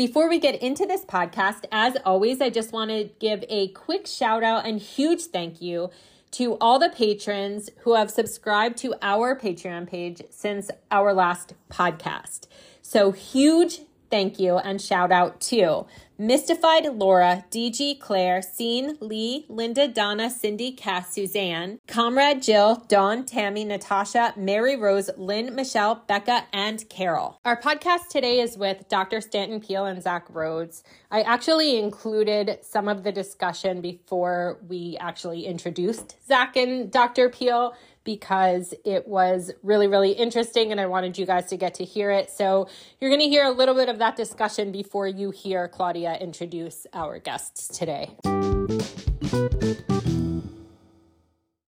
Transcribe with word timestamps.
Before 0.00 0.30
we 0.30 0.38
get 0.38 0.62
into 0.62 0.86
this 0.86 1.04
podcast, 1.04 1.66
as 1.70 1.94
always, 2.06 2.40
I 2.40 2.48
just 2.48 2.72
want 2.72 2.90
to 2.90 3.10
give 3.18 3.44
a 3.50 3.68
quick 3.68 4.06
shout 4.06 4.42
out 4.42 4.64
and 4.64 4.80
huge 4.80 5.24
thank 5.24 5.60
you 5.60 5.90
to 6.30 6.54
all 6.54 6.78
the 6.78 6.88
patrons 6.88 7.68
who 7.80 7.96
have 7.96 8.10
subscribed 8.10 8.78
to 8.78 8.94
our 9.02 9.38
Patreon 9.38 9.86
page 9.86 10.22
since 10.30 10.70
our 10.90 11.12
last 11.12 11.52
podcast. 11.68 12.46
So, 12.80 13.12
huge 13.12 13.80
thank 14.10 14.40
you 14.40 14.56
and 14.56 14.80
shout 14.80 15.12
out 15.12 15.38
to 15.42 15.84
Mystified 16.20 16.84
Laura, 16.84 17.46
DG 17.50 17.98
Claire, 17.98 18.42
Scene, 18.42 18.98
Lee, 19.00 19.46
Linda, 19.48 19.88
Donna, 19.88 20.28
Cindy, 20.28 20.70
Cass, 20.70 21.14
Suzanne, 21.14 21.78
Comrade 21.88 22.42
Jill, 22.42 22.84
Dawn, 22.88 23.24
Tammy, 23.24 23.64
Natasha, 23.64 24.34
Mary 24.36 24.76
Rose, 24.76 25.08
Lynn, 25.16 25.54
Michelle, 25.54 26.04
Becca, 26.06 26.44
and 26.52 26.86
Carol. 26.90 27.40
Our 27.46 27.58
podcast 27.58 28.08
today 28.10 28.40
is 28.40 28.58
with 28.58 28.86
Dr. 28.90 29.22
Stanton 29.22 29.60
Peele 29.60 29.86
and 29.86 30.02
Zach 30.02 30.28
Rhoads. 30.28 30.82
I 31.10 31.22
actually 31.22 31.78
included 31.78 32.58
some 32.66 32.86
of 32.86 33.02
the 33.02 33.12
discussion 33.12 33.80
before 33.80 34.60
we 34.68 34.98
actually 35.00 35.46
introduced 35.46 36.16
Zach 36.28 36.54
and 36.54 36.92
Dr. 36.92 37.30
Peele 37.30 37.74
because 38.04 38.74
it 38.84 39.06
was 39.06 39.50
really, 39.62 39.86
really 39.86 40.12
interesting 40.12 40.72
and 40.72 40.80
I 40.80 40.86
wanted 40.86 41.18
you 41.18 41.26
guys 41.26 41.46
to 41.46 41.56
get 41.56 41.74
to 41.74 41.84
hear 41.84 42.10
it. 42.10 42.30
So 42.30 42.68
you're 43.00 43.10
going 43.10 43.20
to 43.20 43.28
hear 43.28 43.44
a 43.44 43.50
little 43.50 43.74
bit 43.74 43.88
of 43.88 43.98
that 43.98 44.16
discussion 44.16 44.72
before 44.72 45.06
you 45.06 45.30
hear 45.30 45.68
Claudia 45.68 46.16
introduce 46.18 46.86
our 46.92 47.18
guests 47.18 47.68
today. 47.68 48.10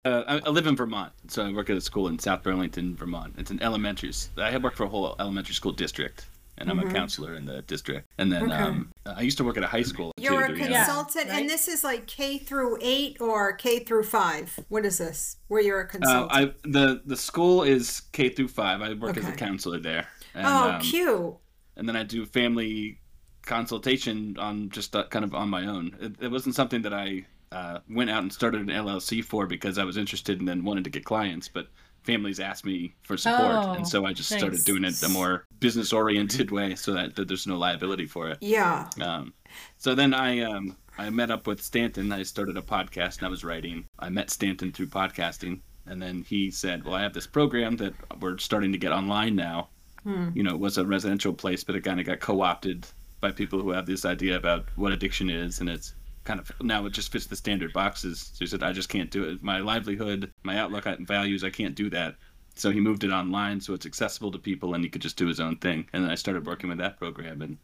Uh, 0.05 0.41
I, 0.45 0.49
live 0.49 0.67
in 0.67 0.75
Vermont, 0.75 1.13
so 1.27 1.45
I 1.45 1.53
work 1.53 1.69
at 1.69 1.77
a 1.77 1.81
school 1.81 2.09
in 2.09 2.19
South 2.19 2.43
Burlington, 2.43 2.95
Vermont. 2.95 3.35
It's 3.37 3.51
an 3.51 3.63
elementary. 3.63 4.13
I 4.39 4.57
work 4.57 4.75
for 4.75 4.85
a 4.85 4.89
whole 4.89 5.15
elementary 5.19 5.55
school 5.55 5.73
district 5.73 6.27
and 6.59 6.71
I'm 6.71 6.79
mm-hmm. 6.79 6.91
a 6.91 6.93
counselor 6.93 7.35
in 7.35 7.45
the 7.45 7.63
district. 7.63 8.09
And 8.19 8.31
then 8.33 8.45
okay. 8.45 8.55
um, 8.55 8.93
I 9.07 9.23
used 9.23 9.39
to 9.39 9.45
work 9.45 9.57
at 9.57 9.65
a 9.65 9.69
high 9.69 9.83
school. 9.83 10.13
You're 10.17 10.47
too, 10.49 10.55
a 10.55 10.57
consultant, 10.57 11.27
yeah. 11.27 11.39
and 11.39 11.49
this 11.49 11.69
is 11.69 11.85
like 11.85 12.07
K 12.07 12.39
through 12.39 12.79
eight 12.81 13.21
or 13.21 13.53
K 13.53 13.81
through 13.81 14.05
five. 14.05 14.59
What 14.69 14.85
is 14.85 14.99
this? 14.99 15.37
Where 15.49 15.61
you're 15.61 15.81
a 15.81 15.85
uh, 15.85 15.89
consultant? 15.89 16.33
Uh, 16.33 16.35
I 16.35 16.53
the 16.65 17.03
the 17.05 17.17
school 17.17 17.63
is 17.63 18.03
K 18.13 18.29
through 18.29 18.49
five. 18.49 18.83
I 18.83 18.95
work 18.95 19.17
okay. 19.17 19.21
as 19.21 19.29
a 19.29 19.37
counselor 19.37 19.79
there. 19.79 20.07
And, 20.35 20.47
oh, 20.47 20.71
um, 20.71 20.81
cute. 20.81 21.37
And 21.77 21.89
then 21.89 21.97
I 21.97 22.03
do 22.03 22.27
family 22.27 23.01
consultation 23.43 24.37
on 24.39 24.69
just 24.71 24.95
uh, 24.95 25.07
kind 25.09 25.25
of 25.25 25.35
on 25.35 25.49
my 25.49 25.67
own. 25.67 25.97
It, 26.01 26.17
it 26.21 26.31
wasn't 26.31 26.55
something 26.55 26.83
that 26.83 26.93
I 26.93 27.25
uh, 27.51 27.79
went 27.89 28.11
out 28.11 28.23
and 28.23 28.33
started 28.33 28.61
an 28.61 28.69
LLC 28.69 29.25
for 29.25 29.47
because 29.47 29.79
I 29.79 29.85
was 29.85 29.97
interested 29.97 30.39
and 30.39 30.47
then 30.47 30.65
wanted 30.65 30.85
to 30.85 30.91
get 30.91 31.05
clients, 31.05 31.49
but 31.49 31.69
families 32.09 32.41
asked 32.41 32.65
me 32.65 32.95
for 33.03 33.19
support, 33.19 33.53
oh, 33.53 33.73
and 33.73 33.87
so 33.87 34.07
I 34.07 34.15
just 34.15 34.31
nice. 34.31 34.41
started 34.41 34.65
doing 34.65 34.83
it 34.83 35.03
a 35.03 35.11
more 35.11 35.45
business 35.61 35.93
oriented 35.93 36.51
way, 36.59 36.75
so 36.75 36.95
that, 36.95 37.15
that, 37.17 37.29
there's 37.29 37.47
no 37.47 37.59
liability 37.59 38.07
for 38.07 38.31
it. 38.31 38.39
Yeah. 38.41 38.89
Um, 38.99 39.35
so 39.77 39.95
then 39.95 40.15
I 40.15 40.41
um, 40.41 40.79
I 40.97 41.11
met 41.11 41.31
up 41.31 41.47
with 41.47 41.63
Stanton. 41.63 42.11
I 42.11 42.23
started 42.23 42.57
a 42.57 42.63
podcast 42.63 43.19
and 43.19 43.27
I 43.27 43.31
was 43.31 43.45
writing. 43.45 43.85
I 43.99 44.09
met 44.09 44.31
Stanton 44.31 44.73
through 44.73 44.87
podcasting, 44.87 45.61
and 45.85 46.01
then 46.01 46.25
he 46.27 46.51
said, 46.51 46.85
"Well, 46.85 46.95
I 46.95 47.03
have 47.03 47.13
this 47.13 47.27
program 47.27 47.77
that 47.77 47.93
we're 48.21 48.39
starting 48.39 48.73
to 48.73 48.79
get 48.79 48.93
online 48.93 49.37
now. 49.37 49.69
Hmm. 50.03 50.31
You 50.33 50.45
know, 50.45 50.55
it 50.55 50.61
was 50.61 50.79
a 50.79 50.87
residential 50.87 51.35
place, 51.35 51.63
but 51.63 51.77
it 51.77 51.85
kind 51.85 52.01
of 52.01 52.07
got 52.07 52.21
co-opted 52.21 52.87
by 53.21 53.33
people 53.33 53.61
who 53.61 53.71
have 53.71 53.85
this 53.85 54.07
idea 54.07 54.37
about 54.37 54.65
what 54.77 54.93
addiction 54.93 55.29
is, 55.29 55.61
and 55.61 55.69
it's 55.69 55.93
kind 56.29 56.41
of 56.41 56.53
now 56.61 56.85
it 56.85 56.93
just 56.93 57.11
fits 57.11 57.27
the 57.27 57.35
standard 57.35 57.73
boxes. 57.73 58.31
So 58.35 58.41
he 58.41 58.47
said, 58.47 58.63
I 58.63 58.73
just 58.73 58.91
can't 58.91 59.11
do 59.11 59.25
it. 59.25 59.43
My 59.43 59.61
livelihood, 59.61 60.31
my 60.43 60.59
outlook 60.59 60.85
and 60.85 61.09
values, 61.09 61.43
I 61.43 61.49
can't 61.49 61.75
do 61.75 61.89
that. 61.91 62.17
So 62.55 62.71
he 62.71 62.81
moved 62.81 63.03
it 63.03 63.11
online 63.11 63.61
so 63.61 63.73
it's 63.73 63.87
accessible 63.87 64.31
to 64.33 64.39
people 64.39 64.75
and 64.75 64.85
he 64.85 64.91
could 64.91 65.01
just 65.01 65.17
do 65.17 65.27
his 65.27 65.41
own 65.41 65.57
thing. 65.57 65.89
And 65.93 66.05
then 66.05 66.11
I 66.11 66.17
started 66.17 66.47
working 66.47 66.69
with 66.69 66.79
that 66.79 66.99
program 66.99 67.41
and 67.41 67.57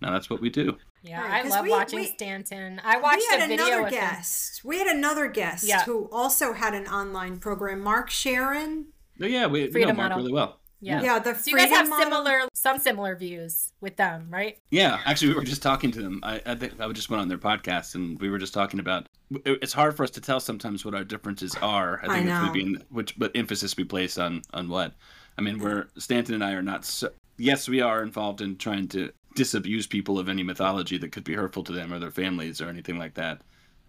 now 0.00 0.10
that's 0.10 0.30
what 0.30 0.40
we 0.40 0.48
do. 0.48 0.78
Yeah, 1.02 1.20
right, 1.20 1.44
I 1.44 1.48
love 1.48 1.64
we, 1.64 1.70
watching 1.70 1.98
we, 1.98 2.06
Stanton. 2.06 2.80
I 2.82 2.98
watched 2.98 3.18
we 3.30 3.38
had 3.38 3.50
another 3.50 3.90
guest. 3.90 4.64
Him. 4.64 4.68
We 4.68 4.78
had 4.78 4.86
another 4.86 5.28
guest 5.28 5.64
yeah. 5.64 5.84
who 5.84 6.08
also 6.10 6.54
had 6.54 6.74
an 6.74 6.86
online 6.86 7.38
program, 7.38 7.80
Mark 7.80 8.08
Scheeren. 8.10 8.86
Oh 9.20 9.26
yeah, 9.26 9.46
we, 9.46 9.68
we 9.68 9.84
know 9.84 9.92
Mark 9.92 10.16
really 10.16 10.32
well. 10.32 10.60
Yeah. 10.80 11.02
Yeah. 11.02 11.18
The 11.18 11.34
so 11.34 11.50
you 11.50 11.56
guys 11.56 11.70
have 11.70 11.88
model? 11.88 12.04
similar, 12.04 12.48
some 12.54 12.78
similar 12.78 13.16
views 13.16 13.72
with 13.80 13.96
them, 13.96 14.28
right? 14.30 14.58
Yeah. 14.70 15.00
Actually, 15.04 15.28
we 15.28 15.34
were 15.34 15.44
just 15.44 15.62
talking 15.62 15.90
to 15.92 16.02
them. 16.02 16.20
I, 16.22 16.40
I 16.46 16.54
think 16.54 16.80
I 16.80 16.90
just 16.92 17.10
went 17.10 17.20
on 17.20 17.28
their 17.28 17.38
podcast 17.38 17.94
and 17.94 18.20
we 18.20 18.30
were 18.30 18.38
just 18.38 18.54
talking 18.54 18.80
about. 18.80 19.06
It's 19.44 19.72
hard 19.72 19.96
for 19.96 20.04
us 20.04 20.10
to 20.12 20.20
tell 20.20 20.40
sometimes 20.40 20.84
what 20.84 20.94
our 20.94 21.04
differences 21.04 21.54
are. 21.56 22.00
I 22.02 22.14
think 22.14 22.30
I 22.30 22.62
know. 22.62 22.78
which, 22.90 23.18
but 23.18 23.32
emphasis 23.34 23.76
we 23.76 23.84
place 23.84 24.18
on 24.18 24.42
on 24.54 24.68
what. 24.68 24.94
I 25.36 25.42
mean, 25.42 25.58
we're 25.58 25.88
Stanton 25.98 26.34
and 26.34 26.44
I 26.44 26.52
are 26.52 26.62
not. 26.62 26.84
So, 26.84 27.10
yes, 27.36 27.68
we 27.68 27.80
are 27.80 28.02
involved 28.02 28.40
in 28.40 28.56
trying 28.56 28.88
to 28.88 29.12
disabuse 29.34 29.86
people 29.86 30.18
of 30.18 30.28
any 30.28 30.42
mythology 30.42 30.98
that 30.98 31.12
could 31.12 31.24
be 31.24 31.34
hurtful 31.34 31.62
to 31.64 31.72
them 31.72 31.92
or 31.92 31.98
their 31.98 32.10
families 32.10 32.60
or 32.60 32.68
anything 32.68 32.98
like 32.98 33.14
that 33.14 33.42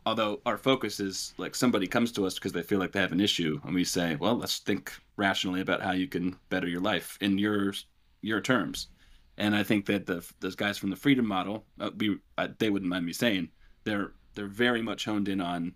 although 0.06 0.42
our 0.46 0.58
focus 0.58 1.00
is 1.00 1.34
like 1.38 1.56
somebody 1.56 1.88
comes 1.88 2.12
to 2.12 2.26
us 2.26 2.36
because 2.36 2.52
they 2.52 2.62
feel 2.62 2.80
like 2.80 2.92
they 2.92 3.02
have 3.02 3.12
an 3.12 3.20
issue 3.20 3.60
and 3.64 3.76
we 3.76 3.84
say 3.84 4.16
well 4.16 4.36
let's 4.36 4.60
think 4.60 4.94
rationally 5.18 5.62
about 5.62 5.82
how 5.82 5.92
you 5.92 6.08
can 6.08 6.36
better 6.50 6.68
your 6.68 6.82
life 6.82 7.18
in 7.22 7.38
your 7.38 7.74
your 8.22 8.42
terms 8.42 8.88
and 9.38 9.56
i 9.56 9.64
think 9.64 9.86
that 9.86 10.06
the 10.06 10.26
those 10.40 10.56
guys 10.56 10.78
from 10.78 10.90
the 10.90 10.96
freedom 10.96 11.26
model 11.26 11.66
uh, 11.80 11.90
we 11.98 12.18
uh, 12.38 12.48
they 12.60 12.70
wouldn't 12.70 12.90
mind 12.90 13.06
me 13.06 13.14
saying 13.14 13.50
they're 13.84 14.14
they're 14.36 14.48
very 14.48 14.82
much 14.82 15.06
honed 15.06 15.28
in 15.28 15.42
on 15.42 15.74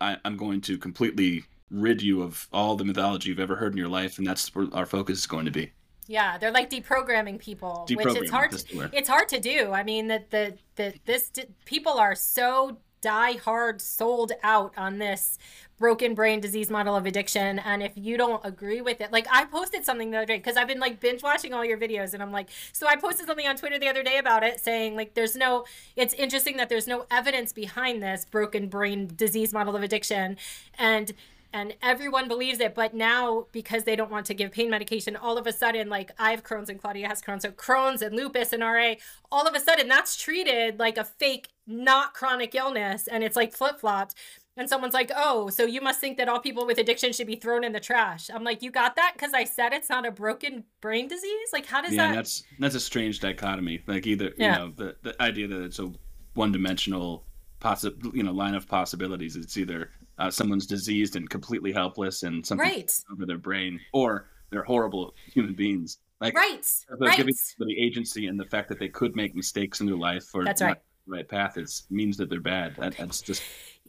I, 0.00 0.16
i'm 0.24 0.36
going 0.36 0.60
to 0.62 0.78
completely 0.78 1.44
rid 1.70 2.02
you 2.02 2.22
of 2.22 2.48
all 2.52 2.76
the 2.76 2.84
mythology 2.84 3.30
you've 3.30 3.40
ever 3.40 3.56
heard 3.56 3.72
in 3.72 3.78
your 3.78 3.88
life 3.88 4.18
and 4.18 4.26
that's 4.26 4.54
where 4.54 4.68
our 4.72 4.86
focus 4.86 5.18
is 5.18 5.26
going 5.26 5.46
to 5.46 5.50
be 5.50 5.72
yeah, 6.08 6.36
they're 6.36 6.50
like 6.50 6.68
deprogramming 6.68 7.38
people, 7.38 7.86
deprogramming, 7.88 8.04
which 8.04 8.16
it's 8.16 8.30
hard. 8.30 8.50
To, 8.50 8.90
it's 8.92 9.08
hard 9.08 9.28
to 9.28 9.38
do. 9.38 9.72
I 9.72 9.84
mean, 9.84 10.08
that 10.08 10.30
the 10.30 10.58
the 10.74 10.94
this 11.04 11.30
people 11.64 11.92
are 11.92 12.14
so 12.14 12.78
die 13.02 13.32
hard 13.32 13.82
sold 13.82 14.32
out 14.42 14.72
on 14.76 14.98
this 14.98 15.38
broken 15.78 16.14
brain 16.14 16.40
disease 16.40 16.70
model 16.70 16.94
of 16.94 17.04
addiction. 17.06 17.58
And 17.58 17.82
if 17.82 17.92
you 17.96 18.16
don't 18.16 18.40
agree 18.44 18.80
with 18.80 19.00
it 19.00 19.12
like 19.12 19.26
i 19.30 19.44
posted 19.44 19.84
something 19.84 20.10
the 20.10 20.18
other 20.18 20.26
day 20.26 20.36
because 20.36 20.56
i've 20.56 20.68
been 20.68 20.80
like 20.80 21.00
binge 21.00 21.22
watching 21.22 21.52
all 21.52 21.64
your 21.64 21.78
videos 21.78 22.14
and 22.14 22.22
i'm 22.22 22.32
like 22.32 22.48
so 22.72 22.86
i 22.86 22.96
posted 22.96 23.26
something 23.26 23.46
on 23.46 23.56
twitter 23.56 23.78
the 23.78 23.88
other 23.88 24.02
day 24.02 24.18
about 24.18 24.42
it 24.42 24.60
saying 24.60 24.96
like 24.96 25.14
there's 25.14 25.36
no 25.36 25.64
it's 25.96 26.14
interesting 26.14 26.56
that 26.56 26.68
there's 26.68 26.86
no 26.86 27.06
evidence 27.10 27.52
behind 27.52 28.02
this 28.02 28.24
broken 28.24 28.68
brain 28.68 29.10
disease 29.14 29.52
model 29.52 29.76
of 29.76 29.82
addiction. 29.82 30.36
And 30.78 31.12
and 31.52 31.74
everyone 31.82 32.28
believes 32.28 32.60
it 32.60 32.74
but 32.74 32.94
now 32.94 33.46
because 33.52 33.84
they 33.84 33.96
don't 33.96 34.10
want 34.10 34.26
to 34.26 34.34
give 34.34 34.50
pain 34.52 34.70
medication 34.70 35.16
all 35.16 35.36
of 35.36 35.46
a 35.46 35.52
sudden 35.52 35.88
like 35.88 36.10
i 36.18 36.30
have 36.30 36.42
crohn's 36.42 36.68
and 36.68 36.80
claudia 36.80 37.08
has 37.08 37.20
crohn's. 37.20 37.42
So 37.42 37.50
crohn's 37.50 38.02
and 38.02 38.16
lupus 38.16 38.52
and 38.52 38.62
ra 38.62 38.94
all 39.30 39.46
of 39.46 39.54
a 39.54 39.60
sudden 39.60 39.88
that's 39.88 40.16
treated 40.16 40.78
like 40.78 40.98
a 40.98 41.04
fake 41.04 41.48
not 41.66 42.14
chronic 42.14 42.54
illness 42.54 43.06
and 43.06 43.22
it's 43.22 43.36
like 43.36 43.52
flip-flopped. 43.52 44.14
And 44.54 44.68
someone's 44.68 44.92
like 44.92 45.10
oh 45.16 45.48
so 45.48 45.64
you 45.64 45.80
must 45.80 46.00
think 46.00 46.18
that 46.18 46.28
all 46.28 46.38
people 46.38 46.66
with 46.66 46.78
addiction 46.78 47.12
should 47.12 47.26
be 47.26 47.36
thrown 47.36 47.64
in 47.64 47.72
the 47.72 47.80
trash. 47.80 48.28
I'm 48.32 48.44
like 48.44 48.62
you 48.62 48.70
got 48.70 48.96
that? 48.96 49.12
Because 49.14 49.32
i 49.32 49.44
said 49.44 49.72
it's 49.72 49.88
not 49.88 50.06
a 50.06 50.10
broken 50.10 50.64
brain 50.80 51.08
disease? 51.08 51.48
Like 51.52 51.66
how 51.66 51.80
does 51.80 51.92
yeah, 51.92 52.08
that 52.08 52.16
that's 52.16 52.42
that's 52.58 52.74
a 52.74 52.80
strange 52.80 53.20
dichotomy. 53.20 53.82
Like 53.86 54.06
either 54.06 54.32
yeah. 54.36 54.52
you 54.52 54.58
know 54.58 54.72
the, 54.76 54.96
the 55.02 55.22
idea 55.22 55.48
that 55.48 55.62
it's 55.62 55.78
a 55.78 55.90
one-dimensional 56.34 57.24
possible 57.60 58.14
you 58.14 58.22
know 58.22 58.32
line 58.32 58.54
of 58.54 58.66
possibilities 58.66 59.36
it's 59.36 59.56
either 59.56 59.90
uh, 60.22 60.30
someone's 60.30 60.66
diseased 60.66 61.16
and 61.16 61.28
completely 61.28 61.72
helpless 61.72 62.22
and 62.22 62.46
something 62.46 62.68
right. 62.68 63.00
over 63.12 63.26
their 63.26 63.38
brain, 63.38 63.80
or 63.92 64.28
they're 64.50 64.62
horrible 64.62 65.14
human 65.26 65.54
beings. 65.54 65.98
Like 66.20 66.36
right, 66.36 66.64
right. 67.00 67.16
giving 67.16 67.34
the 67.58 67.84
agency 67.84 68.28
and 68.28 68.38
the 68.38 68.44
fact 68.44 68.68
that 68.68 68.78
they 68.78 68.88
could 68.88 69.16
make 69.16 69.34
mistakes 69.34 69.80
in 69.80 69.86
their 69.86 69.96
life 69.96 70.24
or 70.32 70.44
that's 70.44 70.62
right. 70.62 70.76
right 71.08 71.28
path 71.28 71.58
is 71.58 71.82
means 71.90 72.16
that 72.18 72.30
they're 72.30 72.40
bad. 72.40 72.76
That, 72.76 72.96
that's 72.96 73.20
just 73.20 73.42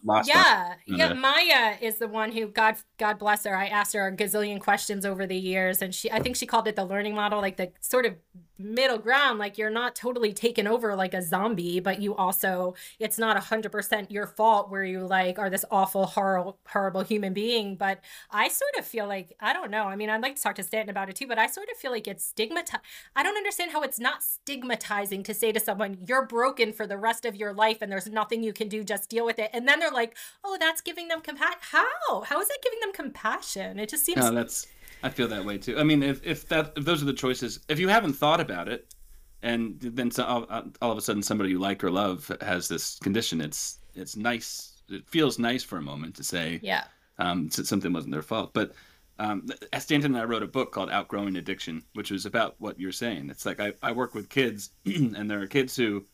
lost. 0.04 0.30
Yeah, 0.30 0.76
yeah. 0.86 1.10
Mm-hmm. 1.10 1.22
Maia 1.22 1.78
is 1.82 1.98
the 1.98 2.08
one 2.08 2.32
who 2.32 2.48
God 2.48 2.76
God 2.98 3.20
bless 3.20 3.46
her. 3.46 3.56
I 3.56 3.68
asked 3.68 3.94
her 3.94 4.08
a 4.08 4.16
gazillion 4.16 4.60
questions 4.60 5.06
over 5.06 5.26
the 5.26 5.38
years, 5.38 5.82
and 5.82 5.94
she 5.94 6.12
I 6.12 6.20
think 6.20 6.36
she 6.36 6.46
called 6.46 6.68
it 6.68 6.76
the 6.76 6.86
learning 6.86 7.16
model, 7.16 7.42
like 7.42 7.58
the 7.58 7.72
sort 7.82 8.06
of 8.06 8.16
middle 8.60 9.00
ground 9.00 9.40
like 9.40 9.58
you're 9.58 9.70
not 9.70 9.96
totally 9.96 10.32
taken 10.32 10.68
over 10.68 10.96
like 10.96 11.14
a 11.14 11.22
zombie 11.22 11.80
but 11.80 12.00
you 12.00 12.16
also 12.16 12.76
it's 13.00 13.18
not 13.18 13.36
100% 13.36 14.12
your 14.12 14.28
fault 14.28 14.70
where 14.70 14.84
you 14.84 15.06
like 15.06 15.40
are 15.40 15.50
this 15.50 15.66
awful 15.72 16.06
horrible 16.06 16.60
horrible 16.68 17.02
human 17.02 17.34
being 17.34 17.76
but 17.76 18.00
i 18.30 18.48
sort 18.48 18.72
of 18.78 18.86
feel 18.86 19.08
like 19.08 19.36
i 19.40 19.54
don't 19.54 19.72
know 19.72 19.86
i 19.86 19.96
mean 19.96 20.10
i'd 20.10 20.22
like 20.22 20.36
to 20.36 20.42
talk 20.42 20.54
to 20.56 20.64
stanton 20.64 20.92
about 20.92 21.10
it 21.10 21.16
too 21.16 21.26
but 21.26 21.40
i 21.40 21.48
sort 21.48 21.68
of 21.70 21.78
feel 21.78 21.92
like 21.92 22.08
it's 22.08 22.24
stigmatized 22.24 22.84
i 23.16 23.24
don't 23.24 23.38
understand 23.38 23.72
how 23.72 23.82
it's 23.82 24.00
not 24.00 24.22
stigmatizing 24.22 25.24
to 25.24 25.34
say 25.34 25.52
to 25.52 25.60
someone 25.60 25.98
you're 26.08 26.26
broken 26.26 26.72
for 26.72 26.86
the 26.86 26.98
rest 26.98 27.26
of 27.26 27.36
your 27.36 27.54
life 27.54 27.80
and 27.82 27.92
there's 27.92 28.08
nothing 28.08 28.44
you 28.44 28.54
can 28.54 28.70
do 28.70 28.84
just 28.84 29.10
deal 29.10 29.26
with 29.26 29.40
it 29.40 29.50
and 29.52 29.68
then 29.68 29.80
they're 29.80 29.92
like, 29.94 30.16
oh, 30.44 30.58
that's 30.60 30.82
giving 30.82 31.08
them 31.08 31.22
compassion. 31.22 31.60
How? 31.62 32.22
How 32.22 32.42
is 32.42 32.48
that 32.48 32.60
giving 32.64 32.80
them 32.80 32.94
compassion? 32.94 33.80
It 33.80 33.90
just 33.90 34.06
seems. 34.06 34.18
No, 34.18 34.32
that's. 34.32 34.68
I 35.04 35.10
feel 35.10 35.28
that 35.28 35.44
way 35.44 35.58
too. 35.58 35.78
I 35.78 35.84
mean, 35.84 36.02
if 36.02 36.26
if 36.26 36.48
that 36.50 36.74
if 36.76 36.86
those 36.86 37.02
are 37.02 37.06
the 37.06 37.14
choices, 37.14 37.60
if 37.68 37.80
you 37.80 37.90
haven't 37.90 38.14
thought 38.14 38.40
about 38.40 38.68
it, 38.68 38.94
and 39.42 39.80
then 39.80 40.10
so, 40.12 40.24
all, 40.24 40.46
all 40.82 40.92
of 40.92 40.98
a 40.98 41.02
sudden 41.02 41.22
somebody 41.22 41.50
you 41.50 41.60
like 41.60 41.84
or 41.84 41.92
love 41.92 42.32
has 42.42 42.68
this 42.68 42.98
condition, 43.00 43.42
it's 43.42 43.80
it's 43.96 44.16
nice. 44.16 44.82
It 44.90 45.08
feels 45.08 45.40
nice 45.40 45.64
for 45.64 45.78
a 45.78 45.82
moment 45.82 46.16
to 46.16 46.24
say, 46.24 46.60
yeah, 46.64 46.86
um, 47.20 47.50
something 47.50 47.94
wasn't 47.94 48.14
their 48.14 48.22
fault. 48.22 48.54
But 48.54 48.74
um, 49.20 49.48
Stanton 49.78 50.16
and 50.16 50.22
I 50.22 50.26
wrote 50.26 50.44
a 50.44 50.48
book 50.48 50.72
called 50.72 50.90
Outgrowing 50.90 51.36
Addiction, 51.36 51.84
which 51.94 52.12
was 52.12 52.26
about 52.26 52.56
what 52.60 52.80
you're 52.80 52.92
saying. 52.92 53.30
It's 53.30 53.46
like 53.46 53.60
I, 53.60 53.74
I 53.82 53.92
work 53.92 54.16
with 54.16 54.30
kids, 54.30 54.72
and 54.86 55.30
there 55.30 55.42
are 55.42 55.48
kids 55.48 55.76
who 55.76 56.06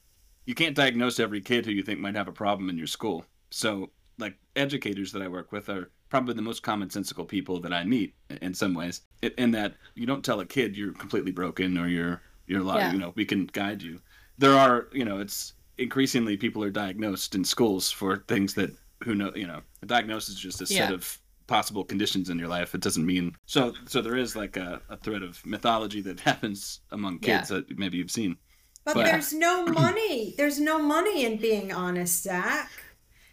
you 0.45 0.55
can't 0.55 0.75
diagnose 0.75 1.19
every 1.19 1.41
kid 1.41 1.65
who 1.65 1.71
you 1.71 1.83
think 1.83 1.99
might 1.99 2.15
have 2.15 2.27
a 2.27 2.33
problem 2.33 2.69
in 2.69 2.77
your 2.77 2.87
school. 2.87 3.25
So, 3.49 3.91
like 4.17 4.35
educators 4.55 5.11
that 5.13 5.21
I 5.21 5.27
work 5.27 5.51
with 5.51 5.69
are 5.69 5.91
probably 6.09 6.33
the 6.33 6.41
most 6.41 6.63
commonsensical 6.63 7.27
people 7.27 7.59
that 7.61 7.73
I 7.73 7.83
meet 7.83 8.15
in 8.41 8.53
some 8.53 8.73
ways. 8.73 9.01
In 9.37 9.51
that 9.51 9.75
you 9.95 10.05
don't 10.05 10.25
tell 10.25 10.39
a 10.39 10.45
kid 10.45 10.75
you're 10.75 10.93
completely 10.93 11.31
broken 11.31 11.77
or 11.77 11.87
you're 11.87 12.21
you're 12.47 12.63
yeah. 12.63 12.91
you 12.91 12.97
know 12.99 13.13
we 13.15 13.25
can 13.25 13.45
guide 13.45 13.81
you. 13.81 14.01
There 14.37 14.53
are 14.53 14.87
you 14.91 15.05
know 15.05 15.19
it's 15.19 15.53
increasingly 15.77 16.37
people 16.37 16.63
are 16.63 16.69
diagnosed 16.69 17.35
in 17.35 17.43
schools 17.43 17.89
for 17.89 18.17
things 18.27 18.53
that 18.55 18.71
who 19.03 19.15
know 19.15 19.31
you 19.35 19.47
know 19.47 19.61
a 19.81 19.85
diagnosis 19.85 20.35
is 20.35 20.39
just 20.39 20.61
a 20.61 20.73
yeah. 20.73 20.85
set 20.85 20.93
of 20.93 21.17
possible 21.47 21.83
conditions 21.83 22.29
in 22.29 22.37
your 22.37 22.47
life 22.47 22.75
it 22.75 22.81
doesn't 22.81 23.05
mean 23.05 23.35
so 23.47 23.73
so 23.87 24.01
there 24.01 24.15
is 24.15 24.35
like 24.35 24.55
a, 24.55 24.79
a 24.89 24.97
thread 24.97 25.23
of 25.23 25.43
mythology 25.45 25.99
that 26.01 26.19
happens 26.29 26.81
among 26.91 27.17
kids 27.19 27.49
yeah. 27.49 27.57
that 27.57 27.79
maybe 27.79 27.97
you've 27.97 28.11
seen 28.11 28.37
but, 28.85 28.93
but 28.93 29.05
there's 29.05 29.33
no 29.33 29.65
money 29.65 30.35
there's 30.37 30.59
no 30.59 30.79
money 30.79 31.25
in 31.25 31.37
being 31.37 31.71
honest 31.71 32.23
zach 32.23 32.69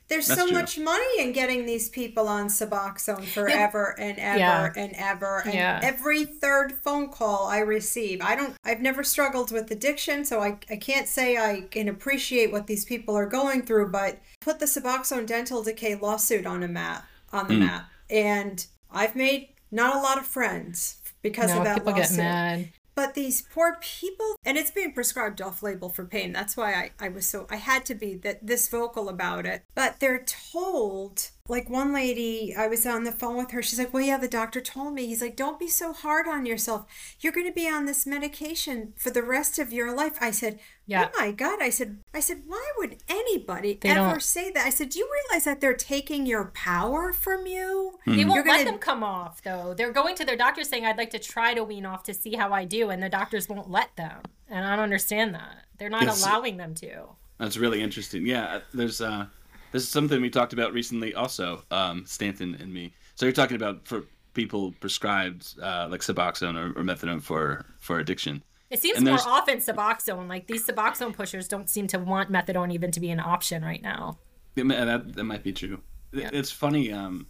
there's 0.08 0.28
That's 0.28 0.40
so 0.40 0.46
true. 0.46 0.56
much 0.56 0.78
money 0.78 1.20
in 1.20 1.32
getting 1.32 1.66
these 1.66 1.88
people 1.88 2.28
on 2.28 2.46
Suboxone 2.46 3.24
forever 3.24 3.94
yeah. 3.98 4.04
and 4.04 4.18
ever 4.18 4.38
yeah. 4.38 4.72
and 4.76 4.92
ever. 4.96 5.42
And 5.44 5.54
yeah. 5.54 5.80
every 5.82 6.24
third 6.24 6.74
phone 6.84 7.08
call 7.08 7.48
I 7.48 7.58
receive, 7.58 8.20
I 8.22 8.36
don't, 8.36 8.54
I've 8.64 8.80
never 8.80 9.02
struggled 9.02 9.50
with 9.50 9.70
addiction, 9.70 10.24
so 10.24 10.40
I, 10.40 10.58
I 10.70 10.76
can't 10.76 11.08
say 11.08 11.36
I 11.36 11.62
can 11.70 11.88
appreciate 11.88 12.52
what 12.52 12.66
these 12.66 12.84
people 12.84 13.16
are 13.16 13.26
going 13.26 13.62
through, 13.62 13.90
but 13.90 14.18
put 14.40 14.60
the 14.60 14.66
Suboxone 14.66 15.26
dental 15.26 15.62
decay 15.62 15.96
lawsuit 15.96 16.46
on 16.46 16.62
a 16.62 16.68
map, 16.68 17.04
on 17.32 17.48
the 17.48 17.54
mm. 17.54 17.60
map. 17.60 17.88
And 18.08 18.64
I've 18.90 19.16
made 19.16 19.48
not 19.72 19.96
a 19.96 19.98
lot 19.98 20.18
of 20.18 20.26
friends 20.26 21.02
because 21.22 21.50
no, 21.50 21.58
of 21.58 21.64
that 21.64 21.78
people 21.78 21.94
lawsuit. 21.94 22.16
Get 22.16 22.22
mad 22.22 22.68
but 22.96 23.14
these 23.14 23.42
poor 23.42 23.78
people 23.80 24.36
and 24.44 24.58
it's 24.58 24.70
being 24.72 24.92
prescribed 24.92 25.40
off 25.40 25.62
label 25.62 25.90
for 25.90 26.04
pain. 26.04 26.32
That's 26.32 26.56
why 26.56 26.72
I, 26.72 26.90
I 26.98 27.08
was 27.10 27.26
so 27.26 27.46
i 27.50 27.56
had 27.56 27.84
to 27.86 27.94
be 27.94 28.14
that 28.16 28.44
this 28.44 28.68
vocal 28.68 29.08
about 29.08 29.46
it. 29.46 29.62
But 29.74 30.00
they're 30.00 30.24
told 30.24 31.30
like 31.48 31.70
one 31.70 31.92
lady 31.92 32.54
i 32.56 32.66
was 32.66 32.86
on 32.86 33.04
the 33.04 33.12
phone 33.12 33.36
with 33.36 33.50
her. 33.50 33.62
She's 33.62 33.78
like 33.78 33.92
well 33.92 34.02
yeah 34.02 34.18
the 34.18 34.28
doctor 34.28 34.60
told 34.60 34.94
me. 34.94 35.06
He's 35.06 35.22
like 35.22 35.36
don't 35.36 35.58
be 35.58 35.68
so 35.68 35.92
hard 35.92 36.26
on 36.26 36.46
yourself. 36.46 36.86
You're 37.20 37.32
going 37.32 37.46
to 37.46 37.52
be 37.52 37.68
on 37.68 37.86
this 37.86 38.06
medication 38.06 38.92
for 38.96 39.10
the 39.10 39.22
rest 39.22 39.58
of 39.58 39.72
your 39.72 39.94
life. 39.94 40.18
I 40.20 40.30
said 40.30 40.58
yeah. 40.86 41.08
oh 41.12 41.20
my 41.20 41.32
god. 41.32 41.60
I 41.60 41.70
said 41.70 41.98
i 42.14 42.20
said 42.20 42.42
why 42.46 42.70
would 42.78 42.96
anybody 43.08 43.78
they 43.80 43.90
ever 43.90 44.10
don't... 44.10 44.22
say 44.22 44.50
that? 44.50 44.66
I 44.66 44.70
said 44.70 44.90
do 44.90 44.98
you 44.98 45.08
realize 45.24 45.44
that 45.44 45.60
they're 45.60 45.74
taking 45.74 46.26
your 46.26 46.46
power 46.46 47.12
from 47.12 47.46
you? 47.46 47.98
Mm-hmm. 48.06 48.16
they 48.16 48.24
won't 48.24 48.46
gonna... 48.46 48.58
let 48.58 48.66
them 48.66 48.78
come 48.78 49.02
off 49.02 49.42
though. 49.42 49.74
They're 49.74 49.92
going 49.92 50.14
to 50.16 50.24
their 50.24 50.36
doctor 50.36 50.64
saying 50.64 50.84
i'd 50.84 50.98
like 50.98 51.10
to 51.10 51.18
try 51.18 51.54
to 51.54 51.64
wean 51.64 51.86
off 51.86 52.02
to 52.04 52.14
see 52.14 52.34
how 52.34 52.52
i 52.52 52.64
do 52.64 52.90
and 52.90 53.02
the 53.02 53.08
doctors 53.08 53.48
won't 53.48 53.70
let 53.70 53.94
them. 53.96 54.22
And 54.48 54.64
i 54.64 54.76
don't 54.76 54.84
understand 54.84 55.34
that. 55.34 55.64
They're 55.78 55.90
not 55.90 56.04
yes. 56.04 56.22
allowing 56.22 56.56
them 56.56 56.74
to. 56.76 57.04
That's 57.38 57.56
really 57.56 57.82
interesting. 57.82 58.26
Yeah 58.26 58.60
there's 58.72 59.00
uh 59.00 59.26
this 59.72 59.82
is 59.82 59.88
something 59.88 60.20
we 60.20 60.30
talked 60.30 60.52
about 60.52 60.72
recently, 60.72 61.14
also, 61.14 61.62
um, 61.70 62.04
Stanton 62.06 62.56
and 62.60 62.72
me. 62.72 62.92
So 63.14 63.26
you're 63.26 63.32
talking 63.32 63.56
about 63.56 63.86
for 63.86 64.04
people 64.34 64.72
prescribed 64.80 65.54
uh, 65.62 65.88
like 65.90 66.02
Suboxone 66.02 66.56
or, 66.56 66.78
or, 66.78 66.84
methadone 66.84 67.22
for 67.22 67.64
for 67.78 67.98
addiction. 67.98 68.42
It 68.70 68.82
seems 68.82 69.00
more 69.00 69.18
often 69.26 69.58
Suboxone. 69.58 70.28
Like 70.28 70.46
these 70.46 70.66
Suboxone 70.66 71.14
pushers 71.14 71.48
don't 71.48 71.68
seem 71.68 71.86
to 71.88 71.98
want 71.98 72.30
methadone 72.30 72.72
even 72.72 72.90
to 72.92 73.00
be 73.00 73.10
an 73.10 73.20
option 73.20 73.64
right 73.64 73.82
now. 73.82 74.18
that 74.54 75.14
that 75.14 75.24
might 75.24 75.42
be 75.42 75.52
true. 75.52 75.80
Yeah. 76.12 76.30
It's 76.32 76.50
funny. 76.50 76.92
Um, 76.92 77.26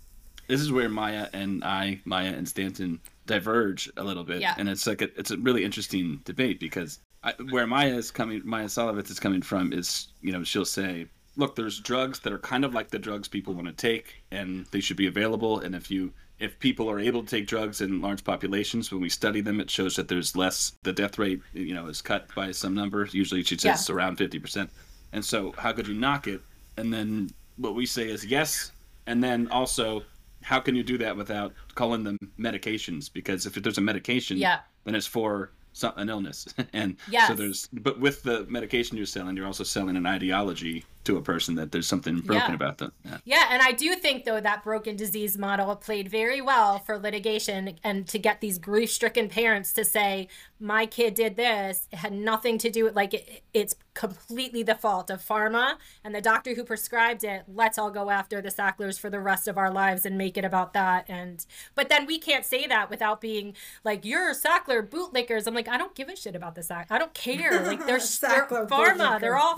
this 0.49 0.61
is 0.61 0.71
where 0.71 0.89
Maia 0.89 1.29
and 1.33 1.65
I, 1.65 2.01
Maia 2.05 2.33
and 2.33 2.49
Stanton, 2.49 3.01
diverge 3.27 3.91
a 3.97 4.05
little 4.05 4.23
bit, 4.23 4.41
yeah. 4.41 4.55
and 4.59 4.69
it's 4.69 4.87
like 4.87 5.03
a, 5.03 5.09
it's 5.19 5.33
a 5.33 5.37
really 5.39 5.65
interesting 5.65 6.21
debate 6.25 6.61
because 6.61 7.01
I, 7.25 7.35
where 7.51 7.67
Maia 7.67 7.95
is 7.95 8.11
coming, 8.11 8.43
Maia 8.45 8.67
Szalavitz 8.67 9.11
is 9.11 9.19
coming 9.19 9.43
from 9.43 9.73
is 9.73 10.09
you 10.21 10.33
know 10.33 10.45
she'll 10.45 10.65
say 10.65 11.07
look, 11.37 11.55
there's 11.55 11.79
drugs 11.79 12.21
that 12.21 12.33
are 12.33 12.39
kind 12.39 12.65
of 12.65 12.75
like 12.75 12.91
the 12.91 12.99
drugs 12.99 13.29
people 13.29 13.55
want 13.55 13.67
to 13.67 13.73
take, 13.73 14.23
and 14.31 14.67
they 14.73 14.81
should 14.81 14.97
be 14.97 15.07
available. 15.07 15.61
And 15.61 15.75
if 15.75 15.91
you 15.91 16.13
if 16.39 16.59
people 16.59 16.91
are 16.91 16.99
able 16.99 17.23
to 17.23 17.29
take 17.29 17.47
drugs 17.47 17.81
in 17.81 18.01
large 18.01 18.23
populations, 18.25 18.91
when 18.91 19.01
we 19.01 19.09
study 19.09 19.41
them, 19.41 19.61
it 19.61 19.71
shows 19.71 19.97
that 19.97 20.09
there's 20.09 20.37
less. 20.37 20.73
The 20.83 20.93
death 20.93 21.19
rate, 21.19 21.41
you 21.53 21.75
know, 21.75 21.87
is 21.87 22.03
cut 22.03 22.35
by 22.35 22.53
some 22.53 22.75
number. 22.75 23.09
Usually, 23.11 23.43
she 23.43 23.57
says 23.57 23.89
yeah. 23.89 23.95
around 23.95 24.17
fifty 24.17 24.39
percent. 24.39 24.71
And 25.13 25.25
so, 25.25 25.53
how 25.57 25.73
could 25.73 25.87
you 25.87 25.95
knock 25.95 26.27
it? 26.27 26.41
And 26.77 26.93
then 26.93 27.31
what 27.57 27.75
we 27.75 27.87
say 27.87 28.09
is 28.09 28.25
yes. 28.25 28.73
And 29.07 29.23
then 29.23 29.49
also, 29.49 30.03
how 30.43 30.59
can 30.61 30.75
you 30.75 30.83
do 30.83 30.99
that 30.99 31.17
without 31.17 31.53
calling 31.75 32.05
them 32.05 32.19
medications? 32.39 33.11
Because 33.13 33.47
if 33.47 33.55
there's 33.55 33.79
a 33.79 33.83
medication, 33.83 34.37
yeah. 34.37 34.61
then 34.85 34.95
it's 34.95 35.07
for 35.07 35.53
an 35.85 36.09
illness. 36.09 36.47
and 36.73 36.97
yes. 37.11 37.29
so 37.29 37.35
there's, 37.35 37.69
but 37.73 38.01
with 38.01 38.23
the 38.23 38.47
medication 38.49 38.97
you're 38.97 39.07
selling, 39.07 39.37
you're 39.37 39.47
also 39.47 39.65
selling 39.65 39.97
an 39.97 40.07
ideology 40.07 40.85
to 41.05 41.17
a 41.17 41.23
person 41.23 41.55
that 41.55 41.71
there's 41.71 41.87
something 41.87 42.21
broken 42.21 42.51
yeah. 42.51 42.55
about 42.55 42.79
them. 42.79 42.93
Yeah. 43.05 43.19
yeah, 43.25 43.47
and 43.51 43.63
I 43.63 43.73
do 43.73 43.95
think 43.95 44.25
though 44.25 44.41
that 44.41 44.65
broken 44.65 44.97
disease 44.97 45.39
model 45.39 45.77
played 45.77 46.09
very 46.09 46.41
well 46.41 46.81
for 46.81 46.99
litigation 46.99 47.79
and 47.85 48.07
to 48.09 48.19
get 48.19 48.41
these 48.41 48.59
grief-stricken 48.59 49.29
parents 49.29 49.73
to 49.75 49.85
say, 49.85 50.29
"My 50.59 50.87
kid 50.87 51.15
did 51.15 51.37
this. 51.37 51.87
It 51.93 51.97
had 51.97 52.13
nothing 52.13 52.59
to 52.59 52.71
do 52.71 52.85
with 52.85 52.97
like 52.97 53.15
it, 53.15 53.43
it's 53.55 53.77
completely 53.95 54.63
the 54.63 54.75
fault 54.75 55.09
of 55.11 55.23
pharma 55.23 55.77
and 56.05 56.15
the 56.15 56.21
doctor 56.21 56.55
who 56.55 56.65
prescribed 56.65 57.23
it. 57.23 57.45
Let's 57.47 57.79
all 57.79 57.91
go 57.91 58.11
after 58.11 58.43
the 58.43 58.51
Sacklers 58.51 58.99
for 58.99 59.09
the 59.09 59.21
rest 59.21 59.47
of 59.47 59.57
our 59.57 59.71
lives 59.71 60.05
and 60.05 60.19
make 60.19 60.37
it 60.37 60.45
about 60.45 60.73
that." 60.73 61.05
And 61.09 61.47
but 61.77 61.89
then 61.89 62.07
we 62.07 62.19
can't 62.19 62.45
say 62.45 62.67
that 62.67 62.91
without 62.91 63.21
being 63.21 63.55
like, 63.85 64.05
"You're 64.05 64.35
Sackler 64.35 64.87
bootlickers." 64.87 65.47
I'm 65.47 65.55
like, 65.55 65.69
I 65.69 65.79
don't 65.79 65.95
give 65.95 66.09
a 66.09 66.17
shit 66.17 66.35
about 66.35 66.57
the 66.57 66.65
Sack. 66.65 66.89
I 66.91 66.99
don't 66.99 67.15
care. 67.15 67.65
Like 67.65 67.87
they're, 67.87 67.99
they're 68.21 68.47
pharma. 68.47 69.21
They're 69.21 69.37
all 69.37 69.57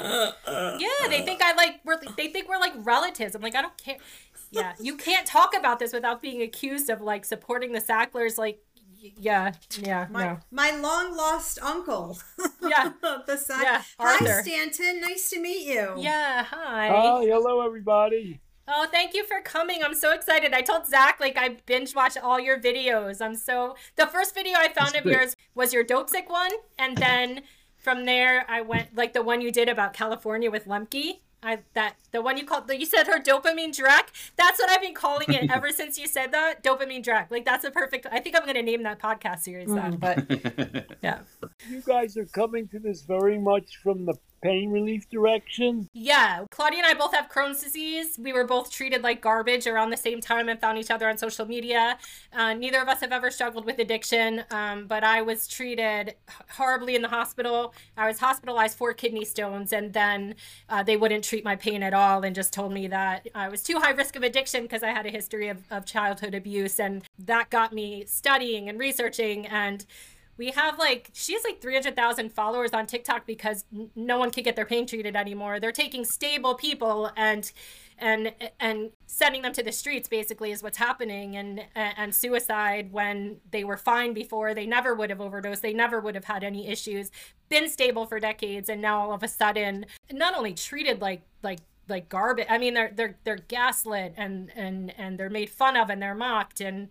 yeah. 0.78 1.08
They 1.08 1.22
think 1.22 1.38
think 1.38 1.50
I 1.50 1.56
like 1.56 1.80
we're 1.84 1.98
they 2.16 2.28
think 2.28 2.48
we're 2.48 2.58
like 2.58 2.74
relatives. 2.78 3.34
I'm 3.34 3.42
like 3.42 3.54
I 3.54 3.62
don't 3.62 3.76
care. 3.76 3.96
Yeah, 4.50 4.72
you 4.80 4.96
can't 4.96 5.26
talk 5.26 5.54
about 5.56 5.78
this 5.78 5.92
without 5.92 6.22
being 6.22 6.40
accused 6.40 6.88
of 6.88 7.02
like 7.02 7.24
supporting 7.24 7.72
the 7.72 7.80
Sacklers. 7.80 8.38
Like, 8.38 8.62
yeah, 9.00 9.52
yeah, 9.80 10.06
my 10.10 10.24
no. 10.24 10.38
my 10.50 10.70
long 10.76 11.16
lost 11.16 11.60
uncle. 11.62 12.18
Yeah, 12.62 12.92
the 13.26 13.36
Sack. 13.36 13.62
Yeah, 13.62 13.82
hi 13.98 14.42
Stanton, 14.42 15.00
nice 15.00 15.30
to 15.30 15.40
meet 15.40 15.66
you. 15.66 15.94
Yeah, 15.98 16.44
hi. 16.44 16.88
Hi, 16.88 17.24
hello 17.24 17.64
everybody. 17.64 18.40
Oh, 18.70 18.86
thank 18.90 19.14
you 19.14 19.24
for 19.24 19.40
coming. 19.40 19.82
I'm 19.82 19.94
so 19.94 20.12
excited. 20.12 20.52
I 20.52 20.60
told 20.60 20.86
Zach 20.86 21.20
like 21.20 21.38
I 21.38 21.56
binge 21.64 21.94
watched 21.94 22.18
all 22.18 22.38
your 22.38 22.60
videos. 22.60 23.22
I'm 23.22 23.34
so 23.34 23.76
the 23.96 24.06
first 24.06 24.34
video 24.34 24.54
I 24.58 24.68
found 24.68 24.88
That's 24.88 24.98
of 24.98 25.02
great. 25.04 25.14
yours 25.14 25.36
was 25.54 25.72
your 25.72 25.84
dope 25.84 26.10
sick 26.10 26.28
one, 26.28 26.52
and 26.78 26.96
then 26.96 27.42
from 27.76 28.04
there 28.04 28.44
I 28.48 28.60
went 28.60 28.94
like 28.94 29.14
the 29.14 29.22
one 29.22 29.40
you 29.40 29.50
did 29.50 29.68
about 29.68 29.94
California 29.94 30.50
with 30.50 30.66
Lembke. 30.66 31.20
I 31.42 31.60
that 31.74 31.96
the 32.10 32.20
one 32.20 32.36
you 32.36 32.44
called 32.44 32.70
you 32.70 32.86
said 32.86 33.06
her 33.06 33.20
dopamine 33.20 33.70
Drek. 33.70 34.08
That's 34.36 34.58
what 34.58 34.70
I've 34.70 34.80
been 34.80 34.94
calling 34.94 35.32
it 35.32 35.50
ever 35.50 35.70
since 35.76 35.98
you 35.98 36.06
said 36.08 36.32
that 36.32 36.64
dopamine 36.64 37.04
Drek. 37.04 37.30
Like 37.30 37.44
that's 37.44 37.64
a 37.64 37.70
perfect. 37.70 38.06
I 38.10 38.20
think 38.20 38.36
I'm 38.36 38.44
gonna 38.44 38.62
name 38.62 38.82
that 38.82 38.98
podcast 38.98 39.40
series 39.40 39.68
that. 39.68 40.00
But 40.00 40.28
mm. 40.28 40.84
yeah, 41.02 41.20
you 41.68 41.80
guys 41.82 42.16
are 42.16 42.26
coming 42.26 42.66
to 42.68 42.78
this 42.78 43.02
very 43.02 43.38
much 43.38 43.76
from 43.82 44.04
the 44.04 44.14
pain 44.42 44.70
relief 44.70 45.08
direction? 45.08 45.88
Yeah. 45.92 46.44
Claudia 46.50 46.80
and 46.80 46.86
I 46.86 46.94
both 46.94 47.14
have 47.14 47.28
Crohn's 47.28 47.62
disease. 47.62 48.18
We 48.18 48.32
were 48.32 48.44
both 48.44 48.70
treated 48.70 49.02
like 49.02 49.20
garbage 49.20 49.66
around 49.66 49.90
the 49.90 49.96
same 49.96 50.20
time 50.20 50.48
and 50.48 50.60
found 50.60 50.78
each 50.78 50.90
other 50.90 51.08
on 51.08 51.18
social 51.18 51.46
media. 51.46 51.98
Uh, 52.32 52.54
neither 52.54 52.80
of 52.80 52.88
us 52.88 53.00
have 53.00 53.12
ever 53.12 53.30
struggled 53.30 53.64
with 53.64 53.78
addiction, 53.78 54.44
um, 54.50 54.86
but 54.86 55.04
I 55.04 55.22
was 55.22 55.48
treated 55.48 56.14
horribly 56.50 56.94
in 56.94 57.02
the 57.02 57.08
hospital. 57.08 57.74
I 57.96 58.06
was 58.06 58.18
hospitalized 58.18 58.76
for 58.76 58.92
kidney 58.92 59.24
stones, 59.24 59.72
and 59.72 59.92
then 59.92 60.34
uh, 60.68 60.82
they 60.82 60.96
wouldn't 60.96 61.24
treat 61.24 61.44
my 61.44 61.56
pain 61.56 61.82
at 61.82 61.94
all 61.94 62.22
and 62.22 62.34
just 62.34 62.52
told 62.52 62.72
me 62.72 62.86
that 62.88 63.26
I 63.34 63.48
was 63.48 63.62
too 63.62 63.78
high 63.78 63.90
risk 63.90 64.16
of 64.16 64.22
addiction 64.22 64.62
because 64.62 64.82
I 64.82 64.88
had 64.88 65.06
a 65.06 65.10
history 65.10 65.48
of, 65.48 65.64
of 65.70 65.84
childhood 65.84 66.34
abuse. 66.34 66.78
And 66.78 67.02
that 67.18 67.50
got 67.50 67.72
me 67.72 68.04
studying 68.06 68.68
and 68.68 68.78
researching 68.78 69.46
and 69.46 69.84
we 70.38 70.52
have 70.52 70.78
like 70.78 71.10
she 71.12 71.34
has 71.34 71.42
like 71.44 71.60
300,000 71.60 72.32
followers 72.32 72.72
on 72.72 72.86
TikTok 72.86 73.26
because 73.26 73.64
n- 73.74 73.90
no 73.94 74.18
one 74.18 74.30
can 74.30 74.44
get 74.44 74.56
their 74.56 74.64
pain 74.64 74.86
treated 74.86 75.16
anymore. 75.16 75.60
They're 75.60 75.72
taking 75.72 76.04
stable 76.04 76.54
people 76.54 77.10
and 77.16 77.50
and 77.98 78.32
and 78.60 78.92
sending 79.06 79.42
them 79.42 79.52
to 79.52 79.62
the 79.62 79.72
streets 79.72 80.08
basically 80.08 80.52
is 80.52 80.62
what's 80.62 80.78
happening 80.78 81.36
and 81.36 81.64
and 81.74 82.14
suicide 82.14 82.92
when 82.92 83.38
they 83.50 83.64
were 83.64 83.76
fine 83.76 84.14
before 84.14 84.54
they 84.54 84.66
never 84.66 84.94
would 84.94 85.10
have 85.10 85.20
overdosed 85.20 85.62
they 85.62 85.72
never 85.72 86.00
would 86.00 86.14
have 86.14 86.24
had 86.24 86.44
any 86.44 86.68
issues 86.68 87.10
been 87.48 87.68
stable 87.68 88.06
for 88.06 88.20
decades 88.20 88.68
and 88.68 88.80
now 88.80 89.00
all 89.00 89.12
of 89.12 89.24
a 89.24 89.28
sudden 89.28 89.84
not 90.12 90.36
only 90.36 90.54
treated 90.54 91.00
like 91.00 91.22
like 91.42 91.58
like 91.88 92.08
garbage. 92.08 92.46
I 92.48 92.58
mean, 92.58 92.74
they're 92.74 92.92
they're 92.94 93.16
they're 93.24 93.38
gaslit 93.48 94.14
and 94.16 94.50
and 94.54 94.92
and 94.98 95.18
they're 95.18 95.30
made 95.30 95.50
fun 95.50 95.76
of 95.76 95.90
and 95.90 96.00
they're 96.00 96.14
mocked 96.14 96.60
and 96.60 96.88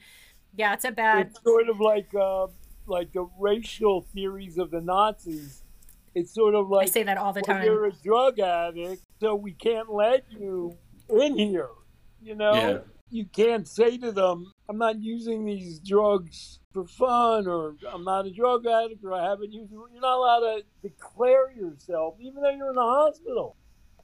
yeah, 0.55 0.73
it's 0.73 0.85
a 0.85 0.91
bad. 0.91 1.27
It's 1.27 1.43
sort 1.43 1.69
of 1.69 1.79
like 1.79 2.13
uh, 2.15 2.47
like 2.87 3.13
the 3.13 3.27
racial 3.39 4.01
theories 4.13 4.57
of 4.57 4.71
the 4.71 4.81
Nazis. 4.81 5.63
It's 6.15 6.33
sort 6.33 6.55
of 6.55 6.69
like 6.69 6.87
I 6.87 6.91
say 6.91 7.03
that 7.03 7.17
all 7.17 7.33
the 7.33 7.43
well, 7.47 7.57
time. 7.57 7.65
You're 7.65 7.85
a 7.85 7.91
drug 7.91 8.39
addict, 8.39 9.03
so 9.19 9.35
we 9.35 9.51
can't 9.53 9.91
let 9.91 10.23
you 10.31 10.77
in 11.09 11.37
here. 11.37 11.69
You 12.21 12.35
know, 12.35 12.53
Yeah. 12.53 12.79
you 13.09 13.25
can't 13.25 13.67
say 13.67 13.97
to 13.99 14.11
them, 14.11 14.51
"I'm 14.67 14.77
not 14.77 14.99
using 14.99 15.45
these 15.45 15.79
drugs 15.79 16.59
for 16.73 16.85
fun," 16.85 17.47
or 17.47 17.75
"I'm 17.87 18.03
not 18.03 18.25
a 18.25 18.31
drug 18.31 18.65
addict," 18.65 19.03
or 19.03 19.13
"I 19.13 19.23
haven't 19.23 19.51
used." 19.51 19.71
You're 19.71 20.01
not 20.01 20.17
allowed 20.17 20.39
to 20.39 20.63
declare 20.81 21.51
yourself, 21.51 22.15
even 22.19 22.41
though 22.41 22.49
you're 22.49 22.69
in 22.69 22.75
the 22.75 22.81
hospital. 22.81 23.55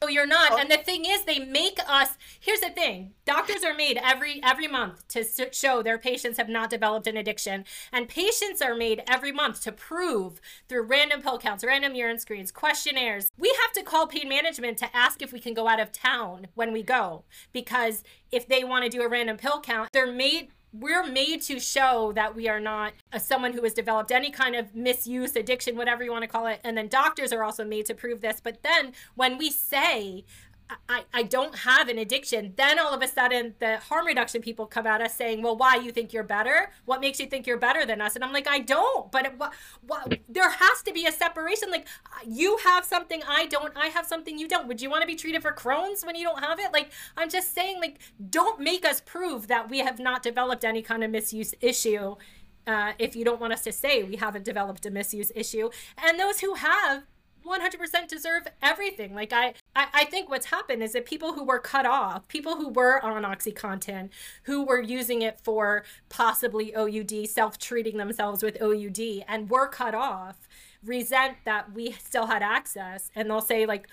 You're 0.10 0.24
Oh. 0.24 0.26
not. 0.26 0.60
And 0.60 0.70
the 0.70 0.78
thing 0.78 1.06
is, 1.06 1.24
they 1.24 1.40
make 1.40 1.80
us. 1.88 2.18
Here's 2.40 2.60
the 2.60 2.70
thing: 2.70 3.14
doctors 3.26 3.64
are 3.64 3.74
made 3.74 4.00
every 4.04 4.42
every 4.44 4.68
month 4.68 5.08
to 5.10 5.24
show 5.52 5.82
their 5.82 5.98
patients 5.98 6.38
have 6.38 6.50
not 6.50 6.70
developed 6.70 7.08
an 7.08 7.18
addiction, 7.18 7.66
and 7.92 8.08
patients 8.10 8.62
are 8.62 8.76
made 8.76 9.04
every 9.08 9.32
month 9.32 9.62
to 9.64 9.72
prove 9.72 10.42
through 10.70 10.84
random 10.84 11.22
pill 11.22 11.38
counts, 11.40 11.64
random 11.64 11.96
urine 11.96 12.20
screens, 12.20 12.52
questionnaires. 12.52 13.30
We 13.38 13.56
have 13.62 13.72
to 13.74 13.84
call 13.84 14.08
pain 14.08 14.30
management 14.30 14.78
to 14.80 14.96
ask 14.96 15.22
if 15.22 15.32
we 15.34 15.40
can 15.40 15.54
go 15.54 15.68
out 15.68 15.80
of 15.80 15.92
town 15.92 16.48
when 16.56 16.72
we 16.74 16.84
go, 16.84 17.24
because 17.52 18.04
if 18.32 18.48
they 18.48 18.64
want 18.64 18.84
to 18.84 18.90
do 18.90 19.02
a 19.02 19.08
random 19.08 19.38
pill 19.38 19.62
count, 19.62 19.90
they're 19.94 20.12
made 20.12 20.50
we're 20.74 21.06
made 21.06 21.42
to 21.44 21.60
show 21.60 22.12
that 22.14 22.36
we 22.36 22.50
are 22.50 22.60
not 22.60 22.94
a, 23.12 23.20
someone 23.20 23.54
who 23.54 23.62
has 23.64 23.74
developed 23.74 24.12
any 24.12 24.32
kind 24.32 24.56
of 24.56 24.74
misuse, 24.76 25.36
addiction, 25.36 25.78
whatever 25.78 26.04
you 26.04 26.12
want 26.12 26.24
to 26.24 26.28
call 26.28 26.48
it. 26.48 26.60
And 26.64 26.76
then 26.76 26.88
doctors 26.88 27.32
are 27.32 27.44
also 27.44 27.64
made 27.64 27.86
to 27.86 27.94
prove 27.94 28.22
this. 28.22 28.42
But 28.42 28.64
then 28.64 28.94
when 29.16 29.38
we 29.38 29.52
say, 29.52 30.26
I, 30.90 31.04
I 31.14 31.24
don't 31.24 31.60
have 31.60 31.90
an 31.90 31.98
addiction, 31.98 32.54
then 32.56 32.80
all 32.80 32.94
of 32.94 33.02
a 33.02 33.08
sudden 33.08 33.56
the 33.60 33.78
harm 33.78 34.06
reduction 34.06 34.42
people 34.42 34.66
come 34.66 34.88
at 34.88 35.02
us 35.02 35.16
saying, 35.16 35.42
well, 35.42 35.56
why 35.56 35.76
you 35.76 35.92
think 35.92 36.14
you're 36.14 36.24
better? 36.24 36.72
What 36.86 37.02
makes 37.02 37.20
you 37.20 37.26
think 37.26 37.48
you're 37.48 37.58
better 37.58 37.86
than 37.86 38.02
us? 38.02 38.16
And 38.16 38.24
I'm 38.24 38.34
like, 38.34 38.48
I 38.48 38.60
don't. 38.60 39.12
But 39.12 39.26
it, 39.26 39.38
what, 39.38 39.54
what, 39.86 40.20
there 40.30 40.50
has 40.50 40.82
to 40.84 40.94
be 40.94 41.06
a 41.06 41.12
separation. 41.12 41.72
Like 41.72 41.88
you 42.26 42.58
have 42.64 42.86
something 42.86 43.22
I 43.28 43.46
don't, 43.48 43.76
I 43.76 43.88
have 43.88 44.06
something 44.06 44.38
you 44.38 44.48
don't. 44.48 44.68
Would 44.68 44.82
you 44.82 44.90
want 44.90 45.02
to 45.02 45.08
be 45.08 45.16
treated 45.16 45.42
for 45.42 45.54
Crohn's 45.54 46.06
when 46.06 46.16
you 46.16 46.24
don't 46.24 46.44
have 46.44 46.60
it? 46.60 46.72
Like 46.72 46.92
I'm 47.18 47.30
just 47.30 47.54
saying, 47.54 47.80
like, 47.80 48.00
don't 48.30 48.60
make 48.60 48.86
us 48.86 49.02
prove 49.02 49.48
that 49.48 49.70
we 49.70 49.80
have 49.80 50.00
not 50.00 50.24
developed 50.24 50.64
any 50.64 50.82
kind 50.82 51.04
of 51.04 51.12
misuse 51.12 51.54
issue. 51.62 52.16
Uh, 52.66 52.94
if 52.98 53.16
you 53.16 53.26
don't 53.26 53.42
want 53.42 53.52
us 53.52 53.62
to 53.62 53.74
say 53.74 54.04
we 54.04 54.16
haven't 54.16 54.46
developed 54.46 54.86
a 54.86 54.92
misuse 54.92 55.32
issue, 55.36 55.70
and 55.98 56.18
those 56.18 56.40
who 56.40 56.54
have 56.54 57.04
100% 57.46 58.08
deserve 58.08 58.48
everything. 58.62 59.14
Like 59.14 59.34
I, 59.34 59.54
I, 59.76 59.88
I 59.94 60.06
think 60.06 60.30
what's 60.30 60.48
happened 60.48 60.84
is 60.84 60.94
that 60.94 61.06
people 61.06 61.34
who 61.34 61.44
were 61.44 61.60
cut 61.60 61.86
off, 61.86 62.28
people 62.28 62.56
who 62.56 62.70
were 62.70 63.04
on 63.04 63.24
OxyContin, 63.24 64.10
who 64.44 64.64
were 64.64 64.82
using 64.82 65.22
it 65.22 65.40
for 65.42 65.84
possibly 66.10 66.76
OUD, 66.76 67.28
self-treating 67.28 67.98
themselves 67.98 68.44
with 68.44 68.62
OUD, 68.62 69.26
and 69.28 69.50
were 69.50 69.68
cut 69.68 69.96
off, 69.96 70.48
resent 70.84 71.38
that 71.46 71.74
we 71.74 71.92
still 71.94 72.28
had 72.28 72.42
access, 72.42 73.12
and 73.16 73.30
they'll 73.30 73.42
say 73.42 73.66
like, 73.66 73.88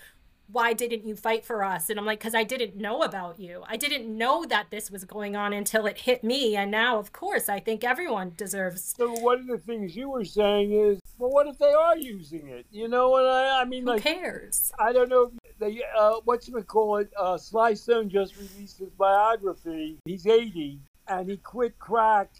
why 0.51 0.73
didn't 0.73 1.05
you 1.05 1.15
fight 1.15 1.45
for 1.45 1.63
us? 1.63 1.89
And 1.89 1.99
I'm 1.99 2.05
like, 2.05 2.19
because 2.19 2.35
I 2.35 2.43
didn't 2.43 2.75
know 2.75 3.01
about 3.01 3.39
you. 3.39 3.63
I 3.67 3.77
didn't 3.77 4.05
know 4.17 4.45
that 4.45 4.67
this 4.69 4.91
was 4.91 5.05
going 5.05 5.35
on 5.35 5.53
until 5.53 5.85
it 5.85 5.99
hit 5.99 6.23
me. 6.23 6.55
And 6.55 6.69
now, 6.71 6.97
of 6.99 7.13
course, 7.13 7.47
I 7.49 7.59
think 7.59 7.83
everyone 7.83 8.33
deserves. 8.35 8.93
So 8.97 9.11
one 9.19 9.39
of 9.39 9.47
the 9.47 9.57
things 9.57 9.95
you 9.95 10.09
were 10.09 10.25
saying 10.25 10.71
is, 10.73 10.99
well, 11.17 11.31
what 11.31 11.47
if 11.47 11.57
they 11.57 11.71
are 11.71 11.97
using 11.97 12.47
it? 12.49 12.65
You 12.71 12.87
know 12.87 13.09
what 13.09 13.25
I, 13.25 13.61
I 13.61 13.65
mean? 13.65 13.83
Who 13.83 13.89
Like, 13.91 14.03
cares? 14.03 14.71
I 14.79 14.91
don't 14.91 15.09
know. 15.09 15.31
If 15.43 15.57
they, 15.59 15.81
uh, 15.97 16.15
what 16.25 16.47
you 16.47 16.61
call 16.63 16.97
it? 16.97 17.11
Uh, 17.17 17.37
Sly 17.37 17.73
Stone 17.75 18.09
just 18.09 18.35
released 18.37 18.79
his 18.79 18.89
biography. 18.89 19.99
He's 20.05 20.25
80, 20.27 20.79
and 21.07 21.29
he 21.29 21.37
quit 21.37 21.77
crack 21.79 22.31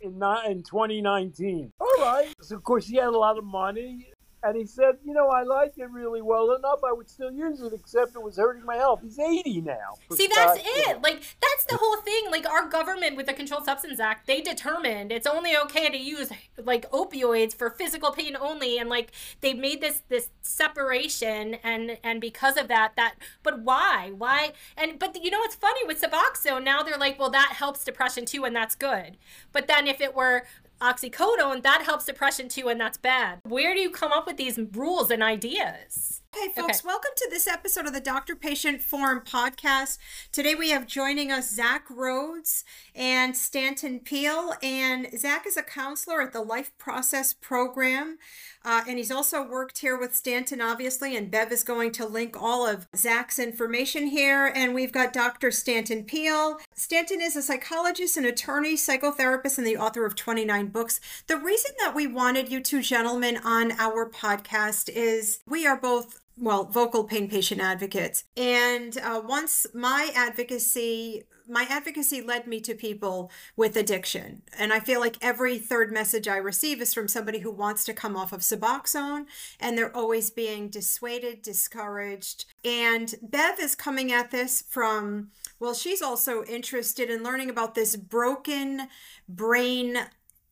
in 0.00 0.12
in 0.48 0.62
2019. 0.62 1.72
All 1.78 1.86
right. 2.00 2.32
So 2.40 2.56
of 2.56 2.64
course 2.64 2.86
he 2.86 2.96
had 2.96 3.08
a 3.08 3.18
lot 3.18 3.36
of 3.38 3.44
money. 3.44 4.08
And 4.42 4.56
he 4.56 4.64
said, 4.64 4.96
you 5.04 5.12
know, 5.12 5.28
I 5.28 5.42
liked 5.42 5.78
it 5.78 5.90
really 5.90 6.22
well 6.22 6.52
enough. 6.54 6.80
I 6.86 6.92
would 6.92 7.10
still 7.10 7.30
use 7.30 7.60
it, 7.60 7.72
except 7.74 8.14
it 8.14 8.22
was 8.22 8.38
hurting 8.38 8.64
my 8.64 8.76
health. 8.76 9.00
He's 9.02 9.18
80 9.18 9.60
now. 9.60 9.74
See, 10.12 10.28
that's 10.28 10.58
God's 10.58 10.60
sake. 10.60 10.88
it. 10.88 11.02
Like, 11.02 11.20
that's 11.40 11.64
the 11.68 11.76
whole 11.76 11.96
thing. 11.98 12.30
Like, 12.30 12.48
our 12.48 12.66
government 12.68 13.16
with 13.16 13.26
the 13.26 13.34
Controlled 13.34 13.66
Substance 13.66 14.00
Act, 14.00 14.26
they 14.26 14.40
determined 14.40 15.12
it's 15.12 15.26
only 15.26 15.56
okay 15.64 15.90
to 15.90 15.98
use 15.98 16.30
like 16.56 16.90
opioids 16.90 17.54
for 17.54 17.70
physical 17.70 18.12
pain 18.12 18.36
only, 18.40 18.78
and 18.78 18.88
like 18.88 19.12
they 19.40 19.52
made 19.52 19.80
this 19.80 20.02
this 20.08 20.30
separation, 20.42 21.56
and 21.62 21.98
and 22.02 22.20
because 22.20 22.56
of 22.56 22.68
that, 22.68 22.92
that. 22.96 23.16
But 23.42 23.60
why? 23.60 24.12
Why? 24.16 24.52
And 24.76 24.98
but 24.98 25.22
you 25.22 25.30
know 25.30 25.40
what's 25.40 25.54
funny 25.54 25.80
with 25.86 26.00
Suboxone? 26.00 26.64
Now 26.64 26.82
they're 26.82 26.96
like, 26.98 27.18
well, 27.18 27.30
that 27.30 27.52
helps 27.56 27.84
depression 27.84 28.24
too, 28.24 28.44
and 28.44 28.56
that's 28.56 28.74
good. 28.74 29.16
But 29.52 29.66
then 29.66 29.86
if 29.86 30.00
it 30.00 30.14
were 30.14 30.44
oxycodone, 30.80 31.62
that 31.62 31.82
helps 31.84 32.04
depression 32.06 32.48
too, 32.48 32.68
and 32.68 32.80
that's 32.80 32.98
bad. 32.98 33.40
Where 33.44 33.74
do 33.74 33.80
you 33.80 33.90
come 33.90 34.12
up 34.12 34.26
with 34.26 34.36
these 34.36 34.58
rules 34.72 35.10
and 35.10 35.22
ideas? 35.22 36.22
Hey, 36.32 36.46
folks, 36.54 36.78
Okay. 36.78 36.86
welcome 36.86 37.10
to 37.16 37.28
this 37.28 37.48
episode 37.48 37.86
of 37.86 37.92
the 37.92 38.00
Doctor 38.00 38.36
Patient 38.36 38.80
Forum 38.82 39.20
podcast. 39.20 39.98
Today 40.30 40.54
we 40.54 40.70
have 40.70 40.86
joining 40.86 41.32
us 41.32 41.50
Zach 41.50 41.88
Rhoads 41.88 42.62
and 42.94 43.36
Stanton 43.36 43.98
Peele. 43.98 44.54
And 44.62 45.08
Zach 45.18 45.44
is 45.44 45.56
a 45.56 45.62
counselor 45.64 46.22
at 46.22 46.32
the 46.32 46.40
Life 46.40 46.70
Process 46.78 47.32
Program. 47.32 48.18
Uh, 48.64 48.82
and 48.88 48.98
he's 48.98 49.10
also 49.10 49.42
worked 49.42 49.78
here 49.78 49.98
with 49.98 50.14
Stanton, 50.14 50.60
obviously. 50.60 51.16
And 51.16 51.30
Bev 51.30 51.52
is 51.52 51.62
going 51.62 51.92
to 51.92 52.06
link 52.06 52.40
all 52.40 52.66
of 52.66 52.86
Zach's 52.94 53.38
information 53.38 54.08
here. 54.08 54.52
And 54.54 54.74
we've 54.74 54.92
got 54.92 55.12
Dr. 55.12 55.50
Stanton 55.50 56.04
Peele. 56.04 56.58
Stanton 56.74 57.20
is 57.20 57.36
a 57.36 57.42
psychologist 57.42 58.16
and 58.16 58.26
attorney, 58.26 58.74
psychotherapist, 58.74 59.58
and 59.58 59.66
the 59.66 59.76
author 59.76 60.04
of 60.04 60.14
29 60.14 60.66
books. 60.68 61.00
The 61.26 61.36
reason 61.36 61.72
that 61.78 61.94
we 61.94 62.06
wanted 62.06 62.50
you 62.50 62.60
two 62.60 62.82
gentlemen 62.82 63.38
on 63.44 63.72
our 63.72 64.08
podcast 64.08 64.88
is 64.88 65.40
we 65.46 65.66
are 65.66 65.76
both 65.76 66.19
well, 66.40 66.64
vocal 66.64 67.04
pain 67.04 67.28
patient 67.28 67.60
advocates. 67.60 68.24
And 68.36 68.96
uh, 68.98 69.20
once 69.24 69.66
my 69.74 70.10
advocacy, 70.14 71.24
my 71.46 71.66
advocacy 71.68 72.22
led 72.22 72.46
me 72.46 72.60
to 72.60 72.74
people 72.74 73.30
with 73.56 73.76
addiction. 73.76 74.42
And 74.58 74.72
I 74.72 74.80
feel 74.80 75.00
like 75.00 75.16
every 75.20 75.58
third 75.58 75.92
message 75.92 76.26
I 76.28 76.38
receive 76.38 76.80
is 76.80 76.94
from 76.94 77.08
somebody 77.08 77.40
who 77.40 77.50
wants 77.50 77.84
to 77.84 77.92
come 77.92 78.16
off 78.16 78.32
of 78.32 78.40
Suboxone 78.40 79.26
and 79.60 79.76
they're 79.76 79.94
always 79.94 80.30
being 80.30 80.68
dissuaded, 80.68 81.42
discouraged. 81.42 82.46
And 82.64 83.14
Bev 83.20 83.58
is 83.60 83.74
coming 83.74 84.10
at 84.10 84.30
this 84.30 84.64
from, 84.68 85.30
well, 85.58 85.74
she's 85.74 86.00
also 86.00 86.42
interested 86.44 87.10
in 87.10 87.22
learning 87.22 87.50
about 87.50 87.74
this 87.74 87.96
broken 87.96 88.88
brain 89.28 89.98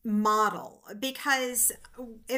model 0.03 0.81
because 0.99 1.71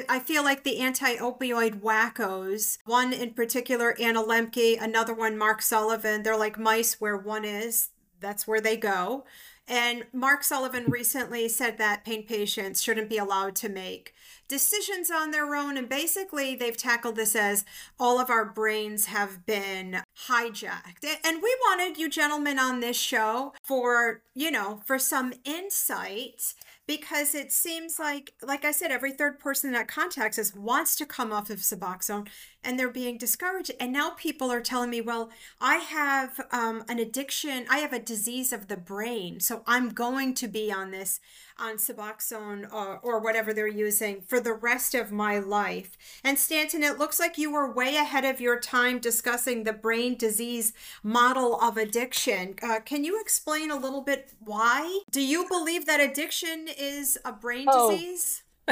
I 0.10 0.20
feel 0.20 0.44
like 0.44 0.63
the 0.63 0.80
anti 0.80 1.15
opioid 1.18 1.82
wackos, 1.82 2.77
one 2.86 3.13
in 3.13 3.34
particular, 3.34 3.96
Anna 4.00 4.24
Lembke, 4.24 4.82
another 4.82 5.13
one, 5.13 5.38
Mark 5.38 5.62
Sullivan, 5.62 6.24
they're 6.24 6.38
like 6.38 6.58
mice 6.58 7.00
where 7.00 7.18
one 7.18 7.46
is, 7.46 7.89
that's 8.20 8.48
where 8.48 8.62
they 8.62 8.77
go. 8.77 9.25
And 9.68 10.06
Mark 10.12 10.44
Sullivan 10.44 10.86
recently 10.88 11.48
said 11.48 11.77
that 11.77 12.03
pain 12.03 12.25
patients 12.25 12.82
shouldn't 12.82 13.10
be 13.10 13.18
allowed 13.18 13.56
to 13.58 13.70
make 13.70 14.13
decisions 14.48 15.10
on 15.10 15.32
their 15.32 15.56
own. 15.56 15.77
And 15.77 15.88
basically, 15.88 16.56
they've 16.56 16.75
tackled 16.75 17.15
this 17.15 17.38
as 17.38 17.63
all 17.98 18.20
of 18.20 18.30
our 18.30 18.44
brains 18.44 19.06
have 19.06 19.46
been 19.46 20.01
hijacked. 20.27 21.06
And 21.24 21.41
we 21.41 21.56
wanted 21.62 21.98
you 21.98 22.10
gentlemen 22.10 22.60
on 22.60 22.82
this 22.82 22.98
show 22.98 23.53
for, 23.63 24.24
you 24.36 24.51
know, 24.51 24.82
for 24.86 25.00
some 25.00 25.34
insight 25.46 26.53
because 26.88 27.35
it 27.35 27.51
seems 27.51 28.00
like 28.00 28.33
like 28.41 28.65
i 28.65 28.71
said 28.71 28.91
every 28.91 29.11
third 29.11 29.39
person 29.39 29.71
that 29.71 29.88
contacts 29.88 30.38
us 30.39 30.53
wants 30.55 30.95
to 30.95 31.05
come 31.05 31.31
off 31.31 31.50
of 31.50 31.59
suboxone 31.59 32.27
and 32.63 32.77
they're 32.77 32.89
being 32.89 33.18
discouraged 33.18 33.72
and 33.80 33.91
now 33.91 34.12
people 34.12 34.51
are 34.51 34.62
telling 34.62 34.89
me 34.89 35.01
well 35.01 35.30
i 35.60 35.75
have 35.77 36.39
um, 36.51 36.84
an 36.89 37.00
addiction 37.00 37.65
i 37.70 37.77
have 37.80 37.94
a 37.94 38.00
disease 38.00 38.51
of 38.53 38.68
the 38.68 38.77
brain 38.77 39.39
so 39.39 39.63
i'm 39.68 39.89
going 39.89 40.34
to 40.34 40.48
be 40.48 40.72
on 40.72 40.91
this 40.91 41.20
on 41.58 41.75
suboxone 41.77 42.72
or, 42.72 43.00
or 43.00 43.20
whatever 43.20 43.53
they're 43.53 43.68
using 43.68 44.22
for 44.22 44.39
the 44.39 44.53
rest 44.53 44.94
of 44.96 45.12
my 45.12 45.38
life 45.39 45.98
and 46.24 46.38
stanton 46.38 46.84
it 46.84 46.98
looks 46.98 47.20
like 47.20 47.38
you 47.38 47.51
were 47.51 47.72
way 47.72 47.96
ahead 47.96 48.25
of 48.25 48.41
your 48.41 48.60
time 48.60 49.00
discussing 49.00 49.63
the 49.63 49.74
brain 49.74 50.15
disease 50.18 50.74
model 51.03 51.60
of 51.62 51.77
addiction 51.77 52.56
uh, 52.63 52.80
can 52.80 53.03
you 53.03 53.20
explain 53.22 53.70
a 53.72 53.75
little 53.75 54.01
bit 54.01 54.34
why 54.39 55.01
do 55.12 55.22
you 55.22 55.48
believe 55.48 55.86
that 55.86 56.00
addiction 56.00 56.68
is 56.77 57.18
a 57.25 57.32
brain 57.32 57.68
Oh. 57.70 57.91
disease 57.91 58.44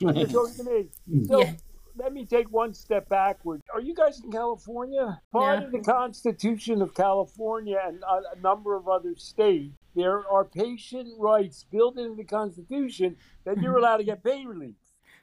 You're 0.00 0.26
talking 0.26 0.54
to 0.56 0.64
me. 0.64 0.88
So 1.28 1.40
Yeah. 1.40 1.52
Let 1.96 2.12
me 2.12 2.24
take 2.24 2.50
one 2.50 2.74
step 2.74 3.08
backward. 3.08 3.60
Are 3.72 3.80
you 3.80 3.94
guys 3.94 4.20
in 4.20 4.30
California? 4.30 5.20
Part 5.32 5.64
of 5.64 5.72
the 5.72 5.80
Constitution 5.80 6.82
of 6.82 6.94
California 6.94 7.78
and 7.84 8.02
a, 8.02 8.36
a 8.36 8.40
number 8.40 8.76
of 8.76 8.88
other 8.88 9.14
states, 9.16 9.74
there 9.94 10.26
are 10.28 10.44
patient 10.44 11.08
rights 11.18 11.66
built 11.70 11.98
into 11.98 12.14
the 12.14 12.24
Constitution 12.24 13.16
that 13.44 13.60
you're 13.60 13.76
allowed 13.76 13.98
to 13.98 14.04
get 14.04 14.24
pain 14.24 14.46
relief. 14.46 14.74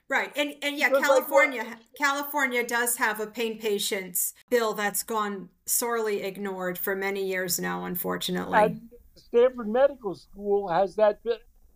Right. 0.08 0.32
And 0.36 0.56
and 0.64 0.78
yeah, 0.78 0.90
Because, 0.90 1.02
like, 1.04 1.10
California 1.20 1.78
California 1.96 2.66
does 2.66 2.98
have 2.98 3.20
a 3.20 3.28
pain 3.28 3.60
patients 3.60 4.34
bill 4.50 4.74
that's 4.74 5.04
gone 5.04 5.50
sorely 5.68 6.24
ignored 6.24 6.80
for 6.80 6.96
many 6.96 7.28
years 7.28 7.60
now, 7.60 7.86
unfortunately. 7.86 8.58
And 8.58 8.90
Stanford 9.16 9.68
Medical 9.68 10.16
School 10.16 10.68
has 10.68 10.96
that 10.96 11.20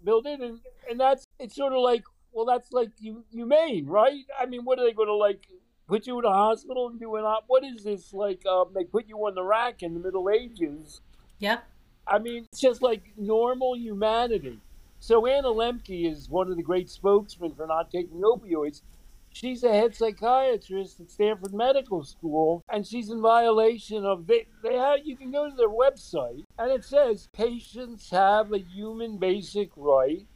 built 0.04 0.26
in, 0.26 0.42
and, 0.42 0.60
and 0.90 1.00
that's 1.00 1.28
it's 1.40 1.56
sort 1.56 1.74
of 1.74 1.80
like, 1.80 2.04
well, 2.34 2.46
that's 2.46 2.72
like 2.72 2.92
you 3.00 3.24
humane, 3.32 3.86
right? 3.88 4.26
I 4.40 4.46
mean, 4.46 4.66
what 4.66 4.80
are 4.80 4.86
they 4.86 4.94
going 4.94 5.08
to 5.08 5.16
like 5.16 5.48
put 5.88 6.08
you 6.08 6.20
in 6.20 6.26
a 6.26 6.32
hospital 6.32 6.88
and 6.88 7.00
do 7.00 7.16
an 7.16 7.24
op? 7.24 7.46
What 7.48 7.64
is 7.64 7.84
this 7.84 8.14
like? 8.14 8.46
Um, 8.46 8.72
they 8.74 8.84
put 8.84 9.08
you 9.08 9.18
on 9.18 9.36
the 9.36 9.44
rack 9.44 9.84
in 9.84 9.94
the 9.94 10.00
Middle 10.00 10.30
Ages. 10.30 11.02
Yeah. 11.40 11.60
I 12.08 12.20
mean, 12.20 12.46
it's 12.52 12.60
just 12.60 12.82
like 12.82 13.14
normal 13.18 13.78
humanity. 13.78 14.60
So 15.00 15.26
Anna 15.26 15.50
Lembke 15.50 16.10
is 16.10 16.30
one 16.30 16.50
of 16.50 16.58
the 16.58 16.64
great 16.64 16.90
spokesmen 16.90 17.54
for 17.56 17.68
not 17.68 17.92
taking 17.92 18.22
opioids. 18.22 18.82
She's 19.34 19.64
a 19.64 19.72
head 19.72 19.96
psychiatrist 19.96 21.00
at 21.00 21.10
Stanford 21.10 21.54
Medical 21.54 22.04
School, 22.04 22.64
and 22.70 22.86
she's 22.86 23.10
in 23.10 23.20
violation 23.20 24.06
of 24.06 24.28
they. 24.28 24.46
They 24.62 24.76
have 24.76 25.00
you 25.04 25.18
can 25.18 25.32
go 25.32 25.50
to 25.50 25.56
their 25.56 25.70
website, 25.70 26.44
and 26.60 26.72
it 26.72 26.84
says 26.84 27.28
patients 27.34 28.12
have 28.12 28.54
a 28.54 28.60
human 28.60 29.18
basic 29.18 29.72
right 29.76 30.28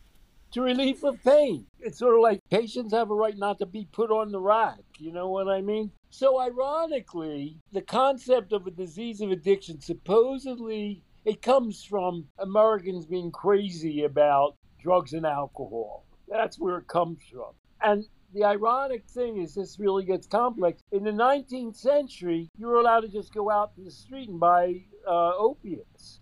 to 0.52 0.62
relief 0.62 1.04
of 1.04 1.22
pain. 1.24 1.66
It's 1.80 2.00
sort 2.00 2.16
of 2.16 2.22
like 2.22 2.42
patients 2.50 2.94
have 2.94 3.12
a 3.12 3.16
right 3.16 3.38
not 3.38 3.60
to 3.60 3.66
be 3.66 3.88
put 3.92 4.12
on 4.12 4.32
the 4.32 4.40
rack. 4.40 4.80
You 4.98 5.12
know 5.12 5.30
what 5.30 5.48
I 5.48 5.62
mean? 5.62 5.92
So 6.10 6.40
ironically, 6.40 7.58
the 7.72 7.82
concept 7.82 8.54
of 8.54 8.66
a 8.66 8.72
disease 8.72 9.22
of 9.22 9.32
addiction 9.32 9.82
supposedly 9.82 11.04
it 11.28 11.42
comes 11.42 11.84
from 11.84 12.26
Americans 12.40 13.06
being 13.06 13.32
crazy 13.32 14.06
about 14.06 14.56
drugs 14.82 15.12
and 15.12 15.26
alcohol. 15.26 16.06
That's 16.30 16.58
where 16.58 16.78
it 16.78 16.88
comes 16.88 17.20
from. 17.30 17.52
And 17.82 18.06
the 18.34 18.46
ironic 18.46 19.06
thing 19.10 19.38
is, 19.38 19.54
this 19.54 19.78
really 19.78 20.06
gets 20.06 20.26
complex. 20.26 20.82
In 20.94 21.04
the 21.04 21.12
19th 21.12 21.76
century, 21.76 22.50
you 22.58 22.68
were 22.68 22.80
allowed 22.80 23.02
to 23.02 23.10
just 23.10 23.34
go 23.34 23.52
out 23.52 23.76
to 23.76 23.82
the 23.82 23.92
street 23.92 24.30
and 24.30 24.40
buy 24.40 24.84
uh, 25.06 25.36
opiates. 25.38 26.22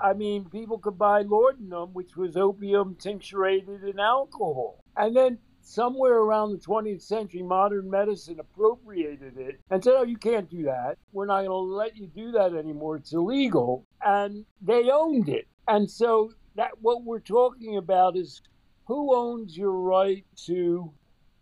I 0.00 0.12
mean, 0.12 0.44
people 0.46 0.78
could 0.78 0.98
buy 0.98 1.22
laudanum, 1.22 1.90
which 1.92 2.16
was 2.16 2.36
opium 2.36 2.96
tincturated 2.96 3.88
in 3.88 3.98
alcohol. 3.98 4.84
And 4.96 5.16
then 5.16 5.38
somewhere 5.60 6.18
around 6.18 6.52
the 6.52 6.58
20th 6.58 7.02
century, 7.02 7.42
modern 7.42 7.90
medicine 7.90 8.40
appropriated 8.40 9.36
it 9.36 9.60
and 9.70 9.82
said, 9.82 9.94
oh, 9.96 10.04
you 10.04 10.16
can't 10.16 10.48
do 10.48 10.62
that. 10.64 10.96
We're 11.12 11.26
not 11.26 11.44
going 11.44 11.50
to 11.50 11.54
let 11.54 11.96
you 11.96 12.06
do 12.06 12.32
that 12.32 12.54
anymore. 12.54 12.96
It's 12.96 13.12
illegal. 13.12 13.84
And 14.04 14.44
they 14.62 14.88
owned 14.90 15.28
it. 15.28 15.46
And 15.66 15.90
so 15.90 16.32
that 16.56 16.70
what 16.80 17.04
we're 17.04 17.20
talking 17.20 17.76
about 17.76 18.16
is 18.16 18.40
who 18.86 19.14
owns 19.14 19.56
your 19.56 19.72
right 19.72 20.24
to 20.46 20.90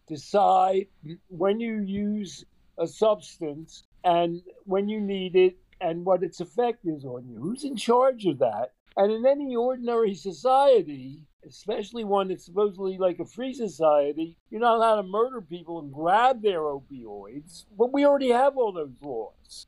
decide 0.08 0.86
when 1.28 1.60
you 1.60 1.82
use 1.82 2.44
a 2.78 2.86
substance 2.86 3.84
and 4.04 4.42
when 4.64 4.88
you 4.88 5.00
need 5.00 5.36
it 5.36 5.56
and 5.80 6.04
what 6.04 6.23
its 6.23 6.40
effect 6.40 6.85
is 6.85 7.04
on 7.04 7.28
you. 7.28 7.38
Who's 7.38 7.64
in 7.64 7.76
charge 7.76 8.26
of 8.26 8.38
that? 8.38 8.73
And 8.97 9.12
in 9.12 9.26
any 9.26 9.54
ordinary 9.54 10.14
society, 10.14 11.26
especially 11.47 12.04
one 12.04 12.28
that's 12.28 12.47
supposedly 12.47 12.97
like 12.99 13.18
a 13.18 13.26
free 13.26 13.52
society, 13.52 14.38
you're 14.50 14.61
not 14.61 14.76
allowed 14.76 14.97
to 14.97 15.02
murder 15.02 15.40
people 15.40 15.80
and 15.80 15.92
grab 15.92 16.42
their 16.42 16.61
opioids. 16.61 17.66
But 17.76 17.92
we 17.92 18.06
already 18.06 18.30
have 18.30 18.56
all 18.56 18.73
those 18.73 18.97
laws. 19.02 19.66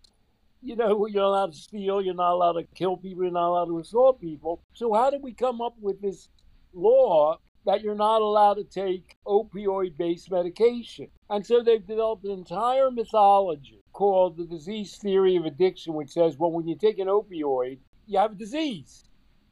You 0.62 0.77
know, 0.77 1.07
you're 1.07 1.23
not 1.23 1.29
allowed 1.29 1.53
to 1.53 1.59
steal, 1.59 2.03
you're 2.03 2.15
not 2.15 2.33
allowed 2.33 2.55
to 2.55 2.65
kill 2.75 2.97
people, 2.97 3.23
you're 3.23 3.33
not 3.33 3.49
allowed 3.49 3.67
to 3.67 3.79
assault 3.79 4.21
people. 4.21 4.62
So, 4.73 4.93
how 4.93 5.11
did 5.11 5.23
we 5.23 5.33
come 5.33 5.61
up 5.61 5.77
with 5.81 6.00
this 6.00 6.31
law 6.75 7.38
that 7.67 7.83
you're 7.83 7.95
not 7.95 8.23
allowed 8.23 8.55
to 8.55 8.65
take 8.65 9.17
opioid 9.27 9.97
based 9.97 10.31
medication? 10.31 11.09
And 11.31 11.47
so 11.47 11.62
they've 11.62 11.87
developed 11.87 12.25
an 12.25 12.33
entire 12.33 12.91
mythology 12.91 13.83
called 13.93 14.37
the 14.37 14.45
disease 14.45 14.97
theory 14.97 15.37
of 15.37 15.45
addiction, 15.45 15.95
which 15.95 16.11
says, 16.11 16.37
well, 16.38 16.53
when 16.53 16.69
you 16.69 16.77
take 16.77 16.99
an 16.99 17.09
opioid, 17.09 17.79
you 18.07 18.19
have 18.19 18.33
a 18.33 18.37
disease. 18.37 19.05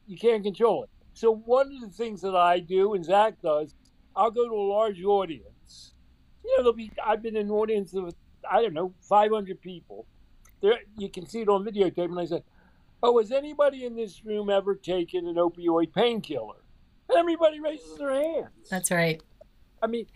You 0.07 0.17
can't 0.17 0.43
control 0.43 0.83
it. 0.83 0.89
So 1.13 1.33
one 1.33 1.73
of 1.73 1.81
the 1.81 1.95
things 1.95 2.21
that 2.21 2.35
I 2.35 2.59
do, 2.59 2.93
and 2.93 3.03
Zach 3.03 3.41
does, 3.41 3.75
I'll 4.15 4.31
go 4.31 4.47
to 4.47 4.53
a 4.53 4.69
large 4.73 5.03
audience. 5.03 5.93
You 6.43 6.51
know, 6.51 6.63
there'll 6.63 6.73
be 6.73 6.91
I've 7.03 7.21
been 7.21 7.35
in 7.35 7.47
an 7.47 7.51
audience 7.51 7.93
of 7.93 8.13
I 8.49 8.61
don't 8.61 8.73
know, 8.73 8.93
500 9.01 9.61
people. 9.61 10.05
There, 10.61 10.79
you 10.97 11.09
can 11.09 11.27
see 11.27 11.41
it 11.41 11.49
on 11.49 11.65
videotape, 11.65 12.05
and 12.05 12.19
I 12.19 12.25
said, 12.25 12.43
"Oh, 13.03 13.19
has 13.19 13.31
anybody 13.31 13.85
in 13.85 13.95
this 13.95 14.23
room 14.25 14.49
ever 14.49 14.75
taken 14.75 15.27
an 15.27 15.35
opioid 15.35 15.93
painkiller?" 15.93 16.63
Everybody 17.15 17.59
raises 17.59 17.97
their 17.97 18.13
hands. 18.13 18.69
That's 18.69 18.91
right. 18.91 19.21
I 19.81 19.87
mean, 19.87 20.07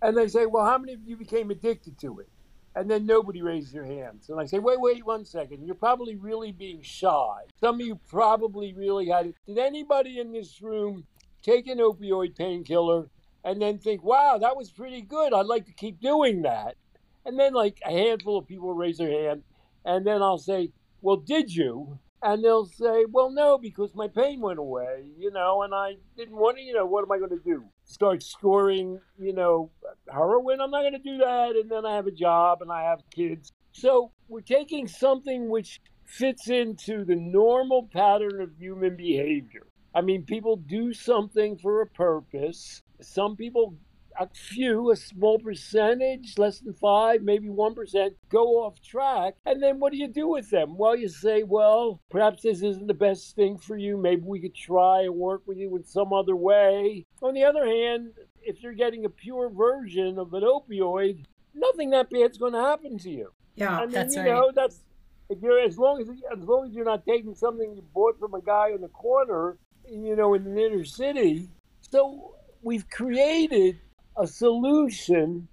and 0.00 0.16
they 0.16 0.28
say, 0.28 0.46
"Well, 0.46 0.64
how 0.64 0.78
many 0.78 0.94
of 0.94 1.00
you 1.04 1.16
became 1.16 1.50
addicted 1.50 1.98
to 2.00 2.20
it?" 2.20 2.28
And 2.74 2.88
then 2.88 3.06
nobody 3.06 3.42
raises 3.42 3.72
their 3.72 3.84
hands. 3.84 4.28
And 4.28 4.38
I 4.38 4.44
say, 4.44 4.60
wait, 4.60 4.80
wait 4.80 5.04
one 5.04 5.24
second. 5.24 5.66
You're 5.66 5.74
probably 5.74 6.14
really 6.14 6.52
being 6.52 6.80
shy. 6.80 7.40
Some 7.58 7.80
of 7.80 7.80
you 7.80 7.98
probably 8.08 8.72
really 8.72 9.08
had 9.08 9.26
it. 9.26 9.34
Did 9.48 9.58
anybody 9.58 10.20
in 10.20 10.30
this 10.30 10.62
room 10.62 11.04
take 11.42 11.66
an 11.66 11.78
opioid 11.78 12.36
painkiller 12.36 13.08
and 13.42 13.60
then 13.60 13.78
think, 13.78 14.04
wow, 14.04 14.38
that 14.38 14.56
was 14.56 14.70
pretty 14.70 15.02
good. 15.02 15.34
I'd 15.34 15.46
like 15.46 15.66
to 15.66 15.72
keep 15.72 16.00
doing 16.00 16.42
that? 16.42 16.76
And 17.24 17.36
then, 17.36 17.52
like, 17.52 17.78
a 17.84 17.90
handful 17.90 18.38
of 18.38 18.46
people 18.46 18.72
raise 18.72 18.98
their 18.98 19.28
hand. 19.28 19.42
And 19.84 20.06
then 20.06 20.22
I'll 20.22 20.38
say, 20.38 20.70
well, 21.00 21.16
did 21.16 21.52
you? 21.52 21.98
And 22.22 22.44
they'll 22.44 22.66
say, 22.66 23.04
well, 23.08 23.30
no, 23.30 23.58
because 23.58 23.94
my 23.94 24.08
pain 24.08 24.40
went 24.40 24.58
away, 24.58 25.04
you 25.16 25.30
know, 25.30 25.62
and 25.62 25.72
I 25.72 25.96
didn't 26.16 26.36
want 26.36 26.56
to, 26.56 26.62
you 26.62 26.74
know, 26.74 26.84
what 26.84 27.04
am 27.04 27.12
I 27.12 27.18
going 27.18 27.30
to 27.30 27.44
do? 27.44 27.64
Start 27.84 28.24
scoring, 28.24 28.98
you 29.18 29.32
know, 29.32 29.70
heroin? 30.12 30.60
I'm 30.60 30.72
not 30.72 30.82
going 30.82 30.94
to 30.94 30.98
do 30.98 31.18
that. 31.18 31.52
And 31.54 31.70
then 31.70 31.86
I 31.86 31.94
have 31.94 32.08
a 32.08 32.12
job 32.12 32.60
and 32.60 32.72
I 32.72 32.82
have 32.82 33.02
kids. 33.14 33.52
So 33.70 34.10
we're 34.26 34.40
taking 34.40 34.88
something 34.88 35.48
which 35.48 35.80
fits 36.04 36.48
into 36.48 37.04
the 37.04 37.14
normal 37.14 37.88
pattern 37.92 38.40
of 38.40 38.50
human 38.58 38.96
behavior. 38.96 39.66
I 39.94 40.00
mean, 40.00 40.24
people 40.24 40.56
do 40.56 40.92
something 40.92 41.56
for 41.58 41.82
a 41.82 41.86
purpose. 41.86 42.82
Some 43.00 43.36
people 43.36 43.76
a 44.18 44.28
few, 44.28 44.90
a 44.90 44.96
small 44.96 45.38
percentage, 45.38 46.36
less 46.38 46.60
than 46.60 46.74
five, 46.74 47.22
maybe 47.22 47.48
1%, 47.48 48.10
go 48.28 48.64
off 48.64 48.80
track. 48.82 49.34
And 49.46 49.62
then 49.62 49.78
what 49.78 49.92
do 49.92 49.98
you 49.98 50.08
do 50.08 50.28
with 50.28 50.50
them? 50.50 50.76
Well, 50.76 50.96
you 50.96 51.08
say, 51.08 51.44
well, 51.44 52.00
perhaps 52.10 52.42
this 52.42 52.62
isn't 52.62 52.86
the 52.86 52.94
best 52.94 53.36
thing 53.36 53.58
for 53.58 53.76
you. 53.76 53.96
Maybe 53.96 54.22
we 54.22 54.40
could 54.40 54.54
try 54.54 55.02
and 55.02 55.14
work 55.14 55.42
with 55.46 55.58
you 55.58 55.74
in 55.76 55.84
some 55.84 56.12
other 56.12 56.36
way. 56.36 57.06
On 57.22 57.34
the 57.34 57.44
other 57.44 57.64
hand, 57.64 58.12
if 58.42 58.62
you're 58.62 58.72
getting 58.72 59.04
a 59.04 59.10
pure 59.10 59.50
version 59.50 60.18
of 60.18 60.34
an 60.34 60.42
opioid, 60.42 61.24
nothing 61.54 61.90
that 61.90 62.10
bad's 62.10 62.38
going 62.38 62.54
to 62.54 62.60
happen 62.60 62.98
to 62.98 63.10
you. 63.10 63.32
Yeah, 63.54 63.76
I 63.76 63.80
mean, 63.82 63.90
that's 63.90 64.14
you 64.14 64.22
right. 64.22 64.30
know, 64.30 64.52
that's 64.54 64.80
if 65.28 65.42
you're 65.42 65.60
as 65.60 65.76
long 65.78 66.00
as 66.00 66.08
as 66.08 66.44
long 66.44 66.68
as 66.68 66.74
you're 66.74 66.84
not 66.84 67.04
taking 67.04 67.34
something 67.34 67.74
you 67.74 67.82
bought 67.92 68.18
from 68.18 68.34
a 68.34 68.40
guy 68.40 68.72
on 68.72 68.80
the 68.80 68.88
corner, 68.88 69.58
you 69.90 70.14
know, 70.14 70.34
in 70.34 70.44
the 70.44 70.64
inner 70.64 70.84
city. 70.84 71.48
So 71.80 72.34
we've 72.62 72.88
created 72.88 73.80
a 74.18 74.26
solution 74.26 75.48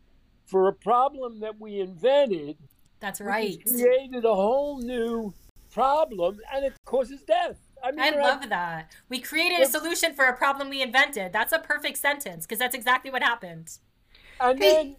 for 0.45 0.67
a 0.67 0.73
problem 0.73 1.39
that 1.39 1.59
we 1.59 1.79
invented. 1.79 2.57
That's 2.99 3.21
right. 3.21 3.63
created 3.65 4.25
a 4.25 4.33
whole 4.33 4.79
new 4.79 5.33
problem, 5.71 6.39
and 6.53 6.65
it 6.65 6.73
causes 6.85 7.21
death. 7.23 7.57
I 7.83 7.91
mean, 7.91 7.99
I 7.99 8.09
love 8.17 8.41
have- 8.41 8.49
that. 8.49 8.95
We 9.09 9.19
created 9.19 9.61
a 9.61 9.69
solution 9.69 10.13
for 10.13 10.25
a 10.25 10.35
problem 10.35 10.69
we 10.69 10.81
invented. 10.81 11.31
That's 11.31 11.53
a 11.53 11.59
perfect 11.59 11.97
sentence 11.97 12.45
because 12.45 12.57
that's 12.57 12.73
exactly 12.73 13.11
what 13.11 13.21
happened. 13.21 13.77
And 14.39 14.59
then, 14.59 14.95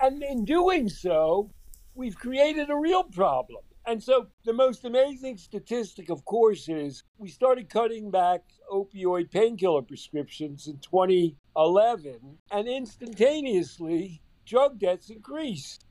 and 0.00 0.22
in 0.22 0.44
doing 0.44 0.88
so, 0.88 1.50
we've 1.94 2.16
created 2.16 2.70
a 2.70 2.76
real 2.76 3.04
problem. 3.04 3.62
And 3.88 4.02
so 4.02 4.26
the 4.44 4.52
most 4.52 4.84
amazing 4.84 5.36
statistic, 5.36 6.10
of 6.10 6.24
course, 6.24 6.68
is 6.68 7.04
we 7.18 7.28
started 7.28 7.68
cutting 7.70 8.10
back 8.10 8.42
opioid 8.70 9.30
painkiller 9.30 9.82
prescriptions 9.82 10.66
in 10.66 10.78
2011, 10.78 12.38
and 12.50 12.68
instantaneously, 12.68 14.20
drug 14.44 14.80
deaths 14.80 15.08
increased. 15.08 15.84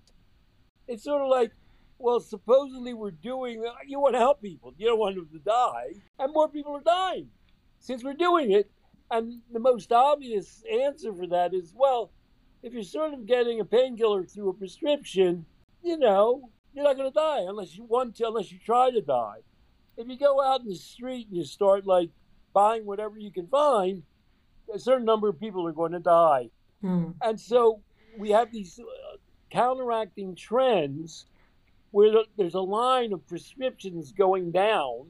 It's 0.89 1.05
sort 1.05 1.21
of 1.21 1.29
like, 1.29 1.51
well, 1.97 2.19
supposedly 2.19 2.93
we're 2.93 3.11
doing, 3.11 3.63
you 3.87 4.01
want 4.01 4.15
to 4.15 4.19
help 4.19 4.41
people, 4.41 4.73
you 4.77 4.87
don't 4.87 4.99
want 4.99 5.15
them 5.15 5.29
to 5.31 5.39
die, 5.39 5.93
and 6.19 6.33
more 6.33 6.49
people 6.49 6.75
are 6.75 6.81
dying 6.81 7.29
since 7.79 8.03
we're 8.03 8.13
doing 8.13 8.51
it. 8.51 8.69
And 9.09 9.41
the 9.53 9.59
most 9.59 9.93
obvious 9.93 10.63
answer 10.69 11.13
for 11.13 11.27
that 11.27 11.53
is, 11.53 11.73
well, 11.73 12.11
if 12.61 12.73
you're 12.73 12.83
sort 12.83 13.13
of 13.13 13.25
getting 13.25 13.61
a 13.61 13.65
painkiller 13.65 14.25
through 14.25 14.49
a 14.49 14.53
prescription, 14.53 15.45
you 15.81 15.97
know, 15.97 16.49
you're 16.75 16.83
not 16.83 16.97
going 16.97 17.09
to 17.09 17.13
die 17.13 17.39
unless 17.47 17.75
you 17.75 17.85
want 17.85 18.15
to, 18.17 18.27
unless 18.27 18.51
you 18.51 18.59
try 18.63 18.91
to 18.91 19.01
die. 19.01 19.37
If 19.97 20.07
you 20.07 20.17
go 20.17 20.43
out 20.43 20.61
in 20.61 20.67
the 20.67 20.75
street 20.75 21.27
and 21.27 21.37
you 21.37 21.45
start 21.45 21.85
like 21.87 22.09
buying 22.53 22.85
whatever 22.85 23.17
you 23.17 23.31
can 23.31 23.47
find, 23.47 24.03
a 24.73 24.77
certain 24.79 25.05
number 25.05 25.29
of 25.29 25.39
people 25.39 25.65
are 25.67 25.71
going 25.71 25.93
to 25.93 25.99
die. 25.99 26.49
Hmm. 26.81 27.11
And 27.21 27.39
so 27.39 27.81
we 28.17 28.29
have 28.31 28.51
these 28.51 28.77
uh, 28.79 29.17
counteracting 29.49 30.35
trends 30.35 31.27
where 31.91 32.11
there's 32.37 32.55
a 32.55 32.59
line 32.61 33.13
of 33.13 33.25
prescriptions 33.25 34.11
going 34.11 34.51
down 34.51 35.07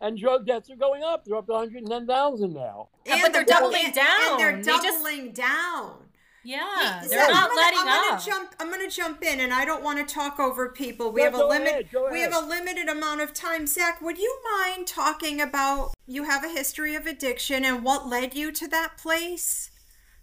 and 0.00 0.16
drug 0.18 0.46
deaths 0.46 0.70
are 0.70 0.76
going 0.76 1.02
up. 1.02 1.24
They're 1.24 1.36
up 1.36 1.46
to 1.46 1.52
110,000 1.52 2.52
now. 2.52 2.88
Yeah, 3.06 3.18
but 3.22 3.32
they're 3.32 3.44
doubling 3.44 3.90
down. 3.92 4.30
And 4.32 4.40
they're 4.40 4.56
They 4.56 4.62
just- 4.62 4.82
doubling 5.02 5.32
down. 5.32 5.96
Yeah, 6.44 7.00
Hey, 7.00 7.08
they're 7.08 7.18
Zach, 7.20 7.30
not 7.30 7.42
I'm 7.44 7.48
gonna, 7.48 7.60
letting 7.60 7.78
I'm 7.80 7.86
gonna 7.86 8.16
up. 8.16 8.24
jump. 8.24 8.54
I'm 8.58 8.70
gonna 8.70 8.90
jump 8.90 9.22
in, 9.22 9.40
and 9.40 9.52
I 9.52 9.64
don't 9.64 9.82
want 9.82 10.06
to 10.06 10.14
talk 10.14 10.40
over 10.40 10.70
people. 10.70 11.12
We 11.12 11.20
No, 11.20 11.30
have 11.30 11.34
a 11.34 11.44
limit. 11.44 11.68
ahead, 11.68 11.90
go 11.92 12.08
We 12.10 12.20
have 12.20 12.34
a 12.34 12.40
limited 12.46 12.88
amount 12.88 13.20
of 13.20 13.32
time. 13.32 13.66
Zach, 13.66 14.00
would 14.02 14.18
you 14.18 14.40
mind 14.60 14.86
talking 14.86 15.40
about 15.40 15.94
you 16.06 16.24
have 16.24 16.44
a 16.44 16.48
history 16.48 16.94
of 16.96 17.06
addiction 17.06 17.64
and 17.64 17.84
what 17.84 18.08
led 18.08 18.34
you 18.34 18.50
to 18.52 18.68
that 18.68 18.98
place? 18.98 19.70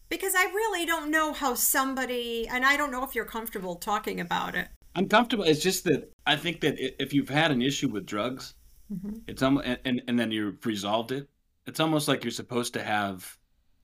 Because 0.10 0.34
I 0.36 0.46
really 0.46 0.86
don't 0.86 1.12
know 1.12 1.34
how 1.34 1.54
somebody, 1.54 2.48
and 2.48 2.66
I 2.66 2.76
don't 2.76 2.92
know 2.92 3.04
if 3.04 3.16
you're 3.16 3.26
comfortable 3.26 3.76
talking 3.76 4.20
about 4.20 4.56
it. 4.56 4.68
I'm 4.96 5.08
comfortable. 5.08 5.46
It's 5.46 5.62
just 5.62 5.84
that 5.86 6.12
I 6.26 6.36
think 6.36 6.62
that 6.62 6.76
if 7.02 7.14
you've 7.14 7.30
had 7.30 7.52
an 7.52 7.62
issue 7.62 7.88
with 7.88 8.06
drugs, 8.06 8.56
mm-hmm. 8.92 9.20
it's 9.28 9.42
almost 9.42 9.68
and, 9.68 9.80
and 9.86 10.02
and 10.08 10.20
then 10.20 10.32
you've 10.32 10.66
resolved 10.66 11.12
it. 11.12 11.30
It's 11.68 11.80
almost 11.80 12.08
like 12.08 12.24
you're 12.24 12.32
supposed 12.32 12.74
to 12.74 12.84
have 12.84 13.38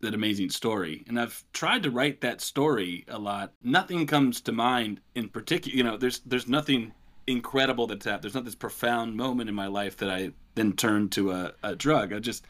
that 0.05 0.13
amazing 0.13 0.49
story. 0.49 1.03
And 1.07 1.19
I've 1.19 1.43
tried 1.53 1.83
to 1.83 1.91
write 1.91 2.21
that 2.21 2.41
story 2.41 3.05
a 3.07 3.19
lot. 3.19 3.53
Nothing 3.63 4.07
comes 4.07 4.41
to 4.41 4.51
mind 4.51 5.01
in 5.13 5.29
particular. 5.29 5.75
You 5.77 5.83
know, 5.83 5.97
there's 5.97 6.19
there's 6.19 6.47
nothing 6.47 6.93
incredible 7.27 7.87
that's 7.87 8.05
happened. 8.05 8.23
There's 8.23 8.35
not 8.35 8.45
this 8.45 8.55
profound 8.55 9.15
moment 9.15 9.49
in 9.49 9.55
my 9.55 9.67
life 9.67 9.97
that 9.97 10.09
I 10.09 10.31
then 10.55 10.73
turned 10.73 11.11
to 11.13 11.31
a, 11.31 11.53
a 11.63 11.75
drug. 11.75 12.13
I 12.13 12.19
just 12.19 12.45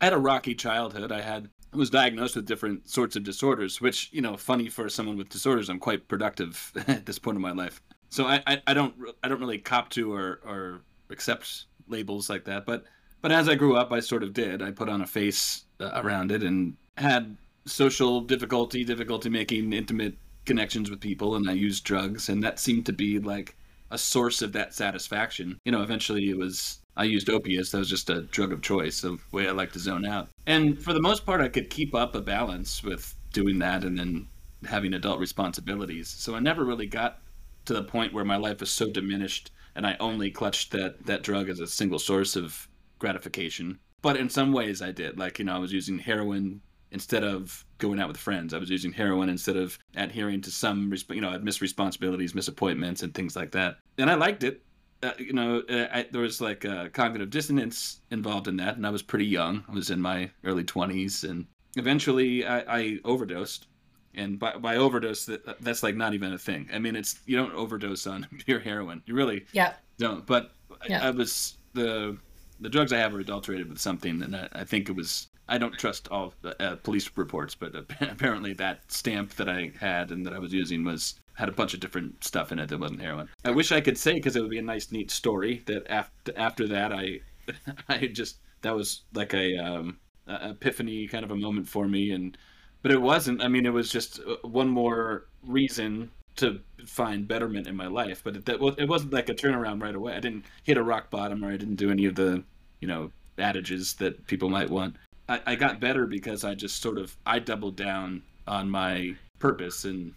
I 0.00 0.06
had 0.06 0.12
a 0.12 0.18
rocky 0.18 0.54
childhood. 0.54 1.12
I 1.12 1.20
had 1.20 1.48
I 1.72 1.76
was 1.76 1.90
diagnosed 1.90 2.36
with 2.36 2.46
different 2.46 2.88
sorts 2.88 3.16
of 3.16 3.24
disorders, 3.24 3.80
which 3.80 4.10
you 4.12 4.20
know, 4.20 4.36
funny 4.36 4.68
for 4.68 4.88
someone 4.88 5.16
with 5.16 5.28
disorders. 5.28 5.68
I'm 5.68 5.78
quite 5.78 6.08
productive 6.08 6.72
at 6.88 7.06
this 7.06 7.18
point 7.18 7.36
in 7.36 7.42
my 7.42 7.52
life, 7.52 7.80
so 8.10 8.26
I, 8.26 8.42
I, 8.46 8.62
I 8.66 8.74
don't 8.74 8.94
I 9.22 9.28
don't 9.28 9.40
really 9.40 9.58
cop 9.58 9.90
to 9.90 10.12
or 10.12 10.40
or 10.44 10.82
accept 11.10 11.66
labels 11.88 12.28
like 12.28 12.44
that. 12.44 12.66
But 12.66 12.84
but 13.20 13.32
as 13.32 13.48
I 13.48 13.54
grew 13.54 13.76
up, 13.76 13.92
I 13.92 14.00
sort 14.00 14.22
of 14.22 14.32
did. 14.32 14.62
I 14.62 14.72
put 14.72 14.88
on 14.88 15.00
a 15.00 15.06
face 15.06 15.64
uh, 15.80 15.90
around 15.94 16.32
it 16.32 16.42
and 16.42 16.76
had 16.96 17.36
social 17.66 18.20
difficulty, 18.20 18.84
difficulty 18.84 19.28
making 19.28 19.72
intimate 19.72 20.16
connections 20.44 20.90
with 20.90 21.00
people, 21.00 21.36
and 21.36 21.48
I 21.48 21.52
used 21.52 21.84
drugs, 21.84 22.28
and 22.28 22.42
that 22.42 22.58
seemed 22.58 22.86
to 22.86 22.92
be 22.92 23.18
like 23.18 23.56
a 23.90 23.98
source 23.98 24.42
of 24.42 24.52
that 24.52 24.74
satisfaction. 24.74 25.58
You 25.64 25.72
know, 25.72 25.82
eventually 25.82 26.30
it 26.30 26.36
was 26.36 26.78
I 26.96 27.04
used 27.04 27.30
opiates. 27.30 27.70
That 27.70 27.78
was 27.78 27.88
just 27.88 28.10
a 28.10 28.22
drug 28.22 28.52
of 28.52 28.62
choice, 28.62 29.04
a 29.04 29.16
way 29.30 29.48
I 29.48 29.52
like 29.52 29.72
to 29.72 29.78
zone 29.78 30.04
out. 30.04 30.28
And 30.46 30.82
for 30.82 30.92
the 30.92 31.00
most 31.00 31.24
part, 31.24 31.40
I 31.40 31.48
could 31.48 31.70
keep 31.70 31.94
up 31.94 32.14
a 32.14 32.20
balance 32.20 32.82
with 32.82 33.14
doing 33.32 33.58
that 33.60 33.84
and 33.84 33.98
then 33.98 34.28
having 34.66 34.94
adult 34.94 35.18
responsibilities. 35.18 36.08
So 36.08 36.34
I 36.34 36.40
never 36.40 36.64
really 36.64 36.86
got 36.86 37.20
to 37.64 37.74
the 37.74 37.84
point 37.84 38.12
where 38.12 38.24
my 38.24 38.36
life 38.36 38.60
was 38.60 38.70
so 38.70 38.90
diminished 38.90 39.50
and 39.74 39.86
I 39.86 39.96
only 40.00 40.30
clutched 40.30 40.70
that 40.72 41.06
that 41.06 41.22
drug 41.22 41.48
as 41.48 41.60
a 41.60 41.66
single 41.66 41.98
source 41.98 42.36
of 42.36 42.68
gratification. 42.98 43.78
But 44.02 44.16
in 44.16 44.28
some 44.28 44.52
ways, 44.52 44.82
I 44.82 44.92
did. 44.92 45.18
Like 45.18 45.38
you 45.38 45.44
know, 45.44 45.56
I 45.56 45.58
was 45.58 45.72
using 45.72 45.98
heroin 45.98 46.60
instead 46.92 47.24
of 47.24 47.64
going 47.78 47.98
out 47.98 48.06
with 48.08 48.16
friends. 48.16 48.54
I 48.54 48.58
was 48.58 48.70
using 48.70 48.92
heroin 48.92 49.28
instead 49.28 49.56
of 49.56 49.78
adhering 49.96 50.40
to 50.42 50.50
some, 50.50 50.92
you 51.10 51.20
know, 51.20 51.30
I'd 51.30 51.42
miss 51.44 51.60
responsibilities, 51.60 52.34
miss 52.34 52.48
appointments, 52.48 53.02
and 53.02 53.12
things 53.12 53.34
like 53.34 53.50
that. 53.52 53.78
And 53.98 54.08
I 54.10 54.14
liked 54.14 54.44
it. 54.44 54.62
Uh, 55.02 55.10
you 55.18 55.32
know, 55.32 55.62
uh, 55.68 55.88
I, 55.92 56.06
there 56.12 56.20
was 56.22 56.40
like 56.40 56.64
uh, 56.64 56.88
cognitive 56.90 57.30
dissonance 57.30 58.00
involved 58.12 58.46
in 58.46 58.56
that, 58.58 58.76
and 58.76 58.86
I 58.86 58.90
was 58.90 59.02
pretty 59.02 59.26
young. 59.26 59.64
I 59.68 59.72
was 59.72 59.90
in 59.90 60.00
my 60.00 60.30
early 60.44 60.62
20s, 60.62 61.28
and 61.28 61.44
eventually 61.76 62.46
I, 62.46 62.60
I 62.78 62.98
overdosed. 63.04 63.66
And 64.14 64.38
by, 64.38 64.56
by 64.58 64.76
overdose, 64.76 65.24
that, 65.26 65.60
that's 65.60 65.82
like 65.82 65.96
not 65.96 66.12
even 66.14 66.32
a 66.34 66.38
thing. 66.38 66.68
I 66.72 66.78
mean, 66.78 66.94
it's 66.94 67.20
you 67.26 67.36
don't 67.36 67.54
overdose 67.54 68.06
on 68.06 68.26
pure 68.44 68.60
heroin. 68.60 69.02
You 69.06 69.14
really 69.14 69.44
Yep. 69.52 69.80
don't. 69.98 70.26
But 70.26 70.52
I- 70.70 70.86
Yeah. 70.88 71.06
I, 71.06 71.10
was 71.10 71.56
the 71.72 72.16
the 72.60 72.68
drugs 72.68 72.92
I 72.92 72.98
have 72.98 73.12
are 73.14 73.20
adulterated 73.20 73.68
with 73.68 73.80
something, 73.80 74.22
and 74.22 74.36
I, 74.36 74.48
I 74.52 74.64
think 74.64 74.88
it 74.88 74.92
was. 74.94 75.28
I 75.48 75.58
don't 75.58 75.76
trust 75.78 76.08
all 76.10 76.34
uh, 76.44 76.76
police 76.76 77.10
reports, 77.16 77.54
but 77.54 77.74
apparently 78.00 78.52
that 78.54 78.90
stamp 78.90 79.34
that 79.36 79.48
I 79.48 79.72
had 79.78 80.10
and 80.10 80.24
that 80.26 80.32
I 80.32 80.38
was 80.38 80.52
using 80.52 80.84
was 80.84 81.14
had 81.34 81.48
a 81.48 81.52
bunch 81.52 81.74
of 81.74 81.80
different 81.80 82.22
stuff 82.22 82.52
in 82.52 82.58
it 82.58 82.68
that 82.68 82.78
wasn't 82.78 83.00
heroin. 83.00 83.28
I 83.44 83.50
wish 83.50 83.72
I 83.72 83.80
could 83.80 83.98
say 83.98 84.14
because 84.14 84.36
it 84.36 84.42
would 84.42 84.50
be 84.50 84.58
a 84.58 84.62
nice, 84.62 84.92
neat 84.92 85.10
story 85.10 85.62
that 85.66 85.90
after 85.90 86.32
after 86.36 86.68
that 86.68 86.92
I 86.92 87.20
I 87.88 88.06
just 88.06 88.36
that 88.62 88.74
was 88.74 89.02
like 89.14 89.34
a 89.34 89.56
um, 89.56 89.98
epiphany 90.28 91.06
kind 91.06 91.24
of 91.24 91.30
a 91.30 91.36
moment 91.36 91.68
for 91.68 91.86
me 91.88 92.12
and 92.12 92.36
but 92.82 92.92
it 92.92 93.00
wasn't 93.00 93.42
i 93.42 93.48
mean 93.48 93.66
it 93.66 93.72
was 93.72 93.90
just 93.90 94.20
uh, 94.20 94.36
one 94.42 94.68
more 94.68 95.26
reason 95.46 96.10
to 96.36 96.60
find 96.86 97.28
betterment 97.28 97.66
in 97.66 97.76
my 97.76 97.86
life 97.86 98.22
but 98.24 98.36
it, 98.36 98.44
that 98.44 98.60
it 98.78 98.88
wasn't 98.88 99.12
like 99.12 99.28
a 99.28 99.34
turnaround 99.34 99.82
right 99.82 99.94
away 99.94 100.14
i 100.14 100.20
didn't 100.20 100.44
hit 100.62 100.76
a 100.76 100.82
rock 100.82 101.10
bottom 101.10 101.44
or 101.44 101.48
i 101.48 101.56
didn't 101.56 101.76
do 101.76 101.90
any 101.90 102.06
of 102.06 102.14
the 102.14 102.42
you 102.80 102.88
know 102.88 103.10
adages 103.38 103.94
that 103.94 104.26
people 104.26 104.48
might 104.48 104.70
want 104.70 104.94
i, 105.32 105.52
I 105.52 105.54
got 105.56 105.80
better 105.80 106.06
because 106.06 106.44
i 106.44 106.54
just 106.54 106.80
sort 106.82 106.98
of 106.98 107.16
i 107.26 107.38
doubled 107.38 107.76
down 107.76 108.22
on 108.46 108.70
my 108.70 109.16
purpose 109.38 109.84
in 109.84 110.14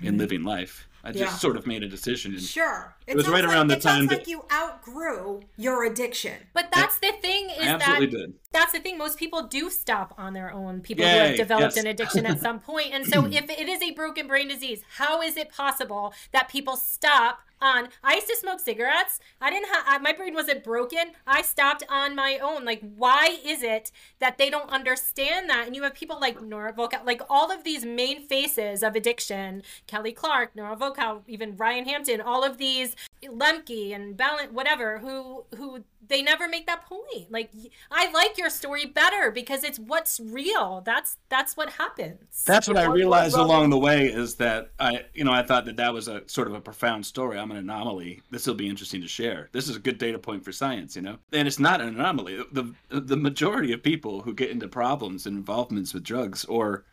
in 0.00 0.08
mm-hmm. 0.08 0.18
living 0.18 0.42
life 0.44 0.88
i 1.04 1.12
just 1.12 1.20
Yeah. 1.20 1.38
sort 1.38 1.56
of 1.56 1.66
made 1.66 1.82
a 1.82 1.88
decision 1.88 2.32
and 2.32 2.42
Sure. 2.42 2.94
It, 3.06 3.14
was 3.14 3.24
sounds 3.24 3.34
right 3.34 3.44
like, 3.44 3.52
around 3.52 3.68
the 3.68 3.76
it 3.76 3.82
time 3.82 4.06
that- 4.06 4.18
like 4.18 4.28
you 4.28 4.44
outgrew 4.52 5.42
your 5.56 5.84
addiction. 5.84 6.34
But 6.52 6.70
that's 6.74 6.98
the 6.98 7.12
thing 7.22 7.50
is 7.50 7.58
i 7.58 7.68
absolutely 7.68 8.06
that 8.06 8.16
did 8.16 8.34
that's 8.56 8.72
the 8.72 8.80
thing. 8.80 8.96
Most 8.96 9.18
people 9.18 9.42
do 9.42 9.68
stop 9.68 10.14
on 10.16 10.32
their 10.32 10.50
own. 10.50 10.80
People 10.80 11.04
who 11.04 11.10
have 11.10 11.36
developed 11.36 11.76
yes. 11.76 11.84
an 11.84 11.86
addiction 11.86 12.24
at 12.24 12.40
some 12.40 12.58
point. 12.58 12.88
And 12.92 13.06
so, 13.06 13.26
if 13.30 13.50
it 13.50 13.68
is 13.68 13.82
a 13.82 13.90
broken 13.90 14.26
brain 14.26 14.48
disease, 14.48 14.82
how 14.96 15.20
is 15.20 15.36
it 15.36 15.52
possible 15.52 16.14
that 16.32 16.48
people 16.48 16.76
stop 16.76 17.40
on? 17.60 17.88
I 18.02 18.14
used 18.14 18.28
to 18.28 18.36
smoke 18.36 18.60
cigarettes. 18.60 19.20
I 19.40 19.50
didn't 19.50 19.68
have 19.68 20.02
my 20.02 20.12
brain 20.12 20.34
wasn't 20.34 20.64
broken. 20.64 21.12
I 21.26 21.42
stopped 21.42 21.82
on 21.88 22.14
my 22.14 22.38
own. 22.38 22.64
Like, 22.64 22.82
why 22.96 23.38
is 23.44 23.62
it 23.62 23.90
that 24.18 24.38
they 24.38 24.50
don't 24.50 24.70
understand 24.70 25.48
that? 25.50 25.66
And 25.66 25.76
you 25.76 25.82
have 25.82 25.94
people 25.94 26.18
like 26.20 26.42
Nora 26.42 26.72
Volkow, 26.72 27.04
like 27.04 27.22
all 27.28 27.50
of 27.50 27.64
these 27.64 27.84
main 27.84 28.26
faces 28.26 28.82
of 28.82 28.96
addiction, 28.96 29.62
Kelly 29.86 30.12
Clark, 30.12 30.54
Nora 30.54 30.76
Volkow, 30.76 31.22
even 31.26 31.56
Ryan 31.56 31.86
Hampton, 31.86 32.20
all 32.20 32.44
of 32.44 32.58
these 32.58 32.96
Lembke 33.24 33.94
and 33.94 34.16
Ballant, 34.16 34.52
whatever, 34.52 34.98
who 34.98 35.44
who 35.56 35.84
they 36.08 36.22
never 36.22 36.48
make 36.48 36.66
that 36.66 36.86
point. 36.86 37.30
Like 37.30 37.50
I 37.90 38.10
like 38.12 38.38
your 38.38 38.50
story 38.50 38.86
better 38.86 39.30
because 39.30 39.64
it's 39.64 39.78
what's 39.78 40.20
real. 40.20 40.82
That's 40.84 41.16
that's 41.28 41.56
what 41.56 41.70
happens. 41.70 42.44
That's 42.44 42.68
what 42.68 42.76
I 42.76 42.82
One- 42.82 42.90
one 42.90 42.96
realized 42.98 43.36
along 43.36 43.70
the 43.70 43.78
way 43.78 44.06
is 44.06 44.36
that 44.36 44.70
I, 44.78 45.04
you 45.14 45.24
know, 45.24 45.32
I 45.32 45.42
thought 45.42 45.64
that 45.64 45.76
that 45.76 45.92
was 45.92 46.08
a 46.08 46.22
sort 46.28 46.48
of 46.48 46.54
a 46.54 46.60
profound 46.60 47.04
story. 47.06 47.38
I'm 47.38 47.50
an 47.50 47.56
anomaly. 47.56 48.22
This 48.30 48.46
will 48.46 48.54
be 48.54 48.68
interesting 48.68 49.00
to 49.00 49.08
share. 49.08 49.48
This 49.52 49.68
is 49.68 49.76
a 49.76 49.80
good 49.80 49.98
data 49.98 50.18
point 50.18 50.44
for 50.44 50.52
science, 50.52 50.96
you 50.96 51.02
know. 51.02 51.18
And 51.32 51.48
it's 51.48 51.58
not 51.58 51.80
an 51.80 51.88
anomaly. 51.88 52.44
The 52.52 52.72
the 52.90 53.16
majority 53.16 53.72
of 53.72 53.82
people 53.82 54.20
who 54.20 54.34
get 54.34 54.50
into 54.50 54.68
problems 54.68 55.26
and 55.26 55.36
involvements 55.36 55.92
with 55.94 56.04
drugs 56.04 56.44
or 56.44 56.84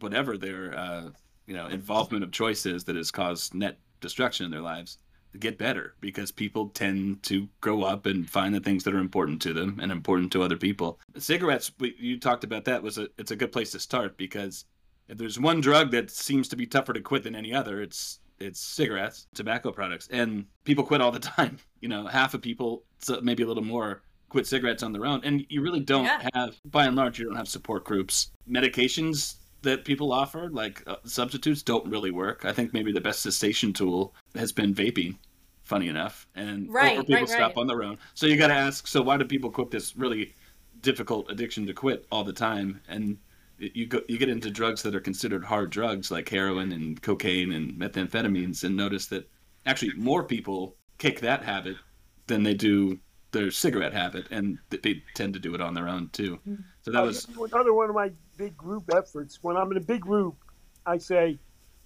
whatever 0.00 0.36
their, 0.36 0.76
uh, 0.76 1.10
you 1.46 1.54
know, 1.54 1.68
involvement 1.68 2.24
of 2.24 2.32
choice 2.32 2.66
is 2.66 2.84
that 2.84 2.96
has 2.96 3.10
caused 3.12 3.54
net 3.54 3.78
destruction 4.00 4.44
in 4.44 4.50
their 4.50 4.60
lives 4.60 4.98
get 5.40 5.58
better 5.58 5.94
because 6.00 6.30
people 6.30 6.68
tend 6.70 7.22
to 7.24 7.48
grow 7.60 7.82
up 7.82 8.06
and 8.06 8.28
find 8.28 8.54
the 8.54 8.60
things 8.60 8.84
that 8.84 8.94
are 8.94 8.98
important 8.98 9.40
to 9.42 9.52
them 9.52 9.78
and 9.82 9.90
important 9.92 10.32
to 10.32 10.42
other 10.42 10.56
people. 10.56 10.98
Cigarettes, 11.16 11.70
we, 11.78 11.94
you 11.98 12.18
talked 12.18 12.44
about 12.44 12.64
that 12.66 12.82
was 12.82 12.98
a 12.98 13.08
it's 13.18 13.30
a 13.30 13.36
good 13.36 13.52
place 13.52 13.70
to 13.72 13.80
start 13.80 14.16
because 14.16 14.64
if 15.08 15.16
there's 15.18 15.40
one 15.40 15.60
drug 15.60 15.90
that 15.92 16.10
seems 16.10 16.48
to 16.48 16.56
be 16.56 16.66
tougher 16.66 16.92
to 16.92 17.00
quit 17.00 17.22
than 17.22 17.34
any 17.34 17.54
other, 17.54 17.80
it's 17.80 18.20
it's 18.40 18.60
cigarettes, 18.60 19.26
tobacco 19.34 19.72
products, 19.72 20.06
and 20.12 20.44
people 20.64 20.84
quit 20.84 21.00
all 21.00 21.10
the 21.10 21.18
time. 21.36 21.58
You 21.80 21.88
know, 21.88 22.06
half 22.06 22.34
of 22.34 22.42
people, 22.42 22.84
so 23.00 23.20
maybe 23.22 23.42
a 23.42 23.46
little 23.46 23.64
more, 23.64 24.02
quit 24.28 24.46
cigarettes 24.46 24.82
on 24.82 24.92
their 24.92 25.06
own, 25.06 25.20
and 25.24 25.44
you 25.48 25.60
really 25.62 25.80
don't 25.80 26.04
Yeah. 26.04 26.28
have, 26.34 26.56
by 26.66 26.84
and 26.86 26.94
large, 26.94 27.18
you 27.18 27.24
don't 27.24 27.36
have 27.36 27.48
support 27.48 27.84
groups. 27.84 28.30
Medications 28.48 29.36
that 29.62 29.84
people 29.84 30.12
offer, 30.12 30.48
like 30.50 30.84
uh, 30.86 30.96
substitutes, 31.04 31.62
don't 31.64 31.84
really 31.90 32.10
work. 32.12 32.44
I 32.44 32.52
think 32.52 32.72
maybe 32.72 32.92
the 32.92 33.00
best 33.00 33.22
cessation 33.22 33.72
tool 33.72 34.14
has 34.36 34.52
been 34.52 34.72
vaping. 34.74 35.16
Funny 35.68 35.88
enough, 35.88 36.26
and 36.34 36.72
Right, 36.72 36.96
or 36.96 37.02
people 37.02 37.16
right, 37.16 37.28
stop 37.28 37.54
right. 37.54 37.58
on 37.58 37.66
their 37.66 37.82
own. 37.82 37.98
So 38.14 38.24
you 38.24 38.38
got 38.38 38.46
to 38.46 38.54
ask: 38.54 38.86
so 38.86 39.02
why 39.02 39.18
do 39.18 39.26
people 39.26 39.50
quit 39.50 39.70
this 39.70 39.94
really 39.98 40.32
difficult 40.80 41.30
addiction 41.30 41.66
to 41.66 41.74
quit 41.74 42.06
all 42.10 42.24
the 42.24 42.32
time? 42.32 42.80
And 42.88 43.18
you 43.58 43.84
go, 43.86 44.00
you 44.08 44.16
get 44.16 44.30
into 44.30 44.50
drugs 44.50 44.82
that 44.84 44.94
are 44.94 45.00
considered 45.00 45.44
hard 45.44 45.68
drugs 45.68 46.10
like 46.10 46.26
heroin 46.26 46.72
and 46.72 47.02
cocaine 47.02 47.52
and 47.52 47.74
methamphetamines, 47.74 48.64
and 48.64 48.74
notice 48.74 49.08
that 49.08 49.28
actually 49.66 49.92
more 49.92 50.24
people 50.24 50.74
kick 50.96 51.20
that 51.20 51.44
habit 51.44 51.76
than 52.28 52.42
they 52.42 52.54
do 52.54 52.98
their 53.32 53.50
cigarette 53.50 53.92
habit, 53.92 54.26
and 54.30 54.58
they 54.70 55.02
tend 55.14 55.34
to 55.34 55.38
do 55.38 55.54
it 55.54 55.60
on 55.60 55.74
their 55.74 55.86
own 55.86 56.08
too. 56.14 56.38
Mm-hmm. 56.48 56.62
So 56.80 56.92
that 56.92 57.02
was 57.02 57.28
another 57.52 57.74
one 57.74 57.90
of 57.90 57.94
my 57.94 58.10
big 58.38 58.56
group 58.56 58.84
efforts. 58.90 59.40
When 59.42 59.58
I'm 59.58 59.70
in 59.70 59.76
a 59.76 59.82
big 59.82 60.00
group, 60.00 60.36
I 60.86 60.96
say, 60.96 61.38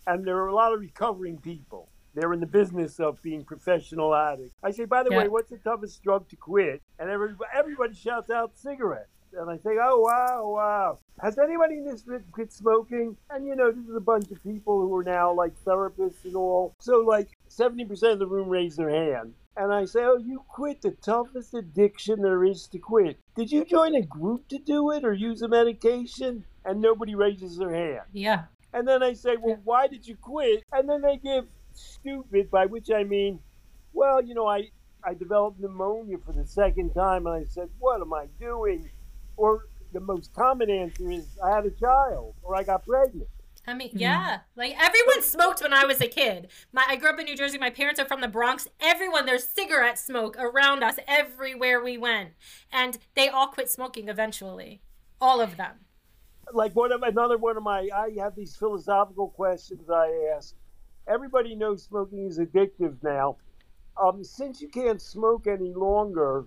and 0.06 0.24
there 0.24 0.36
are 0.36 0.46
a 0.46 0.54
lot 0.54 0.72
of 0.72 0.78
recovering 0.78 1.38
people. 1.38 1.88
They're 2.14 2.32
in 2.32 2.40
the 2.40 2.46
business 2.46 3.00
of 3.00 3.20
being 3.22 3.44
professional 3.44 4.14
addicts. 4.14 4.54
I 4.62 4.70
say, 4.70 4.84
by 4.84 5.02
the 5.02 5.10
Yeah. 5.10 5.18
way, 5.18 5.28
what's 5.28 5.50
the 5.50 5.58
toughest 5.58 6.02
drug 6.02 6.28
to 6.28 6.36
quit? 6.36 6.82
And 6.98 7.08
everybody, 7.10 7.50
everybody 7.54 7.94
shouts 7.94 8.30
out 8.30 8.56
cigarettes. 8.58 9.08
And 9.34 9.48
I 9.50 9.56
say, 9.56 9.78
oh, 9.82 9.98
wow, 10.00 10.50
wow. 10.54 10.98
Has 11.22 11.38
anybody 11.38 11.78
in 11.78 11.86
this 11.86 12.06
room 12.06 12.22
quit 12.32 12.52
smoking? 12.52 13.16
And, 13.30 13.46
you 13.46 13.56
know, 13.56 13.72
this 13.72 13.86
is 13.88 13.96
a 13.96 14.00
bunch 14.00 14.30
of 14.30 14.42
people 14.42 14.80
who 14.82 14.94
are 14.94 15.04
now 15.04 15.32
like 15.32 15.54
therapists 15.64 16.24
and 16.24 16.36
all. 16.36 16.74
So, 16.80 16.98
like, 17.00 17.28
70% 17.48 18.12
of 18.12 18.18
the 18.18 18.26
room 18.26 18.50
raise 18.50 18.76
their 18.76 18.90
hand. 18.90 19.32
And 19.56 19.72
I 19.72 19.86
say, 19.86 20.00
oh, 20.04 20.18
you 20.18 20.42
quit 20.48 20.82
the 20.82 20.90
toughest 20.90 21.54
addiction 21.54 22.20
there 22.20 22.44
is 22.44 22.66
to 22.68 22.78
quit. 22.78 23.18
Did 23.34 23.50
you 23.50 23.64
join 23.64 23.94
a 23.94 24.02
group 24.02 24.48
to 24.48 24.58
do 24.58 24.90
it 24.90 25.02
or 25.04 25.14
use 25.14 25.40
a 25.40 25.48
medication? 25.48 26.44
And 26.66 26.80
nobody 26.82 27.14
raises 27.14 27.56
their 27.56 27.72
hand. 27.74 28.02
yeah. 28.12 28.44
And 28.74 28.88
then 28.88 29.02
I 29.02 29.12
say, 29.12 29.36
well, 29.36 29.58
why 29.64 29.86
did 29.86 30.06
you 30.06 30.16
quit? 30.16 30.62
And 30.72 30.88
then 30.88 31.02
they 31.02 31.18
give 31.18 31.44
stupid, 31.74 32.50
by 32.50 32.66
which 32.66 32.90
I 32.90 33.04
mean, 33.04 33.40
well, 33.92 34.22
you 34.22 34.34
know, 34.34 34.46
I, 34.46 34.70
I 35.04 35.14
developed 35.14 35.60
pneumonia 35.60 36.18
for 36.24 36.32
the 36.32 36.46
second 36.46 36.94
time. 36.94 37.26
And 37.26 37.36
I 37.36 37.44
said, 37.44 37.68
what 37.78 38.00
am 38.00 38.12
I 38.12 38.26
doing? 38.40 38.90
Or 39.36 39.66
the 39.92 40.00
most 40.00 40.32
common 40.34 40.70
answer 40.70 41.10
is, 41.10 41.26
I 41.44 41.50
had 41.50 41.66
a 41.66 41.70
child 41.70 42.34
or 42.42 42.56
I 42.56 42.62
got 42.62 42.86
pregnant. 42.86 43.28
I 43.66 43.74
mean, 43.74 43.90
mm-hmm. 43.90 43.98
yeah, 43.98 44.40
like 44.56 44.74
everyone 44.76 45.22
smoked 45.22 45.62
when 45.62 45.72
I 45.72 45.84
was 45.84 46.00
a 46.00 46.08
kid. 46.08 46.48
My, 46.72 46.84
I 46.88 46.96
grew 46.96 47.10
up 47.10 47.18
in 47.20 47.26
New 47.26 47.36
Jersey. 47.36 47.58
My 47.58 47.70
parents 47.70 48.00
are 48.00 48.06
from 48.06 48.20
the 48.20 48.28
Bronx. 48.28 48.66
Everyone, 48.80 49.24
there's 49.24 49.44
cigarette 49.44 49.98
smoke 49.98 50.36
around 50.36 50.82
us 50.82 50.96
everywhere 51.06 51.82
we 51.82 51.96
went, 51.96 52.30
and 52.72 52.98
they 53.14 53.28
all 53.28 53.46
quit 53.46 53.70
smoking 53.70 54.08
eventually. 54.08 54.82
All 55.20 55.40
of 55.40 55.56
them. 55.56 55.76
Like 56.52 56.74
one 56.74 56.90
of 56.90 57.02
another 57.02 57.38
one 57.38 57.56
of 57.56 57.62
my, 57.62 57.88
I 57.94 58.10
have 58.18 58.34
these 58.34 58.56
philosophical 58.56 59.28
questions 59.28 59.88
I 59.88 60.32
ask. 60.36 60.56
Everybody 61.06 61.54
knows 61.54 61.82
smoking 61.82 62.26
is 62.26 62.38
addictive 62.38 63.02
now. 63.02 63.36
Um, 64.00 64.24
since 64.24 64.60
you 64.60 64.68
can't 64.68 65.00
smoke 65.00 65.46
any 65.46 65.72
longer 65.74 66.46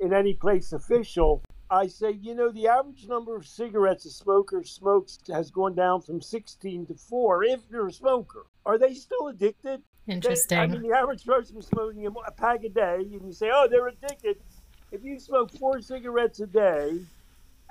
in 0.00 0.12
any 0.12 0.34
place 0.34 0.72
official, 0.72 1.42
I 1.70 1.86
say, 1.86 2.10
you 2.10 2.34
know, 2.34 2.50
the 2.50 2.68
average 2.68 3.06
number 3.06 3.36
of 3.36 3.46
cigarettes 3.46 4.04
a 4.04 4.10
smoker 4.10 4.62
smokes 4.62 5.18
has 5.28 5.50
gone 5.50 5.74
down 5.74 6.02
from 6.02 6.20
16 6.20 6.86
to 6.86 6.94
4 6.94 7.44
if 7.44 7.60
you're 7.70 7.88
a 7.88 7.92
smoker. 7.92 8.46
Are 8.66 8.78
they 8.78 8.94
still 8.94 9.28
addicted? 9.28 9.82
Interesting. 10.06 10.58
They, 10.58 10.62
I 10.62 10.66
mean, 10.66 10.82
the 10.82 10.96
average 10.96 11.24
person 11.24 11.56
is 11.56 11.66
smoking 11.66 12.06
a 12.06 12.30
pack 12.32 12.64
a 12.64 12.68
day, 12.68 12.96
and 12.96 13.10
you 13.10 13.32
say, 13.32 13.50
oh, 13.54 13.68
they're 13.70 13.88
addicted. 13.88 14.36
If 14.90 15.04
you 15.04 15.18
smoke 15.18 15.50
four 15.58 15.80
cigarettes 15.80 16.40
a 16.40 16.46
day 16.46 16.98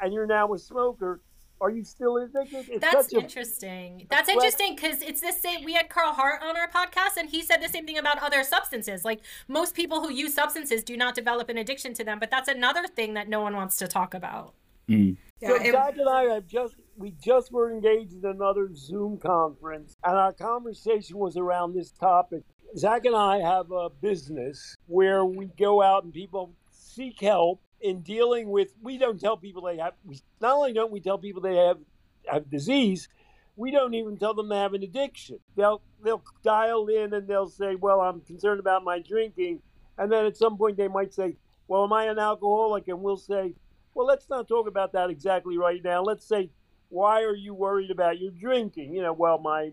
and 0.02 0.14
you're 0.14 0.26
now 0.26 0.52
a 0.54 0.58
smoker, 0.58 1.20
are 1.62 1.70
you 1.70 1.84
still 1.84 2.18
addicted? 2.18 2.68
It's 2.70 2.82
That's 2.82 3.14
interesting. 3.14 4.08
That's 4.10 4.28
interesting 4.28 4.76
because 4.76 5.02
it's 5.02 5.22
the 5.22 5.32
same. 5.32 5.64
We 5.64 5.74
had 5.74 5.90
Carl 5.90 6.12
Hart 6.12 6.42
on 6.42 6.58
our 6.58 6.68
podcast, 6.68 7.18
and 7.18 7.30
he 7.30 7.44
said 7.44 7.62
the 7.62 7.70
same 7.70 7.86
thing 7.86 8.00
about 8.00 8.18
other 8.18 8.44
substances. 8.44 9.06
Like 9.06 9.22
most 9.48 9.76
people 9.76 10.02
who 10.02 10.12
use 10.12 10.34
substances 10.34 10.84
do 10.84 10.98
not 10.98 11.14
develop 11.14 11.50
an 11.50 11.58
addiction 11.60 11.94
to 11.94 12.04
them, 12.04 12.20
but 12.20 12.32
that's 12.32 12.50
another 12.50 12.88
thing 12.88 13.14
that 13.14 13.30
no 13.30 13.42
one 13.42 13.56
wants 13.56 13.78
to 13.78 13.88
talk 13.88 14.14
about. 14.16 14.56
Mm. 14.90 15.16
So 15.40 15.56
yeah, 15.56 15.72
Zach 15.72 15.98
and 15.98 16.10
I 16.10 16.24
have 16.34 16.48
just 16.48 16.76
we 16.98 17.14
just 17.24 17.52
were 17.52 17.72
engaged 17.72 18.14
in 18.14 18.26
another 18.26 18.70
Zoom 18.74 19.18
conference, 19.18 19.96
and 20.04 20.18
our 20.18 20.34
conversation 20.34 21.18
was 21.18 21.38
around 21.38 21.76
this 21.76 21.92
topic. 21.92 22.44
Zach 22.76 23.06
and 23.06 23.16
I 23.16 23.40
have 23.40 23.72
a 23.72 23.90
business 23.90 24.76
where 24.88 25.26
we 25.26 25.48
go 25.60 25.84
out 25.84 26.06
and 26.06 26.14
people 26.14 26.54
seek 26.72 27.20
help 27.20 27.62
in 27.82 28.02
dealing 28.02 28.50
with, 28.50 28.74
we 28.82 28.98
don't 28.98 29.20
tell 29.20 29.38
people 29.38 29.64
they 29.64 29.78
have, 29.78 29.94
we, 30.06 30.20
not 30.40 30.56
only 30.56 30.74
don't 30.74 30.92
we 30.92 31.00
tell 31.00 31.18
people 31.18 31.42
they 31.42 31.56
have, 31.56 31.78
have 32.26 32.50
disease, 32.50 33.10
we 33.56 33.72
don't 33.72 33.94
even 33.94 34.18
tell 34.18 34.34
them 34.34 34.50
they 34.50 34.58
have 34.58 34.74
an 34.74 34.84
addiction. 34.84 35.40
They'll, 35.56 35.82
they'll 36.04 36.24
dial 36.44 36.88
in 36.88 37.14
and 37.14 37.28
they'll 37.28 37.50
say, 37.50 37.76
well, 37.76 38.02
I'm 38.02 38.22
concerned 38.22 38.60
about 38.60 38.84
my 38.84 39.00
drinking. 39.00 39.62
And 39.98 40.12
then 40.12 40.26
at 40.26 40.38
some 40.38 40.58
point 40.58 40.78
they 40.78 40.88
might 40.88 41.14
say, 41.14 41.36
well, 41.68 41.84
am 41.84 41.94
I 41.94 42.06
an 42.06 42.20
alcoholic? 42.20 42.88
And 42.88 43.02
we'll 43.02 43.18
say, 43.18 43.54
well, 43.94 44.08
let's 44.08 44.30
not 44.30 44.48
talk 44.48 44.68
about 44.68 44.94
that 44.94 45.10
exactly 45.10 45.58
right 45.58 45.84
now. 45.84 46.02
Let's 46.02 46.26
say, 46.26 46.50
why 46.90 47.24
are 47.24 47.36
you 47.36 47.54
worried 47.54 47.92
about 47.92 48.20
your 48.20 48.32
drinking? 48.32 48.94
You 48.94 49.02
know, 49.02 49.14
well, 49.14 49.38
my 49.38 49.72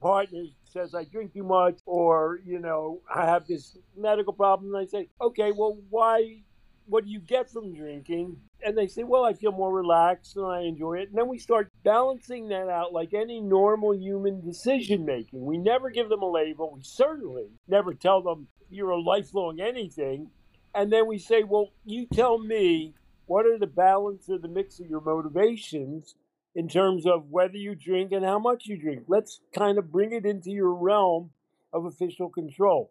partner 0.00 0.44
says 0.64 0.94
I 0.94 1.04
drink 1.04 1.32
too 1.32 1.42
much, 1.42 1.78
or, 1.86 2.40
you 2.44 2.58
know, 2.58 3.00
I 3.12 3.26
have 3.26 3.46
this 3.46 3.76
medical 3.96 4.32
problem. 4.32 4.74
And 4.74 4.82
I 4.82 4.86
say, 4.86 5.08
okay, 5.20 5.52
well, 5.52 5.78
why 5.88 6.42
what 6.90 7.04
do 7.04 7.10
you 7.10 7.20
get 7.20 7.48
from 7.48 7.72
drinking? 7.72 8.36
And 8.64 8.76
they 8.76 8.88
say, 8.88 9.04
well, 9.04 9.24
I 9.24 9.32
feel 9.32 9.52
more 9.52 9.72
relaxed 9.72 10.36
and 10.36 10.44
I 10.44 10.62
enjoy 10.62 10.98
it. 10.98 11.08
And 11.08 11.16
then 11.16 11.28
we 11.28 11.38
start 11.38 11.70
balancing 11.84 12.48
that 12.48 12.68
out 12.68 12.92
like 12.92 13.14
any 13.14 13.40
normal 13.40 13.94
human 13.94 14.44
decision 14.44 15.06
making. 15.06 15.44
We 15.44 15.56
never 15.56 15.90
give 15.90 16.08
them 16.08 16.22
a 16.22 16.30
label. 16.30 16.72
We 16.74 16.82
certainly 16.82 17.46
never 17.68 17.94
tell 17.94 18.22
them 18.22 18.48
you're 18.68 18.90
a 18.90 19.00
lifelong 19.00 19.60
anything. 19.60 20.30
And 20.74 20.92
then 20.92 21.06
we 21.06 21.18
say, 21.18 21.42
well, 21.44 21.68
you 21.84 22.06
tell 22.06 22.38
me 22.38 22.94
what 23.26 23.46
are 23.46 23.58
the 23.58 23.66
balance 23.66 24.28
or 24.28 24.38
the 24.38 24.48
mix 24.48 24.80
of 24.80 24.86
your 24.86 25.00
motivations 25.00 26.16
in 26.54 26.68
terms 26.68 27.06
of 27.06 27.30
whether 27.30 27.56
you 27.56 27.74
drink 27.74 28.12
and 28.12 28.24
how 28.24 28.38
much 28.38 28.66
you 28.66 28.76
drink. 28.76 29.04
Let's 29.06 29.40
kind 29.56 29.78
of 29.78 29.92
bring 29.92 30.12
it 30.12 30.26
into 30.26 30.50
your 30.50 30.74
realm 30.74 31.30
of 31.72 31.84
official 31.84 32.28
control. 32.28 32.90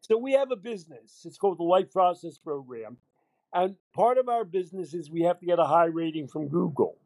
So 0.00 0.16
we 0.16 0.32
have 0.32 0.50
a 0.50 0.56
business. 0.56 1.22
It's 1.24 1.36
called 1.36 1.58
the 1.58 1.64
Life 1.64 1.92
Process 1.92 2.38
Program. 2.38 2.96
And 3.56 3.76
part 3.94 4.18
of 4.18 4.28
our 4.28 4.44
business 4.44 4.92
is 4.92 5.10
we 5.10 5.22
have 5.22 5.40
to 5.40 5.46
get 5.46 5.58
a 5.58 5.64
high 5.64 5.86
rating 5.86 6.28
from 6.28 6.48
Google. 6.48 6.98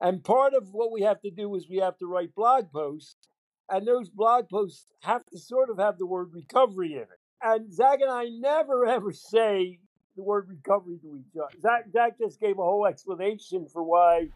And 0.00 0.24
part 0.24 0.54
of 0.54 0.72
what 0.72 0.90
we 0.90 1.02
have 1.02 1.20
to 1.20 1.30
do 1.30 1.54
is 1.54 1.68
we 1.68 1.76
have 1.76 1.98
to 1.98 2.06
write 2.06 2.34
blog 2.34 2.72
posts. 2.72 3.28
And 3.68 3.86
those 3.86 4.08
blog 4.08 4.48
posts 4.48 4.86
have 5.02 5.24
to 5.26 5.38
sort 5.38 5.68
of 5.68 5.76
have 5.76 5.98
the 5.98 6.06
word 6.06 6.32
recovery 6.32 6.94
in 6.94 7.02
it. 7.02 7.20
And 7.42 7.70
Zach 7.70 7.98
and 8.00 8.10
I 8.10 8.30
never 8.30 8.86
ever 8.86 9.12
say 9.12 9.78
the 10.16 10.22
word 10.22 10.48
recovery 10.48 10.98
to 11.02 11.18
each 11.18 11.36
other. 11.36 11.60
Zach, 11.60 11.84
Zach 11.92 12.18
just 12.18 12.40
gave 12.40 12.58
a 12.58 12.62
whole 12.62 12.86
explanation 12.86 13.66
for 13.70 13.82
why 13.82 14.28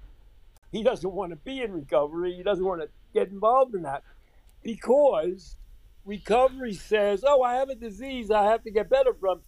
he 0.72 0.82
doesn't 0.82 1.10
want 1.10 1.30
to 1.30 1.37
be 1.37 1.62
in 1.62 1.72
recovery. 1.72 2.34
He 2.34 2.42
doesn't 2.42 2.64
want 2.64 2.82
to 2.82 2.88
get 3.14 3.30
involved 3.30 3.74
in 3.74 3.82
that 3.84 4.02
because 4.62 5.56
recovery 6.04 6.74
says, 6.74 7.24
oh, 7.26 7.40
I 7.42 7.54
have 7.54 7.70
a 7.70 7.74
disease 7.74 8.30
I 8.30 8.44
have 8.44 8.62
to 8.64 8.70
get 8.70 8.90
better 8.90 9.14
from 9.14 9.40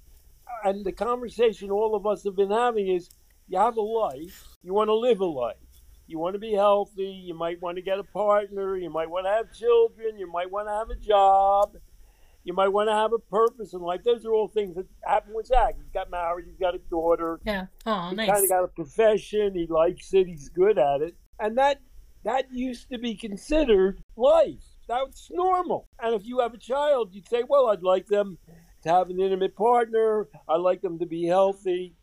and 0.64 0.84
the 0.84 0.92
conversation 0.92 1.70
all 1.70 1.94
of 1.94 2.06
us 2.06 2.24
have 2.24 2.36
been 2.36 2.50
having 2.50 2.88
is 2.88 3.08
you 3.48 3.58
have 3.58 3.76
a 3.76 3.80
life, 3.80 4.48
you 4.62 4.72
want 4.74 4.88
to 4.88 4.94
live 4.94 5.20
a 5.20 5.26
life. 5.26 5.56
You 6.08 6.20
want 6.20 6.34
to 6.34 6.38
be 6.38 6.52
healthy, 6.52 7.22
you 7.26 7.34
might 7.34 7.60
want 7.60 7.76
to 7.76 7.82
get 7.82 7.98
a 7.98 8.04
partner, 8.04 8.76
you 8.76 8.90
might 8.90 9.10
want 9.10 9.26
to 9.26 9.30
have 9.30 9.52
children, 9.52 10.18
you 10.18 10.30
might 10.30 10.50
want 10.50 10.68
to 10.68 10.72
have 10.72 10.88
a 10.90 10.94
job, 10.94 11.76
you 12.44 12.52
might 12.52 12.68
want 12.68 12.88
to 12.88 12.92
have 12.92 13.12
a 13.12 13.18
purpose 13.18 13.72
in 13.72 13.80
life. 13.80 14.02
Those 14.04 14.24
are 14.24 14.32
all 14.32 14.46
things 14.46 14.76
that 14.76 14.86
happen 15.04 15.34
with 15.34 15.46
Zach. 15.46 15.74
He's 15.76 15.90
got 15.92 16.08
married, 16.08 16.46
he's 16.46 16.58
got 16.58 16.76
a 16.76 16.80
daughter. 16.90 17.40
Yeah. 17.44 17.66
Oh, 17.86 18.10
he's 18.10 18.18
nice. 18.18 18.30
kind 18.30 18.44
of 18.44 18.48
got 18.48 18.64
a 18.64 18.68
profession, 18.68 19.54
he 19.54 19.66
likes 19.66 20.14
it, 20.14 20.28
he's 20.28 20.48
good 20.48 20.78
at 20.78 21.02
it. 21.02 21.16
And 21.40 21.58
that 21.58 21.80
that 22.22 22.46
used 22.52 22.88
to 22.90 22.98
be 22.98 23.16
considered 23.16 24.00
life. 24.16 24.64
That's 24.88 25.28
normal. 25.32 25.88
And 26.00 26.14
if 26.14 26.24
you 26.24 26.38
have 26.38 26.54
a 26.54 26.58
child, 26.58 27.14
you'd 27.14 27.28
say, 27.28 27.42
well, 27.48 27.68
I'd 27.68 27.82
like 27.82 28.06
them 28.06 28.38
to 28.82 28.88
have 28.90 29.10
an 29.10 29.20
intimate 29.20 29.56
partner. 29.56 30.28
I 30.48 30.56
like 30.56 30.82
them 30.82 30.98
to 30.98 31.06
be 31.06 31.24
healthy. 31.24 31.94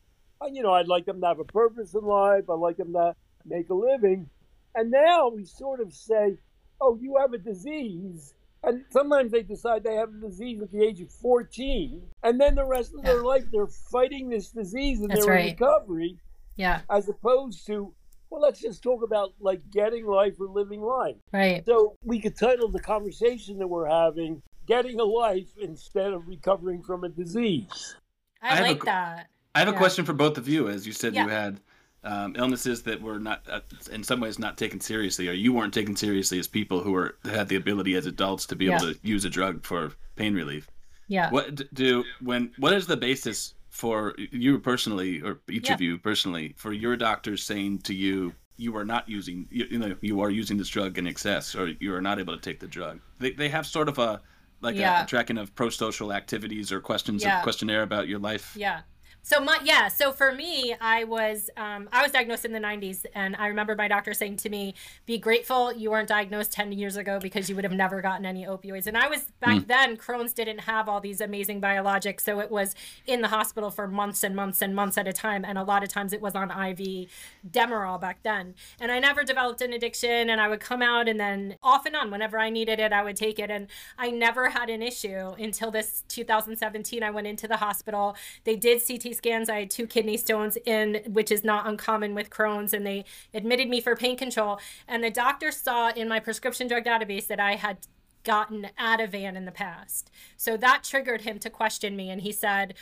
Uh, 0.41 0.47
you 0.51 0.63
know, 0.63 0.73
I'd 0.73 0.87
like 0.87 1.05
them 1.05 1.21
to 1.21 1.27
have 1.27 1.39
a 1.39 1.45
purpose 1.45 1.93
in 1.93 2.03
life. 2.03 2.49
I 2.49 2.53
like 2.53 2.77
them 2.77 2.93
to 2.93 3.15
make 3.45 3.69
a 3.69 3.73
living. 3.73 4.29
And 4.75 4.91
now 4.91 5.29
we 5.29 5.45
sort 5.45 5.79
of 5.79 5.93
say, 5.93 6.37
oh, 6.81 6.97
you 7.01 7.17
have 7.19 7.33
a 7.33 7.37
disease. 7.37 8.33
And 8.63 8.85
sometimes 8.91 9.31
they 9.31 9.43
decide 9.43 9.83
they 9.83 9.95
have 9.95 10.09
a 10.09 10.27
disease 10.27 10.61
at 10.61 10.71
the 10.71 10.83
age 10.83 11.01
of 11.01 11.11
14. 11.11 12.01
And 12.23 12.39
then 12.39 12.55
the 12.55 12.65
rest 12.65 12.93
of 12.97 13.03
their 13.03 13.21
life, 13.21 13.43
they're 13.51 13.67
fighting 13.67 14.29
this 14.29 14.49
disease 14.49 15.01
and 15.01 15.09
That's 15.09 15.25
they're 15.25 15.35
right. 15.35 15.45
in 15.45 15.51
recovery. 15.51 16.17
Yeah. 16.55 16.81
As 16.89 17.09
opposed 17.09 17.65
to, 17.67 17.93
well, 18.29 18.41
let's 18.41 18.61
just 18.61 18.81
talk 18.81 19.03
about 19.03 19.33
like 19.39 19.61
getting 19.71 20.05
life 20.05 20.35
or 20.39 20.47
living 20.47 20.81
life. 20.81 21.17
Right. 21.33 21.63
So 21.65 21.97
we 22.03 22.19
could 22.19 22.37
title 22.37 22.69
the 22.69 22.79
conversation 22.79 23.57
that 23.59 23.67
we're 23.67 23.89
having 23.89 24.41
getting 24.67 24.99
a 24.99 25.03
life 25.03 25.49
instead 25.59 26.13
of 26.13 26.27
recovering 26.27 26.81
from 26.81 27.03
a 27.03 27.09
disease. 27.09 27.95
I, 28.41 28.59
I 28.59 28.61
like 28.61 28.83
a, 28.83 28.85
that. 28.85 29.27
I 29.55 29.59
have 29.59 29.67
yeah. 29.67 29.75
a 29.75 29.77
question 29.77 30.05
for 30.05 30.13
both 30.13 30.37
of 30.37 30.47
you. 30.47 30.67
As 30.67 30.85
you 30.85 30.93
said, 30.93 31.13
yeah. 31.13 31.23
you 31.23 31.29
had 31.29 31.59
um, 32.03 32.35
illnesses 32.37 32.83
that 32.83 33.01
were 33.01 33.19
not, 33.19 33.43
uh, 33.49 33.61
in 33.91 34.03
some 34.03 34.19
ways, 34.19 34.39
not 34.39 34.57
taken 34.57 34.79
seriously, 34.79 35.29
or 35.29 35.33
you 35.33 35.53
weren't 35.53 35.73
taken 35.73 35.95
seriously 35.95 36.39
as 36.39 36.47
people 36.47 36.81
who 36.81 36.91
were 36.91 37.17
had 37.23 37.47
the 37.47 37.55
ability 37.55 37.95
as 37.95 38.05
adults 38.05 38.45
to 38.47 38.55
be 38.55 38.65
yeah. 38.65 38.77
able 38.77 38.93
to 38.93 38.99
use 39.03 39.25
a 39.25 39.29
drug 39.29 39.65
for 39.65 39.93
pain 40.15 40.33
relief. 40.33 40.69
Yeah. 41.07 41.29
What 41.29 41.73
do 41.73 42.03
when? 42.21 42.51
What 42.57 42.73
is 42.73 42.87
the 42.87 42.97
basis 42.97 43.53
for 43.69 44.15
you 44.17 44.59
personally, 44.59 45.21
or 45.21 45.39
each 45.49 45.69
of 45.69 45.81
you 45.81 45.97
personally, 45.97 46.53
for 46.57 46.73
your 46.73 46.95
doctors 46.95 47.43
saying 47.43 47.79
to 47.79 47.93
you, 47.93 48.33
you 48.57 48.75
are 48.77 48.85
not 48.85 49.09
using, 49.09 49.47
you, 49.49 49.65
you 49.71 49.79
know, 49.79 49.95
you 50.01 50.21
are 50.21 50.29
using 50.29 50.57
this 50.57 50.69
drug 50.69 50.97
in 50.97 51.07
excess, 51.07 51.55
or 51.55 51.69
you 51.79 51.93
are 51.93 52.01
not 52.01 52.19
able 52.19 52.35
to 52.35 52.41
take 52.41 52.59
the 52.59 52.67
drug? 52.67 52.99
They 53.19 53.31
they 53.31 53.49
have 53.49 53.65
sort 53.65 53.89
of 53.89 53.97
a 53.97 54.21
like 54.63 54.75
yeah. 54.75 55.01
a, 55.01 55.03
a, 55.03 55.07
tracking 55.07 55.37
of 55.37 55.53
pro-social 55.55 56.11
activities 56.11 56.71
or 56.71 56.79
questions 56.79 57.23
yeah. 57.23 57.41
questionnaire 57.43 57.83
about 57.83 58.07
your 58.07 58.19
life 58.19 58.55
yeah 58.57 58.81
so 59.25 59.39
my 59.39 59.57
yeah, 59.63 59.87
so 59.87 60.11
for 60.11 60.33
me, 60.33 60.75
I 60.81 61.05
was 61.05 61.49
um, 61.55 61.87
I 61.93 62.03
was 62.03 62.11
diagnosed 62.11 62.43
in 62.43 62.51
the 62.51 62.59
'90s, 62.59 63.05
and 63.15 63.37
I 63.37 63.47
remember 63.47 63.73
my 63.73 63.87
doctor 63.87 64.13
saying 64.13 64.35
to 64.37 64.49
me, 64.49 64.75
"Be 65.05 65.17
grateful 65.17 65.71
you 65.71 65.91
weren't 65.91 66.09
diagnosed 66.09 66.51
10 66.51 66.73
years 66.73 66.97
ago 66.97 67.19
because 67.21 67.49
you 67.49 67.55
would 67.55 67.63
have 67.63 67.71
never 67.71 68.01
gotten 68.01 68.25
any 68.25 68.43
opioids." 68.45 68.85
And 68.85 68.97
I 68.97 69.07
was 69.07 69.31
back 69.39 69.61
mm. 69.61 69.67
then, 69.67 69.95
Crohn's 69.95 70.33
didn't 70.33 70.59
have 70.59 70.89
all 70.89 70.99
these 70.99 71.21
amazing 71.21 71.61
biologics, 71.61 72.19
so 72.21 72.41
it 72.41 72.51
was 72.51 72.75
in 73.07 73.21
the 73.21 73.29
hospital 73.29 73.71
for 73.71 73.87
months 73.87 74.25
and 74.25 74.35
months 74.35 74.61
and 74.61 74.75
months 74.75 74.97
at 74.97 75.07
a 75.07 75.13
time, 75.13 75.45
and 75.45 75.57
a 75.57 75.63
lot 75.63 75.83
of 75.83 75.89
times 75.89 76.11
it 76.11 76.19
was 76.19 76.35
on 76.35 76.51
IV 76.51 77.07
Demerol 77.49 78.01
back 78.01 78.23
then. 78.23 78.55
And 78.81 78.91
I 78.91 78.99
never 78.99 79.23
developed 79.23 79.61
an 79.61 79.71
addiction, 79.71 80.29
and 80.29 80.41
I 80.41 80.49
would 80.49 80.59
come 80.59 80.81
out, 80.81 81.07
and 81.07 81.17
then 81.17 81.55
off 81.63 81.85
and 81.85 81.95
on, 81.95 82.11
whenever 82.11 82.37
I 82.39 82.49
needed 82.49 82.81
it, 82.81 82.91
I 82.91 83.01
would 83.01 83.15
take 83.15 83.39
it, 83.39 83.49
and 83.49 83.67
I 83.97 84.11
never 84.11 84.49
had 84.49 84.69
an 84.69 84.81
issue 84.81 85.29
until 85.39 85.71
this 85.71 86.03
2017. 86.09 87.01
I 87.03 87.09
went 87.09 87.25
into 87.25 87.47
the 87.47 87.57
hospital. 87.57 88.17
They 88.43 88.57
did 88.57 88.85
CT 88.85 89.12
Scans. 89.13 89.49
I 89.49 89.61
had 89.61 89.71
two 89.71 89.87
kidney 89.87 90.17
stones 90.17 90.57
in, 90.65 91.01
which 91.07 91.31
is 91.31 91.43
not 91.43 91.67
uncommon 91.67 92.15
with 92.15 92.29
Crohn's, 92.29 92.73
and 92.73 92.85
they 92.85 93.05
admitted 93.33 93.69
me 93.69 93.81
for 93.81 93.95
pain 93.95 94.17
control. 94.17 94.59
And 94.87 95.03
the 95.03 95.09
doctor 95.09 95.51
saw 95.51 95.91
in 95.91 96.09
my 96.09 96.19
prescription 96.19 96.67
drug 96.67 96.85
database 96.85 97.27
that 97.27 97.39
I 97.39 97.55
had 97.55 97.87
gotten 98.23 98.69
Ativan 98.79 99.35
in 99.35 99.45
the 99.45 99.51
past. 99.51 100.09
So 100.37 100.57
that 100.57 100.83
triggered 100.83 101.21
him 101.21 101.39
to 101.39 101.49
question 101.49 101.95
me, 101.95 102.09
and 102.09 102.21
he 102.21 102.31
said, 102.31 102.73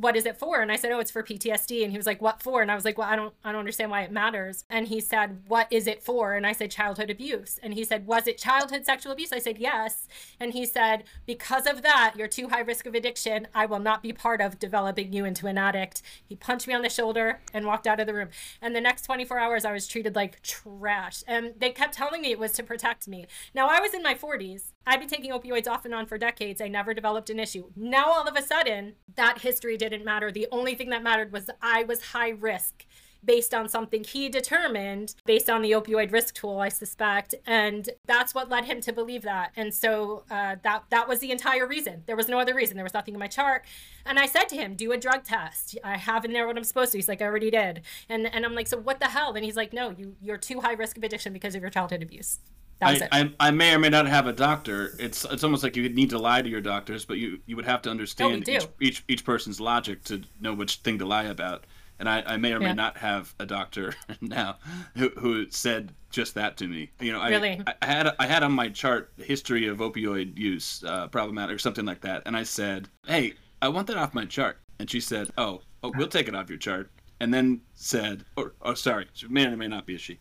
what 0.00 0.16
is 0.16 0.24
it 0.24 0.38
for? 0.38 0.62
And 0.62 0.72
I 0.72 0.76
said, 0.76 0.92
oh, 0.92 0.98
it's 0.98 1.10
for 1.10 1.22
PTSD. 1.22 1.82
And 1.82 1.92
he 1.92 1.98
was 1.98 2.06
like, 2.06 2.22
what 2.22 2.42
for? 2.42 2.62
And 2.62 2.70
I 2.70 2.74
was 2.74 2.86
like, 2.86 2.96
well, 2.96 3.08
I 3.08 3.16
don't, 3.16 3.34
I 3.44 3.52
don't 3.52 3.58
understand 3.58 3.90
why 3.90 4.02
it 4.02 4.10
matters. 4.10 4.64
And 4.70 4.88
he 4.88 4.98
said, 4.98 5.42
what 5.46 5.68
is 5.70 5.86
it 5.86 6.02
for? 6.02 6.34
And 6.34 6.46
I 6.46 6.52
said, 6.52 6.70
childhood 6.70 7.10
abuse. 7.10 7.60
And 7.62 7.74
he 7.74 7.84
said, 7.84 8.06
was 8.06 8.26
it 8.26 8.38
childhood 8.38 8.86
sexual 8.86 9.12
abuse? 9.12 9.32
I 9.32 9.38
said, 9.38 9.58
yes. 9.58 10.08
And 10.40 10.54
he 10.54 10.64
said, 10.64 11.04
because 11.26 11.66
of 11.66 11.82
that, 11.82 12.14
you're 12.16 12.28
too 12.28 12.48
high 12.48 12.60
risk 12.60 12.86
of 12.86 12.94
addiction. 12.94 13.46
I 13.54 13.66
will 13.66 13.78
not 13.78 14.02
be 14.02 14.12
part 14.12 14.40
of 14.40 14.58
developing 14.58 15.12
you 15.12 15.26
into 15.26 15.46
an 15.46 15.58
addict. 15.58 16.00
He 16.26 16.34
punched 16.34 16.66
me 16.66 16.74
on 16.74 16.82
the 16.82 16.88
shoulder 16.88 17.40
and 17.52 17.66
walked 17.66 17.86
out 17.86 18.00
of 18.00 18.06
the 18.06 18.14
room. 18.14 18.30
And 18.62 18.74
the 18.74 18.80
next 18.80 19.02
24 19.02 19.38
hours, 19.38 19.64
I 19.66 19.72
was 19.72 19.86
treated 19.86 20.16
like 20.16 20.40
trash. 20.42 21.22
And 21.26 21.52
they 21.58 21.70
kept 21.70 21.94
telling 21.94 22.22
me 22.22 22.30
it 22.30 22.38
was 22.38 22.52
to 22.52 22.62
protect 22.62 23.06
me. 23.06 23.26
Now 23.54 23.68
I 23.68 23.80
was 23.80 23.92
in 23.92 24.02
my 24.02 24.14
40s. 24.14 24.72
I'd 24.86 25.00
been 25.00 25.08
taking 25.08 25.30
opioids 25.30 25.68
off 25.68 25.84
and 25.84 25.94
on 25.94 26.06
for 26.06 26.18
decades. 26.18 26.60
I 26.60 26.68
never 26.68 26.94
developed 26.94 27.30
an 27.30 27.38
issue. 27.38 27.70
Now 27.76 28.06
all 28.06 28.26
of 28.26 28.36
a 28.36 28.42
sudden, 28.42 28.94
that 29.14 29.40
history 29.40 29.76
didn't 29.76 30.04
matter. 30.04 30.32
The 30.32 30.48
only 30.50 30.74
thing 30.74 30.90
that 30.90 31.02
mattered 31.02 31.32
was 31.32 31.50
I 31.62 31.84
was 31.84 32.02
high 32.06 32.30
risk 32.30 32.86
based 33.24 33.52
on 33.52 33.68
something 33.68 34.04
he 34.04 34.28
determined 34.28 35.14
based 35.26 35.50
on 35.50 35.62
the 35.62 35.72
opioid 35.72 36.10
risk 36.10 36.34
tool 36.34 36.58
i 36.58 36.68
suspect. 36.68 37.34
And 37.46 37.90
that's 38.06 38.34
what 38.34 38.48
led 38.48 38.64
him 38.64 38.80
to 38.80 38.92
believe 38.92 39.22
that. 39.22 39.52
And 39.56 39.74
so 39.74 40.24
uh, 40.30 40.56
that 40.62 40.84
that 40.90 41.08
was 41.08 41.20
the 41.20 41.30
entire 41.30 41.66
reason. 41.66 42.02
There 42.06 42.16
was 42.16 42.28
no 42.28 42.38
other 42.38 42.54
reason. 42.54 42.76
There 42.76 42.84
was 42.84 42.94
nothing 42.94 43.14
in 43.14 43.20
my 43.20 43.26
chart. 43.26 43.64
And 44.06 44.18
i 44.18 44.26
said 44.26 44.48
to 44.50 44.56
him 44.56 44.74
do 44.74 44.92
a 44.92 44.96
drug 44.96 45.24
test. 45.24 45.78
I 45.84 45.96
have 45.96 46.24
in 46.24 46.32
there 46.32 46.46
what 46.46 46.56
i'm 46.56 46.64
supposed 46.64 46.92
to. 46.92 46.98
He's 46.98 47.08
like 47.08 47.22
i 47.22 47.26
already 47.26 47.50
did. 47.50 47.82
And 48.08 48.26
and 48.32 48.44
i'm 48.44 48.54
like 48.54 48.66
so 48.66 48.78
what 48.78 49.00
the 49.00 49.06
hell? 49.06 49.34
And 49.34 49.44
he's 49.44 49.56
like 49.56 49.72
no 49.72 49.90
you 49.90 50.16
you're 50.22 50.38
too 50.38 50.60
high 50.60 50.72
risk 50.72 50.96
of 50.96 51.04
addiction 51.04 51.32
because 51.32 51.54
of 51.54 51.60
your 51.60 51.70
childhood 51.70 52.02
abuse 52.02 52.38
I, 52.82 53.08
I, 53.12 53.32
I, 53.40 53.50
may 53.50 53.74
or 53.74 53.78
may 53.78 53.90
not 53.90 54.06
have 54.06 54.26
a 54.26 54.32
doctor. 54.32 54.94
It's 54.98 55.24
it's 55.24 55.44
almost 55.44 55.62
like 55.62 55.76
you 55.76 55.88
need 55.88 56.10
to 56.10 56.18
lie 56.18 56.42
to 56.42 56.48
your 56.48 56.60
doctors, 56.60 57.04
but 57.04 57.18
you, 57.18 57.40
you 57.46 57.56
would 57.56 57.66
have 57.66 57.82
to 57.82 57.90
understand 57.90 58.44
oh, 58.48 58.52
each, 58.52 58.66
each 58.80 59.04
each 59.08 59.24
person's 59.24 59.60
logic 59.60 60.02
to 60.04 60.22
know 60.40 60.54
which 60.54 60.76
thing 60.76 60.98
to 60.98 61.06
lie 61.06 61.24
about. 61.24 61.64
And 61.98 62.08
I, 62.08 62.22
I 62.26 62.36
may 62.38 62.54
or 62.54 62.58
may 62.58 62.66
yeah. 62.66 62.72
not 62.72 62.96
have 62.96 63.34
a 63.38 63.44
doctor 63.44 63.94
now 64.22 64.56
who, 64.96 65.10
who 65.10 65.50
said 65.50 65.92
just 66.10 66.34
that 66.34 66.56
to 66.56 66.66
me. 66.66 66.90
You 66.98 67.12
know, 67.12 67.20
I, 67.20 67.28
really? 67.28 67.62
I, 67.66 67.74
I 67.82 67.86
had 67.86 68.14
I 68.18 68.26
had 68.26 68.42
on 68.42 68.52
my 68.52 68.70
chart 68.70 69.12
history 69.18 69.66
of 69.66 69.78
opioid 69.78 70.38
use, 70.38 70.82
uh, 70.86 71.08
problematic 71.08 71.56
or 71.56 71.58
something 71.58 71.84
like 71.84 72.00
that, 72.00 72.22
and 72.24 72.36
I 72.36 72.44
said, 72.44 72.88
"Hey, 73.06 73.34
I 73.60 73.68
want 73.68 73.86
that 73.88 73.98
off 73.98 74.14
my 74.14 74.24
chart." 74.24 74.58
And 74.78 74.90
she 74.90 75.00
said, 75.00 75.30
"Oh, 75.36 75.60
oh 75.82 75.92
we'll 75.96 76.08
take 76.08 76.28
it 76.28 76.34
off 76.34 76.48
your 76.48 76.58
chart." 76.58 76.90
And 77.20 77.34
then 77.34 77.60
said, 77.74 78.24
"Or, 78.36 78.54
oh, 78.62 78.72
sorry, 78.72 79.06
may 79.28 79.46
or 79.46 79.56
may 79.56 79.68
not 79.68 79.86
be 79.86 79.96
a 79.96 79.98
she." 79.98 80.18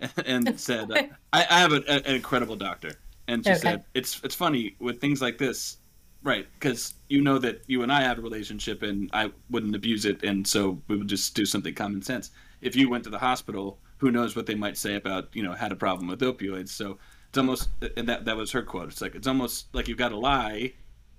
and 0.26 0.58
said, 0.58 0.90
I, 0.92 1.10
I, 1.32 1.58
have 1.58 1.72
a, 1.72 1.82
a, 1.88 1.96
an 1.96 2.14
incredible 2.14 2.56
doctor. 2.56 2.92
And 3.28 3.44
she 3.44 3.50
okay. 3.52 3.60
said, 3.60 3.84
it's, 3.94 4.20
it's 4.22 4.34
funny 4.34 4.76
with 4.78 5.00
things 5.00 5.20
like 5.20 5.38
this, 5.38 5.78
right? 6.22 6.46
Because 6.58 6.94
you 7.08 7.22
know 7.22 7.38
that 7.38 7.62
you 7.66 7.82
and 7.82 7.90
I 7.90 8.02
have 8.02 8.18
a 8.18 8.22
relationship 8.22 8.82
and 8.82 9.10
I 9.12 9.30
wouldn't 9.50 9.74
abuse 9.74 10.04
it. 10.04 10.22
And 10.22 10.46
so 10.46 10.80
we 10.88 10.96
would 10.96 11.08
just 11.08 11.34
do 11.34 11.44
something 11.44 11.74
common 11.74 12.02
sense. 12.02 12.30
If 12.60 12.76
you 12.76 12.88
went 12.88 13.04
to 13.04 13.10
the 13.10 13.18
hospital, 13.18 13.78
who 13.98 14.10
knows 14.10 14.36
what 14.36 14.46
they 14.46 14.54
might 14.54 14.76
say 14.76 14.94
about, 14.94 15.28
you 15.32 15.42
know, 15.42 15.52
had 15.52 15.72
a 15.72 15.76
problem 15.76 16.08
with 16.08 16.20
opioids. 16.20 16.68
So 16.68 16.98
it's 17.28 17.38
almost, 17.38 17.68
and 17.96 18.08
that, 18.08 18.24
that 18.26 18.36
was 18.36 18.52
her 18.52 18.62
quote. 18.62 18.88
It's 18.88 19.00
like, 19.00 19.14
it's 19.14 19.26
almost 19.26 19.74
like 19.74 19.88
you've 19.88 19.98
got 19.98 20.10
to 20.10 20.18
lie 20.18 20.72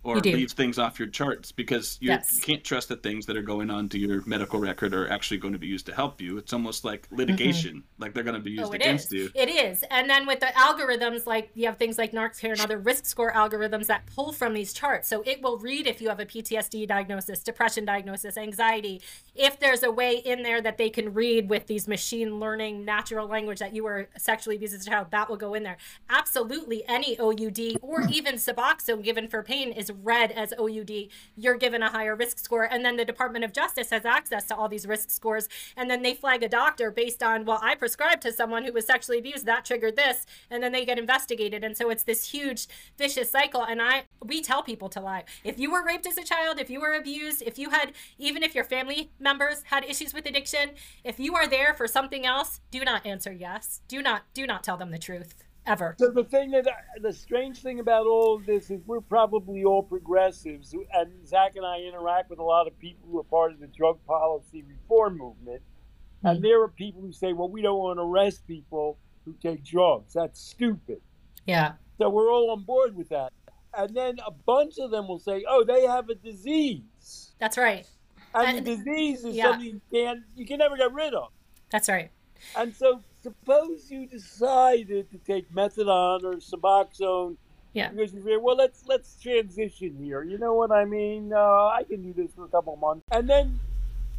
or 0.07 0.19
leave 0.21 0.51
things 0.51 0.79
off 0.79 0.99
your 0.99 1.09
charts 1.09 1.51
because 1.51 1.97
yes. 1.99 2.37
you 2.37 2.41
can't 2.41 2.63
trust 2.63 2.87
that 2.87 3.03
things 3.03 3.25
that 3.25 3.35
are 3.35 3.41
going 3.41 3.69
on 3.69 3.89
to 3.89 3.99
your 3.99 4.23
medical 4.25 4.57
record 4.57 4.93
are 4.93 5.09
actually 5.09 5.37
going 5.37 5.51
to 5.51 5.59
be 5.59 5.67
used 5.67 5.85
to 5.85 5.93
help 5.93 6.21
you. 6.21 6.37
It's 6.37 6.53
almost 6.53 6.85
like 6.85 7.07
mm-hmm. 7.07 7.17
litigation, 7.17 7.71
mm-hmm. 7.75 8.01
like 8.01 8.13
they're 8.13 8.23
going 8.23 8.37
to 8.37 8.41
be 8.41 8.51
used 8.51 8.71
oh, 8.71 8.73
against 8.73 9.07
is. 9.07 9.13
you. 9.13 9.31
It 9.35 9.49
is. 9.49 9.83
And 9.91 10.09
then 10.09 10.25
with 10.25 10.39
the 10.39 10.45
algorithms, 10.45 11.25
like 11.25 11.49
you 11.55 11.65
have 11.65 11.77
things 11.77 11.97
like 11.97 12.13
NarxCare 12.13 12.51
and 12.51 12.61
other 12.61 12.77
risk 12.77 13.05
score 13.05 13.33
algorithms 13.33 13.87
that 13.87 14.05
pull 14.15 14.31
from 14.31 14.53
these 14.53 14.71
charts. 14.71 15.09
So 15.09 15.23
it 15.25 15.41
will 15.41 15.57
read 15.57 15.87
if 15.87 16.01
you 16.01 16.07
have 16.07 16.21
a 16.21 16.25
PTSD 16.25 16.87
diagnosis, 16.87 17.43
depression 17.43 17.83
diagnosis, 17.83 18.37
anxiety. 18.37 19.01
If 19.35 19.59
there's 19.59 19.83
a 19.83 19.91
way 19.91 20.15
in 20.15 20.41
there 20.41 20.61
that 20.61 20.77
they 20.77 20.89
can 20.89 21.13
read 21.13 21.49
with 21.49 21.67
these 21.67 21.85
machine 21.85 22.39
learning 22.39 22.85
natural 22.85 23.27
language 23.27 23.59
that 23.59 23.75
you 23.75 23.83
were 23.83 24.07
sexually 24.17 24.55
abused 24.55 24.73
as 24.73 24.87
a 24.87 24.89
child, 24.89 25.07
that 25.11 25.29
will 25.29 25.35
go 25.35 25.53
in 25.53 25.63
there. 25.63 25.77
Absolutely 26.09 26.87
any 26.87 27.19
OUD 27.19 27.77
or 27.81 28.03
even 28.09 28.35
Suboxone 28.35 29.03
given 29.03 29.27
for 29.27 29.43
pain 29.43 29.73
is 29.73 29.91
read 30.03 30.31
as 30.31 30.53
OUD, 30.53 31.09
you're 31.35 31.57
given 31.57 31.83
a 31.83 31.89
higher 31.89 32.15
risk 32.15 32.39
score. 32.39 32.63
And 32.63 32.83
then 32.83 32.97
the 32.97 33.05
Department 33.05 33.45
of 33.45 33.53
Justice 33.53 33.89
has 33.89 34.05
access 34.05 34.45
to 34.47 34.55
all 34.55 34.67
these 34.67 34.85
risk 34.85 35.09
scores. 35.09 35.47
And 35.75 35.89
then 35.89 36.01
they 36.01 36.13
flag 36.13 36.43
a 36.43 36.49
doctor 36.49 36.91
based 36.91 37.23
on, 37.23 37.45
well, 37.45 37.59
I 37.61 37.75
prescribed 37.75 38.21
to 38.23 38.31
someone 38.31 38.63
who 38.63 38.73
was 38.73 38.85
sexually 38.85 39.19
abused, 39.19 39.45
that 39.45 39.65
triggered 39.65 39.95
this. 39.95 40.25
And 40.49 40.61
then 40.61 40.71
they 40.71 40.85
get 40.85 40.99
investigated. 40.99 41.63
And 41.63 41.75
so 41.75 41.89
it's 41.89 42.03
this 42.03 42.29
huge 42.29 42.67
vicious 42.97 43.29
cycle. 43.29 43.63
And 43.63 43.81
I, 43.81 44.03
we 44.23 44.41
tell 44.41 44.63
people 44.63 44.89
to 44.89 45.01
lie. 45.01 45.23
If 45.43 45.59
you 45.59 45.71
were 45.71 45.83
raped 45.83 46.07
as 46.07 46.17
a 46.17 46.23
child, 46.23 46.59
if 46.59 46.69
you 46.69 46.79
were 46.79 46.93
abused, 46.93 47.41
if 47.41 47.57
you 47.57 47.69
had, 47.69 47.93
even 48.17 48.43
if 48.43 48.55
your 48.55 48.63
family 48.63 49.11
members 49.19 49.63
had 49.63 49.85
issues 49.85 50.13
with 50.13 50.25
addiction, 50.25 50.71
if 51.03 51.19
you 51.19 51.35
are 51.35 51.47
there 51.47 51.73
for 51.73 51.87
something 51.87 52.25
else, 52.25 52.59
do 52.71 52.83
not 52.83 53.05
answer 53.05 53.31
yes. 53.31 53.81
Do 53.87 54.01
not, 54.01 54.23
do 54.33 54.45
not 54.45 54.63
tell 54.63 54.77
them 54.77 54.91
the 54.91 54.97
truth 54.97 55.46
ever. 55.67 55.95
So 55.99 56.09
the 56.09 56.23
thing 56.23 56.51
that 56.51 56.67
the 57.01 57.13
strange 57.13 57.61
thing 57.61 57.79
about 57.79 58.05
all 58.07 58.35
of 58.35 58.45
this 58.45 58.71
is 58.71 58.81
we're 58.85 59.01
probably 59.01 59.63
all 59.63 59.83
progressives, 59.83 60.73
and 60.93 61.27
Zach 61.27 61.55
and 61.55 61.65
I 61.65 61.79
interact 61.79 62.29
with 62.29 62.39
a 62.39 62.43
lot 62.43 62.67
of 62.67 62.77
people 62.79 63.07
who 63.09 63.19
are 63.19 63.23
part 63.23 63.51
of 63.51 63.59
the 63.59 63.67
drug 63.67 63.99
policy 64.05 64.63
reform 64.67 65.17
movement, 65.17 65.61
mm-hmm. 65.61 66.27
and 66.27 66.43
there 66.43 66.61
are 66.61 66.69
people 66.69 67.01
who 67.01 67.11
say, 67.11 67.33
"Well, 67.33 67.49
we 67.49 67.61
don't 67.61 67.79
want 67.79 67.99
to 67.99 68.03
arrest 68.03 68.47
people 68.47 68.97
who 69.25 69.33
take 69.41 69.63
drugs. 69.63 70.13
That's 70.13 70.39
stupid." 70.39 71.01
Yeah. 71.45 71.73
So 71.97 72.09
we're 72.09 72.31
all 72.31 72.51
on 72.51 72.63
board 72.63 72.95
with 72.95 73.09
that, 73.09 73.33
and 73.77 73.95
then 73.95 74.17
a 74.25 74.31
bunch 74.31 74.77
of 74.79 74.91
them 74.91 75.07
will 75.07 75.19
say, 75.19 75.43
"Oh, 75.47 75.63
they 75.63 75.85
have 75.85 76.09
a 76.09 76.15
disease." 76.15 77.33
That's 77.39 77.57
right. 77.57 77.85
And, 78.33 78.57
and 78.57 78.65
the 78.65 78.75
disease 78.75 79.23
is 79.23 79.35
yeah. 79.35 79.51
something 79.51 79.67
you 79.67 79.81
can't 79.91 80.21
you 80.35 80.45
can 80.45 80.59
never 80.59 80.77
get 80.77 80.93
rid 80.93 81.13
of. 81.13 81.29
That's 81.71 81.89
right. 81.89 82.11
And 82.55 82.75
so 82.75 83.01
suppose 83.27 83.91
you 83.91 84.07
decided 84.07 85.11
to 85.11 85.17
take 85.17 85.51
methadone 85.53 86.23
or 86.23 86.35
Suboxone. 86.35 87.35
Yeah. 87.73 87.89
Because 87.89 88.13
you 88.13 88.23
say, 88.23 88.37
well, 88.37 88.55
let's 88.55 88.85
let's 88.87 89.21
transition 89.21 89.97
here. 90.01 90.23
You 90.23 90.37
know 90.37 90.53
what 90.53 90.71
I 90.71 90.85
mean? 90.85 91.33
Uh, 91.33 91.67
I 91.67 91.83
can 91.87 92.01
do 92.01 92.13
this 92.13 92.33
for 92.33 92.45
a 92.45 92.47
couple 92.47 92.75
months, 92.77 93.03
and 93.11 93.29
then 93.29 93.59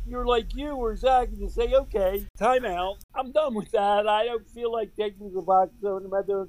you're 0.07 0.27
like 0.27 0.55
you 0.55 0.71
or 0.73 0.95
Zach, 0.97 1.29
and 1.29 1.39
you 1.39 1.49
say, 1.49 1.73
okay, 1.73 2.27
time 2.39 2.65
out. 2.65 2.99
I'm 3.15 3.33
done 3.33 3.55
with 3.55 3.71
that. 3.73 4.07
I 4.07 4.27
don't 4.27 4.49
feel 4.51 4.71
like 4.73 4.95
taking 4.95 5.31
Suboxone 5.31 5.71
or 5.83 6.01
methadone. 6.03 6.49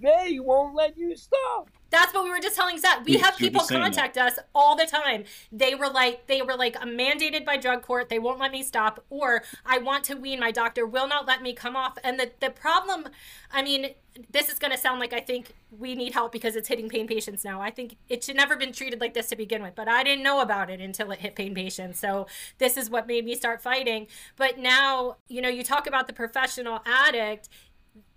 They 0.00 0.38
won't 0.40 0.74
let 0.74 0.96
you 0.96 1.16
stop. 1.16 1.70
That's 1.90 2.12
what 2.12 2.24
we 2.24 2.30
were 2.30 2.40
just 2.40 2.56
telling 2.56 2.78
Zach. 2.78 3.04
We 3.04 3.18
have 3.18 3.36
people 3.36 3.62
contact 3.62 4.18
us 4.18 4.38
all 4.54 4.76
the 4.76 4.86
time. 4.86 5.24
They 5.52 5.74
were 5.74 5.88
like, 5.88 6.26
they 6.26 6.42
were 6.42 6.56
like, 6.56 6.76
I'm 6.80 6.98
mandated 6.98 7.44
by 7.44 7.56
drug 7.56 7.82
court. 7.82 8.08
They 8.08 8.18
won't 8.18 8.40
let 8.40 8.52
me 8.52 8.62
stop. 8.62 9.04
Or 9.08 9.42
I 9.64 9.78
want 9.78 10.04
to 10.04 10.14
wean. 10.14 10.40
My 10.40 10.50
doctor 10.50 10.84
will 10.86 11.06
not 11.06 11.26
let 11.26 11.42
me 11.42 11.52
come 11.52 11.76
off. 11.76 11.96
And 12.02 12.18
the, 12.18 12.32
the 12.40 12.50
problem, 12.50 13.08
I 13.52 13.62
mean, 13.62 13.94
this 14.30 14.48
is 14.48 14.58
going 14.58 14.72
to 14.72 14.78
sound 14.78 15.00
like 15.00 15.12
I 15.12 15.20
think 15.20 15.54
we 15.78 15.94
need 15.94 16.14
help 16.14 16.32
because 16.32 16.56
it's 16.56 16.68
hitting 16.68 16.88
pain 16.88 17.06
patients 17.06 17.44
now. 17.44 17.60
I 17.60 17.70
think 17.70 17.96
it 18.08 18.24
should 18.24 18.36
never 18.36 18.56
been 18.56 18.72
treated 18.72 19.00
like 19.00 19.14
this 19.14 19.28
to 19.28 19.36
begin 19.36 19.62
with, 19.62 19.74
but 19.74 19.88
I 19.88 20.02
didn't 20.02 20.22
know 20.22 20.40
about 20.40 20.70
it 20.70 20.80
until 20.80 21.10
it 21.10 21.20
hit 21.20 21.34
pain 21.36 21.54
patients. 21.54 21.98
So 21.98 22.26
this 22.58 22.76
is 22.76 22.88
what 22.88 23.06
made 23.06 23.24
me 23.24 23.34
start 23.34 23.60
fighting. 23.62 24.06
But 24.36 24.58
now, 24.58 25.16
you 25.28 25.42
know, 25.42 25.48
you 25.48 25.62
talk 25.62 25.86
about 25.86 26.06
the 26.06 26.12
professional 26.12 26.80
addict 26.86 27.48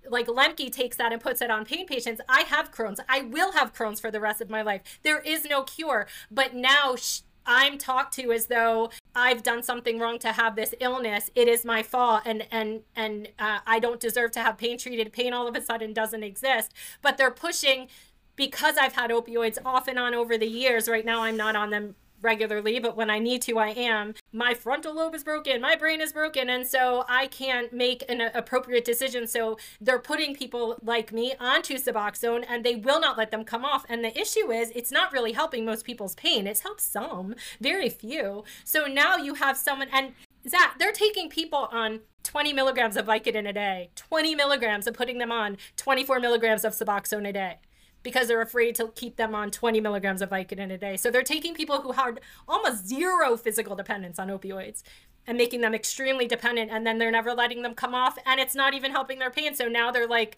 like 0.07 0.27
Lembke 0.27 0.71
takes 0.71 0.97
that 0.97 1.11
and 1.11 1.21
puts 1.21 1.41
it 1.41 1.51
on 1.51 1.65
pain 1.65 1.85
patients. 1.85 2.21
I 2.29 2.41
have 2.41 2.71
Crohn's. 2.71 2.99
I 3.09 3.21
will 3.21 3.53
have 3.53 3.73
Crohn's 3.73 3.99
for 3.99 4.11
the 4.11 4.19
rest 4.19 4.41
of 4.41 4.49
my 4.49 4.61
life. 4.61 4.81
There 5.03 5.19
is 5.19 5.45
no 5.45 5.63
cure. 5.63 6.07
But 6.31 6.53
now 6.53 6.95
sh- 6.95 7.21
I'm 7.45 7.77
talked 7.77 8.13
to 8.15 8.31
as 8.31 8.45
though 8.45 8.91
I've 9.15 9.41
done 9.43 9.63
something 9.63 9.97
wrong 9.97 10.19
to 10.19 10.31
have 10.31 10.55
this 10.55 10.75
illness. 10.79 11.31
It 11.35 11.47
is 11.47 11.65
my 11.65 11.81
fault, 11.81 12.21
and 12.25 12.45
and 12.51 12.81
and 12.95 13.29
uh, 13.39 13.59
I 13.65 13.79
don't 13.79 13.99
deserve 13.99 14.31
to 14.33 14.41
have 14.41 14.57
pain 14.57 14.77
treated. 14.77 15.11
Pain 15.11 15.33
all 15.33 15.47
of 15.47 15.55
a 15.55 15.61
sudden 15.61 15.93
doesn't 15.93 16.23
exist. 16.23 16.73
But 17.01 17.17
they're 17.17 17.31
pushing 17.31 17.87
because 18.35 18.77
I've 18.77 18.93
had 18.93 19.09
opioids 19.09 19.57
off 19.65 19.87
and 19.87 19.97
on 19.97 20.13
over 20.13 20.37
the 20.37 20.47
years. 20.47 20.87
Right 20.87 21.05
now, 21.05 21.23
I'm 21.23 21.37
not 21.37 21.55
on 21.55 21.71
them 21.71 21.95
regularly, 22.21 22.79
but 22.79 22.95
when 22.95 23.09
I 23.09 23.19
need 23.19 23.41
to, 23.43 23.57
I 23.57 23.69
am. 23.69 24.13
My 24.31 24.53
frontal 24.53 24.95
lobe 24.95 25.15
is 25.15 25.23
broken, 25.23 25.61
my 25.61 25.75
brain 25.75 26.01
is 26.01 26.13
broken, 26.13 26.49
and 26.49 26.67
so 26.67 27.05
I 27.07 27.27
can't 27.27 27.71
make 27.73 28.03
an 28.09 28.21
appropriate 28.21 28.85
decision. 28.85 29.27
So 29.27 29.57
they're 29.79 29.99
putting 29.99 30.35
people 30.35 30.77
like 30.83 31.11
me 31.11 31.33
onto 31.39 31.75
Suboxone 31.75 32.45
and 32.47 32.63
they 32.63 32.75
will 32.75 32.99
not 32.99 33.17
let 33.17 33.31
them 33.31 33.43
come 33.43 33.65
off. 33.65 33.85
And 33.89 34.03
the 34.03 34.17
issue 34.19 34.51
is, 34.51 34.71
it's 34.75 34.91
not 34.91 35.11
really 35.11 35.33
helping 35.33 35.65
most 35.65 35.85
people's 35.85 36.15
pain. 36.15 36.47
It's 36.47 36.61
helped 36.61 36.81
some, 36.81 37.35
very 37.61 37.89
few. 37.89 38.43
So 38.63 38.85
now 38.85 39.17
you 39.17 39.35
have 39.35 39.57
someone, 39.57 39.87
and 39.91 40.13
Zach, 40.47 40.79
they're 40.79 40.91
taking 40.91 41.29
people 41.29 41.69
on 41.71 42.01
20 42.23 42.53
milligrams 42.53 42.95
of 42.95 43.05
Vicodin 43.05 43.47
a 43.47 43.53
day, 43.53 43.89
20 43.95 44.35
milligrams 44.35 44.87
of 44.87 44.93
putting 44.93 45.17
them 45.17 45.31
on 45.31 45.57
24 45.77 46.19
milligrams 46.19 46.63
of 46.63 46.73
Suboxone 46.73 47.27
a 47.27 47.33
day 47.33 47.57
because 48.03 48.27
they're 48.27 48.41
afraid 48.41 48.75
to 48.75 48.89
keep 48.95 49.15
them 49.17 49.35
on 49.35 49.51
20 49.51 49.81
milligrams 49.81 50.21
of 50.21 50.29
Vicodin 50.29 50.71
a 50.71 50.77
day. 50.77 50.97
So 50.97 51.11
they're 51.11 51.23
taking 51.23 51.53
people 51.53 51.81
who 51.81 51.91
had 51.91 52.19
almost 52.47 52.87
zero 52.87 53.35
physical 53.37 53.75
dependence 53.75 54.19
on 54.19 54.29
opioids 54.29 54.83
and 55.27 55.37
making 55.37 55.61
them 55.61 55.75
extremely 55.75 56.27
dependent 56.27 56.71
and 56.71 56.87
then 56.87 56.97
they're 56.97 57.11
never 57.11 57.33
letting 57.33 57.61
them 57.61 57.75
come 57.75 57.93
off 57.93 58.17
and 58.25 58.39
it's 58.39 58.55
not 58.55 58.73
even 58.73 58.91
helping 58.91 59.19
their 59.19 59.31
pain. 59.31 59.53
So 59.53 59.67
now 59.67 59.91
they're 59.91 60.07
like 60.07 60.37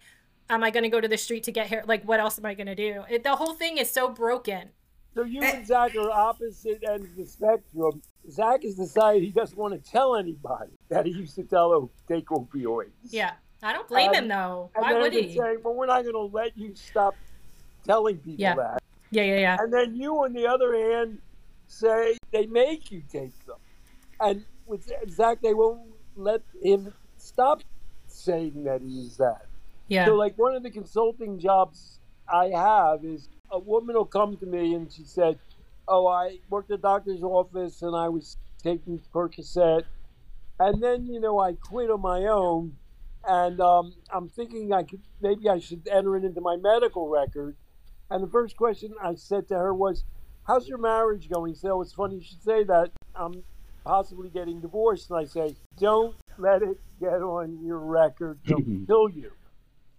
am 0.51 0.63
I 0.63 0.69
going 0.69 0.83
to 0.83 0.89
go 0.89 1.01
to 1.01 1.07
the 1.07 1.17
street 1.17 1.43
to 1.43 1.51
get 1.51 1.67
hair? 1.67 1.83
Like, 1.87 2.03
what 2.03 2.19
else 2.19 2.37
am 2.37 2.45
I 2.45 2.53
going 2.53 2.67
to 2.67 2.75
do? 2.75 3.03
It, 3.09 3.23
the 3.23 3.35
whole 3.35 3.53
thing 3.53 3.77
is 3.77 3.89
so 3.89 4.09
broken. 4.09 4.69
So 5.15 5.23
you 5.23 5.41
and 5.41 5.65
Zach 5.65 5.95
are 5.95 6.11
opposite 6.11 6.83
ends 6.87 7.09
of 7.09 7.15
the 7.15 7.25
spectrum. 7.25 8.01
Zach 8.29 8.63
has 8.63 8.75
decided 8.75 9.23
he 9.23 9.31
doesn't 9.31 9.57
want 9.57 9.73
to 9.73 9.91
tell 9.91 10.15
anybody 10.15 10.71
that 10.89 11.05
he 11.05 11.11
used 11.11 11.35
to 11.35 11.43
tell 11.43 11.73
him 11.75 11.89
take 12.07 12.27
opioids. 12.27 12.91
Yeah, 13.09 13.33
I 13.63 13.73
don't 13.73 13.87
blame 13.87 14.09
um, 14.09 14.15
him 14.15 14.27
though. 14.27 14.71
Why 14.75 14.93
would 14.93 15.11
he? 15.11 15.35
Saying, 15.35 15.59
well, 15.63 15.73
we're 15.73 15.87
not 15.87 16.03
going 16.03 16.13
to 16.13 16.33
let 16.33 16.57
you 16.57 16.75
stop 16.75 17.15
telling 17.85 18.17
people 18.17 18.41
yeah. 18.41 18.55
that. 18.55 18.83
Yeah, 19.11 19.23
yeah, 19.23 19.39
yeah. 19.39 19.57
And 19.59 19.73
then 19.73 19.95
you, 19.95 20.15
on 20.23 20.33
the 20.33 20.47
other 20.47 20.73
hand, 20.73 21.19
say 21.67 22.17
they 22.31 22.45
make 22.45 22.91
you 22.91 23.03
take 23.11 23.37
them, 23.45 23.57
and 24.19 24.45
with 24.65 24.89
Zach, 25.09 25.41
they 25.41 25.53
won't 25.53 25.81
let 26.15 26.41
him 26.61 26.93
stop 27.17 27.61
saying 28.07 28.63
that 28.63 28.81
he's 28.81 29.17
that. 29.17 29.45
Yeah. 29.87 30.05
So, 30.05 30.15
like, 30.15 30.37
one 30.37 30.55
of 30.55 30.63
the 30.63 30.69
consulting 30.69 31.39
jobs 31.39 31.99
I 32.31 32.47
have 32.47 33.03
is 33.03 33.27
a 33.51 33.59
woman 33.59 33.95
will 33.95 34.05
come 34.05 34.37
to 34.37 34.45
me 34.45 34.73
and 34.73 34.91
she 34.91 35.03
said, 35.03 35.37
Oh, 35.87 36.07
I 36.07 36.37
worked 36.49 36.71
at 36.71 36.79
a 36.79 36.81
doctor's 36.81 37.23
office 37.23 37.81
and 37.81 37.95
I 37.95 38.07
was 38.07 38.37
taking 38.63 39.01
Percocet. 39.13 39.83
And 40.59 40.81
then, 40.81 41.05
you 41.07 41.19
know, 41.19 41.39
I 41.39 41.53
quit 41.53 41.89
on 41.89 42.01
my 42.01 42.25
own. 42.25 42.77
And 43.27 43.59
um, 43.59 43.93
I'm 44.09 44.29
thinking 44.29 44.71
I 44.73 44.83
could 44.83 45.01
maybe 45.21 45.49
I 45.49 45.59
should 45.59 45.87
enter 45.91 46.15
it 46.15 46.23
into 46.23 46.41
my 46.41 46.55
medical 46.55 47.09
record. 47.09 47.55
And 48.11 48.21
the 48.21 48.27
first 48.27 48.57
question 48.57 48.93
I 49.01 49.15
said 49.15 49.47
to 49.47 49.55
her 49.55 49.73
was, 49.73 50.03
How's 50.45 50.67
your 50.67 50.77
marriage 50.77 51.29
going? 51.29 51.55
So 51.55 51.77
oh, 51.77 51.81
it's 51.81 51.93
funny 51.93 52.15
you 52.15 52.23
should 52.23 52.43
say 52.43 52.65
that. 52.65 52.91
I'm 53.15 53.41
possibly 53.85 54.29
getting 54.29 54.59
divorced. 54.59 55.09
And 55.09 55.19
I 55.19 55.25
say, 55.25 55.55
Don't 55.79 56.15
let 56.37 56.61
it 56.61 56.77
get 56.99 57.21
on 57.21 57.63
your 57.63 57.79
record. 57.79 58.37
They'll 58.45 58.57
kill 58.87 59.09
you. 59.09 59.31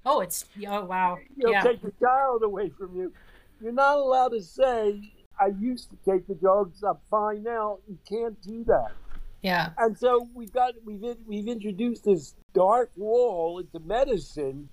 Oh, 0.05 0.21
it's 0.21 0.45
oh 0.69 0.85
wow. 0.85 1.19
You'll 1.37 1.53
yeah. 1.53 1.63
take 1.63 1.81
the 1.81 1.93
child 2.01 2.43
away 2.43 2.69
from 2.69 2.95
you. 2.95 3.13
You're 3.63 3.73
not 3.73 3.97
allowed 3.97 4.31
to 4.31 4.43
say, 4.43 5.13
"I 5.41 5.53
used 5.61 5.91
to 5.91 5.97
take 6.05 6.27
the 6.27 6.35
drugs. 6.35 6.83
I'm 6.83 6.97
fine 7.09 7.45
now." 7.45 7.79
You 7.89 7.97
can't 8.09 8.41
do 8.43 8.65
that. 8.65 8.91
Yeah. 9.43 9.71
And 9.79 9.97
so 9.97 10.29
we've 10.35 10.53
got 10.53 10.75
we've 10.85 11.05
we've 11.25 11.47
introduced 11.47 12.05
this 12.05 12.35
dark 12.53 12.91
wall 12.97 13.61
into 13.61 13.79
medicine, 13.79 14.69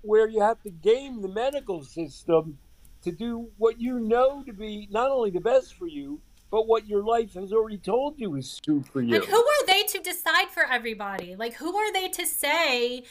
where 0.00 0.28
you 0.28 0.40
have 0.40 0.60
to 0.64 0.70
game 0.70 1.22
the 1.22 1.28
medical 1.28 1.84
system 1.84 2.58
to 3.02 3.12
do 3.12 3.48
what 3.58 3.80
you 3.80 4.00
know 4.00 4.42
to 4.44 4.52
be 4.52 4.88
not 4.90 5.10
only 5.10 5.30
the 5.30 5.40
best 5.40 5.74
for 5.74 5.86
you, 5.86 6.20
but 6.50 6.66
what 6.66 6.86
your 6.86 7.02
life 7.02 7.34
has 7.34 7.52
already 7.52 7.78
told 7.78 8.18
you 8.18 8.34
is 8.36 8.60
true 8.62 8.82
for 8.92 9.00
you. 9.00 9.16
And 9.16 9.24
who 9.24 9.36
are 9.36 9.66
they 9.66 9.84
to 9.84 9.98
decide 10.00 10.48
for 10.48 10.64
everybody? 10.64 11.34
Like, 11.34 11.54
who 11.54 11.74
are 11.74 11.92
they 11.92 12.08
to 12.08 12.26
say 12.26 13.04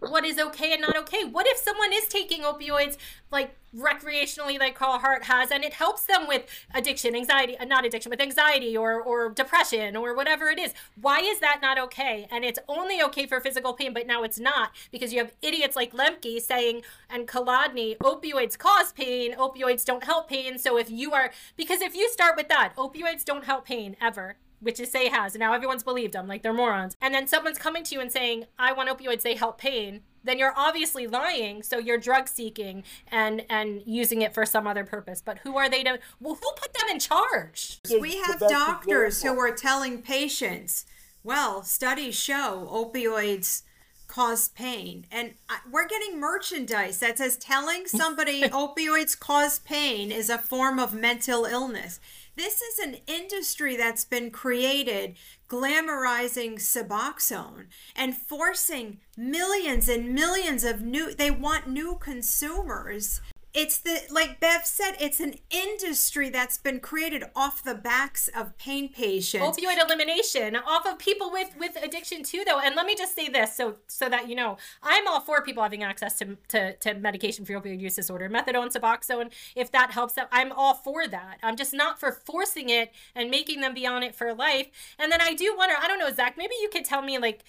what 0.00 0.24
is 0.24 0.38
okay 0.38 0.72
and 0.72 0.82
not 0.82 0.96
okay. 0.96 1.24
What 1.24 1.46
if 1.46 1.58
someone 1.58 1.92
is 1.92 2.06
taking 2.06 2.42
opioids 2.42 2.96
like 3.30 3.56
recreationally, 3.76 4.58
like 4.58 4.74
Carl 4.74 4.98
Hart 4.98 5.24
has, 5.24 5.50
and 5.50 5.62
it 5.62 5.74
helps 5.74 6.04
them 6.04 6.26
with 6.26 6.46
addiction, 6.74 7.14
anxiety, 7.14 7.58
uh, 7.58 7.64
not 7.64 7.84
addiction, 7.84 8.10
with 8.10 8.20
anxiety 8.20 8.76
or, 8.76 9.00
or 9.00 9.30
depression 9.30 9.96
or 9.96 10.14
whatever 10.14 10.48
it 10.48 10.58
is? 10.58 10.72
Why 11.00 11.20
is 11.20 11.40
that 11.40 11.60
not 11.60 11.78
okay? 11.78 12.26
And 12.30 12.44
it's 12.44 12.58
only 12.68 13.02
okay 13.02 13.26
for 13.26 13.40
physical 13.40 13.74
pain, 13.74 13.92
but 13.92 14.06
now 14.06 14.22
it's 14.22 14.40
not 14.40 14.70
because 14.90 15.12
you 15.12 15.18
have 15.18 15.32
idiots 15.42 15.76
like 15.76 15.92
Lembke 15.92 16.40
saying 16.40 16.82
and 17.10 17.28
Kolodny, 17.28 17.98
opioids 17.98 18.56
cause 18.56 18.92
pain, 18.92 19.34
opioids 19.34 19.84
don't 19.84 20.04
help 20.04 20.28
pain. 20.28 20.58
So 20.58 20.78
if 20.78 20.90
you 20.90 21.12
are, 21.12 21.30
because 21.56 21.82
if 21.82 21.94
you 21.94 22.08
start 22.10 22.36
with 22.36 22.48
that, 22.48 22.74
opioids 22.76 23.24
don't 23.24 23.44
help 23.44 23.66
pain 23.66 23.96
ever 24.00 24.36
which 24.60 24.80
is 24.80 24.90
say 24.90 25.08
has, 25.08 25.34
and 25.34 25.40
now 25.40 25.52
everyone's 25.52 25.82
believed 25.82 26.14
them, 26.14 26.26
like 26.26 26.42
they're 26.42 26.52
morons. 26.52 26.96
And 27.00 27.14
then 27.14 27.26
someone's 27.26 27.58
coming 27.58 27.84
to 27.84 27.94
you 27.94 28.00
and 28.00 28.10
saying, 28.10 28.46
I 28.58 28.72
want 28.72 28.88
opioids, 28.88 29.22
they 29.22 29.34
help 29.34 29.58
pain, 29.58 30.02
then 30.24 30.38
you're 30.38 30.54
obviously 30.56 31.06
lying. 31.06 31.62
So 31.62 31.78
you're 31.78 31.98
drug 31.98 32.28
seeking 32.28 32.84
and 33.10 33.44
and 33.48 33.82
using 33.86 34.22
it 34.22 34.34
for 34.34 34.44
some 34.44 34.66
other 34.66 34.84
purpose. 34.84 35.22
But 35.24 35.38
who 35.38 35.56
are 35.56 35.68
they 35.68 35.82
to 35.84 35.98
well 36.20 36.34
who 36.34 36.52
put 36.56 36.74
them 36.74 36.88
in 36.90 36.98
charge? 36.98 37.80
We 38.00 38.18
have 38.18 38.40
doctors 38.40 39.22
who 39.22 39.38
are 39.38 39.52
telling 39.52 40.02
patients, 40.02 40.86
well, 41.22 41.62
studies 41.62 42.14
show 42.18 42.68
opioids 42.70 43.62
cause 44.06 44.48
pain. 44.48 45.06
And 45.12 45.34
we're 45.70 45.86
getting 45.86 46.18
merchandise 46.18 46.98
that 46.98 47.18
says 47.18 47.36
telling 47.36 47.86
somebody 47.86 48.42
opioids 48.48 49.18
cause 49.18 49.60
pain 49.60 50.10
is 50.10 50.30
a 50.30 50.38
form 50.38 50.78
of 50.78 50.94
mental 50.94 51.44
illness. 51.44 52.00
This 52.38 52.62
is 52.62 52.78
an 52.78 52.98
industry 53.08 53.74
that's 53.74 54.04
been 54.04 54.30
created 54.30 55.16
glamorizing 55.48 56.60
Suboxone 56.60 57.64
and 57.96 58.16
forcing 58.16 59.00
millions 59.16 59.88
and 59.88 60.14
millions 60.14 60.62
of 60.62 60.80
new, 60.80 61.12
they 61.12 61.32
want 61.32 61.68
new 61.68 61.96
consumers 62.00 63.20
it's 63.54 63.78
the 63.78 64.00
like 64.10 64.40
bev 64.40 64.64
said 64.64 64.92
it's 65.00 65.20
an 65.20 65.34
industry 65.50 66.28
that's 66.28 66.58
been 66.58 66.80
created 66.80 67.24
off 67.34 67.62
the 67.62 67.74
backs 67.74 68.28
of 68.28 68.56
pain 68.58 68.88
patients. 68.88 69.58
Opioid 69.58 69.82
elimination 69.82 70.54
off 70.56 70.86
of 70.86 70.98
people 70.98 71.30
with 71.30 71.54
with 71.58 71.76
addiction 71.82 72.22
too 72.22 72.44
though. 72.46 72.60
And 72.60 72.76
let 72.76 72.86
me 72.86 72.94
just 72.94 73.14
say 73.14 73.28
this 73.28 73.56
so 73.56 73.76
so 73.86 74.08
that 74.08 74.28
you 74.28 74.34
know 74.34 74.58
i'm 74.82 75.08
all 75.08 75.20
for 75.20 75.42
people 75.42 75.62
having 75.62 75.82
access 75.82 76.18
to 76.18 76.36
to, 76.48 76.76
to 76.76 76.94
medication 76.94 77.44
for 77.44 77.54
opioid 77.54 77.80
use 77.80 77.96
disorder 77.96 78.28
methadone 78.28 78.72
suboxone 78.72 79.30
if 79.56 79.72
that 79.72 79.92
helps 79.92 80.14
them. 80.14 80.26
I'm 80.30 80.52
all 80.52 80.74
for 80.74 81.08
that. 81.08 81.38
I'm 81.42 81.56
just 81.56 81.72
not 81.72 81.98
for 81.98 82.12
forcing 82.12 82.68
it 82.68 82.92
and 83.14 83.30
making 83.30 83.60
them 83.60 83.74
be 83.74 83.86
on 83.86 84.02
it 84.02 84.14
for 84.14 84.34
life. 84.34 84.68
And 84.98 85.10
then 85.10 85.20
i 85.20 85.34
do 85.34 85.54
wonder 85.56 85.74
i 85.80 85.88
don't 85.88 85.98
know 85.98 86.12
zach 86.12 86.36
maybe 86.36 86.54
you 86.60 86.68
could 86.68 86.84
tell 86.84 87.02
me 87.02 87.18
like 87.18 87.44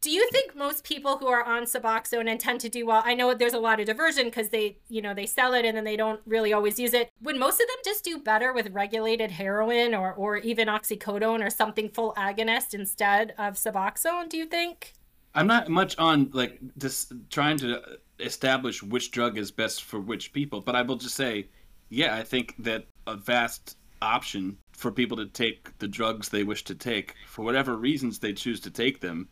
do 0.00 0.10
you 0.10 0.26
think 0.30 0.56
most 0.56 0.82
people 0.84 1.18
who 1.18 1.26
are 1.26 1.44
on 1.44 1.64
Suboxone 1.64 2.30
and 2.30 2.40
tend 2.40 2.60
to 2.60 2.70
do 2.70 2.86
well? 2.86 3.02
I 3.04 3.14
know 3.14 3.34
there's 3.34 3.52
a 3.52 3.58
lot 3.58 3.80
of 3.80 3.86
diversion 3.86 4.26
because 4.26 4.48
they, 4.48 4.78
you 4.88 5.02
know, 5.02 5.12
they 5.12 5.26
sell 5.26 5.52
it 5.52 5.66
and 5.66 5.76
then 5.76 5.84
they 5.84 5.96
don't 5.96 6.20
really 6.26 6.54
always 6.54 6.78
use 6.78 6.94
it. 6.94 7.10
Would 7.22 7.36
most 7.36 7.60
of 7.60 7.66
them 7.66 7.76
just 7.84 8.02
do 8.02 8.18
better 8.18 8.52
with 8.54 8.70
regulated 8.70 9.30
heroin 9.30 9.94
or, 9.94 10.14
or 10.14 10.38
even 10.38 10.68
oxycodone 10.68 11.44
or 11.44 11.50
something 11.50 11.90
full 11.90 12.14
agonist 12.14 12.72
instead 12.72 13.34
of 13.36 13.54
Suboxone? 13.54 14.30
Do 14.30 14.38
you 14.38 14.46
think? 14.46 14.94
I'm 15.34 15.46
not 15.46 15.68
much 15.68 15.96
on 15.98 16.30
like 16.32 16.58
just 16.78 17.12
trying 17.28 17.58
to 17.58 17.82
establish 18.20 18.82
which 18.82 19.10
drug 19.10 19.36
is 19.36 19.50
best 19.50 19.84
for 19.84 20.00
which 20.00 20.32
people, 20.32 20.62
but 20.62 20.74
I 20.74 20.82
will 20.82 20.96
just 20.96 21.14
say, 21.14 21.48
yeah, 21.90 22.16
I 22.16 22.22
think 22.22 22.54
that 22.60 22.86
a 23.06 23.16
vast 23.16 23.76
option 24.00 24.56
for 24.72 24.90
people 24.90 25.18
to 25.18 25.26
take 25.26 25.76
the 25.78 25.86
drugs 25.86 26.30
they 26.30 26.42
wish 26.42 26.64
to 26.64 26.74
take 26.74 27.14
for 27.26 27.44
whatever 27.44 27.76
reasons 27.76 28.18
they 28.18 28.32
choose 28.32 28.60
to 28.60 28.70
take 28.70 29.00
them 29.00 29.28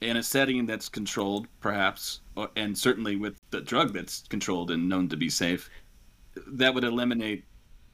in 0.00 0.16
a 0.16 0.22
setting 0.22 0.66
that's 0.66 0.88
controlled, 0.88 1.46
perhaps, 1.60 2.20
or, 2.36 2.50
and 2.56 2.76
certainly 2.76 3.16
with 3.16 3.38
the 3.50 3.60
drug 3.60 3.92
that's 3.92 4.24
controlled 4.28 4.70
and 4.70 4.88
known 4.88 5.08
to 5.08 5.16
be 5.16 5.28
safe, 5.28 5.70
that 6.46 6.74
would 6.74 6.84
eliminate 6.84 7.44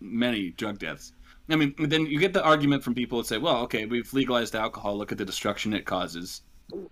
many 0.01 0.51
drug 0.51 0.79
deaths. 0.79 1.13
I 1.49 1.57
mean, 1.57 1.75
then 1.79 2.07
you 2.07 2.19
get 2.19 2.33
the 2.33 2.45
argument 2.45 2.85
from 2.85 2.95
people 2.95 3.19
that 3.19 3.27
say, 3.27 3.39
well, 3.39 3.59
okay, 3.63 3.85
we've 3.87 4.13
legalized 4.13 4.55
alcohol, 4.55 4.97
look 4.97 5.13
at 5.13 5.19
the 5.19 5.25
destruction 5.25 5.73
it 5.73 5.85
causes. 5.85 6.43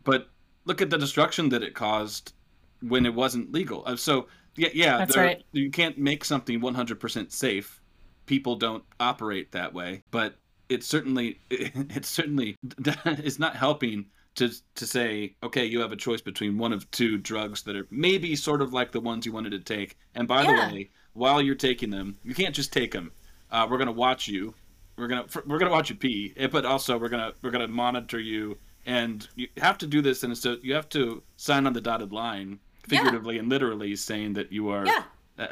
But 0.05 0.29
look 0.65 0.83
at 0.83 0.91
the 0.91 0.99
destruction 0.99 1.49
that 1.51 1.63
it 1.63 1.75
caused 1.75 2.33
when 2.81 3.07
it 3.07 3.15
wasn't 3.15 3.53
legal. 3.53 3.85
Uh, 3.87 3.97
so, 3.97 4.27
yeah, 4.57 4.69
yeah 4.75 4.99
That's 4.99 5.17
right. 5.17 5.43
you 5.53 5.71
can't 5.71 5.97
make 5.97 6.25
something 6.25 6.61
100% 6.61 7.33
safe. 7.33 7.81
People 8.27 8.57
don't 8.57 8.85
operate 8.99 9.53
that 9.53 9.73
way, 9.73 10.03
but 10.11 10.35
it 10.69 10.85
certainly 10.85 11.41
it 11.51 12.05
certainly 12.05 12.57
is 13.07 13.39
not 13.39 13.57
helping 13.57 14.07
to 14.39 14.51
to 14.77 14.87
say, 14.87 15.35
okay, 15.43 15.65
you 15.65 15.81
have 15.81 15.93
a 15.93 15.97
choice 15.97 16.21
between 16.21 16.59
one 16.59 16.73
of 16.73 16.91
two 16.91 17.19
drugs 17.19 17.63
that 17.65 17.77
are 17.77 17.87
maybe 17.91 18.35
sort 18.35 18.63
of 18.63 18.73
like 18.73 18.93
the 18.93 19.01
ones 19.01 19.27
you 19.27 19.33
wanted 19.33 19.51
to 19.51 19.61
take. 19.61 19.99
And 20.15 20.27
by 20.27 20.43
yeah. 20.43 20.69
the 20.69 20.75
way, 20.75 20.91
while 21.13 21.43
you're 21.43 21.55
taking 21.55 21.91
them, 21.91 22.17
you 22.25 22.35
can't 22.35 22.55
just 22.55 22.73
take 22.73 22.93
them. 22.93 23.13
Uh, 23.51 23.67
we're 23.69 23.79
gonna 23.79 23.93
watch 23.93 24.29
you. 24.29 24.55
We're 24.97 25.09
gonna 25.09 25.27
we're 25.47 25.59
gonna 25.59 25.71
watch 25.71 25.91
you 25.91 25.97
pee, 25.97 26.33
eh, 26.37 26.47
but 26.47 26.65
also 26.65 26.99
we're 26.99 27.09
gonna 27.09 27.33
we're 27.43 27.51
gonna 27.51 27.69
monitor 27.69 28.19
you, 28.19 28.57
and 28.87 29.29
you 29.35 29.49
have 29.59 29.79
to 29.79 29.87
do 29.87 30.01
this, 30.01 30.23
and 30.23 30.37
so 30.37 30.57
you 30.63 30.75
have 30.75 30.89
to 30.91 31.23
sign 31.37 31.67
on 31.67 31.73
the 31.73 31.81
dotted 31.81 32.13
line, 32.13 32.59
figuratively 32.87 33.35
yeah. 33.35 33.41
and 33.41 33.49
literally, 33.49 33.95
saying 33.97 34.33
that 34.35 34.53
you 34.53 34.69
are 34.69 34.87
yeah. 34.87 35.03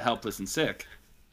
helpless 0.00 0.38
and 0.38 0.48
sick. 0.48 0.86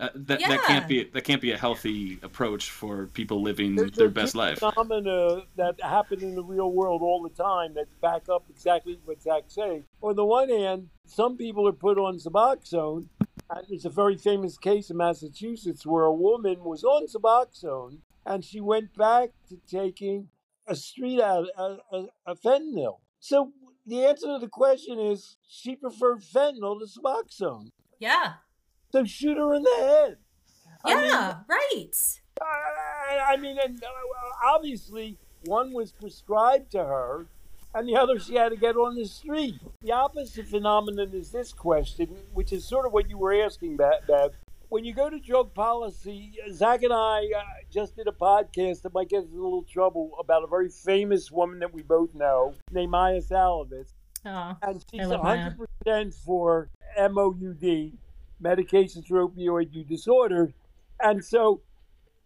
Uh, 0.04 0.10
that, 0.16 0.42
yeah. 0.42 0.50
that 0.50 0.64
can't 0.64 0.86
be 0.86 1.10
that 1.14 1.24
can't 1.24 1.42
be 1.42 1.54
a 1.54 1.58
healthy 1.58 2.20
approach 2.24 2.72
for 2.72 3.08
people 3.08 3.42
living 3.42 3.74
There's 3.76 3.92
their 3.92 4.10
best 4.10 4.36
life. 4.36 4.60
Phenomena 4.60 5.44
that 5.56 5.82
happen 5.82 6.22
in 6.22 6.36
the 6.36 6.44
real 6.44 6.74
world 6.74 7.02
all 7.02 7.24
the 7.24 7.30
time 7.30 7.74
that 7.76 7.86
back 8.02 8.28
up 8.28 8.44
exactly 8.50 9.00
what 9.06 9.22
Zach's 9.22 9.56
saying. 9.56 9.86
On 10.02 10.14
the 10.18 10.26
one 10.26 10.50
hand, 10.50 10.90
some 11.06 11.38
people 11.38 11.66
are 11.70 11.72
put 11.72 11.98
on 11.98 12.18
Suboxone. 12.18 13.06
There's 13.70 13.86
a 13.86 13.90
very 13.90 14.18
famous 14.18 14.58
case 14.58 14.90
in 14.90 14.98
Massachusetts 14.98 15.86
where 15.86 16.04
a 16.04 16.14
woman 16.14 16.66
was 16.66 16.84
on 16.84 17.08
Suboxone 17.08 18.00
and 18.26 18.44
she 18.44 18.60
went 18.60 18.94
back 18.96 19.30
to 19.48 19.58
taking 19.70 20.28
a 20.68 20.76
street 20.76 21.22
out 21.22 21.48
a, 21.58 21.78
a, 21.94 22.06
a 22.26 22.36
fentanyl. 22.36 22.98
So 23.22 23.54
the 23.86 24.04
answer 24.04 24.28
to 24.28 24.40
the 24.40 24.50
question 24.50 25.00
is 25.00 25.38
she 25.48 25.78
preferred 25.78 26.24
fentanyl 26.24 26.78
to 26.80 26.88
Suboxone. 26.88 27.70
Yeah. 28.00 28.34
So 28.94 29.04
shoot 29.04 29.40
her 29.40 29.56
in 29.56 29.64
the 29.64 29.76
head. 29.76 30.18
Yeah, 30.86 30.94
I 30.96 31.02
mean, 31.02 31.38
right. 31.50 32.20
I, 32.40 33.34
I 33.34 33.38
mean, 33.38 33.58
and 33.58 33.84
uh, 33.84 33.88
obviously 34.46 35.18
one 35.46 35.74
was 35.74 35.92
prescribed 35.92 36.72
to 36.74 36.84
her, 36.84 37.26
and 37.74 37.90
the 37.90 37.96
other 37.96 38.20
she 38.20 38.36
had 38.36 38.50
to 38.50 38.56
get 38.56 38.76
on 38.76 38.96
the 38.96 39.08
street. 39.08 39.56
The 39.82 39.94
opposite 39.94 40.48
phenomenon 40.48 41.10
is 41.12 41.32
this 41.32 41.54
question, 41.54 42.16
which 42.36 42.54
is 42.54 42.66
sort 42.66 42.86
of 42.86 42.94
what 42.94 43.10
you 43.10 43.18
were 43.18 43.34
asking, 43.34 43.78
Bev. 43.78 44.34
When 44.70 44.86
you 44.86 44.94
go 44.94 45.10
to 45.10 45.20
drug 45.20 45.56
policy, 45.56 46.34
Zach 46.52 46.84
and 46.84 46.94
I 46.94 47.22
uh, 47.36 47.42
just 47.72 47.96
did 47.96 48.08
a 48.08 48.12
podcast 48.12 48.84
that 48.84 48.94
might 48.94 49.10
get 49.10 49.24
us 49.24 49.32
in 49.32 49.40
a 49.40 49.42
little 49.42 49.64
trouble 49.64 50.12
about 50.20 50.44
a 50.44 50.48
very 50.48 50.70
famous 50.70 51.32
woman 51.32 51.58
that 51.60 51.74
we 51.74 51.82
both 51.82 52.14
know 52.14 52.54
named 52.72 52.92
Maia 52.92 53.22
Szalavitz. 53.22 53.94
Oh, 54.24 54.56
And 54.62 54.86
she's 54.92 55.02
I 55.02 55.06
love 55.06 55.24
Maia. 55.24 55.52
100% 55.88 56.14
for 56.14 56.70
MOUD, 56.96 57.98
medications 58.44 59.08
for 59.08 59.28
opioid 59.28 59.74
use 59.74 59.88
disorder. 59.88 60.54
And 61.02 61.24
so 61.24 61.62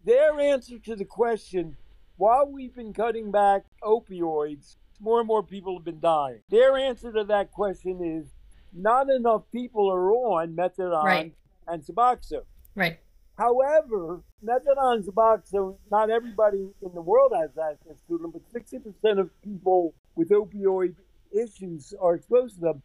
their 0.05 0.39
answer 0.39 0.80
to 0.80 0.95
the 0.95 1.05
question, 1.05 1.78
while 2.18 2.49
we've 2.51 2.74
been 2.76 2.93
cutting 2.93 3.32
back 3.32 3.63
opioids, 3.84 4.76
more 4.99 5.20
and 5.20 5.28
more 5.28 5.43
people 5.43 5.76
have 5.78 5.86
been 5.86 5.99
dying. 5.99 6.39
Their 6.49 6.76
answer 6.78 7.11
to 7.11 7.24
that 7.26 7.51
question 7.51 8.01
is 8.03 8.34
not 8.74 9.09
enough 9.09 9.43
people 9.51 9.91
are 9.91 10.11
on 10.11 10.55
methadone 10.55 11.03
Right. 11.03 11.34
and 11.68 11.84
Suboxone. 11.84 12.45
right. 12.76 12.99
However, 13.38 14.24
methadone 14.43 14.95
and 14.95 15.03
Suboxone, 15.05 15.78
not 15.91 16.09
everybody 16.09 16.70
in 16.82 16.93
the 16.95 17.01
world 17.01 17.34
has 17.36 17.51
access 17.57 18.01
to 18.07 18.18
them, 18.18 18.32
but 18.32 18.41
60% 18.51 19.20
of 19.20 19.30
people 19.43 19.93
with 20.15 20.30
opioid 20.30 20.95
issues 21.32 21.93
are 22.01 22.15
exposed 22.15 22.55
to 22.55 22.61
them. 22.61 22.82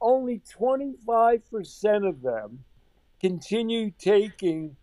Only 0.00 0.38
25% 0.40 2.06
of 2.08 2.22
them 2.22 2.64
continue 3.20 3.90
taking 3.98 4.76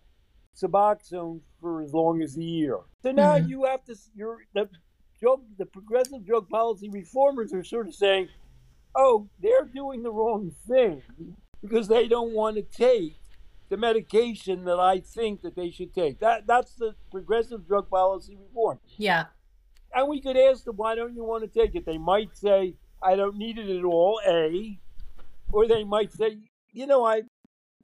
Suboxone 0.55 1.41
for 1.59 1.81
as 1.81 1.93
long 1.93 2.21
as 2.21 2.37
a 2.37 2.43
year. 2.43 2.79
So 3.03 3.11
now 3.11 3.37
Mhm. 3.37 3.49
you 3.49 3.63
have 3.65 3.83
to, 3.85 3.95
you're, 4.15 4.39
the, 4.53 4.69
drug, 5.19 5.43
the 5.57 5.65
progressive 5.65 6.25
drug 6.25 6.49
policy 6.49 6.89
reformers 6.89 7.53
are 7.53 7.63
sort 7.63 7.87
of 7.87 7.95
saying, 7.95 8.29
oh, 8.95 9.27
they're 9.41 9.65
doing 9.65 10.03
the 10.03 10.11
wrong 10.11 10.51
thing 10.67 11.01
because 11.61 11.87
they 11.87 12.07
don't 12.07 12.33
want 12.33 12.55
to 12.55 12.61
take 12.61 13.17
the 13.69 13.77
medication 13.77 14.63
that 14.65 14.79
I 14.79 14.99
think 14.99 15.41
that 15.41 15.55
they 15.55 15.71
should 15.71 15.93
take. 15.93 16.19
That 16.19 16.45
that's 16.47 16.75
the 16.75 16.95
progressive 17.11 17.67
drug 17.67 17.89
policy 17.89 18.35
reform. 18.37 18.79
Yeah. 18.97 19.25
And 19.93 20.07
we 20.07 20.21
could 20.21 20.37
ask 20.37 20.63
them, 20.65 20.77
why 20.77 20.95
don't 20.95 21.15
you 21.15 21.23
want 21.23 21.43
to 21.43 21.59
take 21.59 21.75
it? 21.75 21.85
They 21.85 21.97
might 21.97 22.37
say, 22.37 22.75
I 23.01 23.15
don't 23.15 23.37
need 23.37 23.57
it 23.57 23.69
at 23.69 23.83
all, 23.83 24.21
A. 24.25 24.79
Or 25.51 25.67
they 25.67 25.83
might 25.83 26.11
say, 26.13 26.37
you 26.71 26.85
know, 26.87 27.03
I 27.05 27.23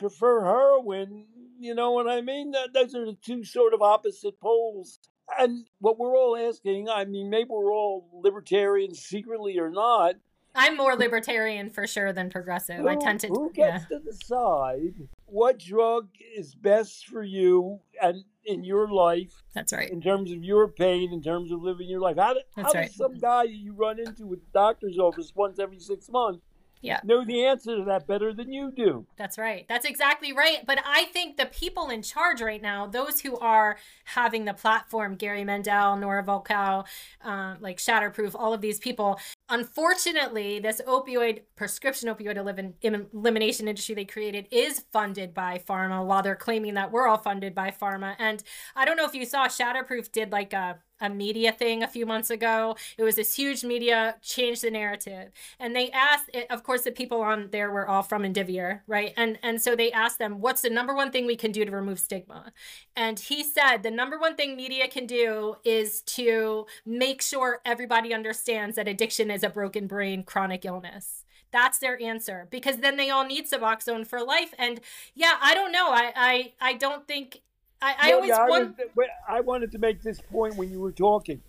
prefer 0.02 0.44
heroin. 0.44 1.26
You 1.60 1.76
know 1.76 1.92
what 1.92 2.10
I 2.10 2.22
mean? 2.22 2.52
Th- 2.54 2.70
Those 2.74 2.96
are 2.96 3.06
the 3.06 3.18
two 3.22 3.44
sort 3.44 3.74
of 3.74 3.82
opposite 3.82 4.40
poles. 4.40 5.00
And 5.40 5.66
what 5.80 5.98
we're 5.98 6.18
all 6.18 6.36
asking, 6.36 6.90
I 6.90 7.06
mean, 7.06 7.30
maybe 7.30 7.50
we're 7.52 7.72
all 7.72 8.10
libertarians 8.24 9.00
secretly 9.00 9.60
or 9.60 9.70
not. 9.70 10.16
I'm 10.54 10.76
more 10.76 10.96
libertarian 10.98 11.70
for 11.70 11.88
sure 11.88 12.12
than 12.12 12.30
progressive. 12.30 12.86
I 12.86 12.96
tend 12.98 13.22
to 13.22 13.28
Who 13.28 13.52
yeah. 13.56 13.78
gets 13.78 13.86
to 13.86 14.00
decide 14.00 15.08
what 15.26 15.60
drug 15.60 16.10
is 16.36 16.56
best 16.56 17.08
for 17.08 17.24
you 17.24 17.80
and 18.02 18.26
in 18.44 18.66
your 18.66 18.90
life, 18.90 19.44
That's 19.54 19.72
right. 19.72 19.90
in 19.90 20.02
terms 20.02 20.32
of 20.32 20.44
your 20.44 20.68
pain, 20.68 21.14
in 21.14 21.22
terms 21.22 21.52
of 21.52 21.62
living 21.62 21.88
your 21.88 22.02
life? 22.02 22.18
How, 22.18 22.34
do, 22.34 22.42
how 22.56 22.64
That's 22.64 22.74
does 22.74 22.82
right. 22.82 22.92
some 22.92 23.18
guy 23.20 23.44
you 23.44 23.74
run 23.74 24.00
into 24.00 24.26
with 24.26 24.40
the 24.40 24.52
doctor's 24.52 24.98
office 24.98 25.32
once 25.34 25.60
every 25.60 25.80
six 25.80 26.10
months 26.10 26.42
Yeah. 26.82 27.00
know 27.04 27.24
the 27.24 27.46
answer 27.46 27.78
to 27.78 27.84
that 27.86 28.08
better 28.08 28.34
than 28.34 28.52
you 28.52 28.72
do? 28.72 29.06
That's 29.18 29.38
right. 29.38 29.66
That's 29.70 29.86
exactly 29.86 30.34
right. 30.34 30.66
But 30.66 30.80
I 30.86 31.06
think 31.06 31.38
the 31.38 31.46
people 31.46 31.90
in 31.90 32.02
charge 32.02 32.42
right 32.42 32.62
now, 32.62 32.88
those 32.88 33.22
who 33.22 33.38
are 33.38 33.78
having 34.06 34.46
the 34.46 34.54
platform, 34.54 35.16
Gary 35.16 35.44
Mendell, 35.44 36.00
Nora 36.00 36.24
Volkow, 36.24 36.86
uh, 37.24 37.56
like 37.60 37.78
Shatterproof, 37.78 38.36
all 38.36 38.54
of 38.54 38.62
these 38.62 38.80
people, 38.80 39.20
unfortunately, 39.50 40.60
this 40.60 40.82
opioid, 40.88 41.42
prescription 41.56 42.10
opioid 42.10 42.38
elimination 42.82 43.68
industry 43.68 43.96
they 43.96 44.06
created 44.06 44.48
is 44.52 44.86
funded 44.92 45.34
by 45.34 45.58
pharma 45.58 46.06
while 46.06 46.22
they're 46.22 46.36
claiming 46.36 46.76
that 46.76 46.92
we're 46.92 47.08
all 47.08 47.18
funded 47.18 47.54
by 47.56 47.72
pharma. 47.72 48.16
And 48.20 48.44
I 48.76 48.86
don't 48.86 48.98
know 48.98 49.06
if 49.06 49.16
you 49.16 49.26
saw, 49.26 49.48
Shatterproof 49.48 50.12
did 50.12 50.32
like 50.32 50.54
a 50.54 50.80
a 51.02 51.10
media 51.10 51.52
thing 51.52 51.84
a 51.84 51.88
few 51.88 52.06
months 52.06 52.30
ago. 52.30 52.76
It 52.98 53.04
was 53.04 53.16
this 53.16 53.34
huge 53.36 53.64
media 53.64 54.16
change 54.22 54.62
the 54.62 54.72
narrative, 54.72 55.32
and 55.60 55.76
they 55.76 55.90
asked. 55.92 56.30
Eh, 56.34 56.46
of 56.50 56.64
course, 56.64 56.84
the 56.84 56.92
people 56.92 57.22
on 57.22 57.50
there 57.52 57.72
were 57.72 57.88
all 57.88 58.04
from 58.04 58.24
Indivior, 58.24 58.82
right? 58.88 59.14
And 59.18 59.40
and 59.44 59.62
so 59.62 59.76
they 59.76 59.92
asked 59.92 60.20
them, 60.20 60.40
"What's 60.40 60.62
the 60.62 60.70
number 60.70 60.94
one 60.96 61.12
thing 61.12 61.26
we 61.26 61.36
can 61.36 61.52
do 61.52 61.66
to 61.66 61.72
remove 61.72 62.00
stigma?" 62.00 62.54
And 62.96 63.20
he 63.20 63.44
said, 63.44 63.78
"The 63.84 63.92
number 63.92 64.20
one 64.20 64.36
thing 64.36 64.56
media 64.56 64.88
can 64.88 65.06
do 65.08 65.56
is 65.64 66.02
to 66.18 66.68
make 66.86 67.22
sure 67.22 67.62
everybody 67.66 68.14
understands 68.14 68.76
that 68.76 68.88
addiction 68.88 69.32
is 69.32 69.41
a 69.44 69.50
broken 69.50 69.88
brain 69.88 70.24
chronic 70.24 70.66
illness." 70.66 71.26
That's 71.52 71.80
their 71.80 72.02
answer 72.02 72.48
because 72.50 72.78
then 72.78 72.96
they 72.96 73.10
all 73.10 73.26
need 73.26 73.46
Suboxone 73.50 74.08
for 74.08 74.24
life. 74.24 74.54
And 74.58 74.80
yeah, 75.16 75.36
I 75.42 75.54
don't 75.54 75.72
know. 75.72 75.90
I 75.92 76.14
I 76.16 76.54
I 76.62 76.74
don't 76.74 77.08
think. 77.08 77.42
I, 77.82 77.96
I 78.00 78.14
always 78.14 78.32
I, 78.32 78.48
want. 78.48 78.78
was- 78.96 79.08
I 79.28 79.42
wanted 79.42 79.72
to 79.72 79.80
make 79.80 80.02
this 80.02 80.22
point 80.22 80.56
when 80.56 80.70
you 80.72 80.80
were 80.80 80.92
talking. 80.92 81.42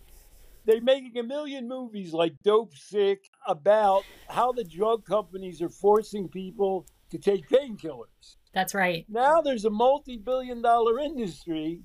They're 0.65 0.81
making 0.81 1.19
a 1.19 1.23
million 1.23 1.69
movies 1.69 2.13
like 2.13 2.35
Dope 2.45 2.75
Sick 2.75 3.29
about 3.47 4.05
how 4.29 4.53
the 4.53 4.65
drug 4.65 5.05
companies 5.05 5.61
are 5.61 5.69
forcing 5.69 6.29
people 6.29 6.87
to 7.11 7.19
take 7.19 7.49
painkillers. 7.49 8.37
That's 8.55 8.75
right. 8.75 9.05
Now 9.09 9.41
there's 9.41 9.65
a 9.65 9.71
multi 9.71 10.17
billion 10.17 10.63
dollar 10.63 10.99
industry 10.99 11.83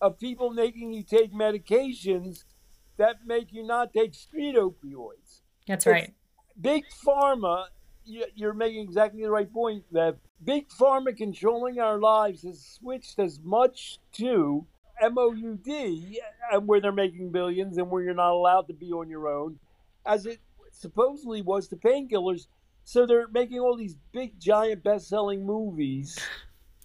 of 0.00 0.18
people 0.18 0.50
making 0.50 0.92
you 0.92 1.02
take 1.02 1.32
medications 1.32 2.44
that 2.96 3.16
make 3.26 3.52
you 3.52 3.66
not 3.66 3.92
take 3.92 4.14
street 4.14 4.56
opioids. 4.56 5.29
That's 5.66 5.86
It's- 5.86 6.02
right. 6.02 6.14
Big 6.60 6.84
Pharma, 7.06 7.66
you- 8.04 8.26
you're 8.34 8.52
making 8.52 8.82
exactly 8.82 9.22
the 9.22 9.30
right 9.30 9.50
point, 9.50 9.84
that 9.92 10.18
Big 10.44 10.68
Pharma 10.68 11.16
controlling 11.16 11.78
our 11.78 11.98
lives 11.98 12.42
has 12.42 12.64
switched 12.64 13.18
as 13.18 13.40
much 13.40 13.98
to 14.12 14.66
MOUD, 15.02 16.20
and 16.52 16.66
where 16.68 16.80
they're 16.80 16.92
making 16.92 17.30
billions 17.30 17.78
and 17.78 17.90
where 17.90 18.02
you're 18.02 18.14
not 18.14 18.32
allowed 18.32 18.66
to 18.68 18.74
be 18.74 18.92
on 18.92 19.08
your 19.08 19.28
own, 19.28 19.58
as 20.04 20.26
it 20.26 20.40
supposedly 20.72 21.40
was 21.42 21.68
to 21.68 21.76
painkillers. 21.76 22.46
So 22.84 23.06
they're 23.06 23.28
making 23.28 23.60
all 23.60 23.76
these 23.76 23.96
big, 24.12 24.38
giant, 24.38 24.82
best-selling 24.82 25.46
movies, 25.46 26.18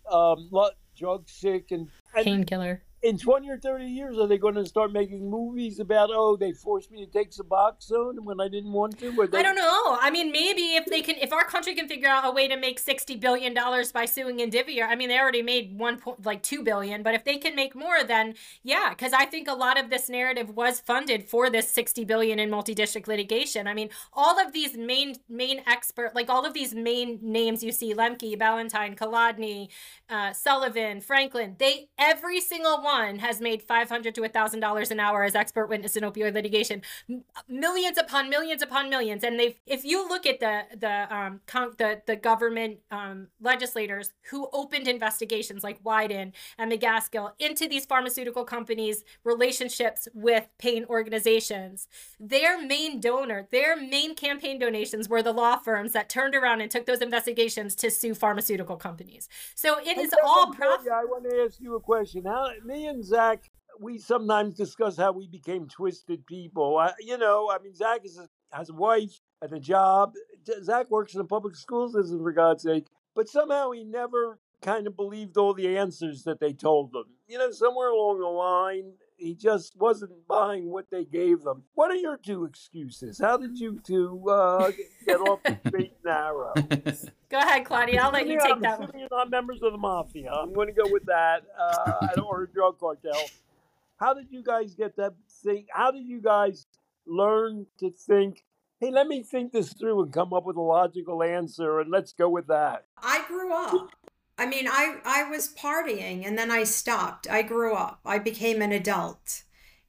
um, 0.09 0.49
drug 0.95 1.27
sick, 1.27 1.71
and, 1.71 1.89
and 2.15 2.23
Painkiller. 2.25 2.83
In 3.05 3.19
20 3.19 3.47
or 3.51 3.59
30 3.59 3.85
years, 3.85 4.17
are 4.17 4.25
they 4.25 4.39
going 4.39 4.55
to 4.55 4.65
start 4.65 4.91
making 4.91 5.29
movies 5.29 5.79
about, 5.79 6.09
oh, 6.11 6.35
they 6.35 6.51
forced 6.51 6.89
me 6.89 7.05
to 7.05 7.11
take 7.11 7.29
Suboxone 7.29 8.19
when 8.21 8.41
I 8.41 8.47
didn't 8.47 8.71
want 8.71 8.97
to? 8.97 9.11
They, 9.11 9.37
I 9.37 9.43
don't 9.43 9.55
know. 9.55 9.99
I 10.01 10.09
mean, 10.09 10.31
maybe 10.31 10.73
if 10.73 10.87
they 10.87 11.03
can, 11.03 11.13
if 11.21 11.31
our 11.31 11.43
country 11.43 11.75
can 11.75 11.87
figure 11.87 12.07
out 12.07 12.25
a 12.25 12.31
way 12.31 12.47
to 12.47 12.57
make 12.57 12.79
sixty 12.79 13.15
billion 13.15 13.53
dollars 13.53 13.91
by 13.91 14.05
suing 14.05 14.39
Indivior, 14.39 14.87
I 14.87 14.95
mean, 14.95 15.09
they 15.09 15.19
already 15.19 15.43
made 15.43 15.77
one 15.77 15.99
point, 15.99 16.25
like 16.25 16.41
2 16.41 16.63
billion, 16.63 17.03
But 17.03 17.13
if 17.13 17.23
they 17.25 17.37
can 17.37 17.55
make 17.55 17.75
more, 17.75 18.03
then 18.03 18.33
yeah, 18.63 18.89
because 18.89 19.13
I 19.13 19.25
think 19.27 19.47
a 19.47 19.53
lot 19.53 19.79
of 19.79 19.91
this 19.91 20.09
narrative 20.09 20.49
was 20.55 20.79
funded 20.79 21.29
for 21.29 21.51
this 21.51 21.69
60 21.69 22.05
billion 22.05 22.39
in 22.39 22.49
multi-district 22.49 23.07
litigation. 23.07 23.67
I 23.67 23.75
mean, 23.75 23.89
all 24.13 24.39
of 24.43 24.51
these 24.51 24.75
main 24.75 25.17
main 25.29 25.61
expert, 25.67 26.15
like 26.15 26.31
all 26.31 26.43
of 26.43 26.55
these 26.55 26.73
main 26.73 27.19
names 27.21 27.63
you 27.63 27.71
see, 27.71 27.93
Lembke, 27.93 28.39
Ballantyne, 28.39 28.95
Kolodny, 28.95 29.69
uh, 30.09 30.33
Sullivan, 30.33 31.01
Franklin, 31.01 31.55
they 31.59 31.89
every 31.99 32.41
single 32.41 32.81
one 32.81 32.94
has 33.19 33.41
made 33.41 33.61
five 33.61 33.89
hundred 33.89 34.15
to 34.15 34.23
a 34.23 34.29
thousand 34.29 34.59
dollars 34.59 34.91
an 34.91 34.99
hour 34.99 35.23
as 35.23 35.35
expert 35.35 35.67
witness 35.67 35.95
in 35.95 36.03
opioid 36.03 36.33
litigation. 36.33 36.81
Millions 37.47 37.97
upon 37.97 38.29
millions 38.29 38.61
upon 38.61 38.89
millions. 38.89 39.23
And 39.23 39.39
they've 39.39 39.55
if 39.65 39.83
you 39.83 40.07
look 40.07 40.25
at 40.25 40.39
the 40.39 40.63
the 40.75 41.15
um 41.15 41.41
con- 41.47 41.73
the 41.77 42.01
the 42.05 42.15
government 42.15 42.79
um 42.91 43.27
legislators 43.41 44.11
who 44.29 44.49
opened 44.53 44.87
investigations 44.87 45.63
like 45.63 45.83
Wyden 45.83 46.33
and 46.57 46.71
McCaskill 46.71 47.31
into 47.39 47.67
these 47.67 47.85
pharmaceutical 47.85 48.43
companies 48.43 49.03
relationships 49.23 50.07
with 50.13 50.47
pain 50.57 50.85
organizations 50.89 51.87
their 52.19 52.61
main 52.61 52.99
donor 52.99 53.47
their 53.51 53.75
main 53.75 54.15
campaign 54.15 54.59
donations 54.59 55.09
were 55.09 55.21
the 55.21 55.33
law 55.33 55.57
firms 55.57 55.91
that 55.91 56.09
turned 56.09 56.35
around 56.35 56.61
and 56.61 56.71
took 56.71 56.85
those 56.85 57.01
investigations 57.01 57.75
to 57.75 57.91
sue 57.91 58.13
pharmaceutical 58.13 58.75
companies. 58.77 59.27
So 59.55 59.79
it 59.79 59.97
is 59.97 60.13
all 60.23 60.47
well, 60.47 60.53
profit 60.53 60.91
I 60.91 61.05
want 61.05 61.29
to 61.29 61.43
ask 61.43 61.59
you 61.59 61.75
a 61.75 61.79
question. 61.79 62.25
How 62.25 62.49
me 62.63 62.84
and 62.87 63.03
Zach, 63.03 63.49
we 63.79 63.97
sometimes 63.97 64.53
discuss 64.53 64.97
how 64.97 65.11
we 65.11 65.27
became 65.27 65.67
twisted 65.67 66.25
people. 66.25 66.77
I, 66.77 66.93
you 66.99 67.17
know, 67.17 67.49
I 67.51 67.61
mean, 67.61 67.73
Zach 67.73 68.01
is 68.05 68.17
a, 68.17 68.27
has 68.55 68.69
a 68.69 68.73
wife 68.73 69.19
and 69.41 69.51
a 69.53 69.59
job. 69.59 70.13
Zach 70.63 70.89
works 70.89 71.13
in 71.13 71.19
the 71.19 71.25
public 71.25 71.55
school 71.55 71.89
system, 71.89 72.21
for 72.21 72.31
God's 72.31 72.63
sake. 72.63 72.87
But 73.15 73.29
somehow 73.29 73.71
he 73.71 73.83
never 73.83 74.39
kind 74.61 74.87
of 74.87 74.95
believed 74.95 75.37
all 75.37 75.53
the 75.53 75.77
answers 75.77 76.23
that 76.23 76.39
they 76.39 76.53
told 76.53 76.95
him. 76.95 77.05
You 77.27 77.37
know, 77.37 77.51
somewhere 77.51 77.89
along 77.89 78.19
the 78.19 78.27
line, 78.27 78.93
he 79.17 79.33
just 79.33 79.75
wasn't 79.77 80.27
buying 80.27 80.69
what 80.69 80.89
they 80.89 81.05
gave 81.05 81.41
them. 81.41 81.63
What 81.73 81.91
are 81.91 81.95
your 81.95 82.17
two 82.17 82.45
excuses? 82.45 83.19
How 83.19 83.37
did 83.37 83.57
you 83.59 83.79
two 83.83 84.29
uh, 84.29 84.71
get 85.05 85.19
off 85.21 85.41
the 85.43 85.57
straight 85.67 85.93
and 85.93 86.05
narrow? 86.05 86.53
Go 87.29 87.39
ahead, 87.39 87.65
Claudia. 87.65 88.01
I'll 88.01 88.11
let 88.11 88.27
you 88.27 88.39
take 88.39 88.51
I'm 88.51 88.61
that 88.61 88.79
one. 88.79 88.91
you're 88.97 89.07
not 89.11 89.29
members 89.29 89.61
of 89.63 89.71
the 89.71 89.77
mafia. 89.77 90.31
I'm 90.31 90.53
going 90.53 90.67
to 90.67 90.73
go 90.73 90.89
with 90.91 91.05
that. 91.05 91.43
Uh, 91.59 91.93
I 92.01 92.09
don't 92.15 92.25
or 92.25 92.43
a 92.43 92.47
drug 92.47 92.79
cartel. 92.79 93.19
How 93.97 94.13
did 94.13 94.27
you 94.29 94.43
guys 94.43 94.75
get 94.75 94.95
that 94.97 95.13
thing? 95.43 95.67
How 95.71 95.91
did 95.91 96.05
you 96.05 96.21
guys 96.21 96.67
learn 97.05 97.65
to 97.79 97.89
think? 97.91 98.43
Hey, 98.79 98.91
let 98.91 99.07
me 99.07 99.23
think 99.23 99.53
this 99.53 99.73
through 99.73 100.03
and 100.03 100.13
come 100.13 100.33
up 100.33 100.45
with 100.45 100.57
a 100.57 100.61
logical 100.61 101.23
answer, 101.23 101.79
and 101.79 101.89
let's 101.89 102.11
go 102.11 102.29
with 102.29 102.47
that. 102.47 102.85
I 103.01 103.23
grew 103.27 103.53
up. 103.53 103.89
I 104.37 104.45
mean, 104.45 104.67
I 104.67 104.97
I 105.05 105.29
was 105.29 105.53
partying 105.53 106.25
and 106.25 106.37
then 106.37 106.51
I 106.51 106.63
stopped. 106.63 107.27
I 107.29 107.41
grew 107.41 107.73
up. 107.73 107.99
I 108.05 108.19
became 108.19 108.61
an 108.61 108.71
adult. 108.71 109.43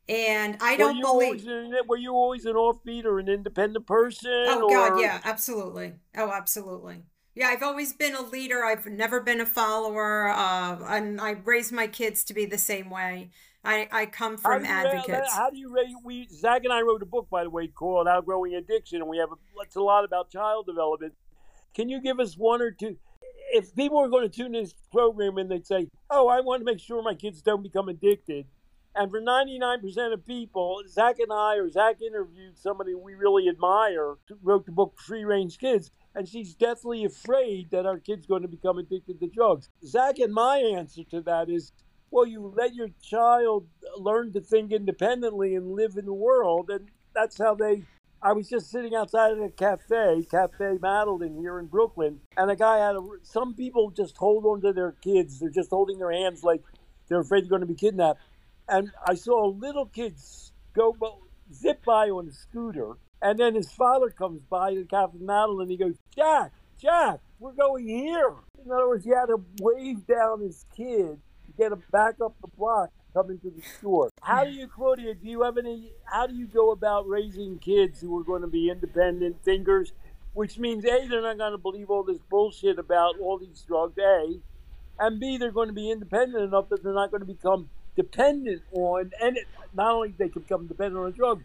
And 0.09 0.57
I 0.61 0.76
don't 0.76 0.97
you 0.97 1.03
believe 1.03 1.49
an, 1.49 1.74
were 1.88 1.97
you 1.97 2.12
always 2.12 2.44
an 2.44 2.55
offbeat 2.55 3.05
or 3.05 3.18
an 3.18 3.28
independent 3.28 3.86
person? 3.86 4.30
Oh 4.47 4.68
God, 4.70 4.92
or- 4.92 5.03
yeah, 5.03 5.20
absolutely. 5.24 5.94
Oh, 6.16 6.30
absolutely. 6.30 7.03
Yeah, 7.34 7.49
I've 7.49 7.62
always 7.62 7.92
been 7.92 8.14
a 8.14 8.22
leader. 8.22 8.64
I've 8.64 8.86
never 8.86 9.20
been 9.20 9.40
a 9.40 9.47
follower. 9.47 10.28
Uh, 10.28 10.78
and 10.88 11.20
I 11.20 11.32
raised 11.32 11.72
my 11.72 11.86
kids 11.86 12.24
to 12.24 12.34
be 12.34 12.47
the 12.47 12.57
same 12.57 12.88
way. 12.88 13.30
I, 13.64 13.88
I 13.90 14.07
come 14.07 14.38
from 14.38 14.62
do 14.62 14.68
you 14.68 14.74
ra- 14.74 14.80
advocates. 14.90 15.32
How 15.32 15.51
do 15.51 15.59
you 15.59 15.68
rate? 15.68 15.88
We 16.05 16.28
Zach 16.28 16.62
and 16.62 16.72
I 16.72 16.82
wrote 16.82 17.03
a 17.03 17.07
book, 17.07 17.28
by 17.28 17.42
the 17.42 17.51
way, 17.51 17.66
called 17.66 18.07
"Outgrowing 18.07 18.55
Addiction," 18.55 19.01
and 19.01 19.11
we 19.11 19.18
have 19.18 19.32
a, 19.32 19.36
it's 19.62 19.74
a 19.74 19.82
lot 19.82 20.05
about 20.05 20.30
child 20.30 20.66
development. 20.66 21.14
Can 21.74 21.88
you 21.88 22.01
give 22.01 22.20
us 22.20 22.38
one 22.38 22.62
or 22.62 22.70
two? 22.70 22.97
If 23.53 23.74
people 23.74 23.99
are 23.99 24.09
going 24.09 24.28
to 24.28 24.34
tune 24.34 24.55
in 24.55 24.64
this 24.64 24.74
program 24.92 25.38
and 25.38 25.51
they'd 25.51 25.66
say, 25.66 25.88
"Oh, 26.11 26.28
I 26.28 26.40
want 26.40 26.61
to 26.61 26.64
make 26.64 26.80
sure 26.80 27.03
my 27.03 27.14
kids 27.14 27.42
don't 27.42 27.62
become 27.62 27.88
addicted," 27.88 28.47
and 28.94 29.11
for 29.11 29.20
ninety 29.20 29.59
nine 29.59 29.80
percent 29.80 30.12
of 30.12 30.26
people, 30.26 30.82
Zach 30.88 31.18
and 31.18 31.32
I, 31.32 31.57
or 31.57 31.68
Zach 31.70 32.01
interviewed 32.03 32.59
somebody 32.59 32.94
we 32.94 33.14
really 33.14 33.49
admire, 33.49 34.16
wrote 34.42 34.66
the 34.66 34.72
book 34.72 34.99
"Free 34.99 35.24
Range 35.24 35.57
Kids." 35.59 35.90
And 36.14 36.26
she's 36.26 36.55
deathly 36.55 37.05
afraid 37.05 37.70
that 37.70 37.84
our 37.84 37.99
kid's 37.99 38.26
going 38.26 38.40
to 38.40 38.49
become 38.49 38.78
addicted 38.78 39.20
to 39.20 39.26
drugs. 39.26 39.68
Zach 39.84 40.18
and 40.18 40.32
my 40.32 40.57
answer 40.59 41.05
to 41.11 41.20
that 41.22 41.51
is 41.51 41.72
well, 42.11 42.26
you 42.26 42.53
let 42.57 42.74
your 42.74 42.88
child 43.03 43.66
learn 43.97 44.32
to 44.32 44.40
think 44.40 44.72
independently 44.72 45.55
and 45.55 45.72
live 45.72 45.97
in 45.97 46.07
the 46.07 46.14
world, 46.14 46.70
and 46.70 46.88
that's 47.14 47.38
how 47.38 47.55
they. 47.55 47.82
I 48.22 48.32
was 48.32 48.48
just 48.48 48.70
sitting 48.70 48.94
outside 48.94 49.32
of 49.32 49.40
a 49.40 49.50
cafe, 49.50 50.26
Cafe 50.30 50.78
Madeline 50.80 51.36
here 51.36 51.58
in 51.58 51.66
Brooklyn, 51.66 52.20
and 52.36 52.50
a 52.50 52.56
guy 52.56 52.78
had 52.78 52.96
a. 52.96 53.00
Some 53.22 53.54
people 53.54 53.90
just 53.90 54.16
hold 54.16 54.44
on 54.46 54.62
to 54.62 54.72
their 54.72 54.92
kids; 54.92 55.38
they're 55.38 55.50
just 55.50 55.70
holding 55.70 55.98
their 55.98 56.12
hands 56.12 56.42
like 56.42 56.62
they're 57.08 57.20
afraid 57.20 57.44
they're 57.44 57.50
going 57.50 57.60
to 57.60 57.66
be 57.66 57.74
kidnapped. 57.74 58.20
And 58.68 58.90
I 59.06 59.14
saw 59.14 59.46
a 59.46 59.50
little 59.50 59.86
kid 59.86 60.16
go 60.74 60.96
zip 61.52 61.84
by 61.84 62.10
on 62.10 62.28
a 62.28 62.32
scooter, 62.32 62.96
and 63.22 63.38
then 63.38 63.54
his 63.54 63.70
father 63.70 64.10
comes 64.10 64.40
by 64.50 64.74
to 64.74 64.84
Cafe 64.84 65.18
Madeline. 65.20 65.68
He 65.68 65.76
goes, 65.76 65.96
"Jack, 66.16 66.52
Jack, 66.78 67.20
we're 67.38 67.52
going 67.52 67.86
here." 67.86 68.34
In 68.64 68.72
other 68.72 68.88
words, 68.88 69.04
he 69.04 69.10
had 69.10 69.26
to 69.26 69.44
wave 69.60 70.06
down 70.06 70.40
his 70.40 70.64
kid 70.74 71.20
to 71.46 71.52
get 71.56 71.70
him 71.72 71.82
back 71.92 72.16
up 72.20 72.34
the 72.40 72.48
block 72.56 72.90
come 73.16 73.38
to 73.38 73.50
the 73.50 73.62
store. 73.78 74.10
How 74.22 74.44
do 74.44 74.50
you, 74.50 74.66
Claudia, 74.68 75.14
do 75.14 75.26
you 75.28 75.42
have 75.42 75.56
any, 75.56 75.92
how 76.04 76.26
do 76.26 76.34
you 76.34 76.46
go 76.46 76.70
about 76.70 77.08
raising 77.08 77.58
kids 77.58 78.00
who 78.00 78.18
are 78.20 78.24
going 78.24 78.42
to 78.42 78.48
be 78.48 78.68
independent 78.68 79.42
thinkers? 79.42 79.92
Which 80.34 80.58
means 80.58 80.84
A, 80.84 81.06
they're 81.08 81.22
not 81.22 81.38
going 81.38 81.52
to 81.52 81.58
believe 81.58 81.88
all 81.88 82.02
this 82.02 82.20
bullshit 82.28 82.78
about 82.78 83.18
all 83.18 83.38
these 83.38 83.64
drugs, 83.66 83.96
A, 83.98 84.38
and 84.98 85.18
B, 85.18 85.38
they're 85.38 85.50
going 85.50 85.68
to 85.68 85.74
be 85.74 85.90
independent 85.90 86.44
enough 86.44 86.68
that 86.68 86.82
they're 86.82 86.92
not 86.92 87.10
going 87.10 87.22
to 87.22 87.26
become 87.26 87.70
dependent 87.96 88.62
on, 88.72 89.12
and 89.22 89.38
it, 89.38 89.46
not 89.74 89.92
only 89.94 90.12
they 90.18 90.28
can 90.28 90.42
become 90.42 90.66
dependent 90.66 91.00
on 91.02 91.08
a 91.08 91.12
drug, 91.12 91.42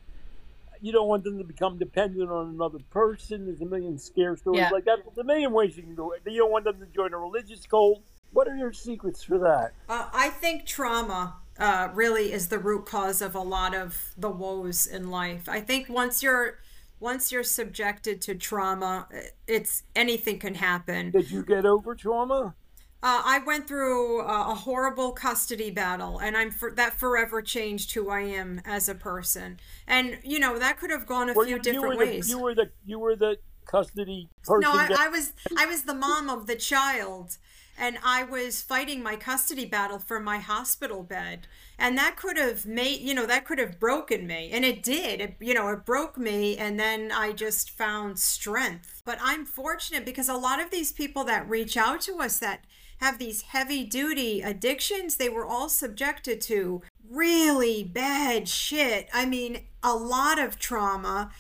you 0.82 0.92
don't 0.92 1.08
want 1.08 1.24
them 1.24 1.38
to 1.38 1.46
become 1.46 1.78
dependent 1.78 2.30
on 2.30 2.50
another 2.50 2.80
person. 2.90 3.46
There's 3.46 3.62
a 3.62 3.66
million 3.66 3.98
scare 3.98 4.36
stories 4.36 4.60
Yeah. 4.60 4.70
like 4.72 4.84
that. 4.86 5.06
There's 5.06 5.18
a 5.20 5.24
million 5.24 5.54
ways 5.54 5.78
you 5.78 5.84
can 5.84 5.96
do 5.96 6.12
it. 6.12 6.24
You 6.26 6.40
don't 6.40 6.52
want 6.52 6.66
them 6.66 6.80
to 6.80 6.86
join 6.88 7.14
a 7.14 7.18
religious 7.18 7.66
cult. 7.66 8.02
What 8.34 8.48
are 8.48 8.56
your 8.58 8.74
secrets 8.74 9.24
for 9.24 9.38
that? 9.40 9.72
Uh, 9.88 10.08
I 10.12 10.30
think 10.30 10.66
trauma 10.66 11.36
uh, 11.62 11.90
really 11.94 12.34
is 12.34 12.48
the 12.48 12.58
root 12.60 12.86
cause 12.86 13.22
of 13.22 13.36
a 13.36 13.40
lot 13.40 13.76
of 13.76 14.14
the 14.18 14.30
woes 14.30 14.88
in 14.88 15.12
life. 15.12 15.48
I 15.48 15.62
think 15.62 15.88
once 15.90 16.24
you're 16.24 16.58
once 17.00 17.32
you're 17.32 17.44
subjected 17.44 18.22
to 18.22 18.36
trauma, 18.36 19.08
it's 19.48 19.84
anything 19.96 20.40
can 20.40 20.56
happen. 20.56 21.12
Did 21.12 21.32
you 21.32 21.44
get 21.44 21.66
over 21.66 21.96
trauma? 21.96 22.56
Uh, 23.04 23.22
I 23.26 23.40
went 23.46 23.68
through 23.68 24.22
a, 24.22 24.52
a 24.52 24.56
horrible 24.56 25.12
custody 25.12 25.72
battle, 25.72 26.20
and 26.20 26.38
I'm 26.38 26.52
for, 26.52 26.72
that 26.74 26.94
forever 26.94 27.42
changed 27.42 27.94
who 27.94 28.10
I 28.10 28.22
am 28.22 28.62
as 28.64 28.88
a 28.90 28.94
person. 28.96 29.60
And 29.88 30.20
you 30.24 30.40
know 30.40 30.60
that 30.60 30.80
could 30.80 30.92
have 30.92 31.06
gone 31.08 31.30
a 31.30 31.34
Were 31.34 31.46
few 31.46 31.56
you, 31.56 31.56
you 31.58 31.62
different 31.62 31.98
were 31.98 32.06
the, 32.06 32.28
you 32.28 32.40
were 32.40 32.56
the 32.56 32.70
you 32.86 33.00
were 33.00 33.16
the 33.16 33.38
custody 33.66 34.30
person. 34.44 34.62
No, 34.62 34.72
I, 34.74 34.88
that- 34.88 35.00
I 35.00 35.10
was 35.10 35.34
I 35.58 35.66
was 35.66 35.84
the 35.84 35.94
mom 35.96 36.30
of 36.30 36.46
the 36.48 36.56
child, 36.56 37.38
and 37.82 37.98
I 38.04 38.24
was 38.24 38.62
fighting 38.62 39.02
my 39.02 39.16
custody 39.16 39.66
battle 39.66 39.98
for 39.98 40.20
my 40.20 40.38
hospital 40.38 41.02
bed, 41.02 41.48
and 41.80 41.98
that 41.98 42.16
could 42.16 42.38
have 42.38 42.64
made 42.66 43.02
you 43.02 43.16
know 43.16 43.26
that 43.26 43.44
could 43.44 43.58
have 43.58 43.80
broken 43.80 44.28
me, 44.28 44.52
and 44.54 44.64
it 44.64 44.84
did. 44.84 45.20
It, 45.20 45.36
you 45.40 45.56
know, 45.56 45.68
it 45.70 45.84
broke 45.84 46.16
me, 46.16 46.56
and 46.56 46.80
then 46.80 47.12
I 47.12 47.32
just 47.32 47.72
found 47.72 48.20
strength. 48.20 49.02
But 49.04 49.18
I'm 49.20 49.46
fortunate 49.46 50.06
because 50.06 50.30
a 50.30 50.36
lot 50.36 50.62
of 50.62 50.70
these 50.70 50.92
people 50.92 51.24
that 51.24 51.50
reach 51.50 51.76
out 51.76 52.02
to 52.02 52.20
us 52.20 52.38
that 52.38 52.66
have 53.00 53.18
these 53.18 53.42
heavy 53.42 53.84
duty 53.84 54.42
addictions, 54.42 55.16
they 55.16 55.28
were 55.28 55.46
all 55.46 55.68
subjected 55.68 56.40
to 56.42 56.84
really 57.10 57.84
bad 57.84 58.48
shit. 58.48 59.10
I 59.12 59.26
mean, 59.26 59.64
a 59.82 59.96
lot 59.96 60.38
of 60.38 60.60
trauma 60.60 61.32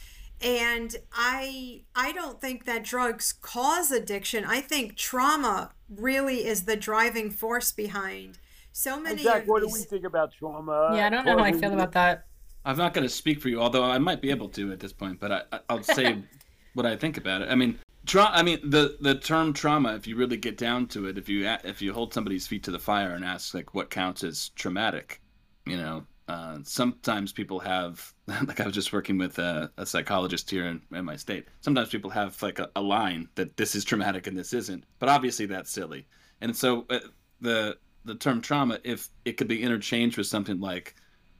and 0.42 0.96
i 1.14 1.82
i 1.96 2.12
don't 2.12 2.42
think 2.42 2.66
that 2.66 2.84
drugs 2.84 3.34
cause 3.42 3.92
addiction 3.92 4.44
i 4.46 4.60
think 4.60 4.96
trauma 4.96 5.72
really 5.90 6.46
is 6.46 6.64
the 6.64 6.76
driving 6.76 7.30
force 7.30 7.72
behind 7.72 8.40
so 8.72 9.00
many 9.00 9.24
Zach, 9.24 9.44
of 9.44 9.48
what 9.48 9.62
do 9.62 9.70
we 9.72 9.80
think 9.82 10.06
about 10.06 10.32
trauma? 10.34 10.92
Yeah, 10.96 11.08
I 11.08 11.10
don't 11.10 11.26
know 11.26 11.38
how 11.38 11.44
I 11.44 11.52
Claudia, 11.52 11.60
feel 11.60 11.74
about 11.74 11.92
that. 11.94 12.26
I'm 12.64 12.78
not 12.78 12.94
going 12.94 13.04
to 13.06 13.14
speak 13.14 13.42
for 13.42 13.50
you, 13.50 13.60
although 13.60 13.84
I 13.84 13.98
might 13.98 14.22
be 14.22 14.30
able 14.30 14.50
to 14.50 14.72
at 14.72 14.80
this 14.80 14.94
point. 14.94 15.20
But 15.20 15.32
I, 15.32 15.42
I- 15.52 15.60
I'll 15.70 15.84
say 15.84 16.24
what 16.74 16.86
I 16.86 16.96
think 16.96 17.18
about 17.18 17.42
it. 17.42 17.50
I 17.50 17.56
mean, 17.56 17.78
tra- 18.06 18.32
I 18.32 18.44
mean 18.44 18.60
the 18.64 18.98
the 19.02 19.16
term 19.16 19.54
trauma. 19.54 19.96
If 19.96 20.08
you 20.08 20.16
really 20.16 20.38
get 20.38 20.58
down 20.58 20.88
to 20.88 21.08
it, 21.08 21.18
if 21.18 21.28
you 21.28 21.48
if 21.64 21.82
you 21.82 21.94
hold 21.94 22.14
somebody's 22.14 22.48
feet 22.48 22.64
to 22.64 22.72
the 22.72 22.80
fire 22.80 23.12
and 23.14 23.26
ask 23.26 23.54
like 23.54 23.74
what 23.74 23.90
counts 23.90 24.24
as 24.24 24.50
traumatic, 24.50 25.22
you 25.66 25.76
know, 25.76 26.06
uh, 26.32 26.60
sometimes 26.64 27.34
people 27.34 27.60
have 27.60 28.14
like 28.28 28.62
I 28.62 28.66
was 28.66 28.74
just 28.74 28.94
working 28.94 29.18
with 29.18 29.38
a, 29.38 29.70
a 29.78 29.86
psychologist 29.86 30.50
here 30.50 30.66
in, 30.66 30.82
in 30.94 31.04
my 31.04 31.18
state. 31.18 31.48
Sometimes 31.60 31.90
people 31.90 32.10
have 32.10 32.42
like 32.42 32.58
a, 32.60 32.70
a 32.76 32.82
line 32.82 33.28
that 33.36 33.58
this 33.58 33.76
is 33.76 33.84
traumatic 33.84 34.28
and 34.28 34.38
this 34.38 34.54
isn't, 34.54 34.86
but 35.00 35.10
obviously 35.10 35.46
that's 35.46 35.70
silly. 35.70 36.08
And 36.40 36.56
so 36.56 36.86
uh, 36.90 37.00
the 37.42 37.78
the 38.06 38.16
term 38.16 38.42
trauma, 38.42 38.80
if 38.86 39.10
it 39.26 39.34
could 39.34 39.50
be 39.50 39.62
interchanged 39.62 40.18
with 40.18 40.28
something 40.28 40.62
like 40.62 40.96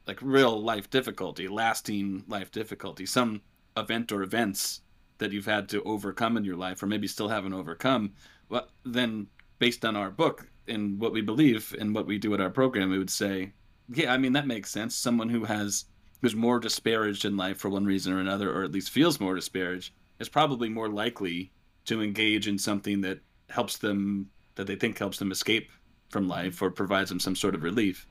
like 0.06 0.20
real 0.20 0.62
life 0.62 0.90
difficulty, 0.90 1.48
lasting 1.48 2.24
life 2.28 2.50
difficulty, 2.50 3.06
some 3.06 3.40
event 3.78 4.12
or 4.12 4.22
events 4.22 4.82
that 5.18 5.32
you've 5.32 5.46
had 5.46 5.70
to 5.70 5.82
overcome 5.84 6.36
in 6.36 6.44
your 6.44 6.56
life, 6.56 6.82
or 6.82 6.86
maybe 6.86 7.06
still 7.06 7.28
haven't 7.28 7.54
overcome, 7.54 8.12
well, 8.50 8.68
then 8.84 9.26
based 9.58 9.86
on 9.86 9.96
our 9.96 10.10
book 10.10 10.50
and 10.68 11.00
what 11.00 11.12
we 11.12 11.22
believe 11.22 11.74
and 11.80 11.94
what 11.94 12.06
we 12.06 12.18
do 12.18 12.34
at 12.34 12.40
our 12.42 12.50
program, 12.50 12.90
we 12.90 12.98
would 12.98 13.08
say, 13.08 13.52
yeah, 13.92 14.12
I 14.12 14.18
mean 14.18 14.32
that 14.32 14.46
makes 14.46 14.70
sense. 14.70 14.94
Someone 14.96 15.28
who 15.28 15.44
has 15.44 15.86
who's 16.20 16.34
more 16.34 16.60
disparaged 16.60 17.24
in 17.24 17.36
life 17.36 17.58
for 17.58 17.68
one 17.68 17.84
reason 17.84 18.12
or 18.12 18.20
another, 18.20 18.50
or 18.50 18.62
at 18.62 18.72
least 18.72 18.90
feels 18.90 19.20
more 19.20 19.34
disparaged, 19.34 19.92
is 20.20 20.28
probably 20.28 20.68
more 20.68 20.88
likely 20.88 21.52
to 21.84 22.02
engage 22.02 22.46
in 22.46 22.58
something 22.58 23.00
that 23.00 23.20
helps 23.48 23.76
them 23.78 24.30
that 24.54 24.66
they 24.66 24.76
think 24.76 24.98
helps 24.98 25.18
them 25.18 25.32
escape 25.32 25.70
from 26.10 26.24
mm-hmm. 26.24 26.32
life 26.32 26.62
or 26.62 26.70
provides 26.70 27.08
them 27.08 27.20
some 27.20 27.36
sort 27.36 27.54
of 27.54 27.62
relief. 27.62 28.06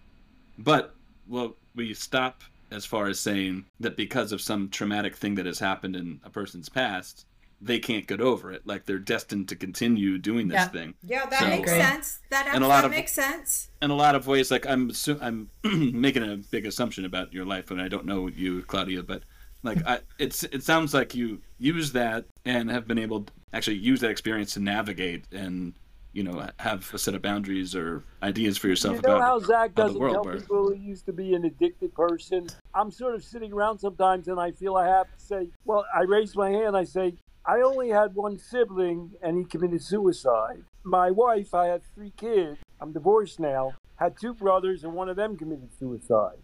But 0.57 0.95
well, 1.27 1.55
we 1.75 1.93
stop 1.93 2.43
as 2.71 2.86
far 2.86 3.07
as 3.07 3.19
saying 3.19 3.65
that 3.79 3.97
because 3.97 4.32
of 4.32 4.41
some 4.41 4.69
traumatic 4.69 5.15
thing 5.15 5.36
that 5.36 5.45
has 5.45 5.59
happened 5.59 5.95
in 5.95 6.19
a 6.23 6.29
person's 6.29 6.69
past, 6.69 7.25
they 7.64 7.80
can't 7.80 8.07
get 8.07 8.20
over 8.20 8.51
it. 8.51 8.66
Like 8.66 8.86
they're 8.86 8.97
destined 8.99 9.47
to 9.49 9.55
continue 9.55 10.18
doing 10.18 10.47
this 10.47 10.55
Yeah. 10.55 10.68
thing. 10.70 10.93
yeah 11.03 11.26
that 11.28 11.39
So, 11.41 11.47
makes 11.47 11.72
uh, 11.72 11.76
sense 11.78 12.20
that, 12.32 12.49
and 12.53 12.64
a 12.64 12.68
lot 12.68 12.86
of- 12.86 12.91
makes 12.91 13.12
sense 13.12 13.70
In 13.82 13.91
a 13.91 13.95
lot 13.95 14.16
of 14.16 14.26
ways, 14.28 14.49
like 14.49 14.66
I'm, 14.66 14.89
assu- 14.89 15.20
I'm 15.22 15.49
making 16.01 16.24
a 16.24 16.38
big 16.38 16.66
assumption 16.66 17.05
about 17.05 17.34
your 17.34 17.45
life, 17.45 17.70
and 17.72 17.82
I 17.82 17.88
don't 17.88 18.05
know 18.05 18.28
you, 18.28 18.64
Claudia, 18.64 19.03
but 19.03 19.24
like 19.64 19.86
I, 19.86 19.99
it's, 20.18 20.43
it 20.45 20.64
sounds 20.64 20.93
like 20.93 21.14
you 21.14 21.39
use 21.59 21.91
that 21.91 22.26
and 22.45 22.72
have 22.72 22.88
been 22.88 22.97
able 22.97 23.22
to 23.26 23.34
actually 23.53 23.78
use 23.78 23.99
that 24.01 24.09
experience 24.09 24.53
to 24.55 24.59
navigate 24.59 25.26
and 25.32 25.74
you 26.14 26.24
know 26.24 26.45
have 26.59 26.91
a 26.93 26.97
set 26.97 27.14
of 27.16 27.22
boundaries 27.22 27.74
or 27.76 28.03
ideas 28.24 28.57
for 28.57 28.68
yourself 28.68 28.95
You 28.97 29.01
know 29.03 29.16
about 29.18 29.22
how 29.22 29.39
Zach 29.39 29.49
how 29.51 29.68
the 29.68 29.74
doesn't 29.84 29.99
world 29.99 30.14
tell 30.16 30.24
works. 30.26 30.41
people 30.43 30.72
he 30.74 30.80
used 30.82 31.05
to 31.05 31.14
be 31.14 31.36
an 31.36 31.45
addicted 31.45 31.93
person? 31.93 32.47
I'm 32.74 32.89
sort 32.91 33.14
of 33.16 33.24
sitting 33.24 33.53
around 33.53 33.78
sometimes 33.80 34.28
and 34.28 34.39
I 34.39 34.51
feel 34.51 34.76
I 34.76 34.88
have 34.88 35.05
to 35.05 35.24
say, 35.24 35.47
well, 35.64 35.86
I 35.95 36.01
raise 36.01 36.36
my 36.36 36.49
hand. 36.49 36.76
I 36.76 36.84
say, 36.86 37.14
I 37.46 37.62
only 37.62 37.89
had 37.89 38.16
one 38.16 38.38
sibling 38.38 39.12
and 39.22 39.38
he 39.38 39.44
committed 39.46 39.82
suicide. 39.82 40.64
My 40.84 41.12
wife, 41.12 41.54
I 41.54 41.68
had 41.68 41.82
three 41.96 42.12
kids. 42.16 42.58
I'm 42.80 42.92
divorced 42.94 43.39
now. 43.39 43.74
Had 43.96 44.16
two 44.20 44.34
brothers 44.34 44.84
and 44.84 44.94
one 44.94 45.10
of 45.10 45.16
them 45.16 45.38
committed 45.38 45.70
suicide. 45.78 46.38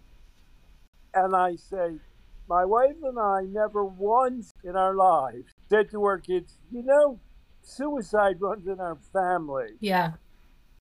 and 1.14 1.36
I 1.36 1.56
say, 1.56 1.98
my 2.50 2.64
wife 2.66 2.96
and 3.04 3.18
I 3.20 3.42
never 3.44 3.84
once 3.84 4.54
in 4.64 4.76
our 4.76 4.94
lives 4.96 5.52
said 5.70 5.90
to 5.92 6.04
our 6.06 6.18
kids, 6.20 6.58
you 6.72 6.84
know, 6.84 7.20
suicide 7.62 8.40
runs 8.40 8.68
in 8.68 8.80
our 8.80 8.98
family. 9.12 9.72
Yeah. 9.80 10.14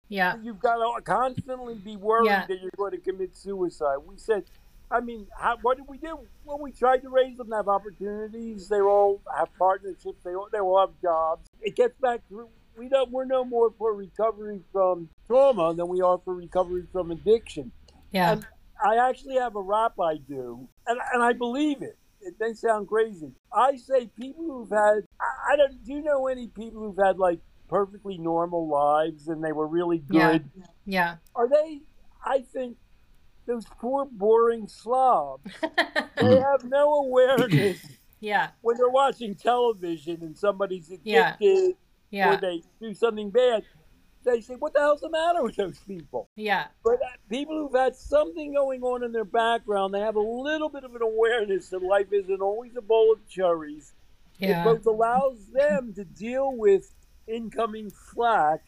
Yeah. 0.09 0.37
You've 0.43 0.61
got 0.61 0.77
to 0.77 1.03
constantly 1.03 1.75
be 1.75 1.97
worried 1.97 2.27
Yeah. 2.27 2.47
that 2.47 2.61
you're 2.61 2.71
going 2.77 2.93
to 2.93 2.99
commit 2.99 3.37
suicide. 3.37 3.97
We 4.07 4.17
said, 4.19 4.45
I 4.91 5.01
mean, 5.01 5.26
how, 5.37 5.57
what 5.62 5.76
did 5.76 5.87
we 5.89 5.99
do? 5.99 6.18
Well, 6.45 6.59
we 6.59 6.72
tried 6.72 7.03
to 7.03 7.09
raise 7.09 7.37
them 7.37 7.51
to 7.51 7.57
have 7.57 7.68
opportunities. 7.68 8.68
They 8.68 8.80
all 8.80 9.20
have 9.37 9.49
partnerships. 9.59 10.22
They 10.24 10.34
all, 10.34 10.49
they 10.53 10.59
all 10.59 10.80
have 10.80 10.91
jobs. 11.03 11.49
It 11.61 11.74
gets 11.76 11.99
back 12.01 12.26
to 12.28 12.49
we 12.76 12.89
don't. 12.89 13.11
We're 13.11 13.24
no 13.24 13.45
more 13.45 13.72
for 13.78 13.95
recovery 13.95 14.61
from 14.72 15.09
trauma 15.26 15.74
than 15.74 15.89
we 15.89 16.03
are 16.03 16.20
for 16.24 16.34
recovery 16.34 16.84
from 16.93 17.11
addiction. 17.11 17.72
Yeah. 18.12 18.32
And 18.32 18.47
I 18.84 19.09
actually 19.09 19.37
have 19.37 19.57
a 19.57 19.62
rap 19.62 19.95
I 19.99 20.18
do, 20.18 20.68
and, 20.87 21.01
and 21.14 21.22
I 21.22 21.32
believe 21.32 21.82
it. 21.82 21.97
It 22.20 22.34
may 22.41 22.53
sound 22.55 22.89
crazy. 22.89 23.32
I 23.53 23.76
say 23.76 24.11
people 24.18 24.45
who've 24.45 24.70
had, 24.70 25.05
I, 25.20 25.53
I 25.53 25.57
don't, 25.57 25.84
do 25.84 25.93
you 25.93 26.03
know 26.03 26.26
any 26.26 26.49
people 26.49 26.82
who've 26.82 26.99
had 27.03 27.18
like 27.18 27.39
perfectly 27.68 28.18
normal 28.18 28.68
lives 28.68 29.28
and 29.28 29.43
they 29.43 29.53
were 29.53 29.66
really 29.66 29.99
good. 29.99 30.16
Yeah. 30.16 30.32
good? 30.32 30.51
Yeah. 30.84 31.16
Are 31.34 31.49
they, 31.49 31.80
I 32.24 32.41
think, 32.53 32.76
those 33.47 33.64
poor, 33.80 34.05
boring 34.05 34.66
slobs, 34.68 35.51
they 36.20 36.38
have 36.40 36.64
no 36.64 36.94
awareness 37.05 37.78
Yeah. 38.20 38.49
when 38.62 38.76
they're 38.76 38.88
watching 38.88 39.34
television 39.34 40.22
and 40.22 40.36
somebody's 40.36 40.90
addicted 40.90 41.05
Yeah. 41.07 41.34
addicted 41.34 41.76
or 42.12 42.36
they 42.40 42.62
do 42.80 42.94
something 42.94 43.30
bad. 43.30 43.62
They 44.24 44.40
say, 44.40 44.55
what 44.55 44.72
the 44.72 44.80
hell's 44.80 45.03
the 45.03 45.11
matter 45.11 45.42
with 45.44 45.55
those 45.55 45.78
people? 45.78 46.28
Yeah. 46.34 46.64
But 46.82 46.94
uh, 46.94 47.16
people 47.30 47.57
who've 47.59 47.78
had 47.80 47.94
something 47.94 48.53
going 48.55 48.82
on 48.82 49.05
in 49.05 49.12
their 49.12 49.24
background, 49.24 49.94
they 49.94 50.01
have 50.01 50.16
a 50.16 50.20
little 50.20 50.68
bit 50.68 50.82
of 50.82 50.97
an 50.97 51.03
awareness 51.03 51.68
that 51.68 51.82
life 51.82 52.12
isn't 52.12 52.40
always 52.40 52.74
a 52.76 52.82
bowl 52.82 53.12
of 53.12 53.28
cherries. 53.28 53.92
Yeah. 54.38 54.62
It 54.62 54.64
both 54.64 54.86
allows 54.86 55.47
them 55.53 55.92
to 55.94 56.05
deal 56.05 56.53
with 56.57 56.92
incoming 57.28 57.90
flack, 57.90 58.64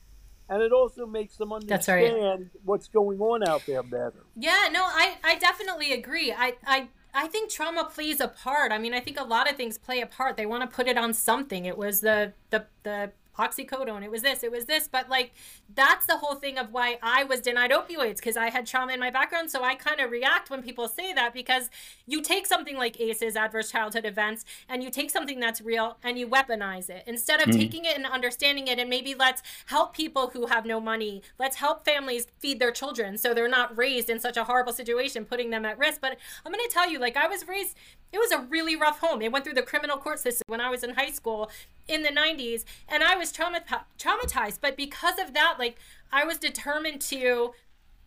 and 0.48 0.62
it 0.62 0.72
also 0.72 1.06
makes 1.06 1.36
them 1.36 1.52
That's 1.66 1.88
right. 1.88 2.04
understand 2.04 2.50
what's 2.64 2.88
going 2.88 3.20
on 3.20 3.46
out 3.46 3.62
there 3.66 3.82
better. 3.82 4.24
Yeah, 4.36 4.68
no, 4.72 4.82
I, 4.84 5.16
I 5.22 5.36
definitely 5.36 5.92
agree. 5.92 6.32
I, 6.32 6.54
I 6.66 6.88
I 7.14 7.26
think 7.26 7.50
trauma 7.50 7.84
plays 7.84 8.20
a 8.20 8.28
part. 8.28 8.70
I 8.70 8.78
mean, 8.78 8.94
I 8.94 9.00
think 9.00 9.18
a 9.18 9.24
lot 9.24 9.50
of 9.50 9.56
things 9.56 9.78
play 9.78 10.00
a 10.00 10.06
part. 10.06 10.36
They 10.36 10.46
want 10.46 10.68
to 10.68 10.74
put 10.74 10.86
it 10.86 10.98
on 10.98 11.14
something. 11.14 11.64
It 11.64 11.76
was 11.76 12.00
the 12.00 12.32
the 12.50 12.66
the 12.82 13.12
oxycodone. 13.38 14.02
It 14.02 14.10
was 14.10 14.22
this. 14.22 14.42
It 14.42 14.50
was 14.50 14.66
this. 14.66 14.88
But 14.88 15.08
like, 15.08 15.32
that's 15.74 16.06
the 16.06 16.18
whole 16.18 16.34
thing 16.34 16.58
of 16.58 16.72
why 16.72 16.98
I 17.02 17.24
was 17.24 17.40
denied 17.40 17.70
opioids 17.70 18.16
because 18.16 18.36
I 18.36 18.50
had 18.50 18.66
trauma 18.66 18.92
in 18.92 19.00
my 19.00 19.10
background. 19.10 19.50
So 19.50 19.62
I 19.62 19.74
kind 19.74 20.00
of 20.00 20.10
react 20.10 20.50
when 20.50 20.62
people 20.62 20.88
say 20.88 21.12
that 21.12 21.32
because 21.32 21.70
you 22.06 22.22
take 22.22 22.46
something 22.46 22.76
like 22.76 23.00
ACEs, 23.00 23.36
adverse 23.36 23.70
childhood 23.70 24.04
events, 24.04 24.44
and 24.68 24.82
you 24.82 24.90
take 24.90 25.10
something 25.10 25.40
that's 25.40 25.60
real 25.60 25.96
and 26.02 26.18
you 26.18 26.26
weaponize 26.26 26.90
it 26.90 27.04
instead 27.06 27.40
of 27.40 27.48
mm. 27.48 27.58
taking 27.58 27.84
it 27.84 27.96
and 27.96 28.06
understanding 28.06 28.66
it 28.66 28.78
and 28.78 28.90
maybe 28.90 29.14
let's 29.14 29.42
help 29.66 29.94
people 29.94 30.30
who 30.30 30.46
have 30.46 30.66
no 30.66 30.80
money. 30.80 31.22
Let's 31.38 31.56
help 31.56 31.84
families 31.84 32.26
feed 32.38 32.58
their 32.58 32.72
children 32.72 33.18
so 33.18 33.34
they're 33.34 33.48
not 33.48 33.76
raised 33.76 34.10
in 34.10 34.20
such 34.20 34.36
a 34.36 34.44
horrible 34.44 34.72
situation, 34.72 35.24
putting 35.24 35.50
them 35.50 35.64
at 35.64 35.78
risk. 35.78 36.00
But 36.00 36.18
I'm 36.44 36.52
going 36.52 36.64
to 36.66 36.72
tell 36.72 36.90
you, 36.90 36.98
like, 36.98 37.16
I 37.16 37.28
was 37.28 37.46
raised, 37.46 37.76
it 38.12 38.18
was 38.18 38.32
a 38.32 38.40
really 38.40 38.76
rough 38.76 39.00
home. 39.00 39.22
It 39.22 39.32
went 39.32 39.44
through 39.44 39.54
the 39.54 39.62
criminal 39.62 39.98
court 39.98 40.18
system 40.18 40.44
when 40.46 40.60
I 40.60 40.70
was 40.70 40.82
in 40.82 40.94
high 40.94 41.10
school 41.10 41.50
in 41.86 42.02
the 42.02 42.10
90s, 42.10 42.64
and 42.88 43.02
I 43.02 43.16
was 43.16 43.27
trauma- 43.32 43.62
traumatized. 43.98 44.58
But 44.60 44.76
because 44.76 45.18
of 45.18 45.34
that, 45.34 45.56
like, 45.58 45.78
I 46.12 46.24
was 46.24 46.38
determined 46.38 47.00
to 47.02 47.52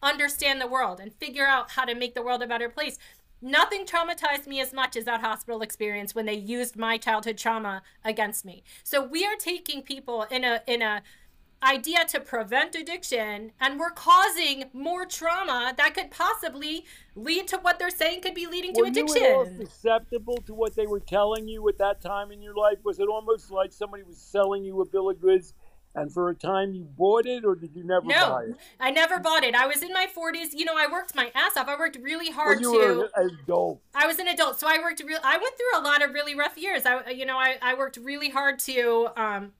understand 0.03 0.59
the 0.59 0.67
world 0.67 0.99
and 0.99 1.13
figure 1.13 1.45
out 1.45 1.71
how 1.71 1.85
to 1.85 1.95
make 1.95 2.15
the 2.15 2.23
world 2.23 2.41
a 2.41 2.47
better 2.47 2.69
place. 2.69 2.97
Nothing 3.41 3.85
traumatized 3.85 4.45
me 4.45 4.59
as 4.59 4.71
much 4.73 4.95
as 4.95 5.05
that 5.05 5.21
hospital 5.21 5.61
experience 5.61 6.13
when 6.13 6.25
they 6.25 6.35
used 6.35 6.75
my 6.75 6.97
childhood 6.97 7.37
trauma 7.37 7.81
against 8.03 8.45
me. 8.45 8.63
So 8.83 9.03
we 9.03 9.25
are 9.25 9.35
taking 9.35 9.81
people 9.81 10.23
in 10.23 10.43
a 10.43 10.61
in 10.67 10.81
a 10.81 11.01
idea 11.63 12.05
to 12.05 12.19
prevent 12.19 12.75
addiction 12.75 13.51
and 13.59 13.79
we're 13.79 13.91
causing 13.91 14.65
more 14.73 15.05
trauma 15.05 15.73
that 15.77 15.93
could 15.93 16.09
possibly 16.09 16.85
lead 17.15 17.47
to 17.47 17.57
what 17.57 17.77
they're 17.77 17.89
saying 17.89 18.21
could 18.21 18.33
be 18.33 18.47
leading 18.47 18.73
to 18.73 18.81
were 18.81 18.87
you 18.87 19.65
susceptible 19.65 20.37
to 20.45 20.53
what 20.53 20.75
they 20.75 20.87
were 20.87 20.99
telling 20.99 21.47
you 21.47 21.67
at 21.69 21.77
that 21.77 22.01
time 22.01 22.31
in 22.31 22.41
your 22.41 22.55
life? 22.55 22.77
Was 22.83 22.99
it 22.99 23.07
almost 23.07 23.51
like 23.51 23.71
somebody 23.71 24.03
was 24.03 24.17
selling 24.17 24.63
you 24.63 24.81
a 24.81 24.85
bill 24.85 25.09
of 25.09 25.21
goods, 25.21 25.53
and 25.93 26.11
for 26.11 26.29
a 26.29 26.35
time 26.35 26.73
you 26.73 26.85
bought 26.85 27.25
it, 27.25 27.43
or 27.43 27.55
did 27.55 27.75
you 27.75 27.83
never 27.83 28.01
buy 28.01 28.13
No, 28.13 28.37
it? 28.37 28.55
I 28.79 28.91
never 28.91 29.19
bought 29.19 29.43
it. 29.43 29.55
I 29.55 29.67
was 29.67 29.83
in 29.83 29.91
my 29.91 30.07
40s. 30.07 30.53
You 30.53 30.63
know, 30.65 30.75
I 30.77 30.87
worked 30.89 31.15
my 31.15 31.31
ass 31.35 31.57
off. 31.57 31.67
I 31.67 31.77
worked 31.77 31.97
really 32.01 32.31
hard 32.31 32.61
you 32.61 32.71
to 32.71 32.77
were 32.77 33.09
an 33.15 33.37
adult. 33.43 33.81
I 33.93 34.07
was 34.07 34.19
an 34.19 34.27
adult, 34.27 34.59
so 34.59 34.67
I 34.67 34.79
worked 34.79 35.03
real. 35.05 35.19
I 35.23 35.37
went 35.37 35.55
through 35.57 35.81
a 35.81 35.83
lot 35.83 36.01
of 36.01 36.13
really 36.13 36.33
rough 36.33 36.57
years. 36.57 36.85
I, 36.85 37.09
you 37.09 37.25
know, 37.25 37.37
I, 37.37 37.57
I 37.61 37.73
worked 37.73 37.97
really 37.97 38.29
hard 38.29 38.59
to. 38.59 39.09
Um, 39.17 39.51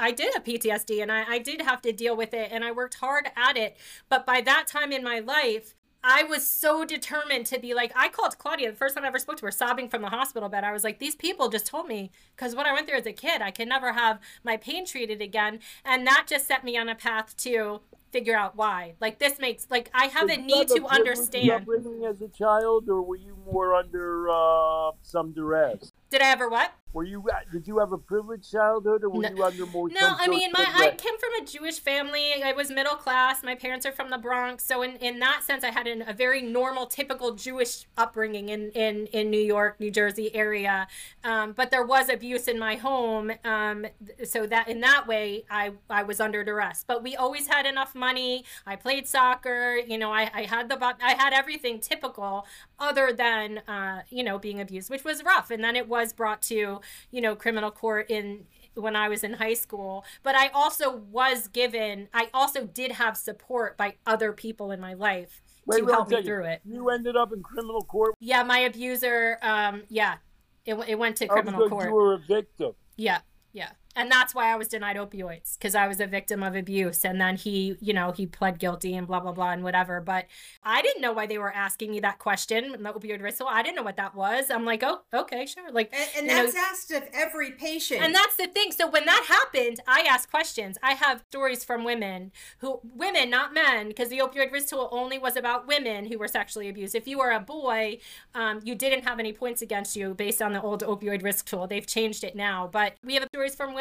I 0.00 0.10
did 0.10 0.34
have 0.34 0.44
PTSD, 0.44 1.02
and 1.02 1.12
I, 1.12 1.24
I 1.28 1.38
did 1.38 1.60
have 1.62 1.82
to 1.82 1.92
deal 1.92 2.16
with 2.16 2.34
it, 2.34 2.50
and 2.50 2.64
I 2.64 2.72
worked 2.72 2.94
hard 2.94 3.30
at 3.36 3.56
it. 3.56 3.76
But 4.08 4.26
by 4.26 4.40
that 4.40 4.66
time 4.66 4.90
in 4.92 5.04
my 5.04 5.20
life, 5.20 5.74
I 6.02 6.24
was 6.24 6.46
so 6.46 6.84
determined 6.86 7.46
to 7.46 7.58
be 7.60 7.74
like. 7.74 7.92
I 7.94 8.08
called 8.08 8.38
Claudia 8.38 8.70
the 8.70 8.76
first 8.76 8.94
time 8.94 9.04
I 9.04 9.08
ever 9.08 9.18
spoke 9.18 9.36
to 9.36 9.46
her, 9.46 9.52
sobbing 9.52 9.88
from 9.88 10.00
the 10.00 10.08
hospital 10.08 10.48
bed. 10.48 10.64
I 10.64 10.72
was 10.72 10.82
like, 10.82 10.98
"These 10.98 11.14
people 11.14 11.50
just 11.50 11.66
told 11.66 11.86
me 11.86 12.10
because 12.34 12.56
what 12.56 12.66
I 12.66 12.72
went 12.72 12.88
through 12.88 12.98
as 12.98 13.06
a 13.06 13.12
kid, 13.12 13.42
I 13.42 13.50
can 13.50 13.68
never 13.68 13.92
have 13.92 14.18
my 14.42 14.56
pain 14.56 14.86
treated 14.86 15.20
again," 15.20 15.60
and 15.84 16.06
that 16.06 16.24
just 16.26 16.46
set 16.46 16.64
me 16.64 16.78
on 16.78 16.88
a 16.88 16.94
path 16.94 17.36
to 17.38 17.80
figure 18.10 18.36
out 18.36 18.56
why. 18.56 18.94
Like 19.00 19.18
this 19.18 19.38
makes 19.38 19.66
like 19.70 19.90
I 19.92 20.06
have 20.06 20.28
Did 20.28 20.40
a 20.40 20.42
need 20.42 20.68
to 20.68 20.86
understand. 20.86 21.50
upbringing 21.50 22.06
as 22.06 22.20
a 22.22 22.28
child, 22.28 22.88
or 22.88 23.02
were 23.02 23.16
you 23.16 23.36
more 23.44 23.74
under 23.74 24.28
uh, 24.30 24.92
some 25.02 25.32
duress? 25.32 25.92
Did 26.08 26.22
I 26.22 26.30
ever 26.30 26.48
what? 26.48 26.72
Were 26.92 27.04
you? 27.04 27.24
Did 27.52 27.68
you 27.68 27.78
have 27.78 27.92
a 27.92 27.98
privileged 27.98 28.50
childhood, 28.50 29.04
or 29.04 29.10
were 29.10 29.22
No. 29.22 29.28
you 29.28 29.44
under 29.44 29.66
more? 29.66 29.88
No, 29.88 30.16
I 30.18 30.26
mean, 30.26 30.50
my 30.52 30.64
I 30.66 30.90
came 30.90 31.16
from 31.18 31.30
a 31.40 31.44
Jewish 31.44 31.78
family. 31.78 32.42
I 32.44 32.52
was 32.52 32.68
middle 32.68 32.96
class. 32.96 33.44
My 33.44 33.54
parents 33.54 33.86
are 33.86 33.92
from 33.92 34.10
the 34.10 34.18
Bronx, 34.18 34.64
so 34.64 34.82
in, 34.82 34.96
in 34.96 35.20
that 35.20 35.44
sense, 35.44 35.62
I 35.62 35.70
had 35.70 35.86
an, 35.86 36.02
a 36.06 36.12
very 36.12 36.42
normal, 36.42 36.86
typical 36.86 37.34
Jewish 37.34 37.86
upbringing 37.96 38.48
in 38.48 38.70
in, 38.70 39.06
in 39.08 39.30
New 39.30 39.40
York, 39.40 39.78
New 39.78 39.92
Jersey 39.92 40.34
area. 40.34 40.88
Um, 41.22 41.52
but 41.52 41.70
there 41.70 41.84
was 41.84 42.08
abuse 42.08 42.48
in 42.48 42.58
my 42.58 42.74
home, 42.74 43.30
um, 43.44 43.86
so 44.24 44.46
that 44.46 44.66
in 44.68 44.80
that 44.80 45.06
way, 45.06 45.44
I 45.48 45.72
I 45.88 46.02
was 46.02 46.18
under 46.18 46.42
duress. 46.42 46.84
But 46.84 47.04
we 47.04 47.14
always 47.14 47.46
had 47.46 47.66
enough 47.66 47.94
money. 47.94 48.44
I 48.66 48.74
played 48.74 49.06
soccer. 49.06 49.76
You 49.76 49.98
know, 49.98 50.12
I, 50.12 50.28
I 50.34 50.42
had 50.42 50.68
the 50.68 50.80
I 51.00 51.12
had 51.12 51.32
everything 51.32 51.78
typical, 51.78 52.46
other 52.80 53.12
than 53.12 53.58
uh, 53.68 54.02
you 54.08 54.24
know 54.24 54.40
being 54.40 54.60
abused, 54.60 54.90
which 54.90 55.04
was 55.04 55.22
rough. 55.22 55.52
And 55.52 55.62
then 55.62 55.76
it 55.76 55.88
was 55.88 56.12
brought 56.12 56.42
to 56.42 56.79
you 57.10 57.20
know 57.20 57.34
criminal 57.34 57.70
court 57.70 58.10
in 58.10 58.46
when 58.74 58.96
I 58.96 59.08
was 59.08 59.24
in 59.24 59.34
high 59.34 59.54
school, 59.54 60.04
but 60.22 60.34
I 60.34 60.48
also 60.48 60.96
was 60.96 61.48
given, 61.48 62.08
I 62.14 62.28
also 62.32 62.66
did 62.66 62.92
have 62.92 63.16
support 63.16 63.76
by 63.76 63.96
other 64.06 64.32
people 64.32 64.70
in 64.70 64.80
my 64.80 64.94
life 64.94 65.42
Wait, 65.66 65.80
to 65.80 65.86
help 65.86 66.08
me 66.08 66.22
through 66.22 66.44
it. 66.44 66.60
You 66.64 66.88
ended 66.90 67.16
up 67.16 67.32
in 67.32 67.42
criminal 67.42 67.82
court 67.82 68.14
Yeah, 68.20 68.42
my 68.42 68.60
abuser, 68.60 69.38
um, 69.42 69.82
yeah, 69.88 70.16
it, 70.64 70.74
it 70.88 70.98
went 70.98 71.16
to 71.16 71.26
criminal 71.26 71.68
court. 71.68 71.86
you 71.86 71.94
were 71.94 72.14
a 72.14 72.18
victim. 72.18 72.72
Yeah, 72.96 73.20
yeah. 73.52 73.70
And 73.96 74.10
that's 74.10 74.34
why 74.34 74.52
I 74.52 74.56
was 74.56 74.68
denied 74.68 74.96
opioids 74.96 75.58
because 75.58 75.74
I 75.74 75.88
was 75.88 75.98
a 76.00 76.06
victim 76.06 76.42
of 76.42 76.54
abuse. 76.54 77.04
And 77.04 77.20
then 77.20 77.36
he, 77.36 77.76
you 77.80 77.92
know, 77.92 78.12
he 78.12 78.24
pled 78.24 78.60
guilty 78.60 78.94
and 78.94 79.06
blah, 79.06 79.18
blah, 79.18 79.32
blah, 79.32 79.50
and 79.50 79.64
whatever. 79.64 80.00
But 80.00 80.26
I 80.62 80.80
didn't 80.80 81.02
know 81.02 81.12
why 81.12 81.26
they 81.26 81.38
were 81.38 81.52
asking 81.52 81.90
me 81.90 82.00
that 82.00 82.20
question, 82.20 82.70
the 82.72 82.78
opioid 82.78 83.20
risk. 83.20 83.38
Tool. 83.38 83.48
I 83.50 83.62
didn't 83.62 83.76
know 83.76 83.82
what 83.82 83.96
that 83.96 84.14
was. 84.14 84.48
I'm 84.50 84.64
like, 84.64 84.82
oh, 84.84 85.00
okay, 85.12 85.44
sure. 85.44 85.72
Like, 85.72 85.92
And, 85.92 86.08
and 86.18 86.26
you 86.28 86.32
know, 86.34 86.44
that's 86.44 86.56
asked 86.56 86.92
of 86.92 87.02
every 87.12 87.50
patient. 87.50 88.00
And 88.02 88.14
that's 88.14 88.36
the 88.36 88.46
thing. 88.46 88.70
So 88.70 88.88
when 88.88 89.06
that 89.06 89.24
happened, 89.26 89.80
I 89.88 90.06
asked 90.08 90.30
questions. 90.30 90.78
I 90.82 90.92
have 90.94 91.24
stories 91.28 91.64
from 91.64 91.82
women 91.82 92.30
who, 92.58 92.80
women, 92.94 93.28
not 93.28 93.52
men, 93.52 93.88
because 93.88 94.08
the 94.08 94.18
opioid 94.18 94.52
risk 94.52 94.68
tool 94.68 94.88
only 94.92 95.18
was 95.18 95.36
about 95.36 95.66
women 95.66 96.06
who 96.06 96.16
were 96.16 96.28
sexually 96.28 96.68
abused. 96.68 96.94
If 96.94 97.08
you 97.08 97.18
were 97.18 97.32
a 97.32 97.40
boy, 97.40 97.98
um, 98.34 98.60
you 98.62 98.76
didn't 98.76 99.04
have 99.04 99.18
any 99.18 99.32
points 99.32 99.62
against 99.62 99.96
you 99.96 100.14
based 100.14 100.40
on 100.40 100.52
the 100.52 100.62
old 100.62 100.82
opioid 100.82 101.24
risk 101.24 101.46
tool. 101.46 101.66
They've 101.66 101.86
changed 101.86 102.22
it 102.22 102.36
now. 102.36 102.68
But 102.70 102.94
we 103.04 103.14
have 103.14 103.24
stories 103.24 103.54
from 103.56 103.74
women 103.74 103.79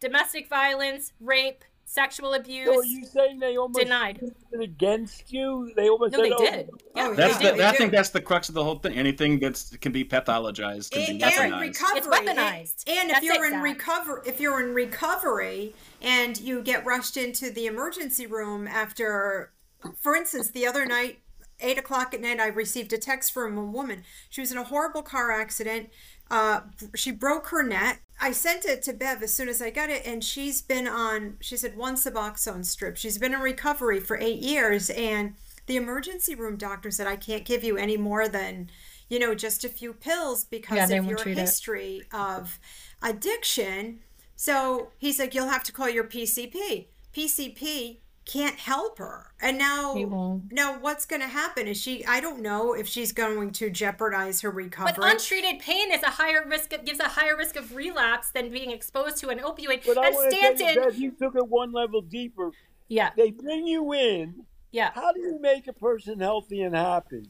domestic 0.00 0.48
violence, 0.48 1.12
rape, 1.20 1.64
sexual 1.86 2.32
abuse. 2.34 2.66
So 2.66 2.80
are 2.80 2.84
you 2.84 3.04
saying 3.04 3.38
they 3.40 3.56
almost 3.56 3.78
Denied. 3.80 4.20
against 4.60 5.32
you? 5.32 5.70
They 5.76 5.88
almost 5.88 6.12
no, 6.12 6.18
said, 6.18 6.24
they 6.24 6.32
oh, 6.34 6.38
did. 6.50 6.70
Yeah, 6.96 7.06
Oh, 7.08 7.14
That's 7.14 7.40
yeah, 7.42 7.50
the, 7.52 7.56
they 7.58 7.64
I 7.64 7.72
do. 7.72 7.76
think 7.78 7.92
that's 7.92 8.08
the 8.10 8.20
crux 8.20 8.48
of 8.48 8.54
the 8.54 8.64
whole 8.64 8.78
thing. 8.78 8.94
Anything 8.94 9.38
that's 9.38 9.76
can 9.76 9.92
be 9.92 10.04
pathologized 10.04 10.90
can 10.92 11.10
and, 11.10 11.18
be 11.18 11.24
and 11.24 11.32
weaponized. 11.32 11.60
recovery. 11.60 11.98
It's 11.98 12.06
weaponized. 12.06 12.84
And, 12.88 12.98
and 12.98 13.10
if 13.10 13.14
That's 13.16 13.24
you're 13.26 13.44
it, 13.44 13.48
in 13.48 13.52
Zach. 13.54 13.62
recover, 13.62 14.22
if 14.26 14.40
you're 14.40 14.60
in 14.66 14.74
recovery 14.74 15.74
and 16.00 16.40
you 16.40 16.62
get 16.62 16.84
rushed 16.86 17.16
into 17.16 17.50
the 17.50 17.66
emergency 17.66 18.26
room 18.26 18.66
after, 18.66 19.52
for 20.00 20.14
instance, 20.16 20.50
the 20.50 20.66
other 20.66 20.86
night, 20.86 21.18
eight 21.60 21.78
o'clock 21.78 22.12
at 22.14 22.20
night, 22.20 22.40
I 22.40 22.46
received 22.48 22.92
a 22.92 22.98
text 22.98 23.32
from 23.32 23.56
a 23.56 23.64
woman. 23.64 24.02
She 24.30 24.40
was 24.40 24.50
in 24.50 24.58
a 24.58 24.64
horrible 24.64 25.02
car 25.02 25.30
accident. 25.30 25.90
Uh, 26.30 26.60
she 26.94 27.10
broke 27.10 27.48
her 27.48 27.62
neck. 27.62 28.02
I 28.20 28.32
sent 28.32 28.64
it 28.64 28.82
to 28.84 28.92
Bev 28.92 29.22
as 29.22 29.34
soon 29.34 29.48
as 29.48 29.60
I 29.60 29.70
got 29.70 29.90
it, 29.90 30.06
and 30.06 30.22
she's 30.24 30.62
been 30.62 30.86
on. 30.88 31.36
She 31.40 31.56
said 31.56 31.76
one 31.76 31.96
Suboxone 31.96 32.64
strip. 32.64 32.96
She's 32.96 33.18
been 33.18 33.34
in 33.34 33.40
recovery 33.40 34.00
for 34.00 34.16
eight 34.16 34.38
years, 34.40 34.88
and 34.90 35.34
the 35.66 35.76
emergency 35.76 36.34
room 36.34 36.56
doctor 36.56 36.90
said 36.90 37.06
I 37.06 37.16
can't 37.16 37.44
give 37.44 37.64
you 37.64 37.76
any 37.76 37.96
more 37.96 38.28
than 38.28 38.70
you 39.10 39.18
know, 39.18 39.34
just 39.34 39.64
a 39.64 39.68
few 39.68 39.92
pills 39.92 40.44
because 40.44 40.90
Yeah, 40.90 40.96
of 40.96 41.04
your 41.04 41.18
treat 41.18 41.36
it. 41.36 41.40
history 41.42 42.02
of 42.12 42.58
addiction. 43.02 44.00
So 44.34 44.88
he's 44.98 45.18
like, 45.18 45.34
you'll 45.34 45.48
have 45.48 45.62
to 45.64 45.72
call 45.72 45.88
your 45.88 46.04
PCP. 46.04 46.86
PCP 47.14 47.98
can't 48.24 48.56
help 48.56 48.98
her. 48.98 49.32
And 49.40 49.58
now, 49.58 49.94
He 49.94 50.04
now 50.04 50.78
what's 50.80 51.04
going 51.04 51.20
to 51.20 51.28
happen? 51.28 51.68
Is 51.68 51.80
she, 51.80 52.04
I 52.06 52.20
don't 52.20 52.40
know 52.40 52.72
if 52.72 52.86
she's 52.86 53.12
going 53.12 53.50
to 53.52 53.70
jeopardize 53.70 54.40
her 54.40 54.50
recovery. 54.50 54.92
But 54.96 55.10
untreated 55.10 55.60
pain 55.60 55.92
is 55.92 56.02
a 56.02 56.10
higher 56.10 56.44
risk 56.48 56.72
of, 56.72 56.84
gives 56.84 57.00
a 57.00 57.04
higher 57.08 57.36
risk 57.36 57.56
of 57.56 57.74
relapse 57.74 58.30
than 58.30 58.50
being 58.50 58.70
exposed 58.70 59.18
to 59.18 59.28
an 59.28 59.38
opioid. 59.38 59.86
But 59.86 59.98
I 59.98 60.06
and 60.08 60.14
want 60.14 60.30
to 60.30 60.36
tell 60.36 60.50
you, 60.50 60.56
Stanton, 60.56 60.84
Beth, 60.84 60.98
you 60.98 61.10
took 61.12 61.36
it 61.36 61.46
one 61.46 61.72
level 61.72 62.00
deeper. 62.00 62.50
yeah, 62.88 63.10
They 63.16 63.30
bring 63.30 63.66
you 63.66 63.92
in. 63.92 64.44
yeah. 64.72 64.90
How 64.94 65.12
do 65.12 65.20
you 65.20 65.38
make 65.40 65.66
a 65.66 65.72
person 65.72 66.20
healthy 66.20 66.62
and 66.62 66.74
happy? 66.74 67.24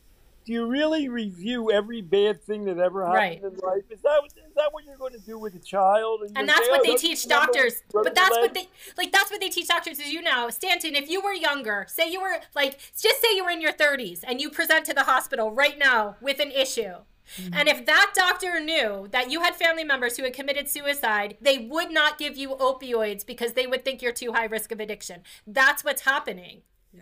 Do 0.45 0.53
you 0.53 0.67
really 0.67 1.09
review 1.09 1.71
every 1.71 2.03
bad 2.03 2.43
thing 2.43 2.65
that 2.67 2.79
ever 2.79 3.05
happened 3.07 3.19
Right. 3.19 3.43
in 3.43 3.57
life? 3.59 3.85
Is 3.91 4.03
that 4.03 4.21
is 4.27 4.55
that 4.57 4.73
what 4.73 4.85
you're 4.85 4.97
going 4.97 5.15
to 5.15 5.19
do 5.21 5.39
with 5.39 5.55
a 5.55 5.59
child? 5.59 6.21
You 6.23 6.33
and 6.37 6.49
that's 6.49 6.67
say, 6.67 6.71
what 6.71 6.81
"Oh, 6.81 6.91
they 6.91 6.97
teach 6.97 7.27
doctors 7.27 7.83
but 7.93 8.15
that's 8.15 8.31
what 8.37 8.53
they 8.55 8.69
like 8.99 9.11
that's 9.13 9.31
what 9.31 9.41
they 9.41 9.49
teach 9.49 9.69
doctors 9.69 9.99
as 10.01 10.13
you 10.13 10.21
know 10.23 10.51
stanton 10.51 10.95
if 10.95 11.09
you 11.09 11.21
were 11.23 11.33
younger 11.33 11.87
say 11.89 12.11
you 12.11 12.21
were 12.21 12.37
like 12.55 12.79
just 13.01 13.21
say 13.21 13.29
you 13.35 13.45
were 13.45 13.51
in 13.51 13.61
your 13.61 13.73
30s 13.73 14.21
and 14.27 14.41
you 14.41 14.51
present 14.51 14.85
to 14.87 14.95
the 14.95 15.05
hospital 15.05 15.51
right 15.51 15.79
now 15.79 16.17
with 16.21 16.41
an 16.41 16.51
issue 16.51 16.95
Mm-hmm. 17.39 17.55
and 17.55 17.69
if 17.71 17.87
that 17.87 18.13
doctor 18.15 18.61
knew 18.61 19.09
that 19.11 19.31
you 19.31 19.41
had 19.41 19.55
family 19.57 19.83
members 19.83 20.19
who 20.19 20.25
had 20.25 20.35
committed 20.35 20.69
suicide, 20.69 21.39
they 21.41 21.57
would 21.57 21.91
not 21.91 22.19
give 22.19 22.37
you 22.37 22.51
opioids 22.51 23.25
because 23.25 23.55
they 23.55 23.67
would 23.67 23.83
think 23.83 24.03
you're 24.03 24.13
too 24.13 24.35
high 24.35 24.45
risk 24.45 24.71
of 24.73 24.79
addiction. 24.79 25.23
That's 25.47 25.83
what's 25.83 26.03
happening. 26.03 26.61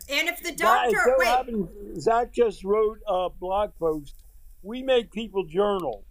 And 0.08 0.28
if 0.28 0.38
the 0.42 0.48
Zach- 0.56 0.88
it 0.88 0.92
doctor, 0.94 1.00
so 1.04 1.14
wait, 1.18 1.26
happens- 1.28 2.02
Zach 2.02 2.32
just 2.32 2.64
wrote 2.64 2.98
a 3.06 3.28
blog 3.30 3.70
post. 3.78 4.14
We 4.62 4.82
make 4.82 5.10
people 5.12 5.44
journal, 5.44 6.04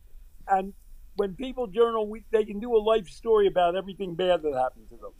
and 0.48 0.74
when 1.16 1.36
people 1.36 1.68
journal, 1.68 2.08
we, 2.08 2.24
they 2.32 2.46
can 2.46 2.60
do 2.60 2.76
a 2.76 2.80
life 2.80 3.08
story 3.10 3.48
about 3.48 3.76
everything 3.76 4.16
bad 4.16 4.42
that 4.44 4.54
happened 4.54 4.90
to 4.90 4.98
them. 4.98 5.12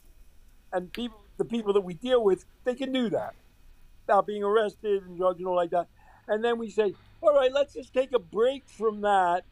And 0.74 0.92
people, 0.94 1.20
the 1.38 1.46
people 1.46 1.74
that 1.74 1.82
we 1.82 1.94
deal 1.94 2.24
with, 2.24 2.46
they 2.64 2.76
can 2.76 2.92
do 2.92 3.10
that 3.10 3.34
without 4.08 4.26
being 4.26 4.44
arrested 4.44 5.04
and 5.04 5.18
drugs 5.18 5.40
and 5.40 5.48
all 5.48 5.56
like 5.56 5.72
that. 5.72 5.88
And 6.28 6.44
then 6.44 6.58
we 6.58 6.70
say, 6.70 6.94
all 7.22 7.34
right, 7.36 7.52
let's 7.52 7.74
just 7.74 7.94
take 7.94 8.14
a 8.14 8.20
break 8.20 8.68
from 8.68 9.02
that. 9.02 9.44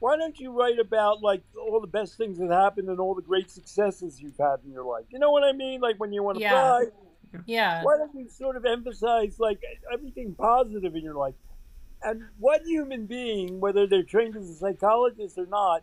Why 0.00 0.16
don't 0.16 0.38
you 0.38 0.50
write 0.52 0.78
about 0.80 1.22
like 1.22 1.42
all 1.58 1.80
the 1.80 1.86
best 1.86 2.16
things 2.16 2.38
that 2.38 2.50
happened 2.50 2.88
and 2.88 2.98
all 2.98 3.14
the 3.14 3.22
great 3.22 3.50
successes 3.50 4.20
you've 4.20 4.36
had 4.36 4.56
in 4.64 4.72
your 4.72 4.84
life? 4.84 5.04
You 5.10 5.18
know 5.20 5.30
what 5.30 5.44
I 5.44 5.52
mean? 5.52 5.80
Like 5.80 5.96
when 5.98 6.12
you 6.12 6.22
want 6.22 6.36
to 6.38 6.42
Yeah. 6.42 6.50
cry, 6.50 6.84
Yeah. 7.46 7.82
why 7.82 7.96
don't 7.96 8.14
you 8.14 8.28
sort 8.28 8.56
of 8.56 8.64
emphasize 8.64 9.38
like 9.38 9.60
everything 9.92 10.34
positive 10.34 10.94
in 10.94 11.02
your 11.02 11.14
life? 11.14 11.34
And 12.02 12.22
what 12.38 12.62
human 12.66 13.06
being, 13.06 13.60
whether 13.60 13.86
they're 13.86 14.02
trained 14.02 14.36
as 14.36 14.48
a 14.50 14.54
psychologist 14.54 15.38
or 15.38 15.46
not, 15.46 15.82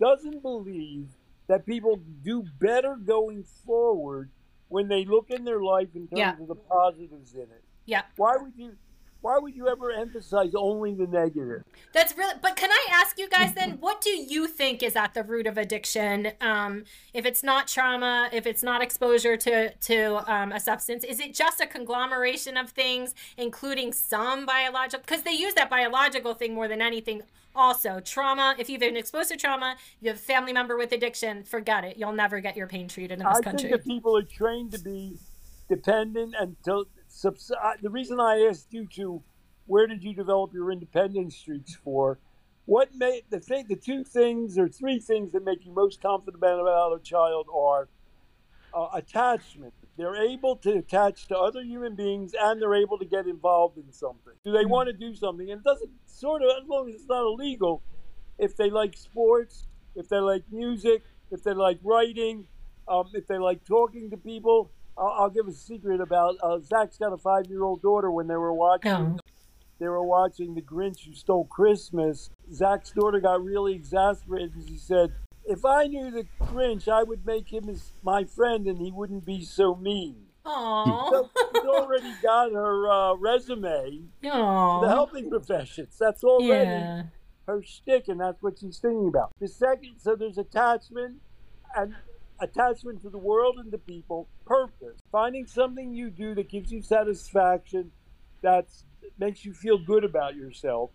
doesn't 0.00 0.42
believe 0.42 1.08
that 1.46 1.64
people 1.66 2.00
do 2.24 2.44
better 2.58 2.96
going 2.96 3.44
forward 3.66 4.30
when 4.68 4.88
they 4.88 5.04
look 5.04 5.30
in 5.30 5.44
their 5.44 5.60
life 5.60 5.88
in 5.94 6.02
terms 6.08 6.18
Yeah. 6.18 6.36
of 6.40 6.48
the 6.48 6.54
positives 6.54 7.34
in 7.34 7.42
it? 7.42 7.62
Yeah. 7.86 8.02
Why 8.16 8.36
would 8.36 8.52
you? 8.56 8.76
Why 9.22 9.38
would 9.38 9.54
you 9.54 9.68
ever 9.68 9.90
emphasize 9.90 10.52
only 10.54 10.94
the 10.94 11.06
negative? 11.06 11.62
That's 11.92 12.16
really. 12.16 12.34
But 12.40 12.56
can 12.56 12.70
I 12.70 12.86
ask 12.90 13.18
you 13.18 13.28
guys 13.28 13.52
then, 13.52 13.72
what 13.80 14.00
do 14.00 14.10
you 14.10 14.46
think 14.46 14.82
is 14.82 14.96
at 14.96 15.12
the 15.12 15.22
root 15.22 15.46
of 15.46 15.58
addiction? 15.58 16.32
Um, 16.40 16.84
if 17.12 17.26
it's 17.26 17.42
not 17.42 17.68
trauma, 17.68 18.30
if 18.32 18.46
it's 18.46 18.62
not 18.62 18.82
exposure 18.82 19.36
to 19.36 19.74
to 19.74 20.32
um, 20.32 20.52
a 20.52 20.60
substance, 20.60 21.04
is 21.04 21.20
it 21.20 21.34
just 21.34 21.60
a 21.60 21.66
conglomeration 21.66 22.56
of 22.56 22.70
things, 22.70 23.14
including 23.36 23.92
some 23.92 24.46
biological? 24.46 25.00
Because 25.06 25.22
they 25.22 25.32
use 25.32 25.54
that 25.54 25.68
biological 25.68 26.34
thing 26.34 26.54
more 26.54 26.68
than 26.68 26.80
anything. 26.80 27.22
Also, 27.54 28.00
trauma. 28.00 28.54
If 28.58 28.70
you've 28.70 28.80
been 28.80 28.96
exposed 28.96 29.28
to 29.30 29.36
trauma, 29.36 29.76
you 30.00 30.08
have 30.08 30.16
a 30.16 30.20
family 30.20 30.52
member 30.52 30.76
with 30.76 30.92
addiction. 30.92 31.42
Forget 31.42 31.84
it. 31.84 31.96
You'll 31.98 32.12
never 32.12 32.40
get 32.40 32.56
your 32.56 32.68
pain 32.68 32.88
treated 32.88 33.18
in 33.18 33.26
this 33.26 33.38
I 33.38 33.42
country. 33.42 33.70
think 33.70 33.82
that 33.82 33.84
people 33.84 34.16
are 34.16 34.22
trained 34.22 34.70
to 34.72 34.78
be 34.78 35.18
dependent 35.68 36.34
and 36.38 36.56
to 36.64 36.86
subs- 37.10 37.50
uh, 37.50 37.72
the 37.82 37.90
reason 37.90 38.20
I 38.20 38.46
asked 38.48 38.72
you 38.72 38.86
to 38.94 39.22
where 39.66 39.86
did 39.86 40.02
you 40.02 40.14
develop 40.14 40.52
your 40.52 40.72
independence 40.72 41.36
streaks 41.36 41.74
for? 41.74 42.18
What 42.66 42.94
made 42.94 43.24
the 43.30 43.40
thing 43.40 43.66
the 43.68 43.76
two 43.76 44.04
things 44.04 44.58
or 44.58 44.68
three 44.68 44.98
things 44.98 45.32
that 45.32 45.44
make 45.44 45.64
you 45.64 45.72
most 45.72 46.00
confident 46.00 46.36
about 46.42 46.92
a 46.92 47.00
child 47.02 47.46
are 47.54 47.88
uh, 48.72 48.88
attachment. 48.94 49.74
They're 49.96 50.16
able 50.16 50.56
to 50.56 50.78
attach 50.78 51.26
to 51.28 51.36
other 51.36 51.62
human 51.62 51.96
beings 51.96 52.32
and 52.40 52.62
they're 52.62 52.74
able 52.74 52.98
to 52.98 53.04
get 53.04 53.26
involved 53.26 53.76
in 53.76 53.92
something. 53.92 54.32
Do 54.44 54.52
they 54.52 54.64
want 54.64 54.86
to 54.86 54.92
do 54.92 55.14
something? 55.14 55.50
And 55.50 55.60
it 55.60 55.64
doesn't 55.64 55.90
sort 56.06 56.42
of 56.42 56.48
as 56.62 56.68
long 56.68 56.88
as 56.88 56.94
it's 56.94 57.08
not 57.08 57.22
illegal 57.22 57.82
if 58.40 58.56
they 58.56 58.70
like 58.70 58.96
sports 58.96 59.66
if 59.94 60.08
they 60.08 60.18
like 60.18 60.42
music 60.50 61.02
if 61.30 61.44
they 61.44 61.52
like 61.52 61.78
writing 61.82 62.46
um, 62.88 63.08
if 63.14 63.26
they 63.26 63.38
like 63.38 63.64
talking 63.64 64.10
to 64.10 64.16
people 64.16 64.70
I'll, 65.00 65.14
I'll 65.18 65.30
give 65.30 65.48
a 65.48 65.52
secret 65.52 66.00
about 66.00 66.36
uh, 66.42 66.58
Zach's 66.60 66.98
got 66.98 67.12
a 67.12 67.16
five-year-old 67.16 67.80
daughter. 67.82 68.10
When 68.10 68.26
they 68.28 68.36
were 68.36 68.52
watching, 68.52 68.90
No. 68.92 69.16
they 69.78 69.88
were 69.88 70.04
watching 70.04 70.54
The 70.54 70.62
Grinch 70.62 71.06
Who 71.06 71.14
Stole 71.14 71.46
Christmas. 71.46 72.30
Zach's 72.52 72.90
daughter 72.90 73.18
got 73.20 73.42
really 73.42 73.74
exasperated 73.74 74.52
because 74.52 74.68
he 74.68 74.76
said, 74.76 75.12
"If 75.44 75.64
I 75.64 75.86
knew 75.86 76.10
the 76.10 76.26
Grinch, 76.40 76.86
I 76.86 77.02
would 77.02 77.24
make 77.24 77.50
him 77.52 77.68
as 77.68 77.92
my 78.02 78.24
friend, 78.24 78.66
and 78.66 78.78
he 78.78 78.92
wouldn't 78.92 79.24
be 79.24 79.42
so 79.42 79.74
mean." 79.74 80.26
Aww. 80.46 81.10
So 81.10 81.30
she's 81.52 81.64
already 81.64 82.14
got 82.22 82.52
her 82.52 82.90
uh, 82.90 83.14
resume, 83.14 84.04
the 84.22 84.86
helping 84.88 85.28
professions. 85.30 85.96
That's 85.98 86.24
already 86.24 86.70
Yeah. 86.70 87.02
her 87.46 87.62
shtick, 87.62 88.08
and 88.08 88.18
that's 88.20 88.42
what 88.42 88.58
she's 88.58 88.78
thinking 88.78 89.08
about. 89.08 89.32
The 89.38 89.48
second, 89.48 89.98
so 89.98 90.16
there's 90.16 90.38
attachment 90.38 91.20
and 91.76 91.94
attachment 92.40 93.02
to 93.02 93.10
the 93.10 93.18
world 93.18 93.56
and 93.58 93.70
to 93.72 93.78
people, 93.78 94.28
purpose. 94.46 94.98
Finding 95.12 95.46
something 95.46 95.94
you 95.94 96.10
do 96.10 96.34
that 96.34 96.48
gives 96.48 96.72
you 96.72 96.82
satisfaction, 96.82 97.92
that 98.42 98.66
makes 99.18 99.44
you 99.44 99.52
feel 99.52 99.78
good 99.78 100.04
about 100.04 100.34
yourself. 100.36 100.90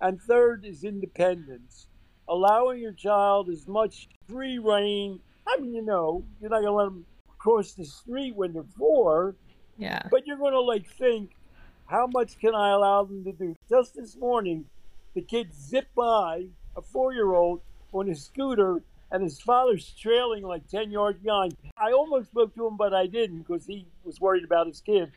And 0.00 0.20
third 0.20 0.64
is 0.64 0.84
independence, 0.84 1.88
allowing 2.28 2.80
your 2.80 2.92
child 2.92 3.48
as 3.50 3.66
much 3.66 4.08
free 4.28 4.58
reign. 4.58 5.20
I 5.46 5.60
mean, 5.60 5.74
you 5.74 5.82
know, 5.82 6.24
you're 6.40 6.50
not 6.50 6.62
going 6.62 6.66
to 6.68 6.72
let 6.72 6.84
them 6.84 7.04
cross 7.38 7.72
the 7.72 7.84
street 7.84 8.34
when 8.34 8.52
they're 8.52 8.64
four, 8.76 9.34
Yeah. 9.76 10.02
but 10.10 10.26
you're 10.26 10.38
going 10.38 10.52
to 10.52 10.60
like 10.60 10.86
think, 10.86 11.32
how 11.86 12.06
much 12.06 12.38
can 12.38 12.54
I 12.54 12.70
allow 12.70 13.04
them 13.04 13.24
to 13.24 13.32
do? 13.32 13.54
Just 13.68 13.94
this 13.94 14.16
morning, 14.16 14.66
the 15.14 15.22
kid 15.22 15.54
zipped 15.54 15.94
by 15.94 16.46
a 16.76 16.82
four-year-old 16.82 17.60
on 17.92 18.06
his 18.06 18.24
scooter, 18.24 18.82
and 19.10 19.22
his 19.22 19.40
father's 19.40 19.94
trailing 19.98 20.42
like 20.42 20.66
ten 20.68 20.90
yards 20.90 21.18
behind. 21.18 21.56
I 21.76 21.92
almost 21.92 22.30
spoke 22.30 22.54
to 22.54 22.66
him, 22.66 22.76
but 22.76 22.92
I 22.94 23.06
didn't 23.06 23.38
because 23.38 23.66
he 23.66 23.86
was 24.04 24.20
worried 24.20 24.44
about 24.44 24.66
his 24.66 24.80
kid. 24.80 25.12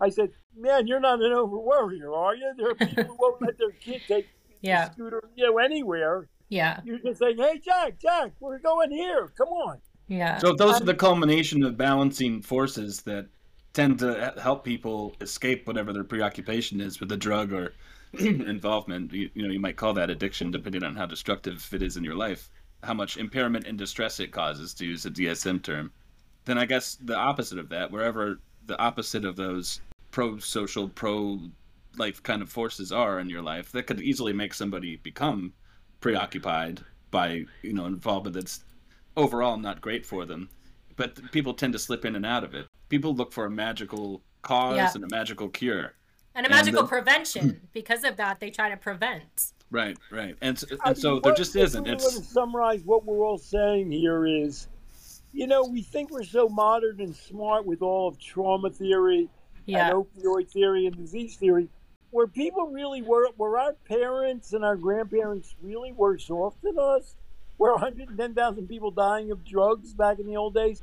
I 0.00 0.08
said, 0.08 0.30
"Man, 0.56 0.86
you're 0.86 1.00
not 1.00 1.20
an 1.22 1.32
over 1.32 1.58
worrier, 1.58 2.12
are 2.12 2.34
you? 2.34 2.52
There 2.56 2.70
are 2.70 2.74
people 2.74 3.04
who 3.04 3.16
won't 3.18 3.42
let 3.42 3.58
their 3.58 3.70
kid 3.70 4.02
take 4.06 4.28
Yeah. 4.62 4.88
the 4.88 4.92
scooter, 4.94 5.22
you 5.36 5.44
know, 5.46 5.58
anywhere. 5.58 6.28
Yeah. 6.48 6.80
You're 6.84 6.98
just 6.98 7.18
saying, 7.20 7.38
"Hey, 7.38 7.58
Jack, 7.58 7.98
Jack, 7.98 8.32
we're 8.40 8.58
going 8.58 8.90
here. 8.90 9.32
Come 9.36 9.48
on." 9.48 9.78
Yeah. 10.08 10.38
So 10.38 10.50
if 10.50 10.56
those 10.58 10.74
are 10.74 10.80
um, 10.80 10.86
the 10.86 10.94
culmination 10.94 11.62
of 11.64 11.76
balancing 11.76 12.42
forces 12.42 13.02
that 13.02 13.26
tend 13.72 13.98
to 14.00 14.34
help 14.40 14.64
people 14.64 15.14
escape 15.20 15.66
whatever 15.66 15.92
their 15.92 16.04
preoccupation 16.04 16.80
is 16.80 17.00
with 17.00 17.10
a 17.12 17.16
drug 17.16 17.52
or 17.52 17.72
involvement. 18.18 19.12
You, 19.12 19.30
you 19.34 19.46
know, 19.46 19.52
you 19.52 19.60
might 19.60 19.76
call 19.76 19.94
that 19.94 20.10
addiction, 20.10 20.50
depending 20.50 20.84
on 20.84 20.94
how 20.94 21.06
destructive 21.06 21.66
it 21.72 21.82
is 21.82 21.96
in 21.96 22.04
your 22.04 22.14
life, 22.16 22.50
how 22.82 22.94
much 22.94 23.16
impairment 23.16 23.66
and 23.66 23.78
distress 23.78 24.20
it 24.20 24.32
causes, 24.32 24.74
to 24.74 24.84
use 24.84 25.06
a 25.06 25.10
DSM 25.10 25.62
term. 25.62 25.90
Then 26.44 26.58
I 26.58 26.64
guess 26.66 26.96
the 26.96 27.16
opposite 27.16 27.58
of 27.58 27.68
that, 27.68 27.90
wherever 27.90 28.40
the 28.66 28.78
opposite 28.80 29.24
of 29.24 29.36
those 29.36 29.80
pro-social, 30.10 30.88
pro-life 30.88 32.22
kind 32.22 32.42
of 32.42 32.48
forces 32.50 32.92
are 32.92 33.20
in 33.20 33.28
your 33.28 33.42
life, 33.42 33.70
that 33.72 33.86
could 33.86 34.00
easily 34.00 34.32
make 34.32 34.52
somebody 34.54 34.96
become 34.96 35.52
preoccupied 36.00 36.80
by 37.12 37.44
you 37.62 37.72
know 37.72 37.86
involvement 37.86 38.34
that's 38.34 38.64
overall 39.16 39.56
not 39.56 39.80
great 39.80 40.04
for 40.04 40.24
them. 40.24 40.48
But 40.96 41.30
people 41.32 41.54
tend 41.54 41.72
to 41.74 41.78
slip 41.78 42.04
in 42.04 42.16
and 42.16 42.26
out 42.26 42.44
of 42.44 42.54
it. 42.54 42.66
People 42.88 43.14
look 43.14 43.32
for 43.32 43.44
a 43.46 43.50
magical 43.50 44.22
cause 44.42 44.76
Yeah. 44.76 44.90
and 44.94 45.04
a 45.04 45.08
magical 45.08 45.48
cure. 45.48 45.94
and 46.34 46.46
a 46.46 46.48
and 46.48 46.56
magical 46.56 46.82
the- 46.82 46.88
prevention. 46.88 47.68
Because 47.72 48.04
of 48.04 48.16
that, 48.16 48.40
they 48.40 48.50
try 48.50 48.70
to 48.70 48.76
prevent. 48.76 49.52
Right, 49.72 49.96
right. 50.10 50.36
And, 50.42 50.56
s- 50.56 50.64
I 50.84 50.90
and 50.90 50.98
so 50.98 51.14
mean, 51.14 51.22
there 51.22 51.32
what- 51.32 51.36
just 51.38 51.56
isn't. 51.56 51.82
we 51.84 51.90
were 51.90 51.94
It's 51.96 52.18
to 52.18 52.24
summarize 52.24 52.82
what 52.84 53.04
we're 53.06 53.24
all 53.24 53.38
saying 53.38 53.90
here 53.90 54.26
is, 54.26 54.68
you 55.32 55.46
know, 55.46 55.64
we 55.64 55.80
think 55.82 56.10
we're 56.10 56.24
so 56.24 56.48
modern 56.48 57.00
and 57.00 57.16
smart 57.16 57.64
with 57.64 57.80
all 57.80 58.06
of 58.08 58.18
trauma 58.18 58.68
theory 58.70 59.28
Yeah. 59.64 59.88
and 59.90 59.94
opioid 60.04 60.50
theory 60.50 60.86
and 60.86 60.94
disease 60.96 61.36
theory. 61.36 61.68
Where 62.10 62.26
people 62.26 62.66
really 62.68 63.00
were 63.00 63.28
were 63.38 63.58
our 63.58 63.72
parents 63.88 64.52
and 64.52 64.62
our 64.62 64.76
grandparents 64.76 65.56
really 65.62 65.92
worse 65.92 66.28
off 66.30 66.54
than 66.62 66.78
us? 66.78 67.16
Were 67.56 67.72
110,000 67.72 68.68
people 68.68 68.90
dying 68.90 69.30
of 69.30 69.42
drugs 69.44 69.94
back 69.94 70.18
in 70.18 70.26
the 70.26 70.36
old 70.36 70.54
days? 70.54 70.82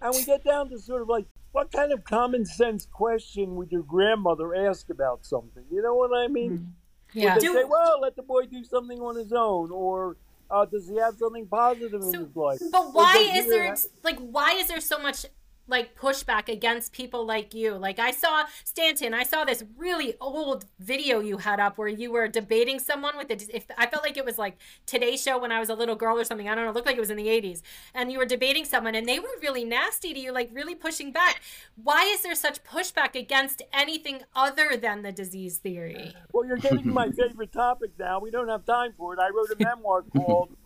And 0.00 0.14
we 0.14 0.24
get 0.24 0.44
down 0.44 0.70
to 0.70 0.78
sort 0.78 1.02
of 1.02 1.08
like, 1.08 1.26
what 1.50 1.72
kind 1.72 1.92
of 1.92 2.04
common 2.04 2.44
sense 2.44 2.86
question 2.86 3.56
would 3.56 3.72
your 3.72 3.82
grandmother 3.82 4.54
ask 4.54 4.88
about 4.90 5.26
something? 5.26 5.64
You 5.68 5.82
know 5.82 5.94
what 5.96 6.10
I 6.16 6.28
mean? 6.28 6.50
Mm-hmm. 6.52 6.70
Yeah. 7.12 7.34
Would 7.34 7.42
they 7.42 7.46
Do- 7.46 7.54
say, 7.54 7.64
well, 7.64 8.00
let 8.00 8.16
the 8.16 8.22
boy 8.22 8.46
do 8.46 8.62
something 8.64 9.00
on 9.00 9.16
his 9.16 9.32
own, 9.32 9.70
or 9.70 10.16
uh, 10.50 10.64
does 10.64 10.88
he 10.88 10.96
have 10.96 11.16
something 11.16 11.46
positive 11.46 12.00
in 12.02 12.12
his 12.12 12.36
life? 12.36 12.60
But 12.70 12.92
why 12.94 13.32
is 13.36 13.46
there 13.48 13.64
have- 13.64 13.84
like 14.02 14.18
why 14.18 14.52
is 14.52 14.68
there 14.68 14.80
so 14.80 14.98
much 14.98 15.26
like 15.66 15.96
pushback 15.96 16.48
against 16.48 16.92
people 16.92 17.24
like 17.24 17.54
you? 17.54 17.74
Like 17.74 17.98
I 17.98 18.10
saw 18.10 18.44
Stanton, 18.64 19.14
I 19.14 19.22
saw 19.22 19.44
this 19.44 19.62
really 19.76 20.14
old 20.20 20.66
video 20.78 21.20
you 21.20 21.38
had 21.38 21.60
up 21.60 21.78
where 21.78 21.88
you 21.88 22.10
were 22.10 22.28
debating 22.28 22.78
someone 22.78 23.16
with 23.16 23.30
it. 23.30 23.48
If 23.52 23.66
I 23.78 23.86
felt 23.86 24.02
like 24.02 24.16
it 24.16 24.24
was 24.24 24.38
like 24.38 24.58
Today's 24.86 25.22
Show 25.22 25.38
when 25.38 25.52
I 25.52 25.60
was 25.60 25.68
a 25.68 25.74
little 25.74 25.96
girl 25.96 26.18
or 26.18 26.24
something. 26.24 26.48
I 26.48 26.54
don't 26.54 26.64
know. 26.64 26.70
It 26.70 26.74
looked 26.74 26.86
like 26.86 26.96
it 26.96 27.00
was 27.00 27.10
in 27.10 27.16
the 27.16 27.28
'80s, 27.28 27.62
and 27.94 28.10
you 28.10 28.18
were 28.18 28.26
debating 28.26 28.64
someone, 28.64 28.94
and 28.94 29.08
they 29.08 29.20
were 29.20 29.28
really 29.42 29.64
nasty 29.64 30.12
to 30.14 30.20
you, 30.20 30.32
like 30.32 30.50
really 30.52 30.74
pushing 30.74 31.12
back. 31.12 31.40
Why 31.82 32.04
is 32.04 32.22
there 32.22 32.34
such 32.34 32.62
pushback 32.64 33.14
against 33.14 33.62
anything 33.72 34.22
other 34.34 34.76
than 34.76 35.02
the 35.02 35.12
disease 35.12 35.58
theory? 35.58 36.14
Well, 36.32 36.46
you're 36.46 36.56
getting 36.56 36.82
to 36.84 36.90
my 36.90 37.10
favorite 37.10 37.52
topic 37.52 37.92
now. 37.98 38.20
We 38.20 38.30
don't 38.30 38.48
have 38.48 38.64
time 38.64 38.92
for 38.96 39.14
it. 39.14 39.18
I 39.18 39.28
wrote 39.28 39.50
a 39.50 39.62
memoir 39.62 40.02
called 40.16 40.56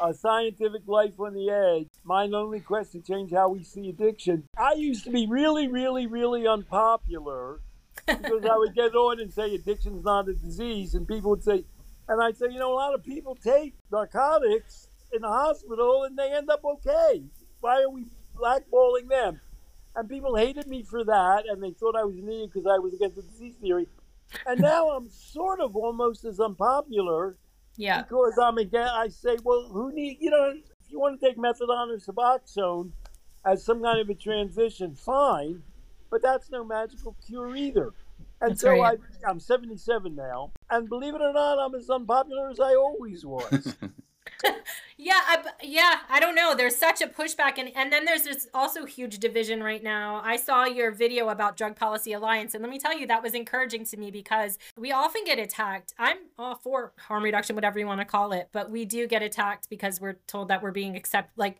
uh, 0.00 0.12
Scientific 0.12 0.82
Life 0.86 1.18
on 1.18 1.34
the 1.34 1.50
Edge 1.50 1.88
My 2.04 2.26
Lonely 2.26 2.60
Quest 2.60 2.92
to 2.92 3.00
Change 3.00 3.32
How 3.32 3.48
We 3.48 3.62
See 3.62 3.88
Addiction. 3.88 4.44
I 4.58 4.74
used 4.74 5.04
to 5.04 5.10
be 5.10 5.26
really, 5.26 5.68
really, 5.68 6.06
really 6.06 6.46
unpopular 6.46 7.60
because 8.06 8.44
I 8.44 8.56
would 8.56 8.74
get 8.74 8.94
on 8.94 9.20
and 9.20 9.32
say 9.32 9.54
addiction's 9.54 10.04
not 10.04 10.28
a 10.28 10.34
disease, 10.34 10.94
and 10.94 11.06
people 11.06 11.30
would 11.30 11.44
say, 11.44 11.64
and 12.08 12.22
I'd 12.22 12.36
say, 12.36 12.46
you 12.50 12.58
know, 12.58 12.72
a 12.72 12.74
lot 12.74 12.94
of 12.94 13.04
people 13.04 13.34
take 13.36 13.74
narcotics 13.90 14.88
in 15.12 15.22
the 15.22 15.28
hospital 15.28 16.04
and 16.04 16.18
they 16.18 16.32
end 16.32 16.50
up 16.50 16.64
okay. 16.64 17.22
Why 17.60 17.82
are 17.82 17.90
we 17.90 18.06
blackballing 18.36 19.08
them? 19.08 19.40
And 19.94 20.08
people 20.08 20.36
hated 20.36 20.66
me 20.66 20.82
for 20.82 21.04
that, 21.04 21.44
and 21.46 21.62
they 21.62 21.72
thought 21.72 21.94
I 21.96 22.04
was 22.04 22.16
an 22.16 22.26
idiot 22.26 22.50
because 22.52 22.66
I 22.66 22.78
was 22.78 22.94
against 22.94 23.16
the 23.16 23.22
disease 23.22 23.54
theory. 23.60 23.88
And 24.46 24.60
now 24.60 24.88
I'm 24.88 25.10
sort 25.10 25.60
of 25.60 25.76
almost 25.76 26.24
as 26.24 26.40
unpopular 26.40 27.36
Yeah. 27.76 28.02
because 28.02 28.38
I'm 28.38 28.58
again. 28.58 28.88
I 28.88 29.08
say, 29.08 29.36
well, 29.42 29.68
who 29.72 29.92
need 29.92 30.18
you 30.20 30.30
know? 30.30 30.52
If 30.54 30.90
you 30.90 31.00
want 31.00 31.20
to 31.20 31.26
take 31.26 31.38
methadone 31.38 31.88
or 31.90 31.98
Suboxone 31.98 32.92
as 33.44 33.64
some 33.64 33.82
kind 33.82 34.00
of 34.00 34.08
a 34.08 34.14
transition, 34.14 34.94
fine, 34.94 35.62
but 36.10 36.22
that's 36.22 36.50
no 36.50 36.64
magical 36.64 37.16
cure 37.26 37.56
either. 37.56 37.92
And 38.40 38.52
That's 38.52 38.60
so 38.60 38.70
right. 38.70 38.98
I, 39.24 39.30
I'm 39.30 39.38
77 39.38 40.16
now, 40.16 40.50
and 40.70 40.88
believe 40.88 41.14
it 41.14 41.20
or 41.20 41.32
not, 41.32 41.58
I'm 41.58 41.74
as 41.74 41.88
unpopular 41.88 42.50
as 42.50 42.58
I 42.58 42.74
always 42.74 43.24
was. 43.24 43.76
Yeah, 44.98 45.18
I, 45.26 45.42
yeah, 45.64 45.96
I 46.08 46.20
don't 46.20 46.36
know. 46.36 46.54
There's 46.54 46.76
such 46.76 47.02
a 47.02 47.08
pushback, 47.08 47.58
and 47.58 47.72
and 47.74 47.92
then 47.92 48.04
there's 48.04 48.22
this 48.22 48.46
also 48.54 48.84
huge 48.84 49.18
division 49.18 49.60
right 49.60 49.82
now. 49.82 50.20
I 50.22 50.36
saw 50.36 50.64
your 50.64 50.92
video 50.92 51.28
about 51.28 51.56
Drug 51.56 51.74
Policy 51.74 52.12
Alliance, 52.12 52.54
and 52.54 52.62
let 52.62 52.70
me 52.70 52.78
tell 52.78 52.96
you, 52.96 53.08
that 53.08 53.20
was 53.20 53.34
encouraging 53.34 53.84
to 53.86 53.96
me 53.96 54.12
because 54.12 54.58
we 54.76 54.92
often 54.92 55.24
get 55.24 55.40
attacked. 55.40 55.92
I'm 55.98 56.18
all 56.38 56.54
for 56.54 56.92
harm 56.98 57.24
reduction, 57.24 57.56
whatever 57.56 57.80
you 57.80 57.86
want 57.86 58.00
to 58.00 58.04
call 58.04 58.32
it, 58.32 58.50
but 58.52 58.70
we 58.70 58.84
do 58.84 59.08
get 59.08 59.22
attacked 59.22 59.68
because 59.68 60.00
we're 60.00 60.18
told 60.28 60.48
that 60.48 60.62
we're 60.62 60.70
being 60.70 60.94
accept 60.94 61.36
like 61.36 61.56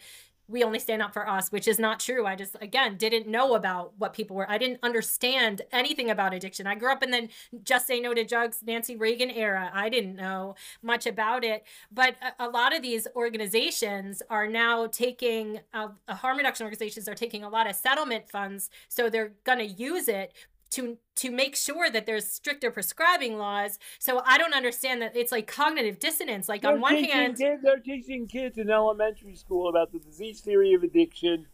we 0.49 0.62
only 0.64 0.78
stand 0.78 1.03
up 1.03 1.12
for 1.12 1.28
us, 1.28 1.51
which 1.51 1.68
is 1.68 1.78
not 1.78 2.01
true. 2.01 2.26
I 2.26 2.36
just, 2.36 2.57
again, 2.61 2.97
didn't 2.97 3.26
know 3.26 3.55
about 3.55 3.93
what 3.99 4.12
people 4.12 4.36
were. 4.36 4.51
I 4.51 4.59
didn't 4.59 4.80
understand 4.82 5.62
anything 5.72 6.11
about 6.11 6.34
addiction. 6.34 6.66
I 6.66 6.74
grew 6.74 6.93
up 6.93 7.03
in 7.03 7.11
the 7.11 7.28
Just 7.62 7.86
Say 7.86 8.01
No 8.01 8.12
to 8.12 8.24
Drugs, 8.24 8.62
Nancy 8.64 8.97
Reagan 8.97 9.30
era. 9.30 9.70
I 9.72 9.88
didn't 9.88 10.16
know 10.16 10.55
much 10.82 11.07
about 11.07 11.45
it. 11.45 11.64
But 11.90 12.16
a, 12.20 12.47
a 12.47 12.49
lot 12.49 12.74
of 12.74 12.82
these 12.82 13.07
organizations 13.14 14.22
are 14.28 14.47
now 14.47 14.86
taking, 14.86 15.61
uh, 15.72 15.88
uh, 16.09 16.14
harm 16.14 16.36
reduction 16.36 16.64
organizations 16.64 17.09
are 17.09 17.14
taking 17.14 17.45
a 17.45 17.49
lot 17.49 17.68
of 17.68 17.76
settlement 17.76 18.28
funds. 18.28 18.68
So 18.88 19.09
they're 19.09 19.32
going 19.45 19.59
to 19.59 19.66
use 19.66 20.09
it 20.09 20.32
to 20.72 20.98
to 21.14 21.30
make 21.30 21.54
sure 21.54 21.90
that 21.90 22.06
there's 22.06 22.26
stricter 22.26 22.70
prescribing 22.70 23.38
laws. 23.38 23.78
So 23.98 24.22
I 24.24 24.38
don't 24.38 24.54
understand 24.54 25.02
that 25.02 25.14
it's 25.14 25.30
like 25.30 25.46
cognitive 25.46 25.98
dissonance. 25.98 26.48
Like 26.48 26.64
on 26.64 26.74
They're 26.74 26.80
one 26.80 27.04
hand, 27.04 27.36
kids, 27.38 27.62
they're 27.62 27.78
teaching 27.78 28.26
kids 28.26 28.58
in 28.58 28.70
elementary 28.70 29.36
school 29.36 29.68
about 29.68 29.92
the 29.92 29.98
disease 29.98 30.40
theory 30.40 30.72
of 30.74 30.82
addiction, 30.82 31.46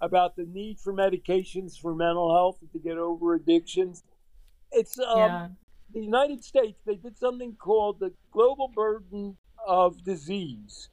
about 0.00 0.36
the 0.36 0.44
need 0.44 0.78
for 0.78 0.92
medications 0.92 1.78
for 1.78 1.94
mental 1.94 2.32
health 2.32 2.58
to 2.72 2.78
get 2.78 2.96
over 2.96 3.34
addictions. 3.34 4.04
It's 4.72 4.98
um, 4.98 5.18
yeah, 5.18 5.48
the 5.92 6.00
United 6.00 6.44
States. 6.44 6.80
They 6.86 6.96
did 6.96 7.18
something 7.18 7.56
called 7.56 7.98
the 7.98 8.12
global 8.30 8.68
burden 8.68 9.36
of 9.66 10.04
disease. 10.04 10.88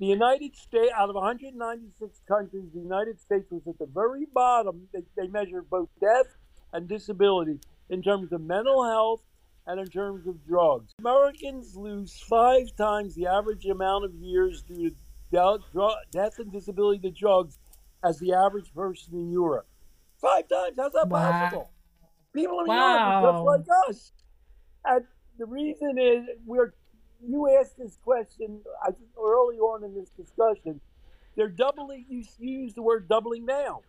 The 0.00 0.06
United 0.06 0.56
States, 0.56 0.92
out 0.96 1.10
of 1.10 1.14
196 1.14 2.22
countries, 2.26 2.64
the 2.74 2.80
United 2.80 3.20
States 3.20 3.46
was 3.52 3.62
at 3.68 3.78
the 3.78 3.86
very 3.86 4.26
bottom. 4.34 4.88
They, 4.92 5.02
they 5.16 5.28
measured 5.28 5.70
both 5.70 5.90
death 6.00 6.26
and 6.72 6.88
disability 6.88 7.58
in 7.90 8.02
terms 8.02 8.32
of 8.32 8.40
mental 8.40 8.84
health 8.88 9.22
and 9.66 9.78
in 9.78 9.86
terms 9.88 10.26
of 10.26 10.44
drugs. 10.46 10.92
Americans 10.98 11.76
lose 11.76 12.18
five 12.28 12.74
times 12.76 13.14
the 13.14 13.26
average 13.26 13.66
amount 13.66 14.04
of 14.04 14.14
years 14.14 14.62
due 14.62 14.90
to 14.90 14.96
de- 15.30 15.94
death 16.10 16.38
and 16.38 16.50
disability 16.50 16.98
to 17.00 17.10
drugs 17.10 17.58
as 18.04 18.18
the 18.18 18.32
average 18.32 18.72
person 18.74 19.14
in 19.14 19.30
Europe. 19.30 19.66
Five 20.20 20.48
times? 20.48 20.76
How's 20.76 20.92
that 20.92 21.08
Wow. 21.08 21.30
possible? 21.32 21.70
People 22.32 22.60
in 22.60 22.66
Wow. 22.66 22.76
Europe 22.76 23.02
are 23.24 23.32
just 23.32 23.44
like 23.68 23.88
us. 23.88 24.12
And 24.84 25.06
the 25.38 25.46
reason 25.46 25.98
is 25.98 26.26
we're 26.46 26.72
you 27.24 27.48
asked 27.56 27.78
this 27.78 27.96
question 28.02 28.60
I 28.82 28.90
early 29.16 29.56
on 29.58 29.84
in 29.84 29.94
this 29.94 30.10
discussion. 30.10 30.80
They're 31.36 31.48
doubling. 31.48 32.04
You, 32.08 32.24
you 32.40 32.58
used 32.62 32.74
the 32.76 32.82
word 32.82 33.08
doubling 33.08 33.46
down. 33.46 33.82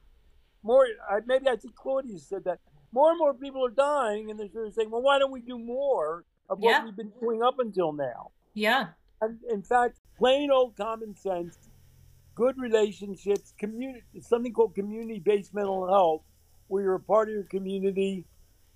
More, 0.61 0.86
I- 1.09 1.21
maybe 1.25 1.47
I 1.49 1.55
think 1.55 1.75
Claudia 1.75 2.19
said 2.19 2.43
that. 2.43 2.59
More 2.94 3.10
and 3.10 3.18
more 3.20 3.34
people 3.34 3.66
are 3.66 3.70
dying, 3.72 4.30
and 4.30 4.39
they're 4.39 4.50
sort 4.52 4.68
of 4.68 4.74
saying, 4.74 4.91
"Well, 4.91 5.02
why 5.02 5.18
don't 5.20 5.32
we 5.32 5.41
do 5.41 5.58
more 5.58 6.24
of 6.50 6.60
what 6.60 6.70
Yeah. 6.70 6.86
we've 6.86 6.96
been 6.96 7.12
doing 7.20 7.41
up 7.41 7.58
until 7.60 7.91
now?" 7.91 8.32
yeah, 8.54 8.89
And 9.22 9.39
in 9.50 9.64
fact, 9.64 10.00
plain 10.18 10.52
old 10.52 10.76
common 10.76 11.16
sense, 11.16 11.58
good 12.36 12.58
relationships, 12.58 13.54
community, 13.58 14.20
something 14.22 14.54
called 14.54 14.76
community-based 14.76 15.54
mental 15.54 15.88
health, 15.88 16.22
where 16.68 16.84
you're 16.84 16.96
a 16.96 17.00
part 17.00 17.30
of 17.30 17.34
your 17.34 17.44
community, 17.46 18.26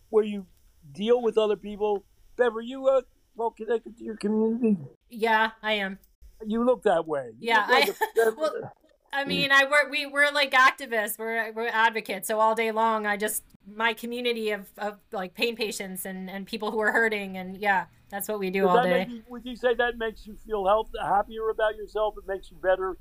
where 0.09 0.23
you 0.23 0.47
deal 0.93 1.21
with 1.21 1.37
other 1.37 1.55
people. 1.57 2.03
Bev, 2.37 2.55
are 2.55 2.61
you 2.61 2.87
uh, 2.87 3.01
well 3.35 3.51
connected 3.51 3.97
to 3.97 4.03
your 4.03 4.15
community? 4.17 4.77
yeah. 5.09 5.51
I 5.61 5.73
am. 5.73 5.99
You 6.45 6.63
look 6.65 6.83
that 6.83 7.07
way. 7.07 7.31
You 7.39 7.49
Yeah, 7.49 7.67
like 7.69 7.89
I- 7.89 8.21
a- 8.29 8.35
well, 8.37 8.71
I 9.13 9.23
mm. 9.23 9.27
mean, 9.27 9.51
I 9.51 9.63
work. 9.65 9.89
We 9.89 10.05
we're 10.05 10.31
like 10.31 10.51
activists. 10.51 11.17
We're 11.17 11.51
we're 11.53 11.67
advocates. 11.67 12.27
So 12.27 12.39
all 12.39 12.55
day 12.55 12.71
long, 12.71 13.05
I 13.05 13.17
just 13.17 13.43
my 13.65 13.93
community 13.93 14.51
of, 14.51 14.67
of 14.77 14.97
like 15.11 15.33
pain 15.33 15.55
patients 15.55 16.05
and 16.05 16.29
and 16.29 16.45
people 16.45 16.71
who 16.71 16.79
are 16.79 16.91
hurting, 16.91 17.37
and 17.37 17.57
yeah, 17.57 17.85
that's 18.09 18.27
what 18.27 18.39
we 18.39 18.49
do 18.49 18.61
Does 18.61 18.69
all 18.69 18.83
day. 18.83 19.07
you, 19.09 19.23
would 19.29 19.45
you 19.45 19.55
say 19.55 19.73
that 19.75 19.97
makes 19.97 20.25
you 20.25 20.35
feel 20.45 20.65
health, 20.65 20.89
happier 21.01 21.49
about 21.49 21.75
yourself? 21.75 22.15
It 22.17 22.27
makes 22.27 22.51
you 22.51 22.57
better 22.57 22.97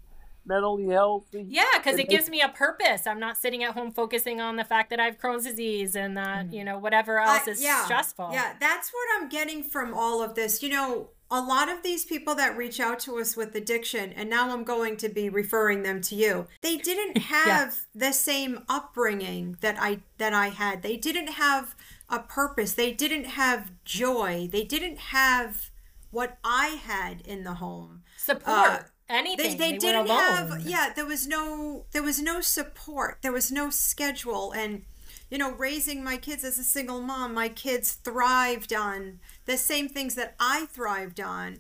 mentally 0.47 0.87
healthy? 0.87 1.45
Yeah, 1.49 1.65
because 1.77 1.99
it 1.99 2.07
It 2.07 2.09
gives 2.09 2.31
me 2.31 2.41
a 2.41 2.49
purpose. 2.49 3.07
I'm 3.07 3.19
not 3.19 3.37
sitting 3.37 3.65
at 3.65 3.75
home 3.75 3.91
focusing 3.91 4.41
on 4.41 4.57
the 4.57 4.65
fact 4.65 4.91
that 4.91 5.01
I 5.01 5.07
have 5.07 5.19
Crohn's 5.19 5.45
disease 5.45 5.97
and 5.97 6.17
that 6.17 6.47
mm. 6.47 6.53
you 6.53 6.65
know 6.65 6.79
whatever 6.79 7.19
I- 7.19 7.37
else 7.37 7.49
is 7.49 7.63
yeah, 7.63 7.85
stressful. 7.85 8.31
Yeah, 8.33 8.55
that's 8.61 8.91
what 8.93 9.07
I'm 9.17 9.29
getting 9.29 9.63
from 9.63 9.93
all 9.93 10.23
of 10.23 10.35
this. 10.35 10.63
You 10.63 10.69
know, 10.69 11.11
a 11.31 11.41
lot 11.41 11.69
of 11.69 11.83
these 11.83 12.05
people 12.05 12.35
that 12.37 12.57
reach 12.57 12.79
out 12.79 13.01
to 13.01 13.19
us 13.19 13.37
with 13.37 13.55
addiction, 13.55 14.13
and 14.13 14.31
now 14.31 14.53
I'm 14.53 14.65
going 14.65 14.97
to 14.99 15.09
be 15.09 15.29
referring 15.29 15.83
them 15.83 16.01
to 16.03 16.15
you. 16.15 16.47
They 16.63 16.77
didn't 16.77 17.19
have 17.23 17.81
the 17.95 18.13
same 18.13 18.65
upbringing 18.69 19.57
that 19.61 19.77
I 19.79 20.01
that 20.19 20.33
I 20.33 20.49
had. 20.49 20.83
They 20.83 20.97
didn't 20.97 21.33
have 21.33 21.75
a 22.09 22.21
purpose. 22.21 22.75
They 22.75 22.93
didn't 22.93 23.25
have 23.25 23.73
joy. 23.85 24.49
They 24.51 24.65
didn't 24.65 24.99
have 24.99 25.71
what 26.11 26.39
I 26.45 26.81
had 26.83 27.21
in 27.23 27.45
the 27.45 27.55
home. 27.55 28.03
Support 28.17 28.49
Uh, 28.49 28.79
anything. 29.09 29.59
They, 29.59 29.71
they, 29.71 29.73
were 29.73 29.79
didn't 29.79 30.09
have 30.09 30.61
yeah 30.67 30.93
there 30.95 31.07
was 31.07 31.27
no 31.27 31.87
there 31.93 32.03
was 32.03 32.21
no 32.21 32.41
support 32.41 33.19
there 33.23 33.33
was 33.33 33.53
no 33.53 33.71
schedule 33.71 34.53
and 34.53 34.85
you 35.31 35.39
know 35.39 35.53
raising 35.53 36.03
my 36.05 36.17
kids 36.17 36.45
as 36.45 36.59
a 36.59 36.65
single 36.65 37.01
mom 37.01 37.35
my 37.35 37.49
kids 37.49 37.93
thrived 37.95 38.73
on 38.73 39.19
the 39.47 39.57
same 39.57 39.89
things 39.89 40.15
that 40.15 40.35
i 40.39 40.67
thrived 40.67 41.21
on 41.21 41.59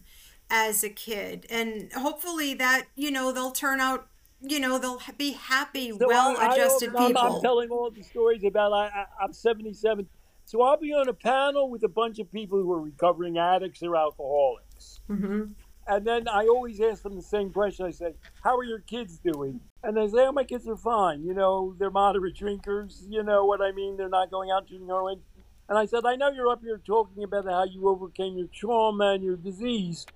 as 0.50 0.84
a 0.84 0.88
kid 0.90 1.46
and 1.50 1.92
hopefully 1.92 2.54
that 2.54 2.86
you 2.94 3.10
know 3.10 3.32
they'll 3.32 3.50
turn 3.50 3.80
out 3.80 4.06
you 4.40 4.60
know 4.60 4.78
they'll 4.78 5.00
be 5.18 5.32
happy 5.32 5.90
So 5.90 6.06
well 6.06 6.36
adjusted 6.38 6.90
often- 6.94 6.96
I'm- 7.02 7.06
people 7.08 7.36
I'm, 7.36 7.42
telling 7.42 7.70
all 7.70 7.90
the 7.90 8.02
stories 8.02 8.44
about 8.44 8.72
I, 8.72 8.86
I, 8.86 9.04
I'm 9.24 9.32
77. 9.32 10.06
So 10.44 10.62
I'll 10.62 10.76
be 10.76 10.92
on 10.92 11.08
a 11.08 11.12
panel 11.14 11.68
with 11.70 11.82
a 11.82 11.88
bunch 11.88 12.20
of 12.20 12.30
people 12.30 12.62
who 12.62 12.70
are 12.72 12.80
recovering 12.80 13.36
addicts 13.38 13.82
or 13.82 13.96
alcoholics. 13.96 15.00
Mhm. 15.10 15.54
And 15.88 16.06
then 16.06 16.28
I 16.28 16.46
always 16.46 16.80
ask 16.80 17.02
them 17.02 17.14
the 17.16 17.22
same 17.22 17.52
question. 17.52 17.86
I 17.86 17.90
say, 17.90 18.14
How 18.42 18.56
are 18.56 18.64
your 18.64 18.80
kids 18.80 19.18
doing? 19.18 19.60
And 19.82 19.96
they 19.96 20.08
say, 20.08 20.26
Oh, 20.26 20.32
my 20.32 20.44
kids 20.44 20.66
are 20.66 20.76
fine. 20.76 21.24
You 21.24 21.34
know, 21.34 21.74
they're 21.78 21.90
moderate 21.90 22.36
drinkers. 22.36 23.04
You 23.08 23.22
know 23.22 23.44
what 23.44 23.60
I 23.60 23.72
mean? 23.72 23.96
They're 23.96 24.08
not 24.08 24.30
going 24.30 24.50
out 24.50 24.68
shooting 24.68 24.88
heroin. 24.88 25.20
And 25.68 25.78
I 25.78 25.86
said, 25.86 26.04
I 26.04 26.16
know 26.16 26.30
you're 26.30 26.48
up 26.48 26.62
here 26.62 26.80
talking 26.84 27.22
about 27.24 27.44
how 27.46 27.64
you 27.64 27.88
overcame 27.88 28.36
your 28.38 28.48
trauma 28.52 29.12
and 29.14 29.24
your 29.24 29.36
disease, 29.36 30.06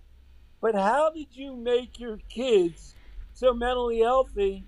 but 0.61 0.75
how 0.77 1.11
did 1.11 1.29
you 1.33 1.57
make 1.57 1.99
your 1.99 2.19
kids 2.29 2.95
so 3.33 3.53
mentally 3.53 3.99
healthy 4.01 4.65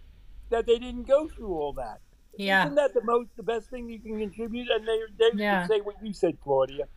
that 0.50 0.66
they 0.66 0.80
didn't 0.80 1.06
go 1.06 1.28
through 1.28 1.52
all 1.54 1.72
that? 1.74 2.00
Yeah. 2.36 2.62
Isn't 2.64 2.74
that 2.76 2.94
the 2.94 3.02
most, 3.04 3.30
the 3.36 3.44
best 3.44 3.70
thing 3.70 3.88
you 3.88 4.00
can 4.00 4.18
contribute? 4.18 4.68
And 4.70 4.86
they, 4.88 4.98
they 5.18 5.38
Yeah. 5.40 5.66
say 5.68 5.80
what 5.80 5.96
you 6.02 6.12
said, 6.12 6.40
Claudia. 6.40 6.88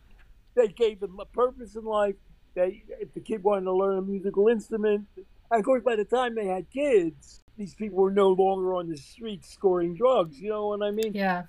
They 0.56 0.68
gave 0.68 0.98
them 1.00 1.20
a 1.20 1.26
purpose 1.26 1.76
in 1.76 1.84
life. 1.84 2.16
They, 2.56 2.82
if 3.00 3.12
the 3.12 3.20
kid 3.20 3.44
wanted 3.44 3.66
to 3.66 3.72
learn 3.72 3.98
a 3.98 4.02
musical 4.02 4.48
instrument, 4.48 5.06
and 5.16 5.60
of 5.60 5.64
course, 5.64 5.82
by 5.84 5.94
the 5.94 6.04
time 6.04 6.34
they 6.34 6.46
had 6.46 6.68
kids, 6.70 7.42
these 7.56 7.74
people 7.74 7.98
were 7.98 8.10
no 8.10 8.30
longer 8.30 8.74
on 8.74 8.88
the 8.88 8.96
streets 8.96 9.52
scoring 9.52 9.94
drugs. 9.94 10.40
You 10.40 10.48
know 10.48 10.68
what 10.68 10.82
I 10.82 10.90
mean? 10.90 11.12
Yeah. 11.14 11.44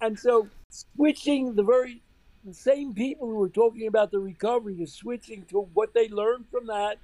And 0.00 0.18
so, 0.18 0.48
switching 0.68 1.54
the 1.54 1.62
very 1.62 2.02
the 2.44 2.54
same 2.54 2.92
people 2.92 3.28
who 3.28 3.36
were 3.36 3.48
talking 3.48 3.86
about 3.86 4.10
the 4.10 4.18
recovery 4.18 4.76
to 4.76 4.86
switching 4.86 5.44
to 5.46 5.60
what 5.74 5.94
they 5.94 6.08
learned 6.08 6.46
from 6.50 6.66
that 6.66 6.98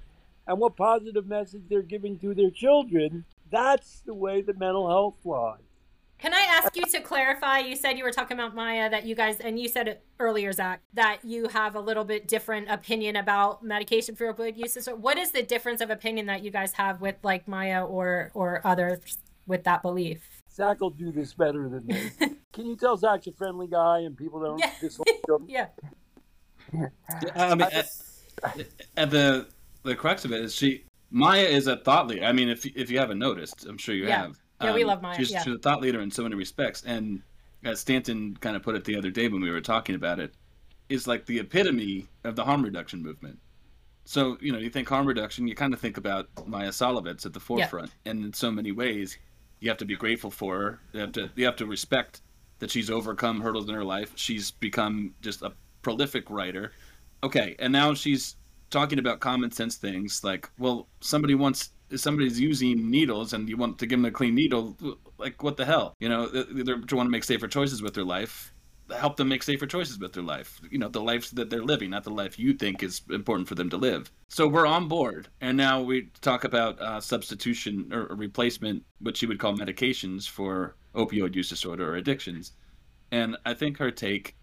and 0.47 0.59
what 0.59 0.75
positive 0.75 1.25
message 1.25 1.63
they're 1.69 1.81
giving 1.81 2.19
to 2.19 2.33
their 2.33 2.49
children, 2.49 3.23
that's 3.51 4.01
the 4.05 4.13
way 4.13 4.41
the 4.41 4.53
mental 4.53 4.89
health 4.89 5.15
lies. 5.23 5.59
Can 6.17 6.33
I 6.33 6.41
ask 6.41 6.75
you 6.75 6.83
to 6.83 7.01
clarify? 7.01 7.59
You 7.59 7.75
said 7.75 7.97
you 7.97 8.03
were 8.03 8.11
talking 8.11 8.37
about 8.39 8.55
Maia 8.55 8.89
that 8.89 9.05
you 9.05 9.15
guys, 9.15 9.39
and 9.39 9.59
you 9.59 9.67
said 9.67 9.87
it 9.87 10.03
earlier, 10.19 10.51
Zach, 10.53 10.81
that 10.93 11.19
you 11.23 11.47
have 11.49 11.75
a 11.75 11.79
little 11.79 12.05
bit 12.05 12.27
different 12.27 12.69
opinion 12.69 13.17
about 13.17 13.63
medication 13.63 14.15
for 14.15 14.33
opioid 14.33 14.57
use. 14.57 14.73
So, 14.81 14.95
what 14.95 15.17
is 15.17 15.31
the 15.31 15.43
difference 15.43 15.81
of 15.81 15.89
opinion 15.89 16.25
that 16.27 16.41
you 16.41 16.51
guys 16.51 16.71
have 16.73 17.01
with 17.01 17.15
like 17.23 17.47
Maia 17.47 17.85
or 17.85 18.31
or 18.33 18.61
others 18.63 19.17
with 19.45 19.63
that 19.65 19.81
belief? 19.81 20.41
Zach 20.51 20.79
will 20.79 20.89
do 20.89 21.11
this 21.11 21.33
better 21.33 21.67
than 21.67 21.85
me. 21.85 22.09
Can 22.53 22.65
you 22.65 22.77
tell 22.77 22.95
Zach's 22.95 23.27
a 23.27 23.33
friendly 23.33 23.67
guy 23.67 23.99
and 23.99 24.15
people 24.17 24.39
don't 24.39 24.57
Yeah. 24.57 24.71
dislike 24.79 25.07
him? 25.27 25.45
Yeah. 25.49 25.67
I 27.35 27.53
mean, 27.53 27.67
at, 27.71 27.85
at 28.97 29.09
the 29.11 29.47
the 29.83 29.95
crux 29.95 30.25
of 30.25 30.31
it 30.31 30.41
is 30.41 30.55
she 30.55 30.85
Maia 31.11 31.43
is 31.43 31.67
a 31.67 31.77
thought 31.77 32.07
leader. 32.07 32.23
I 32.25 32.31
mean, 32.31 32.49
if 32.49 32.65
if 32.65 32.89
you 32.89 32.97
haven't 32.99 33.19
noticed, 33.19 33.65
I'm 33.65 33.77
sure 33.77 33.93
you 33.93 34.07
Yeah. 34.07 34.21
have. 34.23 34.39
Um, 34.69 34.75
we 34.75 34.83
love 34.83 35.01
Maia, 35.01 35.17
She's, 35.17 35.31
yeah. 35.31 35.43
she's 35.43 35.55
a 35.55 35.59
thought 35.59 35.81
leader 35.81 36.01
in 36.01 36.11
so 36.11 36.23
many 36.23 36.35
respects, 36.35 36.83
and 36.85 37.21
as 37.63 37.79
Stanton 37.79 38.37
kind 38.39 38.55
of 38.55 38.63
put 38.63 38.75
it 38.75 38.83
the 38.83 38.97
other 38.97 39.09
day 39.09 39.27
when 39.27 39.41
we 39.41 39.51
were 39.51 39.61
talking 39.61 39.95
about 39.95 40.19
it, 40.19 40.33
is 40.89 41.07
like 41.07 41.25
the 41.25 41.39
epitome 41.39 42.07
of 42.23 42.35
the 42.35 42.43
harm 42.43 42.63
reduction 42.63 43.01
movement. 43.01 43.39
So 44.05 44.37
you 44.39 44.51
know, 44.51 44.59
you 44.59 44.69
think 44.69 44.87
harm 44.87 45.07
reduction, 45.07 45.47
you 45.47 45.55
kind 45.55 45.73
of 45.73 45.79
think 45.79 45.97
about 45.97 46.27
Maia 46.47 46.69
Szalavitz 46.69 47.25
at 47.25 47.33
the 47.33 47.39
forefront, 47.39 47.91
and 48.05 48.23
in 48.23 48.33
so 48.33 48.51
many 48.51 48.71
ways, 48.71 49.17
you 49.59 49.69
have 49.69 49.77
to 49.79 49.85
be 49.85 49.95
grateful 49.95 50.29
for 50.29 50.59
her. 50.59 50.79
You 50.93 50.99
have 51.01 51.11
to 51.13 51.29
you 51.35 51.45
have 51.45 51.55
to 51.57 51.65
respect 51.65 52.21
that 52.59 52.71
she's 52.71 52.89
overcome 52.89 53.41
hurdles 53.41 53.67
in 53.67 53.75
her 53.75 53.83
life. 53.83 54.11
She's 54.15 54.51
become 54.51 55.13
just 55.21 55.41
a 55.41 55.53
prolific 55.81 56.29
writer. 56.29 56.71
Okay, 57.23 57.55
and 57.59 57.73
now 57.73 57.93
she's 57.93 58.35
talking 58.69 58.99
about 58.99 59.19
common 59.19 59.51
sense 59.51 59.75
things 59.75 60.23
like, 60.23 60.49
well, 60.57 60.87
somebody 60.99 61.35
wants 61.35 61.69
if 61.89 61.99
somebody's 61.99 62.39
using 62.39 62.89
needles 62.89 63.33
and 63.33 63.47
you 63.47 63.57
want 63.57 63.77
to 63.79 63.85
give 63.85 63.99
them 63.99 64.05
a 64.05 64.11
clean 64.11 64.35
needle, 64.35 64.77
like 65.17 65.43
what 65.43 65.57
the 65.57 65.65
hell? 65.65 65.93
You 65.99 66.09
know, 66.09 66.27
they, 66.27 66.63
they 66.63 66.73
want 66.73 66.89
to 66.89 67.09
make 67.09 67.23
safer 67.23 67.47
choices 67.47 67.81
with 67.81 67.93
their 67.93 68.03
life. 68.03 68.53
Help 68.95 69.17
them 69.17 69.29
make 69.29 69.41
safer 69.41 69.65
choices 69.65 69.97
with 69.97 70.13
their 70.13 70.23
life. 70.23 70.61
You 70.69 70.77
know, 70.77 70.89
the 70.89 71.01
life 71.01 71.31
that 71.31 71.49
they're 71.49 71.63
living, 71.63 71.89
not 71.89 72.03
the 72.03 72.11
life 72.11 72.37
you 72.37 72.53
think 72.53 72.83
is 72.83 73.01
important 73.09 73.47
for 73.47 73.55
them 73.55 73.69
to 73.71 73.77
live. 73.77 74.11
So 74.29 74.47
we're 74.47 74.67
on 74.67 74.87
board, 74.87 75.27
and 75.41 75.57
now 75.57 75.81
we 75.81 76.09
talk 76.21 76.43
about 76.43 76.79
uh, 76.79 77.01
substitution 77.01 77.91
or 77.91 78.15
replacement, 78.15 78.83
what 78.99 79.17
she 79.17 79.25
would 79.25 79.39
call 79.39 79.57
medications 79.57 80.29
for 80.29 80.75
opioid 80.93 81.33
use 81.35 81.49
disorder 81.49 81.89
or 81.91 81.95
addictions. 81.95 82.51
And 83.11 83.37
I 83.45 83.53
think 83.55 83.77
her 83.79 83.91
take 83.91 84.35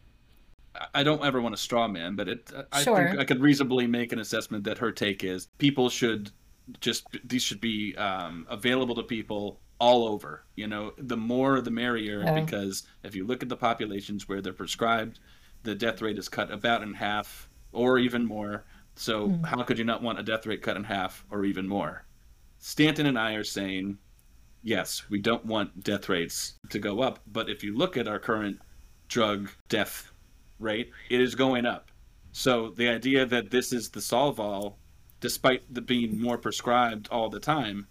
I- 0.75 1.01
I 1.01 1.03
don't 1.03 1.23
ever 1.25 1.41
want 1.41 1.55
to 1.55 1.61
straw 1.61 1.87
man, 1.87 2.17
but 2.17 2.29
it 2.29 2.51
I 2.73 2.83
Sure. 2.83 2.97
think 2.97 3.19
I 3.21 3.25
could 3.25 3.41
reasonably 3.41 3.87
make 3.87 4.11
an 4.13 4.19
assessment 4.19 4.65
that 4.65 4.79
her 4.79 4.91
take 4.91 5.23
is 5.23 5.49
people 5.59 5.89
should 5.91 6.31
just 6.81 7.07
these 7.25 7.43
should 7.43 7.61
be 7.61 7.95
um, 7.97 8.47
available 8.49 8.95
to 8.97 9.03
people 9.03 9.61
all 9.79 10.07
over. 10.07 10.45
You 10.55 10.69
know, 10.69 10.93
the 10.99 11.17
more 11.17 11.61
the 11.61 11.71
merrier, 11.71 12.23
Yeah. 12.23 12.35
because 12.41 12.85
if 13.03 13.15
you 13.15 13.27
look 13.27 13.43
at 13.43 13.49
the 13.49 13.57
populations 13.57 14.29
where 14.29 14.41
they're 14.41 14.53
prescribed, 14.53 15.19
the 15.65 15.75
death 15.75 16.01
rate 16.03 16.19
is 16.19 16.29
cut 16.29 16.51
about 16.53 16.83
in 16.83 16.95
half 16.95 17.49
or 17.73 17.99
even 17.99 18.25
more. 18.25 18.65
So 18.95 19.29
Hmm. 19.29 19.45
how 19.45 19.63
could 19.63 19.79
you 19.79 19.85
not 19.85 20.03
want 20.03 20.19
a 20.19 20.23
death 20.23 20.47
rate 20.47 20.63
cut 20.63 20.77
in 20.77 20.85
half 20.85 21.25
or 21.31 21.45
even 21.45 21.67
more? 21.67 22.05
Stanton 22.59 23.07
and 23.07 23.19
I 23.19 23.35
are 23.35 23.45
saying 23.45 23.99
yes, 24.65 25.03
we 25.11 25.19
don't 25.19 25.45
want 25.45 25.83
death 25.83 26.09
rates 26.09 26.55
to 26.71 26.79
go 26.79 27.01
up, 27.01 27.19
but 27.27 27.51
if 27.51 27.65
you 27.65 27.77
look 27.77 27.97
at 27.97 28.07
our 28.07 28.21
current 28.21 28.61
drug 29.09 29.51
death 29.69 30.13
rate, 30.61 30.93
it 31.11 31.21
is 31.21 31.35
going 31.35 31.67
up. 31.67 31.91
So 32.31 32.71
the 32.71 32.89
idea 32.89 33.27
that 33.27 33.51
this 33.51 33.73
is 33.73 33.89
the 33.91 34.01
solve 34.01 34.39
all, 34.39 34.79
despite 35.23 35.63
the 35.73 35.81
being 35.81 36.21
more 36.21 36.37
prescribed 36.37 37.09
all 37.11 37.31
the 37.31 37.41
time, 37.41 37.87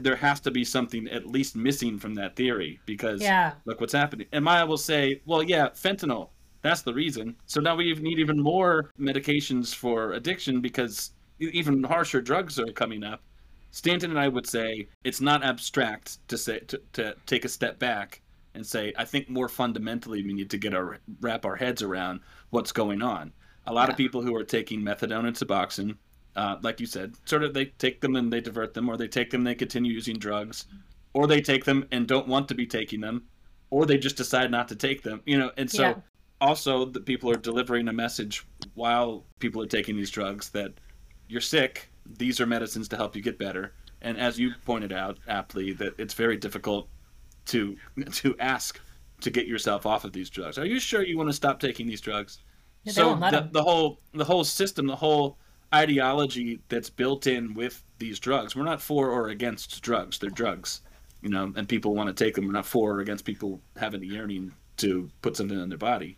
there 0.00 0.16
has 0.16 0.40
to 0.40 0.50
be 0.50 0.64
something 0.64 1.06
at 1.08 1.26
least 1.26 1.56
missing 1.56 1.96
from 1.98 2.12
that 2.16 2.36
theory 2.36 2.78
because 2.84 3.22
Yeah. 3.22 3.52
look 3.64 3.80
what's 3.80 3.92
happening. 3.92 4.26
And 4.32 4.44
Maia 4.44 4.66
will 4.66 4.76
say, 4.76 5.22
well, 5.24 5.42
yeah, 5.42 5.68
fentanyl. 5.70 6.30
That's 6.62 6.82
the 6.82 6.92
reason. 6.92 7.36
So 7.46 7.60
now 7.60 7.76
we 7.76 7.94
need 7.94 8.18
even 8.18 8.42
more 8.42 8.90
medications 9.00 9.72
for 9.72 10.12
addiction 10.12 10.60
because 10.60 11.12
even 11.38 11.84
harsher 11.84 12.20
drugs 12.20 12.58
are 12.58 12.72
coming 12.72 13.04
up. 13.04 13.22
Stanton 13.70 14.10
and 14.10 14.18
I 14.18 14.26
would 14.26 14.46
say 14.46 14.88
it's 15.04 15.20
not 15.20 15.44
abstract 15.44 16.26
to 16.28 16.36
say 16.36 16.58
to, 16.60 16.80
to 16.94 17.14
take 17.26 17.44
a 17.44 17.48
step 17.48 17.78
back 17.78 18.20
and 18.54 18.66
say 18.66 18.92
I 18.98 19.04
think 19.04 19.28
more 19.28 19.48
fundamentally 19.48 20.24
we 20.24 20.32
need 20.32 20.50
to 20.50 20.58
get 20.58 20.74
our 20.74 20.98
wrap 21.20 21.44
our 21.44 21.56
heads 21.56 21.82
around 21.82 22.20
what's 22.50 22.72
going 22.72 23.02
on. 23.02 23.32
A 23.66 23.72
lot 23.72 23.90
of 23.90 23.96
people 23.96 24.22
who 24.22 24.34
are 24.34 24.44
taking 24.44 24.80
methadone 24.80 25.26
and 25.26 25.36
Suboxone, 25.36 25.96
uh, 26.36 26.56
like 26.62 26.78
you 26.80 26.86
said, 26.86 27.14
sort 27.24 27.42
of 27.42 27.54
they 27.54 27.66
take 27.66 28.00
them 28.00 28.14
and 28.16 28.32
they 28.32 28.40
divert 28.40 28.74
them, 28.74 28.88
or 28.88 28.96
they 28.96 29.08
take 29.08 29.30
them 29.30 29.40
and 29.40 29.46
they 29.46 29.54
continue 29.54 29.92
using 29.92 30.18
drugs, 30.18 30.66
or 31.14 31.26
they 31.26 31.40
take 31.40 31.64
them 31.64 31.86
and 31.90 32.06
don't 32.06 32.28
want 32.28 32.46
to 32.48 32.54
be 32.54 32.66
taking 32.66 33.00
them, 33.00 33.24
or 33.70 33.86
they 33.86 33.98
just 33.98 34.16
decide 34.16 34.50
not 34.50 34.68
to 34.68 34.76
take 34.76 35.02
them. 35.02 35.20
You 35.26 35.38
know, 35.38 35.50
and 35.56 35.70
so 35.70 35.82
Yeah. 35.82 35.94
also 36.40 36.84
the 36.84 37.00
people 37.00 37.30
are 37.30 37.36
delivering 37.36 37.88
a 37.88 37.92
message 37.92 38.46
while 38.74 39.24
people 39.38 39.62
are 39.62 39.66
taking 39.66 39.96
these 39.96 40.10
drugs 40.10 40.50
that 40.50 40.72
you're 41.28 41.40
sick 41.40 41.88
these 42.18 42.40
are 42.40 42.46
medicines 42.46 42.88
to 42.88 42.96
help 42.96 43.16
you 43.16 43.22
get 43.22 43.38
better 43.38 43.72
and 44.02 44.18
as 44.18 44.38
you 44.38 44.52
pointed 44.64 44.92
out 44.92 45.18
aptly 45.28 45.72
that 45.72 45.94
it's 45.98 46.14
very 46.14 46.36
difficult 46.36 46.88
to 47.46 47.74
to 48.12 48.36
ask 48.38 48.78
to 49.22 49.30
get 49.30 49.46
yourself 49.46 49.86
off 49.86 50.04
of 50.04 50.12
these 50.12 50.28
drugs 50.30 50.58
are 50.58 50.66
you 50.66 50.78
sure 50.78 51.02
you 51.02 51.16
want 51.16 51.28
to 51.28 51.32
stop 51.32 51.58
taking 51.58 51.86
these 51.86 52.00
drugs 52.02 52.38
so 52.92 53.08
the, 53.30 53.48
the 53.52 53.62
whole 53.62 53.98
the 54.12 54.24
whole 54.24 54.44
system 54.44 54.86
the 54.86 54.94
whole 54.96 55.38
ideology 55.74 56.60
that's 56.68 56.90
built 56.90 57.26
in 57.26 57.54
with 57.54 57.82
these 57.98 58.18
drugs 58.18 58.54
we're 58.54 58.62
not 58.62 58.80
for 58.80 59.10
or 59.10 59.28
against 59.28 59.82
drugs 59.82 60.18
they're 60.18 60.30
drugs 60.30 60.80
you 61.22 61.28
know 61.28 61.52
and 61.56 61.68
people 61.68 61.94
want 61.94 62.08
to 62.14 62.24
take 62.24 62.34
them 62.34 62.46
we're 62.46 62.52
not 62.52 62.66
for 62.66 62.92
or 62.96 63.00
against 63.00 63.24
people 63.24 63.60
having 63.76 64.00
the 64.00 64.06
yearning 64.06 64.52
to 64.76 65.10
put 65.22 65.36
something 65.36 65.60
in 65.60 65.68
their 65.68 65.78
body 65.78 66.16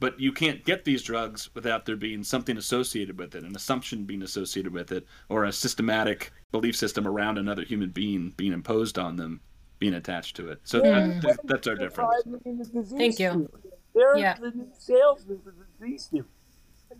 but 0.00 0.18
you 0.18 0.32
can't 0.32 0.64
get 0.64 0.84
these 0.84 1.02
drugs 1.02 1.50
without 1.54 1.84
there 1.84 1.94
being 1.96 2.24
something 2.24 2.56
associated 2.56 3.18
with 3.18 3.34
it, 3.34 3.44
an 3.44 3.54
assumption 3.54 4.04
being 4.04 4.22
associated 4.22 4.72
with 4.72 4.92
it, 4.92 5.04
or 5.28 5.44
a 5.44 5.52
systematic 5.52 6.32
belief 6.52 6.74
system 6.74 7.06
around 7.06 7.36
another 7.36 7.64
human 7.64 7.90
being 7.90 8.32
being 8.38 8.54
imposed 8.54 8.98
on 8.98 9.16
them, 9.16 9.42
being 9.78 9.92
attached 9.92 10.36
to 10.36 10.48
it. 10.48 10.58
So 10.64 10.80
that, 10.80 11.20
that- 11.20 11.40
that's 11.44 11.66
our 11.66 11.74
difference. 11.74 12.14
Thank 12.96 13.18
you. 13.18 13.50
They're 13.94 14.16
Yeah. 14.16 14.38
the 14.40 14.52
new 14.52 14.68
salesman 14.78 15.38
for 15.44 15.50
the 15.52 15.66
disease 15.84 16.06
team. 16.06 16.24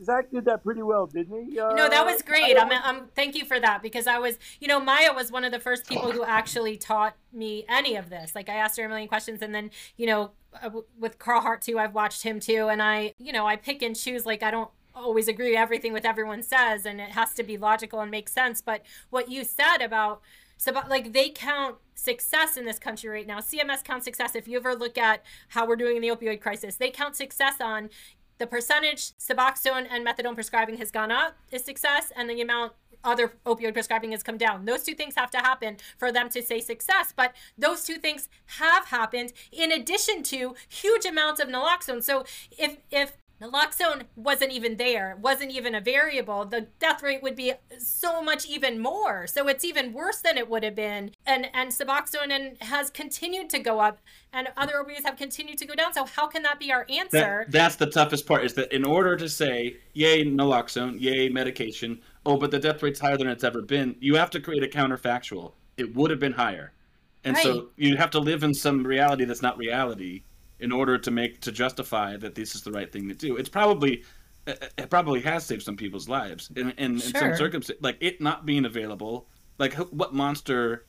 Zach 0.03 0.31
did 0.31 0.45
that 0.47 0.63
pretty 0.63 0.83
well, 0.83 1.07
didn't 1.07 1.51
he? 1.51 1.59
Uh, 1.59 1.75
No, 1.75 1.89
that 1.89 2.05
was 2.05 2.23
great. 2.23 2.57
I'm, 2.59 2.71
I'm 2.73 3.09
thank 3.15 3.35
you 3.35 3.45
for 3.45 3.61
that 3.61 3.83
because 3.83 4.07
I 4.07 4.19
was, 4.19 4.39
you 4.61 4.69
know, 4.69 4.81
Maia 4.81 5.13
was 5.13 5.31
one 5.31 5.45
of 5.45 5.53
the 5.53 5.61
first 5.61 5.87
people 5.89 6.13
who 6.13 6.25
actually 6.25 6.77
taught 6.77 7.17
me 7.33 7.65
any 7.69 7.97
of 7.97 8.11
this. 8.11 8.35
Like 8.35 8.49
I 8.49 8.55
asked 8.55 8.79
her 8.79 8.85
a 8.85 8.89
million 8.89 9.09
questions, 9.09 9.43
and 9.43 9.55
then 9.55 9.71
you 9.97 10.07
know, 10.07 10.31
uh, 10.63 10.71
with 10.99 11.19
Carl 11.19 11.41
Hart 11.41 11.63
too, 11.63 11.79
I've 11.79 11.95
watched 11.95 12.23
him 12.23 12.41
too, 12.41 12.69
and 12.69 12.83
I, 12.83 13.15
you 13.19 13.33
know, 13.33 13.47
I 13.47 13.57
pick 13.57 13.83
and 13.83 13.95
choose. 13.95 14.25
Like 14.27 14.43
I 14.43 14.51
don't 14.51 14.71
always 14.95 15.29
agree 15.29 15.57
everything 15.57 15.93
with 15.93 16.05
everyone 16.05 16.43
says, 16.43 16.87
and 16.87 17.01
it 17.01 17.11
has 17.11 17.35
to 17.35 17.43
be 17.43 17.57
logical 17.57 18.01
and 18.01 18.11
make 18.11 18.29
sense. 18.29 18.61
But 18.61 18.83
what 19.11 19.31
you 19.31 19.45
said 19.45 19.79
about 19.79 20.23
so 20.61 20.73
about, 20.73 20.91
like 20.91 21.15
they 21.15 21.31
count 21.31 21.77
success 21.95 22.59
in 22.59 22.67
this 22.67 22.79
country 22.79 23.09
right 23.09 23.27
now. 23.27 23.39
CMS 23.39 23.83
counts 23.83 24.05
success. 24.05 24.35
If 24.35 24.47
you 24.47 24.59
ever 24.59 24.75
look 24.75 24.99
at 24.99 25.25
how 25.49 25.67
we're 25.67 25.77
doing 25.77 25.97
in 25.97 26.03
the 26.03 26.09
opioid 26.09 26.43
crisis, 26.43 26.77
they 26.77 26.91
count 26.91 27.17
success 27.17 27.63
on 27.63 27.89
the 28.41 28.47
percentage 28.47 29.13
Suboxone 29.19 29.87
and 29.91 30.05
methadone 30.05 30.35
prescribing 30.35 30.79
has 30.79 30.91
gone 30.91 31.13
up 31.13 31.37
is 31.53 31.63
success, 31.63 32.11
and 32.17 32.29
the 32.29 32.41
amount 32.41 32.73
other 33.05 33.33
opioid 33.47 33.75
prescribing 33.75 34.13
has 34.13 34.23
come 34.23 34.37
down. 34.37 34.65
Those 34.65 34.83
two 34.83 34.95
things 34.95 35.15
have 35.17 35.31
to 35.31 35.39
happen 35.39 35.77
for 35.99 36.11
them 36.11 36.29
to 36.31 36.43
say 36.43 36.61
success, 36.61 37.13
but 37.15 37.35
those 37.57 37.85
two 37.85 37.97
things 37.97 38.29
have 38.59 38.87
happened 38.87 39.33
in 39.53 39.71
addition 39.71 40.23
to 40.25 40.55
huge 40.69 41.05
amounts 41.05 41.41
of 41.41 41.49
naloxone. 41.49 42.03
So 42.03 42.25
if 42.59 42.79
if 42.91 43.19
naloxone 43.41 44.03
wasn't 44.17 44.53
even 44.53 44.77
there, 44.77 45.17
wasn't 45.21 45.51
even 45.51 45.75
a 45.75 45.81
variable, 45.81 46.45
the 46.45 46.63
death 46.79 47.03
rate 47.03 47.23
would 47.23 47.37
be 47.37 47.53
so 47.79 48.23
much 48.23 48.47
even 48.47 48.79
more. 48.79 49.27
So 49.27 49.49
it's 49.49 49.65
even 49.65 49.93
worse 49.93 50.21
than 50.21 50.37
it 50.37 50.49
would 50.49 50.63
have 50.63 50.75
been. 50.75 51.13
And 51.27 51.49
and 51.55 51.71
Suboxone 51.71 52.31
and 52.31 52.61
has 52.63 52.91
continued 52.91 53.51
to 53.51 53.59
go 53.59 53.81
up, 53.81 53.99
and 54.33 54.49
other 54.57 54.75
opioids 54.75 55.05
have 55.05 55.17
continued 55.17 55.59
to 55.59 55.67
go 55.67 55.75
down. 55.75 55.93
So 55.93 56.05
how 56.05 56.27
can 56.27 56.43
that 56.43 56.59
be 56.59 56.73
our 56.73 56.87
answer? 56.89 57.47
That, 57.49 57.53
that's 57.53 57.77
the 57.77 57.87
toughest 57.87 58.27
part 58.27 58.45
is 58.45 58.55
that 58.55 58.73
in 58.73 58.85
order 58.85 59.17
to 59.17 59.29
say, 59.29 59.79
yay, 59.95 60.25
naloxone, 60.25 61.01
yay, 61.01 61.29
medication, 61.29 62.01
oh, 62.27 62.37
but 62.37 62.51
the 62.51 62.59
death 62.59 62.83
rate's 62.83 63.01
higher 63.01 63.17
than 63.17 63.29
it's 63.29 63.45
ever 63.45 63.63
been, 63.63 63.97
you 64.01 64.17
have 64.17 64.31
to 64.31 64.41
create 64.41 64.63
a 64.63 64.69
counterfactual. 64.69 65.53
It 65.77 65.95
would 65.97 66.11
have 66.11 66.21
been 66.21 66.33
higher. 66.33 66.73
And 67.25 67.37
Right. 67.37 67.43
so 67.43 67.69
you 67.77 67.97
have 67.97 68.11
to 68.11 68.19
live 68.19 68.43
in 68.43 68.55
some 68.55 68.83
reality 68.83 69.25
that's 69.25 69.43
not 69.43 69.59
reality 69.59 70.23
in 70.61 70.73
order 70.73 70.99
to 70.99 71.11
make 71.11 71.41
to 71.41 71.53
justify 71.53 72.17
that 72.17 72.35
this 72.35 72.55
is 72.55 72.63
the 72.63 72.73
right 72.73 72.93
thing 72.93 73.09
to 73.09 73.15
do. 73.15 73.37
It's 73.37 73.49
probably 73.49 74.05
it, 74.47 74.91
probably 74.91 75.21
has 75.21 75.45
saved 75.45 75.63
some 75.63 75.77
people's 75.77 76.09
lives. 76.09 76.51
In, 76.57 76.71
in, 76.73 76.95
in 76.95 76.99
some 77.01 77.37
circumstances, 77.37 77.83
like 77.83 77.97
it 78.01 78.21
not 78.21 78.47
being 78.47 78.65
available, 78.65 79.27
like 79.59 79.75
what 79.75 80.15
monster 80.15 80.87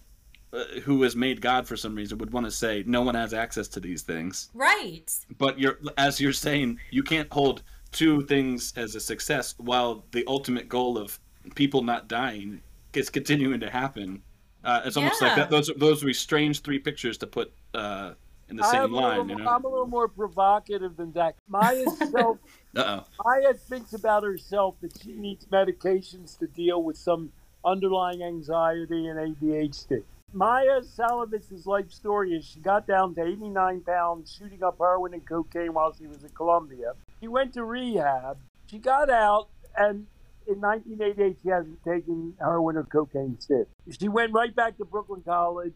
uh, 0.53 0.63
who 0.83 1.01
has 1.03 1.15
made 1.15 1.41
God 1.41 1.67
for 1.67 1.77
some 1.77 1.95
reason 1.95 2.17
would 2.17 2.33
want 2.33 2.45
to 2.45 2.51
say 2.51 2.83
no 2.85 3.01
one 3.01 3.15
has 3.15 3.33
access 3.33 3.67
to 3.69 3.79
these 3.79 4.01
things? 4.01 4.49
Right. 4.53 5.11
But 5.37 5.59
you're 5.59 5.79
as 5.97 6.19
you're 6.19 6.33
saying, 6.33 6.79
you 6.91 7.03
can't 7.03 7.31
hold 7.31 7.63
two 7.91 8.23
things 8.23 8.73
as 8.75 8.95
a 8.95 8.99
success 8.99 9.55
while 9.57 10.05
the 10.11 10.23
ultimate 10.27 10.69
goal 10.69 10.97
of 10.97 11.19
people 11.55 11.83
not 11.83 12.07
dying 12.07 12.61
is 12.93 13.09
continuing 13.09 13.59
to 13.59 13.69
happen. 13.69 14.21
Uh, 14.63 14.81
it's 14.85 14.95
almost 14.95 15.21
like 15.21 15.35
that, 15.35 15.49
those 15.49 15.71
those 15.77 16.01
would 16.01 16.07
be 16.07 16.13
strange 16.13 16.61
three 16.61 16.79
pictures 16.79 17.17
to 17.17 17.27
put 17.27 17.51
uh, 17.73 18.13
in 18.51 18.57
the 18.57 18.63
I 18.65 18.71
same 18.71 18.81
am 18.83 18.93
a 18.93 18.95
line. 18.95 19.17
little, 19.27 19.29
You 19.39 19.43
know? 19.43 19.49
I'm 19.51 19.63
a 19.65 19.67
little 19.67 19.87
more 19.87 20.07
provocative 20.07 20.97
than 20.97 21.11
that. 21.13 21.35
Maia's 21.47 21.97
self, 22.11 22.37
Uh 22.75 23.01
oh. 23.01 23.05
Maia 23.25 23.53
thinks 23.53 23.93
about 23.93 24.23
herself 24.23 24.75
that 24.81 24.91
she 25.01 25.13
needs 25.13 25.45
medications 25.45 26.37
to 26.39 26.47
deal 26.47 26.83
with 26.83 26.97
some 26.97 27.31
underlying 27.65 28.21
anxiety 28.23 29.07
and 29.07 29.17
ADHD. 29.35 30.03
Maia 30.33 30.81
Szalavitz's 30.81 31.65
life 31.65 31.91
story 31.91 32.33
is 32.33 32.45
she 32.45 32.59
got 32.61 32.87
down 32.87 33.13
to 33.15 33.21
89 33.25 33.81
pounds 33.81 34.33
shooting 34.37 34.63
up 34.63 34.77
heroin 34.79 35.13
and 35.13 35.25
cocaine 35.27 35.73
while 35.73 35.93
she 35.93 36.07
was 36.07 36.23
at 36.23 36.33
Columbia. 36.33 36.93
She 37.21 37.27
went 37.27 37.53
to 37.55 37.65
rehab. 37.65 38.37
She 38.67 38.77
got 38.79 39.09
out, 39.09 39.49
and 39.77 40.07
in 40.47 40.61
1988, 40.61 41.37
she 41.43 41.49
hasn't 41.49 41.83
taken 41.83 42.33
heroin 42.39 42.77
or 42.77 42.83
cocaine 42.83 43.37
since. 43.39 43.67
She 43.99 44.07
went 44.07 44.31
right 44.33 44.55
back 44.55 44.77
to 44.77 44.85
Brooklyn 44.85 45.21
College, 45.23 45.75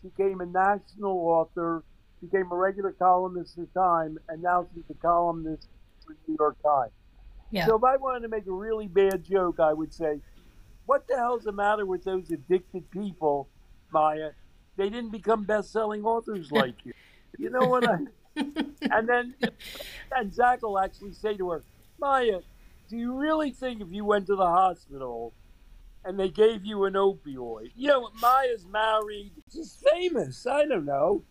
She 0.00 0.08
became 0.08 0.40
a 0.40 0.46
national 0.46 1.18
author, 1.18 1.82
became 2.20 2.50
a 2.50 2.56
regular 2.56 2.92
columnist 2.92 3.54
for 3.54 3.66
Time, 3.74 4.18
and 4.28 4.42
now 4.42 4.66
she's 4.74 4.84
a 4.90 4.94
columnist 4.94 5.68
for 6.04 6.14
the 6.14 6.18
New 6.28 6.36
York 6.38 6.56
Times. 6.62 6.92
Yeah. 7.50 7.66
So 7.66 7.76
if 7.76 7.84
I 7.84 7.96
wanted 7.96 8.20
to 8.20 8.28
make 8.28 8.46
a 8.46 8.52
really 8.52 8.88
bad 8.88 9.24
joke, 9.24 9.60
I 9.60 9.72
would 9.72 9.92
say, 9.92 10.20
"What 10.86 11.06
the 11.06 11.16
hell's 11.16 11.44
the 11.44 11.52
matter 11.52 11.86
with 11.86 12.04
those 12.04 12.30
addicted 12.30 12.90
people, 12.90 13.48
Maia? 13.92 14.30
They 14.76 14.90
didn't 14.90 15.10
become 15.10 15.44
best-selling 15.44 16.04
authors 16.04 16.50
like 16.52 16.84
you. 16.84 16.92
You 17.38 17.50
know 17.50 17.66
what 17.66 17.88
I?" 17.88 17.98
and 18.36 19.08
then, 19.08 19.34
and 20.12 20.34
Zach 20.34 20.62
will 20.62 20.78
actually 20.78 21.12
say 21.12 21.36
to 21.36 21.50
her, 21.50 21.62
"Maia, 21.98 22.40
do 22.88 22.96
you 22.96 23.14
really 23.14 23.50
think 23.50 23.80
if 23.80 23.88
you 23.90 24.04
went 24.04 24.26
to 24.26 24.36
the 24.36 24.46
hospital 24.46 25.32
and 26.04 26.18
they 26.20 26.28
gave 26.28 26.64
you 26.64 26.84
an 26.84 26.94
opioid, 26.94 27.72
you 27.74 27.88
know, 27.88 28.10
Maia's 28.20 28.64
married, 28.66 29.32
she's 29.52 29.82
famous. 29.92 30.46
I 30.46 30.66
don't 30.66 30.84
know." 30.84 31.22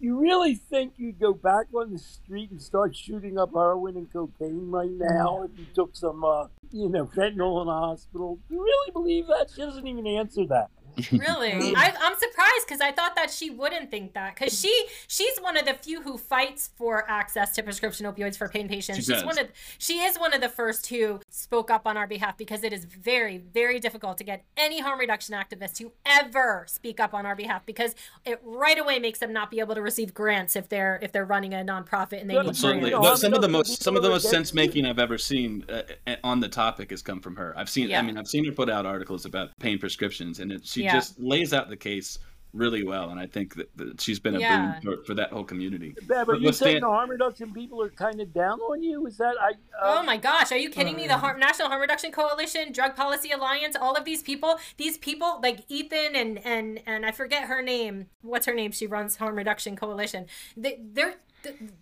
You 0.00 0.20
really 0.20 0.54
think 0.54 0.92
you'd 0.96 1.18
go 1.18 1.34
back 1.34 1.66
on 1.74 1.92
the 1.92 1.98
street 1.98 2.52
and 2.52 2.62
start 2.62 2.94
shooting 2.94 3.36
up 3.36 3.50
heroin 3.52 3.96
and 3.96 4.12
cocaine 4.12 4.70
right 4.70 4.90
now 4.92 5.42
if 5.42 5.58
you 5.58 5.66
took 5.74 5.96
some, 5.96 6.22
uh, 6.22 6.46
you 6.70 6.88
know, 6.88 7.06
fentanyl 7.06 7.62
in 7.62 7.68
a 7.68 7.72
hospital? 7.72 8.38
You 8.48 8.62
really 8.62 8.92
believe 8.92 9.26
that? 9.26 9.50
She 9.52 9.60
doesn't 9.60 9.86
even 9.86 10.06
answer 10.06 10.46
that. 10.46 10.70
Really, 11.12 11.52
I, 11.76 11.94
I'm 12.00 12.16
surprised 12.18 12.66
because 12.66 12.80
I 12.80 12.92
thought 12.92 13.16
that 13.16 13.30
she 13.30 13.50
wouldn't 13.50 13.90
think 13.90 14.14
that 14.14 14.34
because 14.34 14.58
she 14.58 14.86
she's 15.06 15.38
one 15.38 15.56
of 15.56 15.64
the 15.64 15.74
few 15.74 16.02
who 16.02 16.18
fights 16.18 16.70
for 16.76 17.08
access 17.08 17.54
to 17.54 17.62
prescription 17.62 18.06
opioids 18.06 18.36
for 18.36 18.48
pain 18.48 18.68
patients. 18.68 18.96
She 18.96 19.02
she's 19.02 19.22
does. 19.22 19.24
one 19.24 19.38
of 19.38 19.48
she 19.78 20.00
is 20.00 20.18
one 20.18 20.34
of 20.34 20.40
the 20.40 20.48
first 20.48 20.86
who 20.88 21.20
spoke 21.30 21.70
up 21.70 21.86
on 21.86 21.96
our 21.96 22.06
behalf 22.06 22.36
because 22.36 22.64
it 22.64 22.72
is 22.72 22.84
very 22.84 23.38
very 23.38 23.80
difficult 23.80 24.18
to 24.18 24.24
get 24.24 24.44
any 24.56 24.80
harm 24.80 24.98
reduction 24.98 25.34
activist 25.34 25.74
to 25.74 25.92
ever 26.04 26.64
speak 26.68 27.00
up 27.00 27.14
on 27.14 27.26
our 27.26 27.36
behalf 27.36 27.64
because 27.64 27.94
it 28.24 28.40
right 28.44 28.78
away 28.78 28.98
makes 28.98 29.18
them 29.18 29.32
not 29.32 29.50
be 29.50 29.60
able 29.60 29.74
to 29.74 29.82
receive 29.82 30.12
grants 30.12 30.56
if 30.56 30.68
they're 30.68 30.98
if 31.02 31.12
they're 31.12 31.24
running 31.24 31.54
a 31.54 31.58
nonprofit 31.58 32.20
and 32.20 32.28
they 32.28 32.34
need 32.34 32.48
Absolutely. 32.48 32.90
No, 32.90 33.14
some 33.14 33.34
of 33.34 33.40
the 33.40 33.48
most 33.48 33.82
some 33.82 33.96
of 33.96 34.02
the 34.02 34.08
most 34.08 34.28
sense 34.28 34.54
making 34.54 34.86
I've 34.86 34.98
ever 34.98 35.18
seen 35.18 35.64
uh, 35.68 35.82
uh, 36.06 36.16
on 36.24 36.40
the 36.40 36.48
topic 36.48 36.90
has 36.90 37.02
come 37.02 37.20
from 37.20 37.36
her. 37.36 37.54
I've 37.56 37.68
seen. 37.68 37.90
Yeah. 37.90 38.00
I 38.00 38.02
mean, 38.02 38.16
I've 38.16 38.26
seen 38.26 38.44
her 38.46 38.52
put 38.52 38.70
out 38.70 38.86
articles 38.86 39.24
about 39.24 39.50
pain 39.58 39.78
prescriptions, 39.78 40.40
and 40.40 40.52
it, 40.52 40.66
she 40.66 40.84
Yeah. 40.88 40.94
just 40.94 41.18
lays 41.20 41.52
out 41.52 41.68
the 41.68 41.76
case 41.76 42.18
really 42.54 42.82
well. 42.82 43.10
And 43.10 43.20
I 43.20 43.26
think 43.26 43.54
that, 43.56 43.68
that 43.76 44.00
she's 44.00 44.18
been 44.18 44.34
a 44.34 44.40
Yeah. 44.40 44.80
boon 44.82 44.96
for, 44.96 45.04
for 45.04 45.14
that 45.14 45.30
whole 45.30 45.44
community. 45.44 45.94
Bev, 46.06 46.30
are 46.30 46.32
But 46.32 46.40
you 46.40 46.46
what's 46.46 46.58
saying 46.58 46.78
Stan- 46.78 46.80
the 46.80 46.88
harm 46.88 47.10
reduction 47.10 47.52
people 47.52 47.82
are 47.82 47.90
kind 47.90 48.22
of 48.22 48.32
down 48.32 48.58
on 48.60 48.82
you? 48.82 49.06
Is 49.06 49.18
that 49.18 49.34
I? 49.38 49.50
Uh, 49.78 49.98
Oh 49.98 50.02
my 50.02 50.16
gosh, 50.16 50.50
are 50.50 50.56
you 50.56 50.70
kidding 50.70 50.96
me? 50.96 51.06
The 51.06 51.18
Har- 51.18 51.36
National 51.36 51.68
Harm 51.68 51.80
Reduction 51.82 52.10
Coalition, 52.10 52.72
Drug 52.72 52.96
Policy 52.96 53.30
Alliance, 53.32 53.76
all 53.78 53.94
of 53.96 54.06
these 54.06 54.22
people, 54.22 54.58
these 54.78 54.96
people 54.96 55.40
like 55.42 55.60
Ethan 55.68 56.16
and 56.16 56.38
and 56.44 56.80
and 56.86 57.04
I 57.04 57.12
forget 57.12 57.44
her 57.44 57.60
name. 57.60 58.06
What's 58.22 58.46
her 58.46 58.54
name? 58.54 58.72
She 58.72 58.86
runs 58.86 59.16
Harm 59.16 59.36
Reduction 59.36 59.76
Coalition. 59.76 60.24
They, 60.56 60.80
they're 60.82 61.16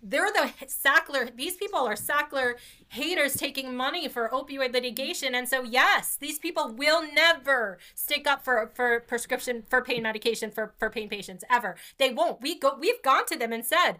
they're 0.03 0.31
the 0.31 0.51
Sackler. 0.65 1.35
These 1.35 1.57
people 1.57 1.79
are 1.79 1.95
Sackler 1.95 2.55
haters 2.89 3.35
taking 3.35 3.75
money 3.75 4.07
for 4.07 4.29
opioid 4.29 4.73
litigation, 4.73 5.35
and 5.35 5.47
so 5.47 5.63
yes, 5.63 6.17
these 6.19 6.39
people 6.39 6.73
will 6.73 7.03
never 7.13 7.77
stick 7.95 8.27
up 8.27 8.43
for 8.43 8.71
for 8.73 9.01
prescription 9.01 9.63
for 9.69 9.81
pain 9.81 10.03
medication 10.03 10.51
for 10.51 10.73
for 10.77 10.89
pain 10.89 11.09
patients 11.09 11.43
ever. 11.49 11.75
They 11.97 12.11
won't. 12.11 12.41
We 12.41 12.59
go. 12.59 12.77
We've 12.79 13.01
gone 13.03 13.25
to 13.27 13.37
them 13.37 13.53
and 13.53 13.65
said, 13.65 13.97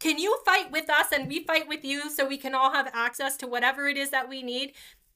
can 0.00 0.18
you 0.18 0.38
fight 0.46 0.72
with 0.72 0.88
us 0.88 1.12
and 1.12 1.28
we 1.28 1.44
fight 1.44 1.68
with 1.68 1.84
you 1.84 2.10
so 2.10 2.26
we 2.26 2.38
can 2.38 2.54
all 2.54 2.72
have 2.72 2.90
access 2.94 3.36
to 3.36 3.46
whatever 3.46 3.86
it 3.86 3.98
is 3.98 4.10
that 4.10 4.30
we 4.30 4.42
need? 4.42 4.72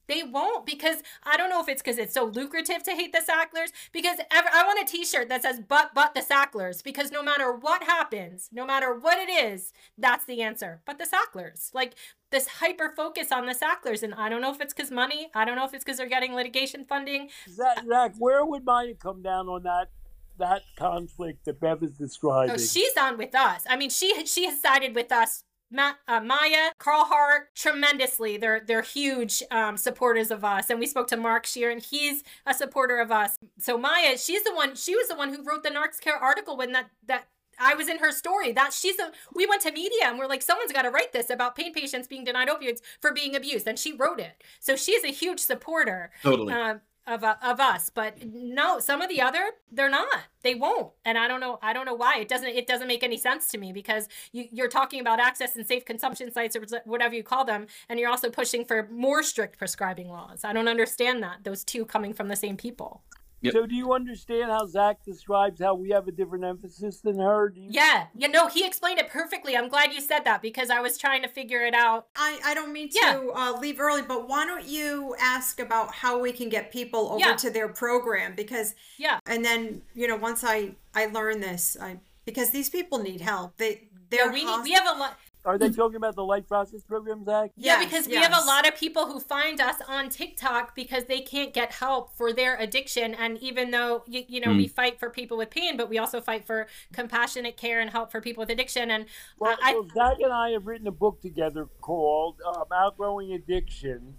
They 0.07 0.23
won't 0.23 0.65
because 0.65 0.97
I 1.23 1.37
don't 1.37 1.49
know 1.49 1.61
if 1.61 1.69
it's 1.69 1.81
because 1.81 1.97
it's 1.97 2.13
so 2.13 2.25
lucrative 2.25 2.83
to 2.83 2.91
hate 2.91 3.13
the 3.13 3.21
Sacklers. 3.21 3.71
Because 3.91 4.17
ever, 4.31 4.49
I 4.53 4.63
want 4.63 4.87
a 4.87 4.91
T-shirt 4.91 5.29
that 5.29 5.43
says 5.43 5.61
"But 5.67 5.93
but 5.93 6.13
the 6.13 6.21
Sacklers" 6.21 6.83
because 6.83 7.11
no 7.11 7.23
matter 7.23 7.51
what 7.51 7.83
happens, 7.83 8.49
no 8.51 8.65
matter 8.65 8.93
what 8.93 9.17
it 9.17 9.29
is, 9.29 9.73
that's 9.97 10.25
the 10.25 10.41
answer. 10.41 10.81
But 10.85 10.97
the 10.97 11.05
Sacklers, 11.05 11.71
like 11.73 11.95
this 12.31 12.47
hyper 12.47 12.93
focus 12.95 13.31
on 13.31 13.45
the 13.45 13.53
Sacklers, 13.53 14.03
and 14.03 14.13
I 14.13 14.29
don't 14.29 14.41
know 14.41 14.51
if 14.51 14.61
it's 14.61 14.73
because 14.73 14.91
money. 14.91 15.29
I 15.33 15.45
don't 15.45 15.55
know 15.55 15.65
if 15.65 15.73
it's 15.73 15.83
because 15.83 15.97
they're 15.97 16.09
getting 16.09 16.35
litigation 16.35 16.85
funding. 16.85 17.29
Zach, 17.49 17.83
Zach, 17.87 18.13
where 18.17 18.45
would 18.45 18.65
Maia 18.65 18.93
come 18.95 19.21
down 19.21 19.47
on 19.47 19.63
that 19.63 19.89
that 20.37 20.63
conflict 20.77 21.45
that 21.45 21.59
Bev 21.59 21.83
is 21.83 21.91
describing? 21.91 22.55
Oh, 22.55 22.57
she's 22.57 22.95
on 22.97 23.17
with 23.17 23.33
us. 23.35 23.63
I 23.69 23.75
mean, 23.77 23.89
she 23.89 24.25
she 24.25 24.45
has 24.45 24.61
sided 24.61 24.95
with 24.95 25.11
us. 25.11 25.43
Ma- 25.75 25.93
uh, 26.07 26.21
Maia, 26.21 26.71
Carl 26.79 27.05
Hart, 27.05 27.53
tremendously. 27.55 28.37
They're 28.37 28.61
they're 28.65 28.81
huge 28.81 29.43
um, 29.51 29.77
supporters 29.77 30.31
of 30.31 30.43
us, 30.45 30.69
and 30.69 30.79
we 30.79 30.87
spoke 30.87 31.07
to 31.09 31.17
Mark 31.17 31.45
Scheeren, 31.45 31.73
and 31.73 31.81
he's 31.81 32.23
a 32.45 32.53
supporter 32.53 32.99
of 32.99 33.11
us. 33.11 33.37
So 33.59 33.77
Maia, 33.77 34.17
she's 34.17 34.43
the 34.43 34.53
one. 34.53 34.75
She 34.75 34.95
was 34.95 35.07
the 35.07 35.15
one 35.15 35.33
who 35.33 35.43
wrote 35.43 35.63
the 35.63 35.69
NarxCare 35.69 36.19
article 36.21 36.55
when 36.57 36.71
that 36.71 36.89
that 37.07 37.25
I 37.59 37.75
was 37.75 37.87
in 37.87 37.99
her 37.99 38.11
story. 38.11 38.51
That 38.51 38.73
she's 38.73 38.99
a. 38.99 39.11
We 39.33 39.45
went 39.45 39.61
to 39.63 39.71
media 39.71 40.03
and 40.05 40.17
we're 40.17 40.27
like, 40.27 40.41
someone's 40.41 40.71
got 40.71 40.83
to 40.83 40.89
write 40.89 41.11
this 41.13 41.29
about 41.29 41.55
pain 41.55 41.73
patients 41.73 42.07
being 42.07 42.23
denied 42.23 42.47
opioids 42.47 42.79
for 43.01 43.11
being 43.11 43.35
abused, 43.35 43.67
and 43.67 43.77
she 43.77 43.93
wrote 43.93 44.19
it. 44.19 44.43
So 44.59 44.75
she's 44.75 45.03
a 45.03 45.11
huge 45.11 45.39
supporter 45.39 46.11
Totally. 46.23 46.53
uh, 46.53 46.75
of 47.07 47.23
uh, 47.23 47.35
of 47.41 47.59
us. 47.59 47.89
But 47.89 48.25
no, 48.25 48.79
some 48.79 49.01
of 49.01 49.09
the 49.09 49.21
other 49.21 49.51
they're 49.71 49.89
not. 49.89 50.23
They 50.43 50.55
won't, 50.55 50.91
and 51.03 51.17
I 51.17 51.27
don't 51.27 51.39
know. 51.39 51.59
I 51.61 51.73
don't 51.73 51.85
know 51.85 51.93
why. 51.93 52.19
It 52.19 52.27
doesn't. 52.27 52.49
It 52.49 52.67
doesn't 52.67 52.87
make 52.87 53.03
any 53.03 53.17
sense 53.17 53.47
to 53.49 53.57
me 53.57 53.71
because 53.73 54.07
you, 54.31 54.45
you're 54.51 54.67
talking 54.67 54.99
about 54.99 55.19
access 55.19 55.55
and 55.55 55.65
safe 55.65 55.85
consumption 55.85 56.31
sites 56.31 56.55
or 56.55 56.61
whatever 56.85 57.15
you 57.15 57.23
call 57.23 57.45
them, 57.45 57.67
and 57.89 57.99
you're 57.99 58.09
also 58.09 58.29
pushing 58.29 58.65
for 58.65 58.87
more 58.91 59.23
strict 59.23 59.57
prescribing 59.57 60.09
laws. 60.09 60.43
I 60.43 60.53
don't 60.53 60.67
understand 60.67 61.23
that. 61.23 61.43
Those 61.43 61.63
two 61.63 61.85
coming 61.85 62.13
from 62.13 62.27
the 62.27 62.35
same 62.35 62.57
people. 62.57 63.01
Yep. 63.45 63.53
So, 63.53 63.65
do 63.65 63.75
you 63.75 63.93
understand 63.93 64.51
how 64.51 64.65
Zach 64.65 65.03
describes 65.03 65.61
how 65.61 65.75
we 65.75 65.89
have 65.91 66.07
a 66.07 66.11
different 66.11 66.43
emphasis 66.43 67.01
than 67.01 67.19
her? 67.19 67.49
Do 67.49 67.61
you, 67.61 67.67
Yeah, 67.71 68.07
you 68.15 68.27
know, 68.27 68.47
he 68.47 68.65
explained 68.65 68.99
it 68.99 69.09
perfectly. 69.09 69.55
I'm 69.55 69.69
glad 69.69 69.93
you 69.93 70.01
said 70.01 70.23
that 70.25 70.41
because 70.41 70.69
I 70.69 70.79
was 70.81 70.97
trying 70.97 71.21
to 71.23 71.27
figure 71.29 71.65
it 71.65 71.73
out. 71.73 72.07
I, 72.15 72.39
I 72.43 72.53
don't 72.53 72.73
mean 72.73 72.89
to 72.89 72.99
Yeah. 73.01 73.21
uh, 73.33 73.59
leave 73.59 73.79
early, 73.79 74.01
but 74.01 74.27
why 74.27 74.45
don't 74.45 74.65
you 74.67 75.15
ask 75.19 75.59
about 75.59 75.93
how 75.93 76.19
we 76.19 76.31
can 76.31 76.49
get 76.49 76.71
people 76.71 77.09
over 77.11 77.19
Yeah. 77.19 77.35
to 77.35 77.49
their 77.49 77.69
program? 77.69 78.35
Because 78.35 78.75
Yeah. 78.97 79.19
and 79.25 79.43
then 79.45 79.81
you 79.93 80.07
know 80.07 80.15
once 80.15 80.43
I 80.43 80.75
I 80.93 81.05
learn 81.07 81.39
this, 81.41 81.77
I 81.79 81.99
because 82.25 82.49
these 82.51 82.69
people 82.69 82.99
need 82.99 83.21
help. 83.21 83.57
They 83.57 83.89
they're 84.09 84.27
Yeah, 84.27 84.31
we 84.33 84.45
need, 84.45 84.63
we 84.63 84.71
have 84.73 84.87
a 84.95 84.99
lot. 84.99 85.17
Are 85.45 85.59
they 85.59 85.69
talking 85.69 85.97
about 85.97 86.15
the 86.15 86.23
life 86.23 86.47
process 86.47 86.81
program, 86.83 87.23
Zach? 87.23 87.51
Yeah, 87.55 87.79
Yes, 87.79 87.85
because 87.85 88.07
we 88.07 88.15
have 88.15 88.33
a 88.33 88.45
lot 88.47 88.67
of 88.67 88.75
people 88.75 89.05
who 89.05 89.19
find 89.19 89.61
us 89.61 89.75
on 89.87 90.09
TikTok 90.09 90.75
because 90.75 91.05
they 91.05 91.21
can't 91.21 91.53
get 91.53 91.71
help 91.71 92.15
for 92.17 92.33
their 92.33 92.57
addiction. 92.57 93.13
And 93.13 93.37
even 93.37 93.69
though, 93.69 94.03
you, 94.07 94.23
you 94.27 94.41
know, 94.41 94.51
we 94.53 94.67
fight 94.67 94.99
for 94.99 95.09
people 95.11 95.37
with 95.37 95.51
pain, 95.51 95.77
but 95.77 95.87
we 95.87 95.99
also 95.99 96.19
fight 96.19 96.47
for 96.47 96.67
compassionate 96.93 97.57
care 97.57 97.79
and 97.79 97.91
help 97.91 98.11
for 98.11 98.21
people 98.21 98.41
with 98.41 98.49
addiction. 98.49 98.89
And 98.89 99.05
Well, 99.37 99.55
I, 99.61 99.73
well, 99.73 99.87
Zach 99.93 100.17
and 100.19 100.33
I 100.33 100.49
have 100.51 100.65
written 100.65 100.87
a 100.87 100.91
book 100.91 101.21
together 101.21 101.67
called 101.81 102.37
um, 102.47 102.65
Outgrowing 102.73 103.33
Addiction. 103.33 104.15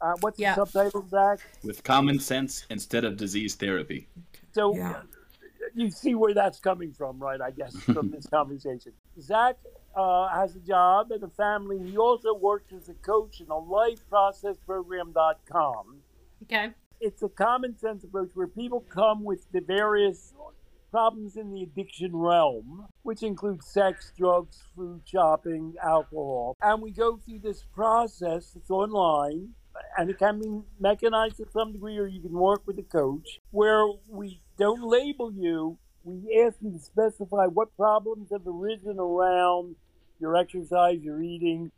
Uh, 0.00 0.14
what's 0.20 0.38
Yeah. 0.38 0.54
the 0.54 0.64
subtitle, 0.64 1.06
Zach? 1.10 1.40
With 1.62 1.84
common 1.84 2.18
sense 2.18 2.64
instead 2.70 3.04
of 3.04 3.18
disease 3.18 3.54
therapy. 3.54 4.08
So 4.52 4.74
Yeah. 4.74 5.02
you 5.74 5.90
see 5.90 6.14
where 6.14 6.32
that's 6.32 6.58
coming 6.58 6.92
from, 6.94 7.18
right? 7.18 7.40
I 7.40 7.50
guess 7.50 7.76
from 7.82 8.10
this 8.10 8.26
conversation. 8.26 8.92
Zach 9.20 9.56
uh, 9.94 10.28
has 10.28 10.56
a 10.56 10.60
job 10.60 11.10
and 11.10 11.22
a 11.22 11.28
family. 11.28 11.78
He 11.78 11.96
also 11.96 12.34
works 12.34 12.72
as 12.72 12.88
a 12.88 12.94
coach 12.94 13.40
in 13.40 13.46
a 13.46 13.54
lifeprocessprogram.com. 13.54 15.96
okay. 16.44 16.70
It's 17.02 17.22
a 17.22 17.30
common 17.30 17.78
sense 17.78 18.04
approach 18.04 18.28
where 18.34 18.46
people 18.46 18.84
come 18.90 19.24
with 19.24 19.50
the 19.52 19.62
various 19.62 20.34
problems 20.90 21.36
in 21.36 21.52
the 21.52 21.62
addiction 21.62 22.14
realm, 22.14 22.86
which 23.02 23.22
includes 23.22 23.66
sex, 23.66 24.12
drugs, 24.16 24.62
food, 24.76 25.02
shopping, 25.04 25.74
alcohol. 25.82 26.56
And 26.60 26.82
we 26.82 26.90
go 26.90 27.16
through 27.16 27.38
this 27.38 27.64
process, 27.74 28.52
it's 28.56 28.70
online, 28.70 29.50
and 29.96 30.10
it 30.10 30.18
can 30.18 30.40
be 30.40 30.60
mechanized 30.78 31.36
to 31.38 31.46
some 31.52 31.72
degree, 31.72 31.98
or 31.98 32.06
you 32.06 32.20
can 32.20 32.32
work 32.32 32.62
with 32.66 32.78
a 32.78 32.82
coach, 32.82 33.38
where 33.50 33.86
we 34.08 34.42
don't 34.58 34.82
label 34.82 35.32
you. 35.32 35.78
We 36.04 36.42
ask 36.46 36.56
you 36.60 36.72
to 36.72 36.78
specify 36.78 37.46
what 37.46 37.76
problems 37.76 38.30
have 38.32 38.46
arisen 38.46 38.98
around 38.98 39.76
your 40.18 40.36
exercise, 40.36 41.00
your 41.02 41.22
eating, 41.22 41.70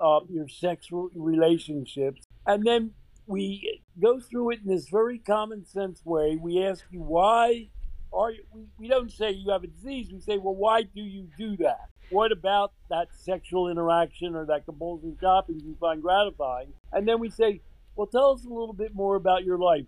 uh, 0.00 0.20
your 0.28 0.48
sex 0.48 0.88
relationships. 0.90 2.22
And 2.46 2.64
then 2.64 2.92
we 3.26 3.80
go 4.00 4.20
through 4.20 4.52
it 4.52 4.60
in 4.64 4.68
this 4.68 4.88
very 4.88 5.18
common 5.18 5.64
sense 5.64 6.00
way. 6.04 6.36
We 6.40 6.62
ask 6.64 6.84
you 6.90 7.00
why 7.00 7.70
are 8.12 8.30
you, 8.30 8.44
we, 8.52 8.66
we 8.78 8.88
don't 8.88 9.10
say 9.10 9.30
you 9.30 9.50
have 9.50 9.64
a 9.64 9.66
disease. 9.66 10.10
We 10.12 10.20
say, 10.20 10.38
well, 10.38 10.54
why 10.54 10.82
do 10.82 11.00
you 11.00 11.28
do 11.38 11.56
that? 11.58 11.88
What 12.10 12.32
about 12.32 12.72
that 12.90 13.08
sexual 13.12 13.70
interaction 13.70 14.34
or 14.34 14.46
that 14.46 14.66
compulsive 14.66 15.16
shopping 15.20 15.60
you 15.64 15.76
find 15.80 16.02
gratifying? 16.02 16.72
And 16.92 17.08
then 17.08 17.18
we 17.18 17.30
say, 17.30 17.60
well, 17.96 18.06
tell 18.06 18.32
us 18.32 18.44
a 18.44 18.48
little 18.48 18.74
bit 18.74 18.94
more 18.94 19.16
about 19.16 19.44
your 19.44 19.58
life. 19.58 19.86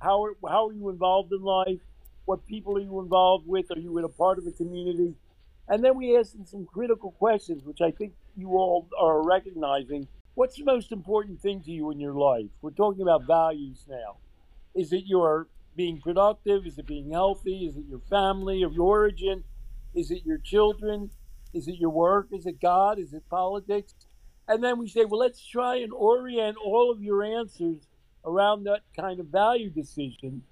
How 0.00 0.24
are, 0.24 0.36
how 0.48 0.68
are 0.68 0.72
you 0.72 0.88
involved 0.90 1.32
in 1.32 1.42
life? 1.42 1.80
What 2.26 2.46
people 2.46 2.76
are 2.76 2.80
you 2.80 3.00
involved 3.00 3.46
with? 3.46 3.70
Are 3.70 3.78
you 3.78 3.96
in 3.98 4.04
a 4.04 4.08
part 4.08 4.38
of 4.38 4.46
a 4.46 4.50
community? 4.50 5.14
And 5.68 5.82
then 5.82 5.96
we 5.96 6.16
ask 6.16 6.32
them 6.32 6.44
some 6.44 6.66
critical 6.66 7.12
questions, 7.12 7.64
which 7.64 7.80
I 7.80 7.90
think 7.90 8.12
you 8.36 8.50
all 8.50 8.88
are 9.00 9.22
recognizing. 9.22 10.06
What's 10.34 10.56
the 10.56 10.64
most 10.64 10.92
important 10.92 11.40
thing 11.40 11.62
to 11.62 11.70
you 11.70 11.90
in 11.90 11.98
your 11.98 12.14
life? 12.14 12.50
We're 12.60 12.70
talking 12.70 13.02
about 13.02 13.26
values 13.26 13.86
now. 13.88 14.18
Is 14.74 14.92
it 14.92 15.04
your 15.06 15.46
being 15.76 16.00
productive? 16.00 16.66
Is 16.66 16.78
it 16.78 16.86
being 16.86 17.10
healthy? 17.10 17.66
Is 17.66 17.76
it 17.76 17.84
your 17.88 18.02
family 18.10 18.62
of 18.62 18.74
your 18.74 18.86
origin? 18.86 19.44
Is 19.94 20.10
it 20.10 20.26
your 20.26 20.38
children? 20.38 21.10
Is 21.54 21.68
it 21.68 21.76
your 21.76 21.90
work? 21.90 22.28
Is 22.32 22.46
it 22.46 22.60
God? 22.60 22.98
Is 22.98 23.14
it 23.14 23.22
politics? 23.30 23.94
And 24.48 24.62
then 24.62 24.78
we 24.78 24.88
say, 24.88 25.04
well, 25.04 25.20
let's 25.20 25.44
try 25.44 25.76
and 25.76 25.92
orient 25.92 26.56
all 26.62 26.90
of 26.90 27.02
your 27.02 27.22
answers 27.22 27.86
around 28.24 28.64
that 28.64 28.82
kind 28.96 29.20
of 29.20 29.26
value 29.26 29.70
decision. 29.70 30.42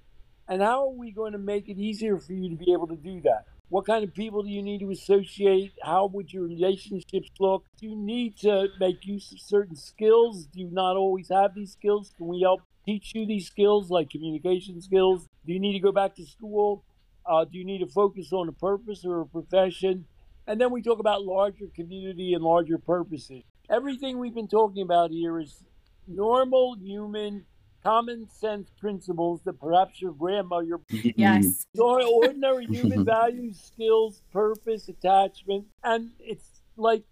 And 0.49 0.61
how 0.61 0.89
are 0.89 0.93
we 0.93 1.11
going 1.11 1.33
to 1.33 1.39
make 1.39 1.69
it 1.69 1.79
easier 1.79 2.19
for 2.19 2.33
you 2.33 2.51
to 2.51 2.57
be 2.57 2.73
able 2.73 2.87
to 2.89 2.97
do 2.97 3.21
that? 3.23 3.45
What 3.71 3.87
kind 3.87 4.05
of 4.05 4.15
people 4.15 4.43
do 4.43 4.51
you 4.51 4.63
need 4.63 4.81
to 4.81 4.91
associate? 4.91 5.73
How 5.83 6.07
would 6.07 6.33
your 6.33 6.45
relationships 6.45 7.31
look? 7.41 7.65
Do 7.81 7.89
you 7.89 7.97
need 7.97 8.37
to 8.39 8.69
make 8.79 9.07
use 9.07 9.33
of 9.33 9.41
certain 9.41 9.75
skills? 9.75 10.47
Do 10.47 10.61
you 10.61 10.69
not 10.71 10.97
always 10.97 11.31
have 11.31 11.55
these 11.55 11.73
skills? 11.73 12.13
Can 12.17 12.27
we 12.27 12.43
help 12.43 12.61
teach 12.85 13.13
you 13.15 13.27
these 13.27 13.47
skills 13.47 13.91
like 13.91 14.11
communication 14.11 14.81
skills? 14.83 15.27
Do 15.47 15.53
you 15.53 15.61
need 15.61 15.73
to 15.73 15.81
go 15.81 15.93
back 15.93 16.15
to 16.17 16.27
school? 16.27 16.85
Uh, 17.25 17.47
do 17.47 17.57
you 17.57 17.65
need 17.65 17.79
to 17.79 17.87
focus 17.87 18.33
on 18.33 18.49
a 18.49 18.53
purpose 18.53 19.03
or 19.05 19.23
a 19.23 19.27
profession? 19.27 20.05
And 20.47 20.61
then 20.61 20.71
we 20.71 20.83
talk 20.83 20.99
about 20.99 21.25
larger 21.25 21.67
community 21.75 22.35
and 22.35 22.45
larger 22.45 22.77
purposes. 22.77 23.43
Everything 23.71 24.19
we've 24.19 24.35
been 24.35 24.47
talking 24.47 24.83
about 24.83 25.11
here 25.11 25.41
is 25.41 25.65
normal 26.07 26.77
human 26.79 27.47
common 27.85 28.29
sense 28.31 28.71
principles 28.81 29.43
that 29.45 29.61
perhaps 29.61 30.01
your 30.01 30.13
grandma, 30.13 30.61
your 30.61 30.81
yes, 30.91 31.67
your 31.75 32.03
ordinary 32.03 32.67
human 32.71 33.05
values, 33.05 33.61
skills, 33.61 34.23
purpose, 34.33 34.89
attachment, 34.89 35.67
and 35.83 36.11
it's 36.19 36.49
like 36.77 37.05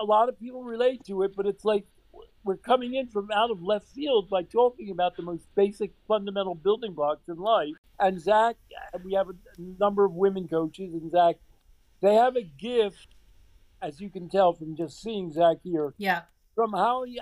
a 0.00 0.04
lot 0.04 0.28
of 0.28 0.38
people 0.38 0.62
relate 0.62 1.04
to 1.04 1.22
it, 1.22 1.34
but 1.36 1.46
it's 1.46 1.64
like 1.64 1.84
we're 2.44 2.56
coming 2.56 2.94
in 2.94 3.08
from 3.08 3.30
out 3.32 3.50
of 3.50 3.62
left 3.62 3.88
field 3.88 4.30
by 4.30 4.42
talking 4.42 4.90
about 4.90 5.16
the 5.16 5.22
most 5.22 5.46
basic 5.54 5.92
fundamental 6.06 6.54
building 6.54 6.92
blocks 6.92 7.28
in 7.28 7.36
life. 7.36 7.74
And 8.00 8.20
Zach, 8.20 8.56
we 9.04 9.14
have 9.14 9.28
a 9.28 9.34
number 9.78 10.04
of 10.04 10.12
women 10.12 10.46
coaches, 10.46 10.94
and 10.94 11.10
Zach, 11.10 11.36
they 12.00 12.14
have 12.14 12.36
a 12.36 12.42
gift, 12.42 13.08
as 13.82 14.00
you 14.00 14.08
can 14.08 14.28
tell 14.28 14.52
from 14.52 14.76
just 14.76 15.02
seeing 15.02 15.32
Zach 15.32 15.58
here. 15.64 15.94
Yeah. 15.98 16.22
From 16.54 16.72
how 16.72 17.04
he, 17.04 17.20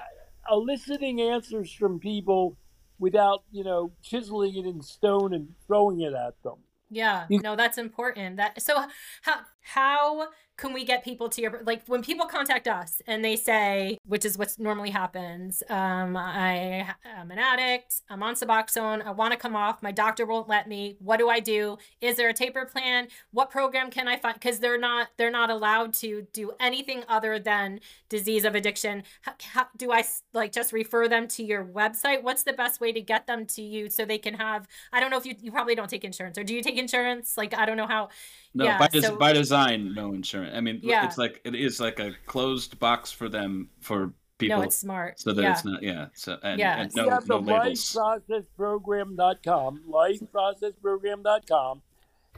eliciting 0.51 1.21
answers 1.21 1.73
from 1.73 1.99
people 1.99 2.57
without, 2.99 3.43
you 3.51 3.65
know, 3.65 3.93
chiseling 4.03 4.57
it 4.57 4.67
in 4.67 4.83
stone 4.83 5.33
and 5.35 5.55
throwing 5.67 6.01
it 6.01 6.13
at 6.15 6.43
them. 6.43 6.57
Yeah, 6.91 7.27
you- 7.29 7.41
no, 7.41 7.57
that's 7.57 7.79
important. 7.79 8.37
That 8.37 8.61
so 8.63 8.85
how 9.23 9.41
how 9.61 10.29
can 10.57 10.73
we 10.73 10.85
get 10.85 11.05
people 11.05 11.29
to 11.29 11.43
your 11.43 11.63
like 11.65 11.83
when 11.87 12.03
people 12.03 12.27
contact 12.27 12.67
us 12.69 13.03
and 13.07 13.25
they 13.25 13.37
say 13.37 13.99
which 14.07 14.25
is 14.25 14.39
what 14.39 14.55
normally 14.59 14.91
happens 14.91 15.63
um 15.71 16.17
i 16.17 16.87
am 17.05 17.31
an 17.31 17.39
addict 17.39 18.03
i'm 18.11 18.23
on 18.23 18.35
suboxone 18.35 19.05
i 19.05 19.11
want 19.11 19.33
to 19.33 19.39
come 19.39 19.55
off 19.55 19.83
my 19.83 19.93
doctor 19.93 20.27
won't 20.27 20.49
let 20.49 20.69
me 20.69 20.97
what 21.01 21.19
do 21.19 21.29
i 21.29 21.41
do? 21.41 21.79
Is 22.01 22.17
there 22.17 22.29
a 22.29 22.33
taper 22.35 22.65
plan? 22.65 23.09
What 23.31 23.51
program 23.51 23.91
can 23.91 24.09
i 24.09 24.17
find 24.17 24.35
because 24.35 24.59
they're 24.59 24.79
not 24.79 25.09
they're 25.17 25.31
not 25.31 25.51
allowed 25.51 25.95
to 25.95 26.27
do 26.33 26.53
anything 26.61 27.05
other 27.09 27.39
than 27.39 27.81
disease 28.09 28.45
of 28.45 28.55
addiction. 28.55 29.03
How, 29.23 29.35
how, 29.53 29.67
do 29.77 29.93
i 29.93 30.05
like 30.33 30.53
just 30.53 30.73
refer 30.73 31.09
them 31.09 31.29
to 31.29 31.45
your 31.45 31.65
website? 31.65 32.23
What's 32.23 32.43
the 32.43 32.53
best 32.53 32.81
way 32.81 32.93
to 32.93 33.01
get 33.01 33.27
them 33.27 33.47
to 33.47 33.63
you 33.63 33.89
so 33.91 34.05
they 34.05 34.19
can 34.19 34.35
have 34.35 34.67
i 34.93 35.01
don't 35.01 35.11
know 35.11 35.19
if 35.19 35.27
you 35.27 35.35
you 35.41 35.51
probably 35.51 35.75
don't 35.75 35.91
take 35.91 36.05
insurance 36.05 36.39
or 36.39 36.45
do 36.45 36.55
you 36.55 36.63
take 36.63 36.77
insurance? 36.77 37.37
Like 37.37 37.57
i 37.57 37.67
don't 37.67 37.77
know 37.77 37.87
how 37.87 38.09
no 38.55 38.65
yeah, 38.65 38.79
by, 38.79 38.89
so, 39.01 39.17
by 39.17 39.33
design 39.33 39.95
no 39.95 40.13
insurance 40.13 40.46
I 40.55 40.61
mean, 40.61 40.81
yeah. 40.83 41.07
it's 41.07 41.19
like 41.19 41.41
it 41.45 41.55
is 41.55 41.81
like 41.81 41.99
a 41.99 42.13
closed 42.27 42.79
box 42.79 43.13
for 43.13 43.29
them 43.29 43.71
for 43.81 44.13
people. 44.39 44.59
No, 44.59 44.63
it's 44.65 44.77
smart. 44.77 45.19
So 45.21 45.33
that 45.33 45.43
yeah. 45.43 45.53
it's 45.53 45.65
not, 45.65 45.83
yeah. 45.83 46.07
So 46.15 46.39
and, 46.43 46.59
yeah. 46.59 46.81
and 46.81 46.95
no, 46.95 47.05
we 47.05 47.11
have 47.11 47.29
no 47.29 47.41
the 47.41 47.53
labels. 47.53 47.97
lifeprocessprogram.com, 47.97 49.83
lifeprocessprogram.com. 49.89 51.83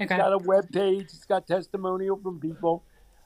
Okay. 0.01 0.05
It's 0.05 0.13
got 0.13 0.33
a 0.33 0.39
web 0.39 0.71
page. 0.71 1.07
It's 1.07 1.27
got 1.27 1.47
testimonial 1.47 2.17
from 2.23 2.39
people. 2.41 2.85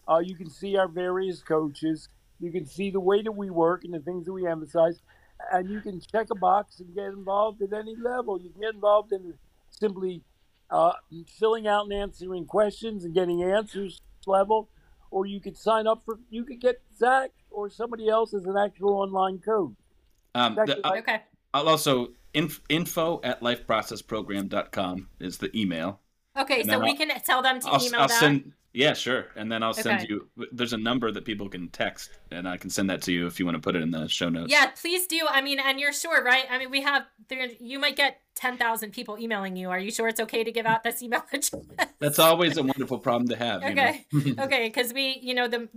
Uh, 0.09 0.19
you 0.19 0.35
can 0.35 0.51
see 0.51 0.77
our 0.77 0.89
various 0.89 1.43
coaches. 1.43 2.09
You 2.41 2.51
can 2.51 2.67
see 2.67 2.91
the 2.91 3.01
way 3.01 3.23
that 3.23 3.33
we 3.33 3.51
work 3.51 3.85
and 3.85 3.95
the 3.95 4.01
things 4.01 4.25
that 4.27 4.33
we 4.33 4.47
emphasize. 4.47 5.01
And 5.53 5.69
you 5.69 5.81
can 5.81 6.01
check 6.01 6.29
a 6.31 6.35
box 6.35 6.81
and 6.81 6.95
get 6.95 7.07
involved 7.07 7.63
at 7.63 7.73
any 7.73 7.95
level. 7.97 8.41
You 8.41 8.51
can 8.51 8.61
get 8.63 8.75
involved 8.75 9.13
in 9.13 9.35
simply 9.71 10.23
uh, 10.71 10.93
filling 11.39 11.67
out 11.67 11.85
and 11.85 11.93
answering 11.93 12.47
questions 12.47 13.05
and 13.05 13.15
getting 13.15 13.43
answers 13.43 14.01
level, 14.27 14.69
or 15.11 15.27
you 15.27 15.41
could 15.41 15.57
sign 15.57 15.87
up 15.87 16.03
for, 16.05 16.19
you 16.31 16.45
could 16.45 16.61
get 16.61 16.81
Zach 16.97 17.31
or 17.51 17.71
somebody 17.71 18.09
else 18.09 18.35
as 18.35 18.45
an 18.45 18.57
actual 18.57 18.95
online 18.95 19.39
coach. 19.39 19.75
Um, 20.35 20.55
the, 20.55 20.81
uh, 20.87 20.97
okay. 20.97 21.23
I'll 21.53 21.69
also, 21.69 22.09
inf, 22.33 22.61
info 22.69 23.21
at 23.23 23.43
lifeprocessprogram.com 23.43 25.09
is 25.21 25.39
the 25.39 25.57
email. 25.59 26.01
Okay, 26.39 26.63
so 26.63 26.79
we 26.79 26.91
I'll, 26.91 26.97
can 26.97 27.21
tell 27.23 27.43
them 27.43 27.61
to 27.61 27.69
I'll, 27.69 27.85
email 27.85 28.01
I'll 28.01 28.09
that. 28.09 28.21
Send, 28.21 28.53
yeah, 28.75 28.95
sure. 28.95 29.27
And 29.37 29.53
then 29.53 29.63
I'll 29.63 29.75
send 29.75 30.09
you. 30.09 30.29
There's 30.51 30.73
a 30.73 30.79
number 30.79 31.13
that 31.13 31.25
people 31.25 31.49
can 31.49 31.69
text, 31.69 32.11
and 32.31 32.49
I 32.49 32.57
can 32.57 32.71
send 32.71 32.89
that 32.91 33.03
to 33.03 33.13
you 33.13 33.27
if 33.27 33.39
you 33.39 33.45
want 33.45 33.57
to 33.57 33.61
put 33.61 33.77
it 33.77 33.83
in 33.83 33.91
the 33.91 34.09
show 34.09 34.29
notes. 34.31 34.51
Yeah, 34.51 34.67
please 34.67 35.07
do. 35.07 35.27
I 35.29 35.43
mean, 35.43 35.61
and 35.61 35.79
you're 35.79 35.93
sure, 35.93 36.25
right? 36.25 36.45
I 36.51 36.59
mean, 36.59 36.71
we 36.71 36.81
have. 36.83 37.05
You 37.61 37.79
might 37.79 37.97
get 37.97 38.21
ten 38.35 38.57
thousand 38.57 38.93
people 38.93 39.19
emailing 39.19 39.57
you. 39.57 39.69
Are 39.69 39.79
you 39.79 39.91
sure 39.91 40.09
it's 40.09 40.21
okay 40.21 40.43
to 40.43 40.53
give 40.53 40.65
out 40.65 40.85
this 40.85 41.03
email 41.03 41.23
address? 41.33 41.55
That's 41.99 42.19
always 42.19 42.57
a 42.57 42.63
wonderful 42.63 42.99
problem 42.99 43.29
to 43.29 43.37
have. 43.37 43.63
Okay, 43.63 44.07
okay, 44.39 44.69
because 44.69 44.93
we, 44.95 45.19
you 45.23 45.35
know, 45.35 45.49
the 45.49 45.69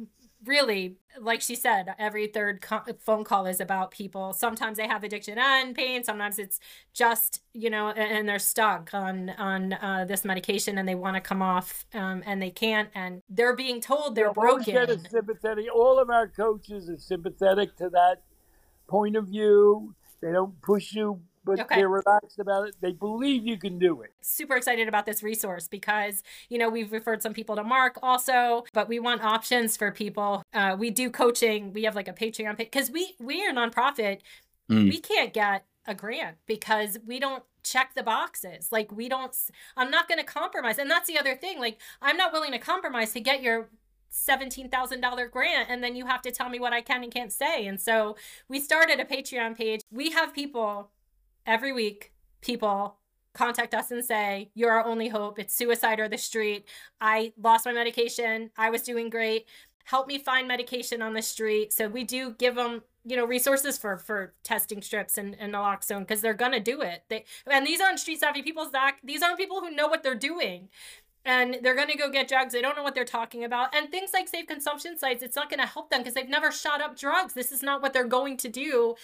really, 0.45 0.97
like 1.19 1.41
she 1.41 1.55
said, 1.55 1.93
every 1.99 2.27
third 2.27 2.61
co- 2.61 2.83
phone 2.99 3.23
call 3.23 3.45
is 3.45 3.59
about 3.59 3.91
people. 3.91 4.33
Sometimes 4.33 4.77
they 4.77 4.87
have 4.87 5.03
addiction 5.03 5.37
and 5.37 5.75
pain. 5.75 6.03
Sometimes 6.03 6.39
it's 6.39 6.59
just 6.93 7.41
you 7.53 7.69
know, 7.69 7.89
and 7.89 8.27
they're 8.27 8.39
stuck 8.39 8.93
on 8.93 9.29
on 9.31 9.73
uh, 9.73 10.05
this 10.07 10.25
medication 10.25 10.77
and 10.77 10.87
they 10.87 10.95
want 10.95 11.15
to 11.15 11.21
come 11.21 11.41
off 11.41 11.85
um, 11.93 12.23
and 12.25 12.41
they 12.41 12.51
can't, 12.51 12.89
and 12.95 13.21
they're 13.29 13.55
being 13.55 13.81
told 13.81 14.15
they're 14.15 14.33
broken. 14.33 14.73
Get 14.73 15.09
sympathetic. 15.09 15.65
All 15.73 15.99
of 15.99 16.09
our 16.09 16.27
coaches 16.27 16.89
are 16.89 16.97
sympathetic 16.97 17.75
to 17.77 17.89
that 17.89 18.23
point 18.87 19.15
of 19.15 19.27
view. 19.27 19.95
They 20.21 20.31
don't 20.31 20.61
push 20.61 20.93
you 20.93 21.21
but 21.45 21.59
okay. 21.59 21.75
they're 21.75 21.89
relaxed 21.89 22.39
about 22.39 22.67
it. 22.67 22.75
They 22.81 22.91
believe 22.91 23.45
you 23.45 23.57
can 23.57 23.77
do 23.79 24.01
it. 24.01 24.13
Super 24.21 24.55
excited 24.55 24.87
about 24.87 25.05
this 25.05 25.23
resource 25.23 25.67
because, 25.67 26.23
you 26.49 26.57
know, 26.57 26.69
we've 26.69 26.91
referred 26.91 27.21
some 27.21 27.33
people 27.33 27.55
to 27.55 27.63
Mark 27.63 27.97
also, 28.01 28.63
but 28.73 28.89
we 28.89 28.99
want 28.99 29.23
options 29.23 29.77
for 29.77 29.91
people. 29.91 30.43
Uh, 30.53 30.75
we 30.77 30.89
do 30.89 31.09
coaching. 31.09 31.71
We 31.71 31.83
have 31.83 31.95
like 31.95 32.07
a 32.07 32.13
Patreon 32.13 32.57
because 32.57 32.89
we 32.89 33.15
we 33.19 33.45
are 33.45 33.53
nonprofit. 33.53 34.19
Mm. 34.69 34.89
We 34.89 34.99
can't 34.99 35.31
get 35.31 35.65
a 35.85 35.93
grant 35.93 36.37
because 36.47 36.97
we 37.05 37.19
don't 37.19 37.43
check 37.63 37.93
the 37.95 38.03
boxes. 38.03 38.71
Like 38.71 38.91
we 38.91 39.07
don't. 39.07 39.35
I'm 39.77 39.91
not 39.91 40.07
going 40.07 40.19
to 40.19 40.25
compromise, 40.25 40.79
and 40.79 40.89
that's 40.89 41.07
the 41.07 41.19
other 41.19 41.35
thing. 41.35 41.59
Like 41.59 41.79
I'm 42.01 42.17
not 42.17 42.33
willing 42.33 42.51
to 42.51 42.59
compromise 42.59 43.13
to 43.13 43.19
get 43.19 43.41
your 43.41 43.69
$17,000 44.15 45.29
grant 45.29 45.69
and 45.69 45.83
then 45.83 45.95
you 45.95 46.05
have 46.05 46.21
to 46.21 46.31
tell 46.31 46.49
me 46.49 46.59
what 46.59 46.73
I 46.73 46.81
can 46.81 47.03
and 47.03 47.13
can't 47.13 47.33
say. 47.33 47.67
And 47.67 47.79
so 47.79 48.15
we 48.47 48.59
started 48.59 48.99
a 48.99 49.05
Patreon 49.05 49.57
page. 49.57 49.81
We 49.91 50.11
have 50.11 50.33
people 50.33 50.89
every 51.45 51.71
week 51.71 52.11
people 52.41 52.97
contact 53.33 53.73
us 53.73 53.91
and 53.91 54.03
say, 54.03 54.49
You're 54.55 54.71
our 54.71 54.85
only 54.85 55.09
hope. 55.09 55.39
It's 55.39 55.55
suicide 55.55 55.99
or 55.99 56.07
the 56.07 56.17
street. 56.17 56.65
I 57.01 57.33
lost 57.41 57.65
my 57.65 57.73
medication. 57.73 58.51
I 58.57 58.69
was 58.69 58.81
doing 58.81 59.09
great. 59.09 59.45
Help 59.85 60.07
me 60.07 60.17
find 60.17 60.47
medication 60.47 61.01
on 61.01 61.13
the 61.13 61.21
street. 61.21 61.71
So 61.73 61.87
we 61.87 62.03
do 62.03 62.31
give 62.31 62.55
them, 62.55 62.81
you 63.05 63.15
know, 63.15 63.25
resources 63.25 63.77
for 63.77 63.97
for 63.97 64.33
testing 64.43 64.81
strips 64.81 65.17
and, 65.17 65.35
and 65.39 65.53
naloxone 65.53 65.99
because 65.99 66.21
they're 66.21 66.33
gonna 66.33 66.59
do 66.59 66.81
it. 66.81 67.03
They 67.09 67.25
and 67.49 67.67
these 67.67 67.81
aren't 67.81 67.99
street 67.99 68.19
savvy 68.19 68.41
people, 68.41 68.67
Zach. 68.69 68.99
These 69.03 69.21
aren't 69.21 69.37
people 69.37 69.61
who 69.61 69.69
know 69.71 69.87
what 69.87 70.01
they're 70.03 70.15
doing. 70.15 70.69
and 71.25 71.57
they're 71.63 71.75
to 71.87 71.97
go 71.97 72.09
get 72.09 72.27
drugs. 72.27 72.53
They 72.53 72.61
don't 72.61 72.75
know 72.77 72.83
what 72.83 72.93
they're 72.95 73.03
talking 73.03 73.43
about. 73.43 73.75
And 73.75 73.89
things 73.89 74.11
like 74.13 74.27
safe 74.27 74.47
consumption 74.47 74.97
sites, 74.97 75.23
it's 75.23 75.35
not 75.35 75.49
to 75.49 75.65
help 75.65 75.89
them 75.89 76.01
because 76.01 76.13
they've 76.13 76.29
never 76.29 76.51
shot 76.51 76.81
up 76.81 76.97
drugs. 76.97 77.33
This 77.33 77.51
is 77.51 77.63
not 77.63 77.81
what 77.81 77.93
they're 77.93 78.05
going 78.05 78.37
to 78.37 78.49
do. 78.49 78.95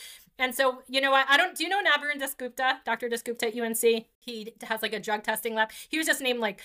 And 0.42 0.56
so, 0.56 0.82
you 0.88 1.00
know, 1.02 1.14
I, 1.14 1.24
I 1.30 1.38
don't, 1.38 1.56
do 1.56 1.64
you 1.64 1.70
know 1.70 1.80
Nabarun 1.84 2.20
Dasgupta, 2.20 2.84
Dr. 2.84 3.08
Dasgupta 3.08 3.44
at 3.44 3.56
UNC? 3.56 4.06
He 4.20 4.54
has 4.64 4.82
like 4.82 4.92
a 4.92 5.00
drug 5.00 5.22
testing 5.22 5.54
lab. 5.54 5.70
He 5.88 6.00
was 6.00 6.08
just 6.08 6.20
named 6.20 6.40
like 6.40 6.62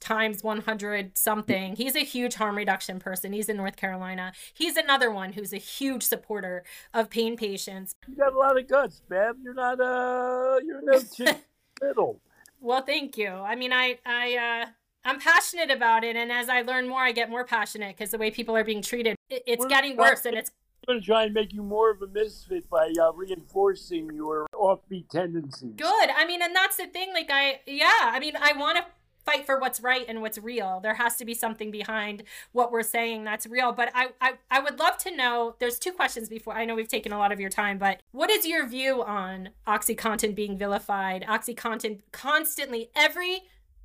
times 0.00 0.42
100 0.42 1.18
something. 1.18 1.76
He's 1.76 1.94
a 1.94 2.04
huge 2.04 2.36
harm 2.36 2.56
reduction 2.56 2.98
person. 2.98 3.34
He's 3.34 3.50
in 3.50 3.58
North 3.58 3.76
Carolina. 3.76 4.32
He's 4.54 4.78
another 4.78 5.10
one 5.10 5.34
who's 5.34 5.52
a 5.52 5.58
huge 5.58 6.04
supporter 6.04 6.64
of 6.94 7.10
pain 7.10 7.36
patients. 7.36 7.92
You 8.08 8.16
got 8.16 8.32
a 8.32 8.38
lot 8.38 8.58
of 8.58 8.66
guts, 8.66 9.02
Bev. 9.10 9.36
You're 9.42 9.52
not, 9.52 9.78
uh, 9.78 10.60
you're 10.64 10.80
no 10.82 10.98
middle. 11.82 12.20
Well, 12.62 12.80
thank 12.80 13.18
you. 13.18 13.28
I 13.28 13.56
mean, 13.56 13.74
I, 13.74 13.98
I, 14.06 14.36
uh, 14.64 14.70
I'm 15.04 15.20
passionate 15.20 15.70
about 15.70 16.02
it, 16.02 16.16
and 16.16 16.32
as 16.32 16.48
I 16.48 16.62
learn 16.62 16.88
more, 16.88 17.02
I 17.02 17.12
get 17.12 17.28
more 17.28 17.44
passionate 17.44 17.94
because 17.94 18.10
the 18.10 18.18
way 18.18 18.30
people 18.30 18.56
are 18.56 18.64
being 18.64 18.80
treated, 18.80 19.16
it, 19.28 19.42
it's 19.46 19.62
We're 19.62 19.68
getting 19.68 19.98
worse, 19.98 20.24
and 20.24 20.34
it's 20.34 20.50
going 20.86 21.00
to 21.00 21.04
try 21.06 21.24
and 21.24 21.34
make 21.34 21.52
you 21.52 21.62
more 21.62 21.90
of 21.90 22.02
a 22.02 22.06
misfit 22.06 22.68
by 22.70 22.92
uh, 23.00 23.12
reinforcing 23.12 24.10
your 24.14 24.46
offbeat 24.54 25.08
tendencies. 25.08 25.74
good. 25.76 26.10
I 26.16 26.26
mean, 26.26 26.42
and 26.42 26.54
that's 26.54 26.76
the 26.76 26.86
thing. 26.86 27.12
Like, 27.12 27.30
I, 27.30 27.60
yeah, 27.66 28.10
I 28.12 28.18
mean, 28.20 28.34
I 28.40 28.52
want 28.54 28.78
to 28.78 28.84
fight 29.28 29.44
for 29.44 29.58
what's 29.58 29.80
right 29.80 30.06
and 30.08 30.22
what's 30.22 30.38
real. 30.38 30.80
There 30.80 30.94
has 30.94 31.16
to 31.16 31.24
be 31.26 31.34
something 31.34 31.70
behind 31.70 32.22
what 32.52 32.72
we're 32.72 32.82
saying 32.82 33.24
that's 33.24 33.46
real. 33.46 33.72
But 33.72 33.90
I, 33.94 34.08
I, 34.22 34.34
I 34.50 34.60
would 34.60 34.78
love 34.78 34.96
to 34.98 35.14
know. 35.14 35.54
There's 35.58 35.78
two 35.78 35.92
questions 35.92 36.30
before. 36.30 36.54
I 36.54 36.64
know 36.64 36.74
we've 36.74 36.88
taken 36.88 37.12
a 37.12 37.18
lot 37.18 37.30
of 37.30 37.38
your 37.38 37.50
time, 37.50 37.76
but 37.76 38.00
what 38.12 38.30
is 38.30 38.46
your 38.46 38.66
view 38.66 39.02
on 39.02 39.50
OxyContin 39.66 40.34
being 40.34 40.56
vilified? 40.56 41.26
OxyContin 41.28 42.00
constantly 42.10 42.90
every 42.96 43.42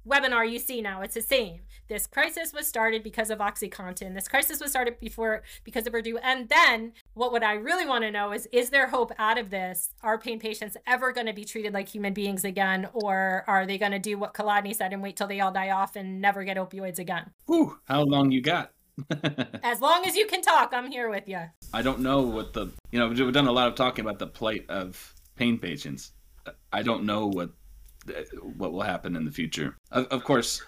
webinar 0.08 0.50
you 0.50 0.60
see 0.60 0.82
now 0.82 1.02
it's 1.02 1.16
the 1.16 1.22
same. 1.22 1.62
This 1.88 2.08
crisis 2.08 2.54
was 2.54 2.68
started 2.68 3.04
because 3.04 3.30
of 3.30 3.40
oxycontin. 3.40 4.14
This 4.14 4.28
crisis 4.28 4.60
was 4.60 4.72
started 4.72 5.00
before 5.00 5.44
because 5.64 5.86
of 5.86 5.94
purdue. 5.94 6.18
And 6.18 6.50
then 6.50 6.94
what 7.14 7.32
would 7.32 7.44
i 7.44 7.54
really 7.54 7.86
want 7.86 8.04
to 8.04 8.12
know 8.12 8.32
is 8.32 8.48
is 8.52 8.70
there 8.70 8.88
hope 8.88 9.12
out 9.18 9.38
of 9.38 9.50
this? 9.50 9.92
Are 10.02 10.18
pain 10.18 10.40
patients 10.40 10.78
ever 10.88 11.12
going 11.12 11.28
to 11.28 11.34
be 11.34 11.46
treated 11.46 11.74
like 11.74 11.88
human 11.88 12.14
beings 12.14 12.44
again 12.44 12.88
or 12.94 13.44
are 13.48 13.66
they 13.66 13.78
going 13.78 13.92
to 13.92 14.00
do 14.00 14.18
what 14.18 14.34
Kolodny 14.34 14.76
said 14.76 14.94
and 14.94 15.02
wait 15.02 15.16
till 15.16 15.28
they 15.28 15.40
all 15.40 15.52
die 15.52 15.72
off 15.72 15.96
and 15.96 16.22
never 16.22 16.44
get 16.44 16.58
opioids 16.58 17.00
again? 17.00 17.32
Whew, 17.46 17.78
how 17.86 18.04
long 18.04 18.32
you 18.32 18.42
got? 18.42 18.72
as 19.64 19.82
long 19.82 20.06
as 20.06 20.16
you 20.16 20.28
can 20.28 20.40
talk 20.40 20.72
i'm 20.72 20.92
here 20.92 21.10
with 21.10 21.28
you 21.28 21.40
I 21.74 21.82
don't 21.82 22.02
know 22.02 22.22
what 22.22 22.54
the 22.54 22.68
you 22.92 23.00
know 23.00 23.08
we've 23.08 23.34
done 23.34 23.48
a 23.48 23.52
lot 23.52 23.68
of 23.68 23.74
talking 23.74 24.06
about 24.06 24.20
the 24.20 24.28
plight 24.28 24.70
of 24.70 25.16
pain 25.36 25.58
patients. 25.58 26.12
I 26.72 26.84
don't 26.84 27.04
know 27.04 27.28
what 27.28 27.50
what 28.58 28.74
will 28.74 28.82
happen 28.82 29.16
in 29.16 29.26
the 29.26 29.32
future. 29.32 29.78
Of, 29.92 30.08
of 30.08 30.24
course, 30.24 30.62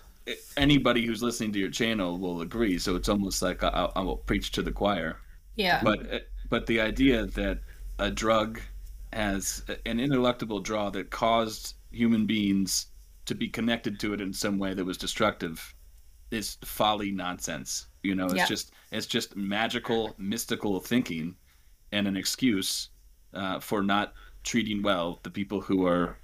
anybody 0.57 1.05
who's 1.05 1.21
listening 1.21 1.51
to 1.53 1.59
your 1.59 1.69
channel 1.69 2.17
will 2.17 2.41
agree. 2.41 2.77
So 2.79 2.95
it's 2.95 3.09
almost 3.09 3.41
like 3.41 3.63
I, 3.63 3.89
I 3.95 4.01
will 4.01 4.17
preach 4.17 4.51
to 4.53 4.61
the 4.61 4.71
choir. 4.71 5.17
yeah 5.55 5.81
But 5.83 6.27
but 6.49 6.65
the 6.67 6.79
idea 6.79 7.25
that 7.25 7.59
a 7.99 8.11
drug 8.11 8.61
has 9.13 9.63
an 9.85 9.99
ineluctable 9.99 10.61
draw 10.63 10.89
that 10.91 11.09
caused 11.09 11.75
human 11.91 12.25
beings 12.25 12.87
to 13.25 13.35
be 13.35 13.47
connected 13.47 13.99
to 13.99 14.13
it 14.13 14.21
in 14.21 14.33
some 14.33 14.57
way 14.59 14.73
that 14.73 14.85
was 14.85 14.97
destructive 14.97 15.73
is 16.31 16.57
folly 16.65 17.11
nonsense. 17.11 17.87
You 18.03 18.15
know, 18.15 18.25
it's 18.25 18.35
Yeah. 18.35 18.45
just 18.45 18.73
it's 18.91 19.07
just 19.07 19.35
magical, 19.35 20.13
mystical 20.17 20.79
thinking, 20.79 21.35
and 21.91 22.07
an 22.07 22.17
excuse 22.17 22.89
uh, 23.33 23.59
for 23.59 23.81
not 23.83 24.13
treating 24.43 24.81
well 24.83 25.19
the 25.23 25.29
people 25.31 25.61
who 25.61 25.85
are 25.85 26.17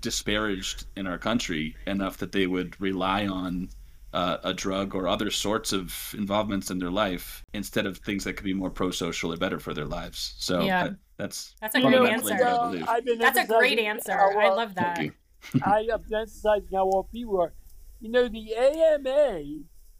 disparaged 0.00 0.86
in 0.96 1.06
our 1.06 1.18
country 1.18 1.76
enough 1.86 2.18
that 2.18 2.32
they 2.32 2.46
would 2.46 2.80
rely 2.80 3.26
on 3.26 3.68
uh, 4.12 4.38
a 4.44 4.54
drug 4.54 4.94
or 4.94 5.08
other 5.08 5.30
sorts 5.30 5.72
of 5.72 6.14
involvements 6.16 6.70
in 6.70 6.78
their 6.78 6.90
life 6.90 7.42
instead 7.52 7.84
of 7.84 7.98
things 7.98 8.22
that 8.24 8.34
could 8.34 8.44
be 8.44 8.54
more 8.54 8.70
pro-social 8.70 9.32
or 9.32 9.36
better 9.36 9.58
for 9.58 9.74
their 9.74 9.86
lives. 9.86 10.34
So 10.38 10.60
Yeah. 10.64 10.84
that- 10.84 10.96
that's 11.16 11.54
That's 11.60 11.74
a 11.76 11.80
You 11.80 11.88
great 11.90 12.10
answer. 12.12 12.34
what 12.34 12.42
I 12.42 12.50
uh, 12.50 12.66
believe. 12.70 12.88
I've 12.88 13.04
been 13.04 13.18
that's 13.18 13.38
a 13.38 13.46
great 13.46 13.78
emphasizing 13.78 13.86
answer 13.86 14.12
how, 14.12 14.38
i 14.40 14.48
love 14.54 14.74
that 14.74 14.98
I 15.64 15.86
have 15.90 16.08
been 16.08 16.20
emphasizing 16.20 16.68
how 16.72 16.86
well 16.86 17.08
people 17.12 17.40
are. 17.40 17.52
You 18.00 18.10
know, 18.10 18.28
the 18.28 18.54
AMA 18.54 19.42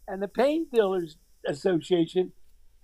and 0.07 0.21
the 0.21 0.27
Painkillers 0.27 1.15
Association 1.47 2.31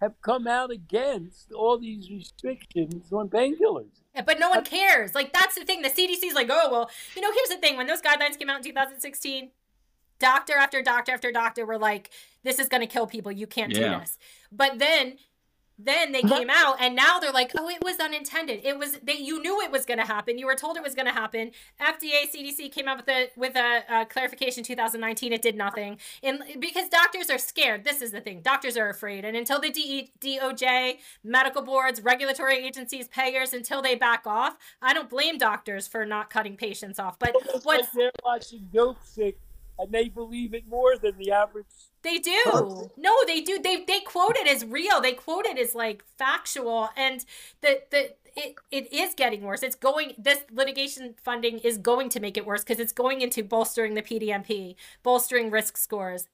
have 0.01 0.19
come 0.21 0.47
out 0.47 0.71
against 0.71 1.51
all 1.51 1.77
these 1.77 2.09
restrictions 2.09 3.13
on 3.13 3.29
painkillers. 3.29 4.01
But 4.25 4.39
no 4.39 4.49
one 4.49 4.59
uh, 4.59 4.63
cares. 4.63 5.15
Like 5.15 5.31
that's 5.31 5.55
the 5.55 5.63
thing. 5.63 5.83
The 5.83 5.89
CDC's 5.89 6.33
like, 6.33 6.49
oh 6.49 6.69
well, 6.71 6.89
you 7.15 7.21
know, 7.21 7.31
here's 7.31 7.49
the 7.49 7.57
thing. 7.57 7.77
When 7.77 7.87
those 7.87 8.01
guidelines 8.01 8.37
came 8.37 8.49
out 8.49 8.57
in 8.57 8.63
2016, 8.63 9.51
doctor 10.19 10.53
after 10.53 10.81
doctor 10.81 11.11
after 11.13 11.31
doctor 11.31 11.65
were 11.65 11.77
like, 11.77 12.09
this 12.43 12.59
is 12.59 12.67
gonna 12.67 12.87
kill 12.87 13.07
people. 13.07 13.31
You 13.31 13.47
can't 13.47 13.73
do 13.73 13.79
this. 13.79 14.17
But 14.51 14.79
then 14.79 15.15
then 15.85 16.11
they 16.11 16.21
came 16.21 16.49
out 16.49 16.77
and 16.79 16.95
now 16.95 17.19
they're 17.19 17.31
like, 17.31 17.51
oh, 17.57 17.69
it 17.69 17.83
was 17.83 17.99
unintended. 17.99 18.61
It 18.63 18.77
was 18.77 18.99
they 19.03 19.17
you 19.17 19.41
knew 19.41 19.61
it 19.61 19.71
was 19.71 19.85
gonna 19.85 20.05
happen. 20.05 20.37
You 20.37 20.45
were 20.45 20.55
told 20.55 20.77
it 20.77 20.83
was 20.83 20.95
gonna 20.95 21.11
happen. 21.13 21.51
FDA, 21.79 22.29
CDC 22.33 22.71
came 22.71 22.87
out 22.87 22.97
with 22.97 23.09
a 23.09 23.29
with 23.35 23.55
a, 23.55 23.83
uh 23.89 24.05
clarification 24.05 24.63
2019. 24.63 25.33
It 25.33 25.41
did 25.41 25.55
nothing. 25.55 25.97
And 26.23 26.41
because 26.59 26.89
doctors 26.89 27.29
are 27.29 27.37
scared. 27.37 27.83
This 27.83 28.01
is 28.01 28.11
the 28.11 28.21
thing. 28.21 28.41
Doctors 28.41 28.77
are 28.77 28.89
afraid. 28.89 29.25
And 29.25 29.35
until 29.35 29.59
the 29.59 29.71
D- 29.71 30.11
DOJ, 30.19 30.97
medical 31.23 31.61
boards, 31.61 32.01
regulatory 32.01 32.57
agencies, 32.65 33.07
payers, 33.07 33.53
until 33.53 33.81
they 33.81 33.95
back 33.95 34.25
off, 34.25 34.57
I 34.81 34.93
don't 34.93 35.09
blame 35.09 35.37
doctors 35.37 35.87
for 35.87 36.05
not 36.05 36.29
cutting 36.29 36.57
patients 36.57 36.99
off. 36.99 37.17
But 37.19 37.35
It's 37.35 37.65
like 37.65 37.79
what's 37.79 37.89
they're 37.89 38.11
watching 38.23 38.67
Dopesick 38.73 39.35
and 39.81 39.91
they 39.91 40.07
believe 40.09 40.53
it 40.53 40.67
more 40.67 40.97
than 40.97 41.17
the 41.17 41.31
average. 41.31 41.65
They 42.03 42.17
do. 42.17 42.89
No, 42.97 43.15
they 43.25 43.41
do. 43.41 43.59
They 43.61 43.83
they 43.85 43.99
quote 43.99 44.35
it 44.37 44.47
as 44.47 44.65
real. 44.65 45.01
They 45.01 45.13
quote 45.13 45.45
it 45.45 45.57
as 45.57 45.75
like 45.75 46.03
factual, 46.17 46.89
and 46.95 47.25
the 47.61 47.81
the 47.91 48.13
it, 48.35 48.55
it 48.71 48.91
is 48.93 49.13
getting 49.13 49.41
worse. 49.41 49.63
It's 49.63 49.75
going. 49.75 50.13
This 50.17 50.43
litigation 50.51 51.15
funding 51.23 51.59
is 51.59 51.77
going 51.77 52.09
to 52.09 52.19
make 52.19 52.37
it 52.37 52.45
worse 52.45 52.63
because 52.63 52.79
it's 52.79 52.93
going 52.93 53.21
into 53.21 53.43
bolstering 53.43 53.93
the 53.93 54.01
PDMP, 54.01 54.75
bolstering 55.03 55.51
risk 55.51 55.77
scores, 55.77 56.27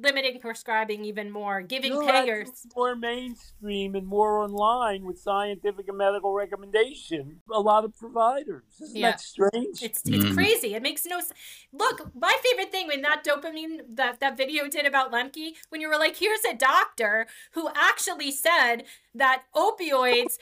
limiting 0.00 0.40
prescribing 0.40 1.04
even 1.04 1.30
more, 1.30 1.60
giving 1.62 1.92
You'll 1.92 2.06
have 2.06 2.24
to 2.24 2.30
payers. 2.32 2.66
more 2.76 2.96
mainstream 2.96 3.94
and 3.94 4.06
more 4.06 4.38
online 4.38 5.04
with 5.04 5.18
scientific 5.18 5.88
and 5.88 5.98
medical 5.98 6.32
recommendation. 6.34 7.40
A 7.52 7.60
lot 7.60 7.84
of 7.84 7.96
providers. 7.98 8.62
Isn't 8.80 8.96
Yeah. 8.96 9.10
that 9.12 9.20
strange? 9.20 9.82
It's 9.82 10.00
it's 10.04 10.24
Mm. 10.24 10.34
crazy. 10.34 10.74
It 10.74 10.82
makes 10.82 11.04
no 11.06 11.20
sense. 11.20 11.32
Look, 11.72 12.14
my 12.14 12.36
favorite 12.42 12.70
thing 12.72 12.86
when 12.88 13.02
that 13.02 13.24
dopamine 13.24 13.82
that 13.96 14.20
that 14.20 14.36
video 14.36 14.68
did 14.68 14.86
about 14.86 15.12
Lembke, 15.12 15.56
when 15.68 15.80
you 15.80 15.88
were 15.88 15.98
like, 15.98 16.16
here's 16.16 16.44
a 16.44 16.54
doctor 16.54 17.26
who 17.52 17.68
actually 17.74 18.30
said 18.30 18.84
that 19.14 19.44
opioids 19.54 20.38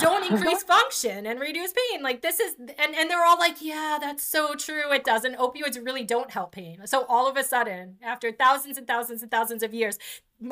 don't 0.00 0.24
increase 0.32 0.62
function 0.62 1.26
and 1.26 1.40
reduce 1.40 1.72
pain. 1.72 2.02
Like 2.02 2.22
this 2.22 2.40
is 2.40 2.54
and 2.58 2.94
and 2.94 3.10
they're 3.10 3.24
all 3.24 3.38
like, 3.38 3.56
yeah, 3.60 3.98
that's 4.00 4.22
so 4.22 4.54
true. 4.54 4.92
It 4.92 5.04
doesn't. 5.04 5.36
Opioids 5.36 5.84
really 5.84 6.04
don't 6.04 6.30
help 6.30 6.52
pain. 6.52 6.80
So 6.86 7.04
all 7.08 7.28
of 7.28 7.36
a 7.36 7.44
sudden, 7.44 7.96
after 8.02 8.32
thousands 8.32 8.78
and 8.78 8.86
thousands 8.86 9.22
and 9.22 9.30
thousands 9.30 9.62
of 9.62 9.72
years, 9.74 9.98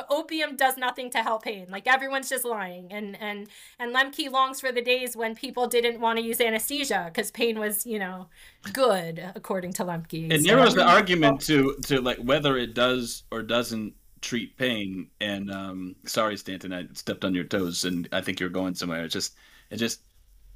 opium 0.09 0.57
does 0.57 0.77
nothing 0.77 1.11
to 1.11 1.19
help 1.19 1.43
pain. 1.45 1.67
Like 1.71 1.87
everyone's 1.87 2.29
just 2.29 2.45
lying. 2.45 2.93
And 2.93 3.17
and 3.21 3.49
and 3.79 3.95
Lembke 3.95 4.31
longs 4.31 4.61
for 4.61 4.73
the 4.73 4.83
days 4.83 5.17
when 5.17 5.35
people 5.35 5.67
didn't 5.67 6.01
want 6.01 6.19
to 6.19 6.25
use 6.25 6.41
anesthesia 6.41 7.11
because 7.13 7.31
pain 7.31 7.59
was, 7.59 7.85
you 7.87 7.99
know, 7.99 8.29
good 8.73 9.23
according 9.35 9.73
to 9.75 9.85
Lembke. 9.85 10.31
It 10.31 10.43
So- 10.43 10.55
narrows 10.55 10.75
the 10.75 10.85
argument 10.85 11.41
to 11.43 11.77
to 11.87 12.01
like 12.01 12.19
whether 12.19 12.57
it 12.57 12.75
does 12.75 13.25
or 13.31 13.43
doesn't 13.43 13.95
treat 14.25 14.57
pain. 14.57 15.09
And 15.21 15.51
um, 15.51 15.97
sorry, 16.07 16.37
Stanton, 16.37 16.73
I 16.73 16.87
stepped 16.95 17.25
on 17.25 17.35
your 17.35 17.45
toes, 17.45 17.85
and 17.85 18.09
I 18.13 18.21
think 18.21 18.41
you're 18.41 18.49
going 18.49 18.75
somewhere. 18.75 19.05
It's 19.05 19.13
just, 19.13 19.37
it 19.71 19.77
just, 19.77 20.01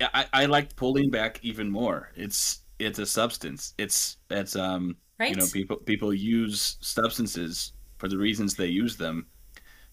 I, 0.00 0.26
I 0.32 0.46
like 0.46 0.76
pulling 0.76 1.10
back 1.10 1.40
even 1.42 1.70
more. 1.70 2.10
It's 2.16 2.60
it's 2.78 2.98
a 3.00 3.06
substance. 3.06 3.74
It's 3.78 4.16
it's 4.30 4.54
um 4.56 4.96
right? 5.18 5.30
you 5.30 5.36
know 5.36 5.46
people 5.52 5.76
people 5.78 6.14
use 6.14 6.76
substances 6.80 7.72
for 7.98 8.08
the 8.08 8.16
reasons 8.18 8.54
they 8.54 8.68
use 8.68 8.96
them. 8.96 9.26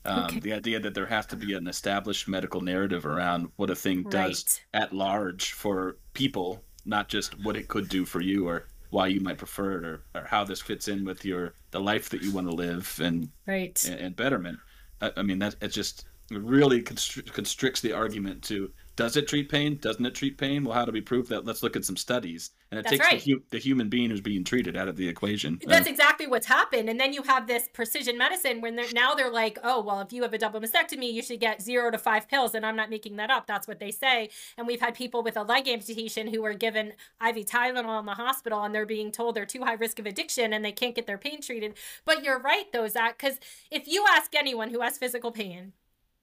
Um, 0.06 0.26
Okay. 0.26 0.39
The 0.39 0.53
idea 0.53 0.80
that 0.80 0.93
there 0.93 1.07
has 1.07 1.26
to 1.27 1.35
be 1.35 1.53
an 1.56 1.68
established 1.68 2.27
medical 2.27 2.61
narrative 2.61 3.06
around 3.06 3.49
what 3.56 3.69
a 3.72 3.76
thing 3.76 4.03
does 4.03 4.43
Right. 4.73 4.84
at 4.84 4.93
large 4.93 5.53
for 5.53 5.97
people, 6.14 6.64
not 6.85 7.10
just 7.10 7.34
what 7.43 7.57
it 7.57 7.68
could 7.68 7.89
do 7.89 8.06
for 8.06 8.22
you 8.22 8.47
or 8.47 8.68
why 8.95 9.07
you 9.07 9.19
might 9.19 9.38
prefer 9.38 9.77
it 9.77 9.84
or, 9.84 10.03
or 10.15 10.26
how 10.26 10.45
this 10.45 10.61
fits 10.61 10.88
in 10.88 11.03
with 11.03 11.26
your 11.26 11.53
the 11.72 11.80
life 11.81 12.07
that 12.09 12.22
you 12.22 12.31
want 12.31 12.49
to 12.49 12.55
live 12.55 12.97
and 13.03 13.30
right. 13.45 13.84
and, 13.84 13.99
and 13.99 14.15
betterment. 14.15 14.57
I, 15.01 15.11
I 15.17 15.22
mean 15.22 15.39
that 15.39 15.57
it 15.59 15.67
just 15.67 16.05
really 16.31 16.81
constri- 16.81 17.30
constricts 17.34 17.81
the 17.81 17.91
argument 17.91 18.41
to 18.43 18.72
does 18.95 19.17
it 19.17 19.27
treat 19.27 19.49
pain? 19.49 19.77
Doesn't 19.81 20.05
it 20.05 20.15
treat 20.15 20.38
pain? 20.38 20.63
Well, 20.63 20.73
how 20.73 20.85
do 20.85 20.91
we 20.91 21.01
prove 21.01 21.27
that? 21.27 21.45
Let's 21.45 21.61
look 21.61 21.76
at 21.76 21.84
some 21.84 21.97
studies. 21.97 22.51
And 22.72 22.80
it 22.80 22.84
That's 22.84 22.91
takes 22.91 23.05
right. 23.05 23.22
the, 23.22 23.31
hu- 23.31 23.43
the 23.49 23.57
human 23.57 23.89
being 23.89 24.09
who's 24.09 24.22
being 24.22 24.43
treated 24.43 24.77
out 24.77 24.88
of 24.88 24.95
the 24.95 25.07
equation. 25.07 25.59
That's 25.65 25.88
exactly 25.88 26.27
what's 26.27 26.45
happened. 26.45 26.89
And 26.89 26.99
then 26.99 27.11
you 27.11 27.23
have 27.23 27.45
this 27.45 27.67
precision 27.73 28.17
medicine 28.17 28.61
when 28.61 28.76
they're 28.76 28.91
now 28.93 29.13
they're 29.13 29.31
like, 29.31 29.59
oh, 29.63 29.81
well, 29.81 29.99
if 29.99 30.13
you 30.13 30.22
have 30.23 30.34
a 30.34 30.38
double 30.38 30.61
mastectomy, 30.61 31.11
you 31.11 31.22
should 31.22 31.39
get 31.39 31.61
zero 31.61 31.91
to 31.91 31.97
five 31.97 32.30
pills. 32.30 32.55
And 32.55 32.65
I'm 32.65 32.76
not 32.76 32.89
making 32.89 33.17
that 33.17 33.30
up. 33.30 33.47
That's 33.47 33.67
what 33.67 33.80
they 33.80 33.91
say. 33.91 34.30
And 34.57 34.65
we've 34.65 34.80
had 34.80 34.95
people 34.95 35.23
with 35.23 35.35
a 35.35 35.43
leg 35.43 35.67
amputation 35.67 36.27
who 36.27 36.41
were 36.41 36.53
given 36.53 36.93
IV 37.26 37.45
Tylenol 37.45 37.99
in 37.99 38.05
the 38.05 38.13
hospital 38.13 38.63
and 38.63 38.73
they're 38.73 38.85
being 38.85 39.11
told 39.11 39.35
they're 39.35 39.45
too 39.45 39.63
high 39.63 39.73
risk 39.73 39.99
of 39.99 40.05
addiction 40.05 40.53
and 40.53 40.63
they 40.63 40.72
can't 40.72 40.95
get 40.95 41.05
their 41.05 41.17
pain 41.17 41.41
treated. 41.41 41.76
But 42.05 42.23
you're 42.23 42.39
right, 42.39 42.72
though, 42.72 42.88
Zach, 42.88 43.17
because 43.17 43.39
if 43.69 43.88
you 43.88 44.05
ask 44.09 44.34
anyone 44.35 44.69
who 44.69 44.81
has 44.81 44.97
physical 44.97 45.31
pain 45.31 45.73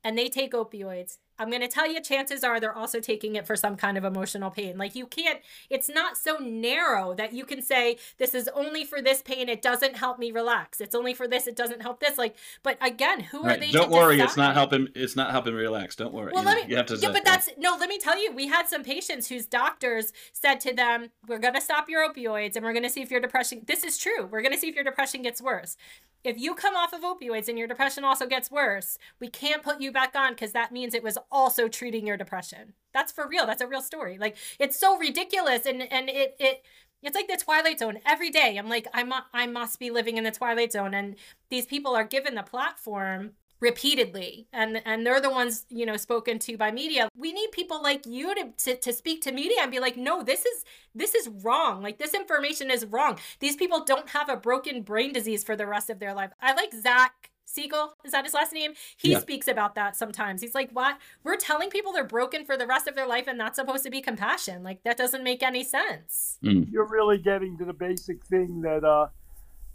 and 0.03 0.17
they 0.17 0.29
take 0.29 0.53
opioids, 0.53 1.19
I'm 1.43 1.51
going 1.51 1.63
to 1.63 1.69
tell 1.69 1.91
you, 1.91 2.01
chances 2.01 2.45
are 2.45 2.61
they're 2.61 2.77
also 2.77 3.01
taking 3.01 3.35
it 3.35 3.47
for 3.47 3.57
some 3.57 3.77
kind 3.77 3.99
of 3.99 4.05
emotional 4.05 4.51
pain. 4.51 4.79
Like 4.79 4.95
you 4.95 5.07
can't, 5.07 5.41
it's 5.69 5.89
not 5.89 6.17
so 6.17 6.39
narrow 6.39 7.15
that 7.15 7.33
you 7.33 7.45
can 7.45 7.61
say, 7.61 7.99
this 8.19 8.35
is 8.35 8.49
only 8.55 8.85
for 8.85 9.03
this 9.03 9.23
pain. 9.23 9.49
It 9.49 9.61
doesn't 9.61 9.97
help 9.97 10.19
me 10.19 10.33
relax. 10.33 10.81
It's 10.81 10.95
only 10.95 11.15
for 11.15 11.27
this. 11.27 11.47
It 11.47 11.57
doesn't 11.57 11.83
help 11.83 12.01
this. 12.01 12.17
Like, 12.17 12.37
but 12.63 12.79
again, 12.81 13.21
who 13.21 13.43
are 13.43 13.57
they? 13.57 13.71
Don't 13.71 13.91
worry, 13.91 14.21
it's 14.21 14.37
not 14.37 14.55
helping. 14.55 14.89
It's 14.95 15.17
not 15.17 15.31
helping 15.31 15.55
me 15.55 15.61
relax. 15.61 15.97
Don't 15.97 16.15
worry. 16.15 16.33
Well, 16.33 16.43
you, 16.43 16.49
let 16.49 16.65
me. 16.65 16.71
you 16.71 16.77
have 16.77 16.87
to. 16.87 16.97
yeah, 16.97 17.11
but 17.13 17.25
that's 17.25 17.51
no. 17.59 17.77
Let 17.79 17.89
me 17.89 17.99
tell 17.99 18.21
you, 18.21 18.33
we 18.33 18.47
had 18.47 18.69
some 18.69 18.85
patients 18.85 19.29
whose 19.29 19.47
doctors 19.47 20.13
said 20.33 20.61
to 20.61 20.75
them, 20.75 21.11
"We're 21.27 21.39
going 21.39 21.55
to 21.55 21.61
stop 21.61 21.89
your 21.89 22.09
opioids, 22.09 22.57
and 22.57 22.65
we're 22.65 22.73
going 22.73 22.85
to 22.85 22.91
see 22.91 23.03
if 23.03 23.11
your 23.11 23.21
depression." 23.21 23.63
This 23.67 23.85
is 23.85 23.99
true. 23.99 24.27
We're 24.27 24.43
going 24.43 24.53
to 24.53 24.59
see 24.59 24.69
if 24.69 24.75
your 24.75 24.85
depression 24.85 25.23
gets 25.23 25.43
worse. 25.43 25.77
If 26.25 26.39
you 26.39 26.55
come 26.55 26.77
off 26.77 26.93
of 26.93 27.01
opioids 27.01 27.49
and 27.49 27.59
your 27.59 27.67
depression 27.67 28.05
also 28.05 28.27
gets 28.27 28.51
worse, 28.51 28.97
we 29.19 29.29
can't 29.29 29.63
put 29.63 29.81
you 29.81 29.91
back 29.91 30.15
on 30.15 30.35
because 30.35 30.53
that 30.53 30.71
means 30.71 30.95
it 30.95 31.03
was 31.03 31.19
also 31.33 31.69
treating 31.69 32.07
your 32.07 32.17
depression. 32.17 32.75
That's 32.95 33.11
for 33.11 33.27
real. 33.27 33.47
That's 33.47 33.63
a 33.63 33.67
real 33.67 33.83
story. 33.83 34.19
Like 34.19 34.37
it's 34.61 34.79
so 34.79 34.99
ridiculous, 34.99 35.67
and 35.67 35.83
and 35.83 36.09
it 36.09 36.37
it. 36.39 36.63
It's 37.03 37.17
like 37.17 37.27
the 37.27 37.37
Twilight 37.37 37.81
Zone. 37.81 37.99
Every 38.07 38.31
day, 38.31 38.57
I'm 38.57 38.69
like, 38.69 38.87
I 38.95 39.03
mu- 39.03 39.27
I 39.35 39.47
must 39.49 39.81
be 39.81 39.91
living 39.91 40.19
in 40.19 40.25
the 40.25 40.31
Twilight 40.31 40.71
Zone, 40.73 40.95
and 40.95 41.17
these 41.51 41.67
people 41.67 41.97
are 41.97 42.05
given 42.05 42.37
the 42.37 42.45
platform 42.45 43.33
repeatedly 43.63 44.49
and 44.53 44.83
and 44.85 45.07
they're 45.07 45.21
the 45.21 45.31
ones 45.31 45.67
you 45.69 45.87
know 45.87 45.97
spoken 45.97 46.37
to 46.37 46.57
by 46.57 46.73
media 46.73 47.09
we 47.17 47.33
need 47.33 47.53
people 47.53 47.81
like 47.81 48.05
you 48.05 48.35
to, 48.35 48.51
to 48.59 48.77
to 48.77 48.93
speak 48.93 49.23
to 49.23 49.31
media 49.31 49.59
and 49.63 49.71
be 49.71 49.79
like 49.79 49.97
no 49.97 50.21
this 50.21 50.45
is 50.45 50.65
this 50.97 51.15
is 51.15 51.29
wrong 51.45 51.81
like 51.81 51.97
this 51.97 52.13
information 52.13 52.73
is 52.73 52.85
wrong 52.87 53.17
these 53.39 53.55
people 53.55 53.85
don't 53.85 54.09
have 54.09 54.29
a 54.29 54.37
broken 54.37 54.83
brain 54.83 55.13
disease 55.13 55.45
for 55.45 55.55
the 55.55 55.67
rest 55.67 55.89
of 55.89 56.01
their 56.01 56.13
life 56.13 56.33
i 56.41 56.53
like 56.55 56.75
zach 56.75 57.31
Siegel, 57.57 57.95
is 58.03 58.13
that 58.13 58.25
his 58.25 58.33
last 58.33 58.53
name? 58.53 58.73
He 58.97 59.13
Yeah. 59.13 59.19
speaks 59.19 59.47
about 59.47 59.75
that 59.75 59.95
sometimes. 59.95 60.41
He's 60.41 60.55
like, 60.55 60.71
What? 60.71 60.99
We're 61.23 61.37
telling 61.37 61.69
people 61.69 61.93
they're 61.93 62.03
broken 62.05 62.45
for 62.47 62.57
the 62.57 62.67
rest 62.67 62.89
of 62.89 62.95
their 62.95 63.07
life, 63.07 63.27
and 63.27 63.39
that's 63.39 63.57
supposed 63.57 63.85
to 63.85 63.91
be 63.91 64.01
compassion. 64.01 64.63
Like, 64.63 64.83
that 64.85 64.97
doesn't 64.97 65.23
make 65.23 65.43
any 65.43 65.63
sense. 65.63 66.39
You're 66.41 66.89
really 66.89 67.19
getting 67.19 67.59
to 67.59 67.65
the 67.67 67.75
basic 67.75 68.25
thing 68.27 68.63
that 68.63 68.85
uh, 68.85 69.09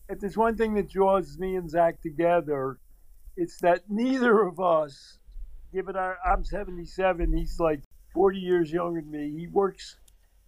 if 0.09 0.19
there's 0.19 0.37
one 0.37 0.55
thing 0.57 0.73
that 0.73 0.89
draws 0.89 1.37
me 1.37 1.55
and 1.55 1.69
Zach 1.69 2.01
together, 2.01 2.79
it's 3.35 3.59
that 3.61 3.83
neither 3.89 4.41
of 4.41 4.59
us, 4.59 5.19
given 5.71 5.95
our, 5.95 6.17
I'm 6.25 6.43
77, 6.43 7.31
he's 7.37 7.59
like 7.59 7.81
40 8.13 8.39
years 8.39 8.71
younger 8.71 9.01
than 9.01 9.11
me. 9.11 9.37
He 9.37 9.47
works 9.47 9.97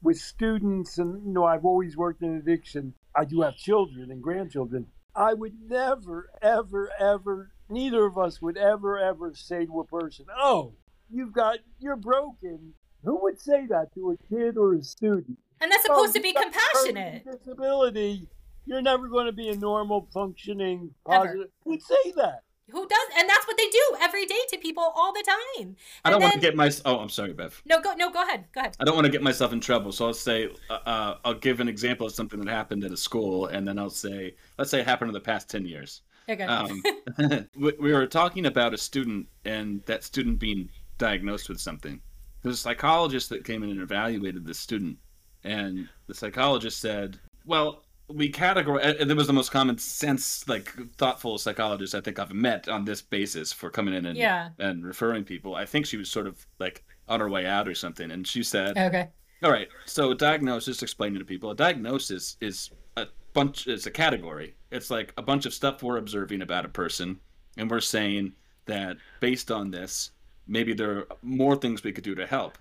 with 0.01 0.17
students, 0.17 0.97
and 0.97 1.23
you 1.27 1.33
know, 1.33 1.45
I've 1.45 1.65
always 1.65 1.95
worked 1.95 2.23
in 2.23 2.37
addiction. 2.37 2.95
I 3.15 3.25
do 3.25 3.41
have 3.41 3.55
children 3.55 4.09
and 4.09 4.23
grandchildren. 4.23 4.87
I 5.19 5.33
would 5.33 5.53
never, 5.67 6.29
ever, 6.41 6.89
ever, 6.97 7.51
neither 7.69 8.05
of 8.05 8.17
us 8.17 8.41
would 8.41 8.57
ever, 8.57 8.97
ever 8.97 9.33
say 9.35 9.65
to 9.65 9.79
a 9.81 9.85
person, 9.85 10.27
"Oh, 10.35 10.73
you've 11.09 11.33
got, 11.33 11.59
you're 11.79 11.97
broken." 11.97 12.73
Who 13.03 13.21
would 13.23 13.39
say 13.39 13.65
that 13.67 13.93
to 13.95 14.11
a 14.11 14.17
kid 14.33 14.57
or 14.57 14.75
a 14.75 14.81
student? 14.83 15.37
And 15.61 15.69
that's 15.71 15.85
Oh, 15.89 15.93
supposed 15.95 16.15
to 16.15 16.21
be 16.21 16.31
compassionate. 16.33 17.25
Disability. 17.25 18.27
You're 18.65 18.81
never 18.81 19.07
going 19.09 19.25
to 19.25 19.31
be 19.33 19.49
a 19.49 19.55
normal, 19.55 20.07
functioning, 20.13 20.93
Ever. 21.09 21.25
positive. 21.25 21.47
Who'd 21.63 21.81
say 21.81 22.11
that? 22.15 22.43
Who 22.71 22.87
does? 22.87 23.07
And 23.17 23.29
that's 23.29 23.47
what 23.47 23.57
they 23.57 23.67
do 23.69 23.83
every 24.01 24.25
day 24.25 24.39
to 24.49 24.57
people 24.57 24.91
all 24.95 25.13
the 25.13 25.23
time. 25.23 25.75
I 26.05 26.09
don't 26.09 26.21
And 26.21 26.23
want 26.23 26.33
to 26.35 26.39
get 26.39 26.55
my. 26.55 26.71
Oh, 26.85 26.99
I'm 26.99 27.09
sorry, 27.09 27.33
Bev. 27.33 27.61
No, 27.65 27.81
go. 27.81 27.93
No, 27.95 28.11
go 28.11 28.23
ahead. 28.23 28.45
Go 28.53 28.61
ahead. 28.61 28.75
I 28.79 28.83
don't 28.83 28.95
want 28.95 29.05
to 29.05 29.11
get 29.11 29.21
myself 29.21 29.53
in 29.53 29.59
trouble, 29.59 29.91
so 29.91 30.07
I'll 30.07 30.13
say 30.13 30.49
uh, 30.69 30.79
uh, 30.85 31.17
I'll 31.25 31.33
give 31.33 31.59
an 31.59 31.67
example 31.67 32.07
of 32.07 32.13
something 32.13 32.39
that 32.39 32.49
happened 32.49 32.83
at 32.83 32.91
a 32.91 32.97
school, 32.97 33.47
and 33.47 33.67
then 33.67 33.79
I'll 33.79 33.89
say, 33.89 34.35
let's 34.57 34.71
say 34.71 34.79
it 34.81 34.85
happened 34.85 35.09
in 35.09 35.13
the 35.13 35.19
past 35.19 35.49
ten 35.49 35.65
years. 35.65 36.01
Okay. 36.29 36.43
Um, 36.43 36.81
we, 37.57 37.73
we 37.79 37.93
were 37.93 38.07
talking 38.07 38.45
about 38.45 38.73
a 38.73 38.77
student 38.77 39.27
and 39.45 39.83
that 39.85 40.03
student 40.03 40.39
being 40.39 40.69
diagnosed 40.97 41.49
with 41.49 41.59
something. 41.59 42.01
There's 42.43 42.55
a 42.55 42.61
psychologist 42.61 43.29
that 43.29 43.43
came 43.43 43.63
in 43.63 43.71
and 43.71 43.81
evaluated 43.81 44.45
this 44.45 44.59
student, 44.59 44.97
and 45.43 45.89
the 46.07 46.13
psychologist 46.13 46.79
said, 46.79 47.19
"Well, 47.45 47.83
we 48.09 48.31
categorize." 48.31 48.99
And 49.01 49.09
it 49.11 49.15
was 49.17 49.27
the 49.27 49.33
most 49.33 49.51
common 49.51 49.77
sense, 49.77 50.47
like 50.47 50.73
thoughtful 50.97 51.37
psychologist 51.37 51.95
I 51.95 52.01
think 52.01 52.19
I've 52.19 52.33
met 52.33 52.67
on 52.67 52.85
this 52.85 53.01
basis 53.01 53.53
for 53.53 53.69
coming 53.69 53.93
in 53.93 54.05
and 54.05 54.17
Yeah. 54.17 54.49
and 54.59 54.83
referring 54.85 55.23
people. 55.23 55.55
I 55.55 55.65
think 55.65 55.85
she 55.85 55.97
was 55.97 56.09
sort 56.09 56.27
of 56.27 56.45
like 56.59 56.83
on 57.07 57.19
her 57.19 57.29
way 57.29 57.45
out 57.45 57.67
or 57.67 57.75
something, 57.75 58.11
and 58.11 58.27
she 58.27 58.43
said, 58.43 58.77
okay. 58.77 59.09
all 59.43 59.51
right. 59.51 59.67
So 59.85 60.13
diagnosis, 60.13 60.81
explaining 60.83 61.19
to 61.19 61.25
people, 61.25 61.51
a 61.51 61.55
diagnosis 61.55 62.37
is 62.41 62.69
a 62.97 63.07
bunch. 63.33 63.67
It's 63.67 63.85
a 63.85 63.91
category. 63.91 64.55
It's 64.71 64.91
like 64.91 65.13
a 65.17 65.21
bunch 65.21 65.45
of 65.45 65.53
stuff 65.53 65.81
we're 65.81 65.97
observing 65.97 66.41
about 66.41 66.65
a 66.65 66.69
person, 66.69 67.19
and 67.57 67.69
we're 67.69 67.79
saying 67.79 68.33
that 68.65 68.97
based 69.19 69.49
on 69.49 69.71
this, 69.71 70.11
maybe 70.47 70.73
there 70.73 70.97
are 70.99 71.07
more 71.23 71.55
things 71.55 71.83
we 71.83 71.91
could 71.91 72.03
do 72.03 72.15
to 72.15 72.27
help. 72.27 72.57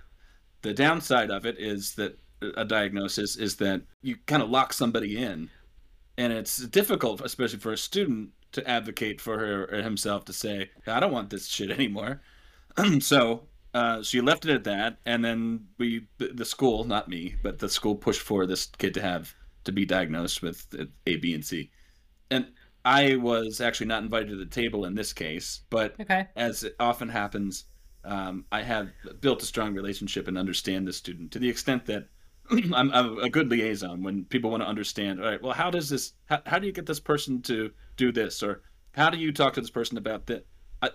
The 0.63 0.73
downside 0.75 1.31
of 1.31 1.45
it 1.47 1.57
is 1.59 1.95
that 1.97 2.19
a 2.41 2.65
diagnosis 2.65 3.37
is 3.37 3.57
that 3.57 3.83
you 4.03 4.17
kind 4.27 4.43
of 4.43 4.51
lock 4.51 4.73
somebody 4.73 5.17
in, 5.17 5.51
and 6.17 6.33
it's 6.33 6.59
difficult, 6.59 7.21
especially 7.21 7.59
for 7.59 7.73
a 7.73 7.79
student, 7.79 8.31
to 8.53 8.69
advocate 8.69 9.21
for 9.21 9.39
her 9.39 9.69
or 9.73 9.83
himself 9.83 10.25
to 10.27 10.33
say, 10.33 10.71
"I 10.87 11.01
don't 11.01 11.13
want 11.13 11.31
this 11.31 11.47
shit 11.49 11.71
anymore." 11.71 12.23
so 13.01 13.49
uh, 13.75 14.03
she 14.03 14.21
left 14.21 14.45
it 14.47 14.55
at 14.55 14.65
that, 14.65 14.99
and 15.05 15.25
then 15.25 15.67
we, 15.79 16.07
the, 16.19 16.45
school, 16.45 16.85
not 16.85 17.09
me, 17.09 17.37
but 17.43 17.59
the 17.59 17.69
school 17.69 17.95
pushed 17.95 18.21
for 18.21 18.47
this 18.47 18.67
kid 18.67 18.95
to 18.95 19.03
have 19.03 19.35
to 19.65 19.73
be 19.73 19.85
diagnosed 19.85 20.43
with 20.43 20.67
uh, 20.79 20.85
A, 21.07 21.17
B, 21.17 21.35
and 21.35 21.45
C. 21.45 21.71
And 22.31 22.47
I 22.85 23.17
was 23.17 23.61
actually 23.61 23.89
not 23.89 24.03
invited 24.03 24.31
to 24.31 24.37
the 24.37 24.47
table 24.47 24.87
in 24.87 24.95
this 24.95 25.13
case, 25.13 25.63
but 25.71 25.95
Okay. 26.01 26.27
as 26.37 26.65
it 26.65 26.77
often 26.81 27.09
happens, 27.09 27.65
um, 28.05 28.47
I 28.51 28.63
have 28.63 28.91
built 29.21 29.43
a 29.43 29.47
strong 29.47 29.75
relationship 29.75 30.29
and 30.29 30.39
understand 30.39 30.87
the 30.87 30.93
student 30.93 31.31
to 31.33 31.39
the 31.39 31.49
extent 31.49 31.85
that 31.87 32.09
I'm, 32.75 32.93
I'm 32.93 33.19
a 33.19 33.31
good 33.31 33.51
liaison 33.51 34.03
when 34.03 34.25
people 34.25 34.51
want 34.51 34.63
to 34.63 34.69
understand. 34.69 35.21
All 35.21 35.27
right, 35.27 35.43
well, 35.43 35.53
how 35.53 35.71
does 35.71 35.89
this? 35.89 36.15
How, 36.27 36.41
how 36.47 36.59
do 36.59 36.67
you 36.67 36.73
get 36.73 36.87
this 36.87 37.01
person 37.01 37.43
to 37.43 37.71
do 37.97 38.13
this, 38.13 38.43
or 38.43 38.63
how 38.93 39.11
do 39.11 39.19
you 39.19 39.33
talk 39.33 39.55
to 39.55 39.61
this 39.61 39.71
person 39.71 39.99
about 39.99 40.27
that? 40.27 40.47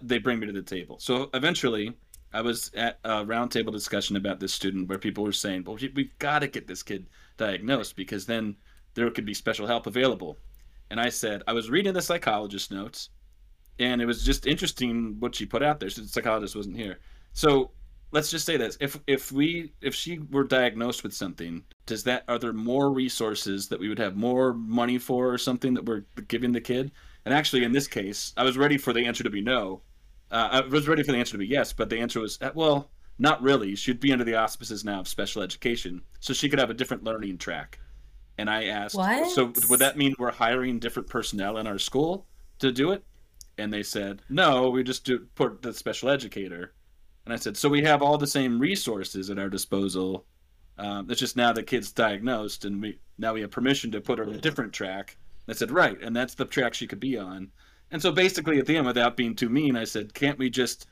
They 0.01 0.17
bring 0.17 0.39
me 0.39 0.47
to 0.47 0.53
the 0.53 0.61
table. 0.61 0.97
So 0.99 1.29
eventually, 1.33 1.93
I 2.31 2.41
was 2.41 2.71
at 2.73 2.99
a 3.03 3.25
roundtable 3.25 3.71
discussion 3.71 4.15
about 4.15 4.39
this 4.39 4.53
student 4.53 4.87
where 4.87 4.97
people 4.97 5.23
were 5.23 5.33
saying, 5.33 5.65
"Well, 5.65 5.75
we- 5.75 5.91
we've 5.93 6.17
got 6.19 6.39
to 6.39 6.47
get 6.47 6.67
this 6.67 6.81
kid 6.83 7.07
diagnosed 7.37 7.95
because 7.95 8.25
then 8.25 8.55
there 8.93 9.09
could 9.11 9.25
be 9.25 9.33
special 9.33 9.67
help 9.67 9.85
available." 9.87 10.37
And 10.89 10.99
I 10.99 11.09
said, 11.09 11.43
I 11.47 11.53
was 11.53 11.69
reading 11.69 11.93
the 11.93 12.01
psychologist 12.01 12.71
notes, 12.71 13.09
and 13.79 14.01
it 14.01 14.05
was 14.05 14.23
just 14.23 14.45
interesting 14.47 15.19
what 15.19 15.35
she 15.35 15.45
put 15.45 15.63
out 15.63 15.79
there. 15.79 15.89
So 15.89 16.01
the 16.01 16.07
psychologist 16.07 16.55
wasn't 16.55 16.77
here. 16.77 16.99
So 17.33 17.71
let's 18.13 18.31
just 18.31 18.45
say 18.45 18.55
this: 18.55 18.77
if 18.79 18.99
if 19.07 19.31
we 19.31 19.73
if 19.81 19.93
she 19.93 20.19
were 20.31 20.43
diagnosed 20.43 21.03
with 21.03 21.13
something, 21.13 21.63
does 21.85 22.03
that 22.05 22.23
are 22.27 22.39
there 22.39 22.53
more 22.53 22.91
resources 22.91 23.67
that 23.67 23.79
we 23.79 23.89
would 23.89 23.99
have 23.99 24.15
more 24.15 24.53
money 24.53 24.97
for 24.97 25.33
or 25.33 25.37
something 25.37 25.73
that 25.73 25.85
we're 25.85 26.05
giving 26.27 26.51
the 26.51 26.61
kid? 26.61 26.91
And 27.25 27.33
actually, 27.33 27.63
in 27.63 27.71
this 27.71 27.87
case, 27.87 28.33
I 28.37 28.43
was 28.43 28.57
ready 28.57 28.77
for 28.77 28.93
the 28.93 29.05
answer 29.05 29.23
to 29.23 29.29
be 29.29 29.41
no. 29.41 29.81
Uh, 30.31 30.49
I 30.51 30.67
was 30.67 30.87
ready 30.87 31.03
for 31.03 31.11
the 31.11 31.17
answer 31.17 31.33
to 31.33 31.37
be 31.37 31.47
yes, 31.47 31.73
but 31.73 31.89
the 31.89 31.99
answer 31.99 32.19
was 32.19 32.37
uh, 32.41 32.51
well, 32.53 32.89
not 33.19 33.41
really. 33.41 33.75
She'd 33.75 33.99
be 33.99 34.13
under 34.13 34.25
the 34.25 34.35
auspices 34.35 34.85
now 34.85 35.01
of 35.01 35.07
special 35.07 35.41
education, 35.41 36.01
so 36.19 36.33
she 36.33 36.49
could 36.49 36.59
have 36.59 36.69
a 36.69 36.75
different 36.75 37.03
learning 37.03 37.37
track. 37.37 37.79
And 38.37 38.49
I 38.49 38.65
asked, 38.65 38.95
What? 38.95 39.29
so 39.31 39.53
would 39.69 39.79
that 39.79 39.97
mean 39.97 40.15
we're 40.17 40.31
hiring 40.31 40.79
different 40.79 41.07
personnel 41.09 41.57
in 41.57 41.67
our 41.67 41.77
school 41.77 42.25
to 42.59 42.71
do 42.71 42.91
it? 42.91 43.03
And 43.57 43.71
they 43.71 43.83
said, 43.83 44.21
no, 44.29 44.69
we 44.69 44.83
just 44.83 45.05
do 45.05 45.27
put 45.35 45.61
the 45.61 45.73
special 45.73 46.09
educator. 46.09 46.73
And 47.25 47.33
I 47.33 47.37
said, 47.37 47.55
so 47.55 47.69
we 47.69 47.83
have 47.83 48.01
all 48.01 48.17
the 48.17 48.27
same 48.27 48.59
resources 48.59 49.29
at 49.29 49.39
our 49.39 49.49
disposal. 49.49 50.25
Um, 50.77 51.09
it's 51.09 51.19
just 51.19 51.37
now 51.37 51.53
the 51.53 51.63
kid's 51.63 51.91
diagnosed, 51.91 52.65
and 52.65 52.81
we 52.81 52.99
now 53.17 53.33
we 53.33 53.41
have 53.41 53.51
permission 53.51 53.91
to 53.91 54.01
put 54.01 54.19
her 54.19 54.25
on 54.25 54.33
a 54.33 54.39
different 54.41 54.73
track. 54.73 55.17
I 55.47 55.53
said, 55.53 55.71
right, 55.71 56.01
and 56.01 56.15
that's 56.15 56.33
the 56.35 56.45
track 56.45 56.73
she 56.73 56.87
could 56.87 56.99
be 56.99 57.17
on. 57.17 57.51
And 57.91 58.01
so 58.01 58.11
basically, 58.11 58.57
at 58.59 58.65
the 58.65 58.75
end, 58.77 58.87
without 58.87 59.15
being 59.15 59.35
too 59.35 59.49
mean, 59.49 59.75
I 59.75 59.83
said, 59.83 60.13
can't 60.13 60.39
we 60.39 60.49
just 60.49 60.87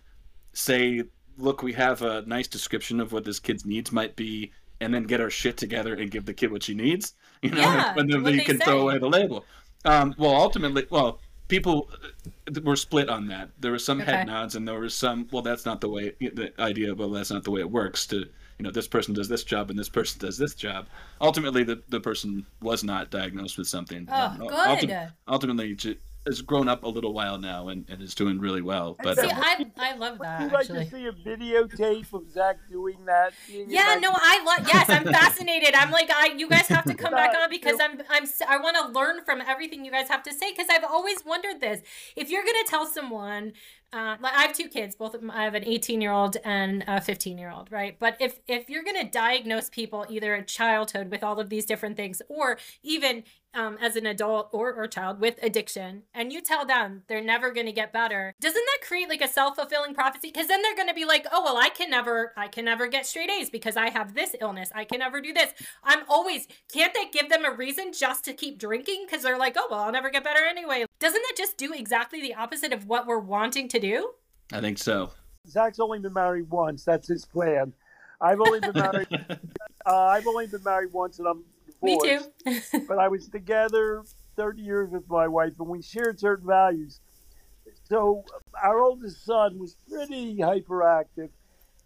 say, 0.53 1.03
look, 1.37 1.63
we 1.63 1.73
have 1.73 2.01
a 2.03 2.21
nice 2.27 2.47
description 2.47 2.99
of 2.99 3.11
what 3.11 3.23
this 3.23 3.39
kid's 3.39 3.65
needs 3.65 3.91
might 3.91 4.15
be, 4.15 4.51
and 4.79 4.93
then 4.93 5.03
get 5.03 5.19
our 5.21 5.29
shit 5.29 5.57
together 5.57 5.95
and 5.95 6.11
give 6.11 6.25
the 6.25 6.33
kid 6.33 6.51
what 6.51 6.63
she 6.63 6.73
needs? 6.73 7.13
You 7.41 7.49
know, 7.49 7.61
Yeah, 7.61 7.95
and 7.97 8.07
then 8.07 8.21
we 8.21 8.41
can 8.41 8.59
say. 8.59 8.65
throw 8.65 8.81
away 8.81 8.99
the 8.99 9.09
label. 9.09 9.45
Um, 9.83 10.13
well, 10.19 10.35
ultimately, 10.35 10.85
well, 10.91 11.19
people 11.51 11.89
uh, 11.93 12.59
were 12.63 12.75
split 12.75 13.09
on 13.09 13.27
that. 13.27 13.49
There 13.59 13.71
were 13.71 13.79
some 13.79 14.01
Okay. 14.01 14.11
head 14.11 14.27
nods, 14.27 14.55
and 14.55 14.67
there 14.67 14.79
was 14.79 14.95
some. 14.95 15.27
Well, 15.31 15.43
that's 15.43 15.65
not 15.65 15.81
the 15.81 15.89
way. 15.89 16.13
The 16.19 16.51
idea 16.59 16.95
well, 16.95 17.09
that's 17.11 17.29
not 17.29 17.43
the 17.43 17.51
way 17.51 17.59
it 17.61 17.69
works. 17.69 18.07
To 18.07 18.17
you 18.57 18.63
know, 18.63 18.71
this 18.71 18.87
person 18.87 19.13
does 19.13 19.27
this 19.27 19.43
job 19.43 19.69
and 19.69 19.77
this 19.77 19.89
person 19.89 20.19
does 20.19 20.37
this 20.37 20.55
job. 20.55 20.87
Ultimately, 21.19 21.63
the 21.63 21.81
the 21.89 21.99
person 21.99 22.45
was 22.61 22.83
not 22.83 23.11
diagnosed 23.11 23.57
with 23.57 23.67
something. 23.67 24.07
Oh, 24.11 24.35
good. 24.39 24.49
ulti- 24.51 25.11
ultimately, 25.27 25.75
has 26.27 26.41
grown 26.41 26.67
up 26.67 26.83
a 26.83 26.87
little 26.87 27.13
while 27.13 27.37
now 27.39 27.69
and, 27.69 27.85
and 27.89 28.01
is 28.01 28.13
doing 28.13 28.39
really 28.39 28.61
well. 28.61 28.95
But 29.01 29.17
See, 29.19 29.27
um, 29.27 29.41
I, 29.41 29.65
I 29.77 29.95
love 29.95 30.19
that 30.19 30.39
Would 30.41 30.47
you 30.51 30.53
like 30.53 30.69
actually. 30.69 30.85
to 30.85 30.91
see 30.91 31.05
a 31.07 31.11
videotape 31.11 32.13
of 32.13 32.29
Zach 32.31 32.57
doing 32.69 33.05
that? 33.05 33.33
Yeah, 33.49 33.95
if 33.95 34.01
no, 34.01 34.11
I 34.13 34.43
love. 34.45 34.67
Yes, 34.67 34.89
I'm 34.89 35.03
fascinated. 35.05 35.73
I'm 35.73 35.89
like, 35.91 36.11
I. 36.13 36.33
You 36.37 36.47
guys 36.47 36.67
have 36.67 36.85
to 36.85 36.93
come 36.93 37.11
back 37.11 37.33
on 37.35 37.49
because 37.49 37.79
I'm. 37.81 37.99
I'm. 38.09 38.23
s- 38.23 38.41
I 38.47 38.57
want 38.57 38.77
to 38.77 38.87
learn 38.97 39.23
from 39.25 39.41
everything 39.41 39.83
you 39.83 39.91
guys 39.91 40.09
have 40.09 40.23
to 40.23 40.33
say 40.33 40.51
because 40.51 40.67
I've 40.69 40.83
always 40.83 41.25
wondered 41.25 41.59
this. 41.59 41.81
If 42.15 42.29
you're 42.29 42.43
gonna 42.43 42.65
tell 42.67 42.85
someone, 42.85 43.53
uh, 43.93 44.15
like 44.21 44.33
I 44.33 44.43
have 44.43 44.53
two 44.53 44.69
kids, 44.69 44.95
both 44.95 45.13
of 45.13 45.21
them. 45.21 45.31
I 45.31 45.43
have 45.43 45.53
an 45.53 45.65
18 45.65 45.99
year 45.99 46.11
old 46.11 46.37
and 46.45 46.83
a 46.87 47.01
15 47.01 47.37
year 47.37 47.51
old, 47.51 47.71
right? 47.71 47.97
But 47.99 48.17
if 48.19 48.39
if 48.47 48.69
you're 48.69 48.83
gonna 48.83 49.09
diagnose 49.09 49.69
people 49.69 50.05
either 50.09 50.33
in 50.33 50.45
childhood 50.45 51.11
with 51.11 51.23
all 51.23 51.39
of 51.39 51.49
these 51.49 51.65
different 51.65 51.97
things, 51.97 52.21
or 52.29 52.57
even 52.83 53.23
um, 53.53 53.77
as 53.81 53.95
an 53.95 54.05
adult 54.05 54.49
or, 54.53 54.73
or 54.73 54.87
child 54.87 55.19
with 55.19 55.37
addiction 55.43 56.03
and 56.13 56.31
you 56.31 56.41
tell 56.41 56.65
them 56.65 57.03
they're 57.07 57.23
never 57.23 57.51
going 57.51 57.65
to 57.65 57.71
get 57.71 57.91
better 57.91 58.33
doesn't 58.39 58.63
that 58.65 58.87
create 58.87 59.09
like 59.09 59.21
a 59.21 59.27
self-fulfilling 59.27 59.93
prophecy 59.93 60.31
because 60.31 60.47
then 60.47 60.61
they're 60.61 60.75
going 60.75 60.87
to 60.87 60.93
be 60.93 61.05
like 61.05 61.27
oh 61.31 61.43
well 61.43 61.57
i 61.57 61.69
can 61.69 61.89
never 61.89 62.33
i 62.37 62.47
can 62.47 62.63
never 62.65 62.87
get 62.87 63.05
straight 63.05 63.29
a's 63.29 63.49
because 63.49 63.75
i 63.75 63.89
have 63.89 64.13
this 64.13 64.35
illness 64.39 64.71
i 64.73 64.85
can 64.85 64.99
never 64.99 65.19
do 65.19 65.33
this 65.33 65.53
i'm 65.83 66.03
always 66.07 66.47
can't 66.71 66.93
that 66.93 67.11
give 67.11 67.29
them 67.29 67.43
a 67.43 67.51
reason 67.51 67.91
just 67.91 68.23
to 68.23 68.33
keep 68.33 68.57
drinking 68.57 69.05
because 69.05 69.23
they're 69.23 69.37
like 69.37 69.55
oh 69.57 69.67
well 69.69 69.81
i'll 69.81 69.91
never 69.91 70.09
get 70.09 70.23
better 70.23 70.45
anyway 70.45 70.85
doesn't 70.99 71.21
that 71.21 71.35
just 71.37 71.57
do 71.57 71.73
exactly 71.73 72.21
the 72.21 72.33
opposite 72.33 72.71
of 72.71 72.87
what 72.87 73.05
we're 73.05 73.19
wanting 73.19 73.67
to 73.67 73.79
do 73.81 74.11
I 74.53 74.61
think 74.61 74.77
so. 74.77 75.11
Zach's 75.47 75.79
only 75.79 75.99
been 75.99 76.13
married 76.13 76.49
once. 76.49 76.83
That's 76.83 77.07
his 77.07 77.25
plan. 77.25 77.73
I've 78.19 78.39
only 78.39 78.59
been 78.59 78.73
married. 78.73 79.07
uh, 79.85 80.05
I've 80.05 80.27
only 80.27 80.47
been 80.47 80.63
married 80.63 80.93
once, 80.93 81.19
and 81.19 81.27
I'm 81.27 81.43
divorced. 81.65 82.05
me 82.05 82.19
divorced. 82.45 82.71
too 82.71 82.85
but 82.87 82.99
I 82.99 83.07
was 83.07 83.27
together 83.29 84.03
30 84.35 84.61
years 84.61 84.89
with 84.91 85.09
my 85.09 85.27
wife, 85.27 85.53
and 85.59 85.67
we 85.67 85.81
shared 85.81 86.19
certain 86.19 86.47
values. 86.47 86.99
So 87.89 88.23
our 88.61 88.79
oldest 88.79 89.25
son 89.25 89.57
was 89.57 89.75
pretty 89.89 90.37
hyperactive. 90.37 91.29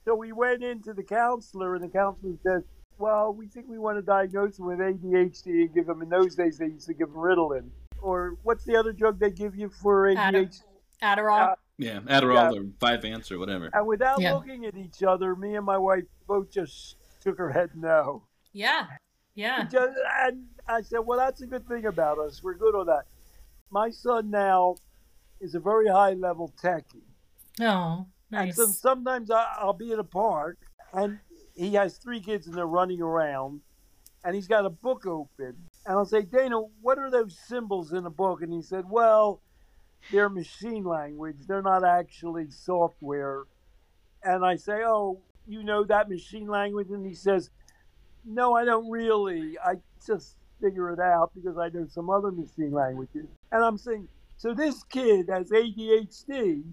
So 0.03 0.15
we 0.15 0.33
went 0.33 0.63
into 0.63 0.93
the 0.93 1.03
counselor, 1.03 1.75
and 1.75 1.83
the 1.83 1.89
counselor 1.89 2.33
said, 2.43 2.63
"Well, 2.97 3.33
we 3.33 3.47
think 3.47 3.67
we 3.67 3.79
want 3.79 3.97
to 3.97 4.01
diagnose 4.01 4.59
him 4.59 4.65
with 4.65 4.79
ADHD 4.79 5.63
and 5.63 5.73
give 5.73 5.89
him." 5.89 6.01
In 6.01 6.09
those 6.09 6.35
days, 6.35 6.57
they 6.57 6.67
used 6.67 6.87
to 6.87 6.93
give 6.93 7.07
him 7.07 7.15
Ritalin, 7.15 7.69
or 8.01 8.37
what's 8.43 8.65
the 8.65 8.75
other 8.75 8.93
drug 8.93 9.19
they 9.19 9.31
give 9.31 9.55
you 9.55 9.69
for 9.69 10.09
Adam. 10.09 10.45
ADHD? 10.45 10.61
adderall 11.01 11.51
Uh, 11.51 11.55
Yeah, 11.77 11.99
Adderall 12.01 12.55
or 12.57 12.65
five 12.79 13.01
Vyvanse 13.01 13.31
or 13.31 13.39
whatever. 13.39 13.69
And 13.73 13.85
without 13.85 14.21
Yeah. 14.21 14.33
looking 14.33 14.65
at 14.65 14.75
each 14.75 15.03
other, 15.03 15.35
me 15.35 15.55
and 15.55 15.65
my 15.65 15.77
wife 15.77 16.05
both 16.27 16.49
just 16.49 16.97
shook 17.23 17.37
her 17.37 17.49
head 17.49 17.71
no. 17.75 18.23
yeah 18.53 18.87
yeah 19.33 19.65
Just, 19.65 19.97
and 20.21 20.45
I 20.67 20.81
said, 20.81 20.99
well, 20.99 21.17
that's 21.19 21.41
a 21.41 21.47
good 21.47 21.67
thing 21.67 21.85
about 21.85 22.17
us. 22.19 22.41
We're 22.41 22.53
good 22.55 22.75
on 22.75 22.85
that. 22.87 23.05
My 23.69 23.89
son 23.89 24.29
now 24.29 24.75
is 25.41 25.55
a 25.55 25.59
very 25.59 25.87
high 25.87 26.13
level 26.13 26.53
techie. 26.61 27.01
oh 27.61 28.07
And 28.31 28.53
so 28.55 28.67
sometimes 28.67 29.29
I, 29.29 29.45
I'll 29.59 29.73
be 29.73 29.91
at 29.91 29.99
a 29.99 30.03
park 30.03 30.57
and 30.93 31.19
he 31.55 31.73
has 31.73 31.97
three 31.97 32.21
kids 32.21 32.47
and 32.47 32.55
they're 32.55 32.65
running 32.65 33.01
around 33.01 33.61
and 34.23 34.33
he's 34.35 34.47
got 34.47 34.65
a 34.65 34.69
book 34.69 35.05
open. 35.05 35.55
And 35.85 35.97
I'll 35.97 36.05
say, 36.05 36.21
Dana, 36.21 36.59
what 36.81 36.97
are 36.97 37.11
those 37.11 37.37
symbols 37.37 37.91
in 37.91 38.03
the 38.03 38.09
book? 38.09 38.41
And 38.41 38.51
he 38.53 38.61
said, 38.61 38.89
well, 38.89 39.41
they're 40.11 40.29
machine 40.29 40.83
language. 40.83 41.37
They're 41.47 41.61
not 41.61 41.83
actually 41.83 42.49
software. 42.49 43.43
And 44.23 44.45
I 44.45 44.55
say, 44.55 44.81
oh, 44.85 45.19
you 45.47 45.63
know 45.63 45.83
that 45.85 46.09
machine 46.09 46.47
language? 46.47 46.89
And 46.89 47.05
he 47.05 47.13
says, 47.13 47.49
no, 48.25 48.55
I 48.55 48.65
don't 48.65 48.89
really. 48.89 49.57
I 49.63 49.75
just 50.05 50.35
figure 50.61 50.91
it 50.91 50.99
out 50.99 51.31
because 51.35 51.57
I 51.57 51.69
know 51.69 51.85
some 51.87 52.09
other 52.09 52.31
machine 52.31 52.71
languages. 52.71 53.25
And 53.51 53.63
I'm 53.63 53.77
saying, 53.77 54.07
so 54.37 54.53
this 54.53 54.83
kid 54.83 55.29
has 55.29 55.49
ADHD. 55.49 56.63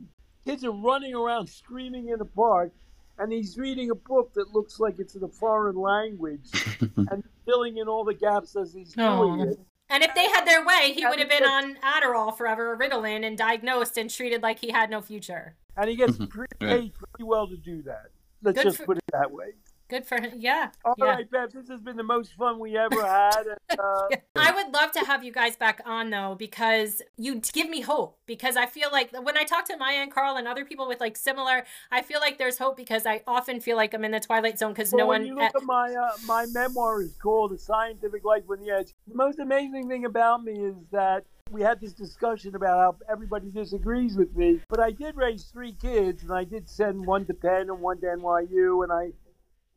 Kids 0.44 0.64
are 0.64 0.72
running 0.72 1.14
around 1.14 1.48
screaming 1.48 2.08
in 2.08 2.18
the 2.18 2.24
park, 2.24 2.72
and 3.18 3.32
he's 3.32 3.56
reading 3.56 3.90
a 3.90 3.94
book 3.94 4.34
that 4.34 4.52
looks 4.52 4.80
like 4.80 4.98
it's 4.98 5.14
in 5.14 5.22
a 5.22 5.28
foreign 5.28 5.76
language 5.76 6.50
and 6.96 7.22
filling 7.44 7.76
in 7.76 7.86
all 7.86 8.04
the 8.04 8.14
gaps 8.14 8.56
as 8.56 8.72
he's 8.72 8.92
doing 8.92 9.40
Aw. 9.40 9.42
it. 9.44 9.60
And 9.92 10.02
if 10.02 10.14
they 10.14 10.24
had 10.30 10.46
their 10.46 10.64
way, 10.64 10.92
he 10.94 11.04
would 11.06 11.18
have 11.18 11.28
been 11.28 11.44
on 11.44 11.76
Adderall 11.76 12.34
forever, 12.36 12.72
or 12.72 12.78
Ritalin, 12.78 13.26
and 13.26 13.36
diagnosed 13.36 13.98
and 13.98 14.08
treated 14.08 14.42
like 14.42 14.58
he 14.58 14.70
had 14.70 14.88
no 14.88 15.02
future. 15.02 15.54
And 15.76 15.88
he 15.90 15.96
gets 15.96 16.16
Mhm. 16.16 16.30
paid 16.58 16.94
pretty 16.94 17.22
well 17.24 17.46
to 17.46 17.56
do 17.56 17.82
that. 17.82 18.06
Let's 18.42 18.56
Good 18.56 18.64
just 18.64 18.78
for- 18.78 18.86
put 18.86 18.98
it 18.98 19.04
that 19.12 19.30
way. 19.30 19.52
Good 19.92 20.06
for 20.06 20.18
him. 20.18 20.32
Yeah. 20.38 20.70
All 20.86 20.94
yeah. 20.96 21.04
right, 21.04 21.30
Bev, 21.30 21.52
this 21.52 21.68
has 21.68 21.82
been 21.82 21.98
the 21.98 22.02
most 22.02 22.32
fun 22.32 22.58
we 22.58 22.78
ever 22.78 23.06
had. 23.06 23.42
Uh, 23.72 24.06
I 24.36 24.52
would 24.52 24.72
love 24.72 24.92
to 24.92 25.00
have 25.00 25.24
you 25.24 25.32
guys 25.32 25.56
back 25.56 25.80
on 25.86 26.10
though, 26.10 26.36
because 26.38 27.00
you 27.16 27.40
give 27.52 27.70
me 27.70 27.80
hope. 27.80 28.18
Because 28.26 28.56
I 28.56 28.66
feel 28.66 28.90
like 28.92 29.10
when 29.12 29.36
I 29.36 29.44
talk 29.44 29.66
to 29.68 29.76
Maia 29.78 29.96
and 29.96 30.12
Carl 30.12 30.36
and 30.36 30.46
other 30.46 30.64
people 30.64 30.86
with 30.86 31.00
like 31.00 31.16
similar, 31.16 31.64
I 31.90 32.02
feel 32.02 32.20
like 32.20 32.36
there's 32.36 32.58
hope 32.58 32.76
because 32.76 33.06
I 33.06 33.22
often 33.26 33.60
feel 33.60 33.76
like 33.76 33.94
I'm 33.94 34.04
in 34.04 34.12
the 34.12 34.20
twilight 34.20 34.58
zone 34.58 34.72
because 34.72 34.92
Well, 34.92 35.06
no 35.06 35.08
when 35.08 35.22
one. 35.22 35.26
you 35.26 35.34
look 35.34 35.54
at 35.56 35.62
my 35.64 35.94
uh, 35.94 36.16
my 36.26 36.46
memoir 36.46 37.00
is 37.02 37.16
called 37.16 37.52
"A 37.52 37.58
Scientific 37.58 38.24
Life 38.24 38.44
on 38.50 38.60
the 38.60 38.70
Edge." 38.70 38.92
The 39.08 39.14
most 39.14 39.38
amazing 39.38 39.88
thing 39.88 40.04
about 40.04 40.44
me 40.44 40.52
is 40.52 40.76
that 40.90 41.24
we 41.50 41.62
had 41.62 41.80
this 41.80 41.92
discussion 41.92 42.54
about 42.54 42.78
how 42.78 43.12
everybody 43.12 43.50
disagrees 43.50 44.16
with 44.16 44.34
me, 44.36 44.60
but 44.68 44.80
I 44.80 44.90
did 44.90 45.16
raise 45.16 45.44
three 45.44 45.72
kids, 45.72 46.22
and 46.22 46.32
I 46.32 46.44
did 46.44 46.68
send 46.68 47.06
one 47.06 47.24
to 47.26 47.34
Penn 47.34 47.70
and 47.70 47.80
one 47.80 48.00
to 48.00 48.06
NYU, 48.06 48.82
and 48.84 48.92
I, 48.92 49.12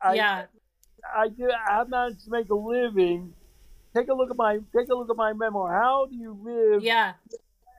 I 0.05 0.13
yeah. 0.13 0.45
I 1.15 1.27
did. 1.29 1.49
I 1.51 1.83
managed 1.85 2.25
to 2.25 2.31
make 2.31 2.49
a 2.49 2.55
living. 2.55 3.33
Take 3.95 4.07
a 4.09 4.13
look 4.13 4.29
at 4.31 4.37
my 4.37 4.59
take 4.77 4.89
a 4.89 4.95
look 4.95 5.09
at 5.09 5.15
my 5.15 5.33
memoir. 5.33 5.71
How 5.81 6.05
do 6.09 6.15
you 6.15 6.37
live 6.41 6.83
Yeah. 6.83 7.13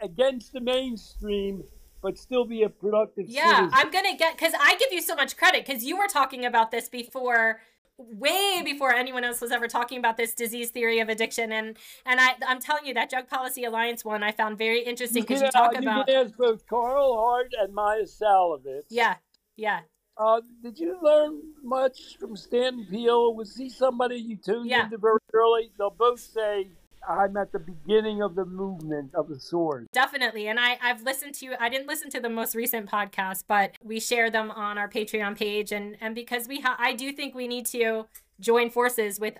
against 0.02 0.52
the 0.52 0.60
mainstream 0.60 1.64
but 2.02 2.16
still 2.18 2.44
be 2.44 2.62
a 2.62 2.68
productive 2.68 3.26
Yeah. 3.28 3.56
citizen? 3.56 3.70
I'm 3.74 3.90
going 3.90 4.04
to 4.04 4.16
get, 4.16 4.36
because 4.36 4.52
I 4.60 4.76
give 4.76 4.92
you 4.92 5.00
so 5.02 5.14
much 5.16 5.36
credit 5.36 5.66
because 5.66 5.84
you 5.84 5.96
were 5.98 6.06
talking 6.06 6.44
about 6.44 6.70
this 6.70 6.88
before 6.88 7.60
way 7.98 8.60
before 8.62 8.92
anyone 8.94 9.24
else 9.24 9.40
was 9.40 9.50
ever 9.50 9.66
talking 9.66 9.98
about 9.98 10.18
this 10.18 10.34
disease 10.34 10.70
theory 10.70 11.00
of 11.00 11.08
addiction 11.08 11.50
and 11.50 11.78
and 12.04 12.20
I 12.20 12.34
I'm 12.46 12.60
telling 12.60 12.84
you 12.84 12.92
that 12.92 13.08
drug 13.08 13.26
policy 13.26 13.64
alliance 13.64 14.04
one 14.04 14.22
I 14.22 14.32
found 14.32 14.58
very 14.58 14.82
interesting 14.82 15.22
because 15.22 15.40
you 15.40 15.46
uh, 15.48 15.50
talk 15.50 15.74
about 15.74 16.06
You 16.06 16.14
can 16.14 16.26
ask 16.26 16.36
both 16.36 16.66
Carl 16.66 17.16
Hart 17.16 17.54
and 17.58 17.72
Maia 17.74 18.02
Szalavitz. 18.02 18.84
yeah 18.90 19.14
yeah 19.56 19.80
Uh, 20.18 20.40
did 20.62 20.78
you 20.78 20.98
learn 21.02 21.40
much 21.62 22.16
from 22.18 22.36
Stanton 22.36 22.86
Peele? 22.90 23.34
Was 23.34 23.54
he 23.56 23.68
somebody 23.68 24.16
you 24.16 24.36
tuned 24.36 24.68
Yeah. 24.70 24.84
into 24.84 24.96
very 24.98 25.18
early? 25.34 25.70
They'll 25.76 25.90
both 25.90 26.20
say, 26.20 26.68
I'm 27.08 27.36
at 27.36 27.52
the 27.52 27.58
beginning 27.58 28.22
of 28.22 28.34
the 28.34 28.44
movement 28.46 29.14
of 29.14 29.28
the 29.28 29.38
sword. 29.38 29.86
Definitely. 29.92 30.48
And 30.48 30.58
I, 30.58 30.78
I've 30.82 31.02
listened 31.02 31.34
to, 31.36 31.62
I 31.62 31.68
didn't 31.68 31.86
listen 31.86 32.10
to 32.10 32.20
the 32.20 32.30
most 32.30 32.54
recent 32.54 32.90
podcast, 32.90 33.44
but 33.46 33.72
we 33.84 34.00
share 34.00 34.30
them 34.30 34.50
on 34.50 34.78
our 34.78 34.88
Patreon 34.88 35.36
page. 35.36 35.70
And, 35.70 35.96
and 36.00 36.14
because 36.14 36.48
we, 36.48 36.60
ha- 36.60 36.76
I 36.78 36.94
do 36.94 37.12
think 37.12 37.34
we 37.34 37.46
need 37.46 37.66
to 37.66 38.06
join 38.40 38.70
forces 38.70 39.20
with 39.20 39.34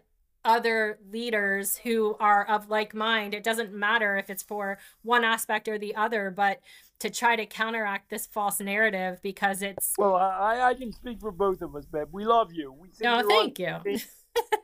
other 0.46 0.98
leaders 1.10 1.76
who 1.78 2.16
are 2.20 2.46
of 2.46 2.70
like 2.70 2.94
mind. 2.94 3.34
It 3.34 3.42
doesn't 3.42 3.72
matter 3.74 4.16
if 4.16 4.30
it's 4.30 4.42
for 4.42 4.78
one 5.02 5.24
aspect 5.24 5.68
or 5.68 5.78
the 5.78 5.94
other, 5.96 6.30
but 6.30 6.60
to 7.00 7.10
try 7.10 7.36
to 7.36 7.44
counteract 7.44 8.08
this 8.08 8.26
false 8.26 8.60
narrative 8.60 9.18
because 9.22 9.60
it's, 9.60 9.92
Well, 9.98 10.14
I, 10.16 10.60
I 10.70 10.74
can 10.74 10.92
speak 10.92 11.20
for 11.20 11.30
both 11.32 11.60
of 11.60 11.74
us, 11.76 11.84
Bev. 11.84 12.08
We 12.12 12.24
love 12.24 12.52
you. 12.52 12.72
We 12.72 12.88
no, 13.02 13.22
thank 13.28 13.58
you. 13.58 13.76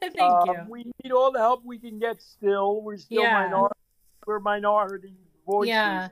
thank 0.00 0.20
Um, 0.20 0.46
you. 0.48 0.56
We 0.68 0.84
need 1.02 1.12
all 1.12 1.32
the 1.32 1.40
help 1.40 1.62
we 1.64 1.78
can 1.78 1.98
get 1.98 2.22
still. 2.22 2.80
We're 2.80 2.96
still 2.96 3.22
Yeah. 3.22 3.42
minority. 3.44 3.74
We're 4.26 4.40
minority 4.40 5.14
voices. 5.44 5.68
Yeah. 5.68 6.09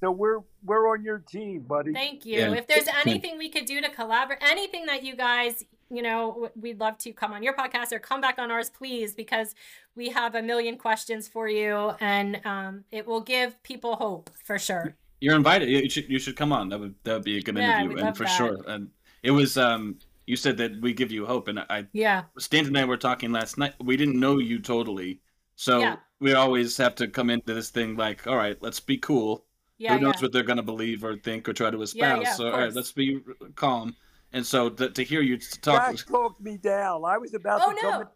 So 0.00 0.10
we're 0.12 0.40
we're 0.62 0.88
on 0.92 1.02
your 1.02 1.18
team, 1.18 1.62
buddy. 1.62 1.92
Thank 1.92 2.24
you. 2.24 2.38
Yeah. 2.40 2.52
If 2.52 2.66
there's 2.66 2.86
anything 3.04 3.36
we 3.38 3.48
could 3.48 3.64
do 3.64 3.80
to 3.80 3.88
collaborate, 3.88 4.38
anything 4.42 4.86
that 4.86 5.02
you 5.02 5.16
guys, 5.16 5.64
you 5.90 6.02
know, 6.02 6.50
we'd 6.54 6.80
love 6.80 6.98
to 6.98 7.12
come 7.12 7.32
on 7.32 7.42
your 7.42 7.54
podcast 7.54 7.92
or 7.92 7.98
come 7.98 8.20
back 8.20 8.38
on 8.38 8.50
ours, 8.50 8.70
please, 8.70 9.14
because 9.14 9.54
we 9.94 10.08
have 10.10 10.34
a 10.34 10.42
million 10.42 10.76
questions 10.76 11.28
for 11.28 11.48
you 11.48 11.92
and 12.00 12.40
um, 12.44 12.84
it 12.92 13.06
will 13.06 13.20
give 13.20 13.60
people 13.62 13.96
hope 13.96 14.30
for 14.44 14.58
sure. 14.58 14.94
You're 15.20 15.34
invited. 15.36 15.68
You 15.68 15.90
should 15.90 16.08
you 16.08 16.18
should 16.18 16.36
come 16.36 16.52
on. 16.52 16.68
That 16.68 16.78
would 16.78 16.94
that 17.04 17.14
would 17.14 17.24
be 17.24 17.38
a 17.38 17.42
good 17.42 17.56
Yeah, 17.56 17.80
interview, 17.80 18.04
and 18.04 18.16
for 18.16 18.24
that. 18.24 18.28
sure. 18.36 18.56
And 18.68 18.88
it 19.22 19.32
was 19.32 19.56
um 19.56 19.98
you 20.26 20.36
said 20.36 20.56
that 20.58 20.80
we 20.80 20.92
give 20.92 21.10
you 21.10 21.26
hope, 21.26 21.48
and 21.48 21.58
I 21.58 21.86
Yeah. 21.92 22.24
Stanton 22.38 22.76
and 22.76 22.78
I 22.78 22.84
were 22.84 22.96
talking 22.98 23.32
last 23.32 23.58
night. 23.58 23.74
We 23.82 23.96
didn't 23.96 24.20
know 24.20 24.38
you 24.38 24.60
totally, 24.60 25.20
so 25.56 25.80
Yeah. 25.80 25.96
we 26.20 26.34
always 26.34 26.76
have 26.76 26.94
to 26.96 27.08
come 27.08 27.30
into 27.30 27.52
this 27.54 27.70
thing 27.70 27.96
like, 27.96 28.26
all 28.28 28.36
right, 28.36 28.56
let's 28.62 28.78
be 28.78 28.96
cool. 28.98 29.44
Yeah. 29.78 29.94
Who 29.96 30.04
knows 30.04 30.14
yeah. 30.16 30.22
what 30.22 30.32
they're 30.32 30.42
gonna 30.44 30.62
believe 30.62 31.02
or 31.02 31.16
think 31.16 31.48
or 31.48 31.52
try 31.52 31.70
to 31.70 31.82
espouse? 31.82 32.36
so 32.36 32.52
all 32.52 32.58
right, 32.60 32.72
let's 32.72 32.92
be 32.92 33.20
calm. 33.56 33.96
And 34.32 34.44
so 34.46 34.68
th- 34.68 34.94
to 34.94 35.02
hear 35.04 35.20
you 35.22 35.38
talk, 35.38 35.96
Jack 35.96 36.06
talked 36.06 36.40
me 36.40 36.56
down. 36.58 37.04
I 37.04 37.16
was 37.18 37.34
about 37.34 37.60
Oh, 37.64 37.70
to 37.70 37.82
no. 37.82 37.90
come. 37.90 38.02
I 38.02 38.06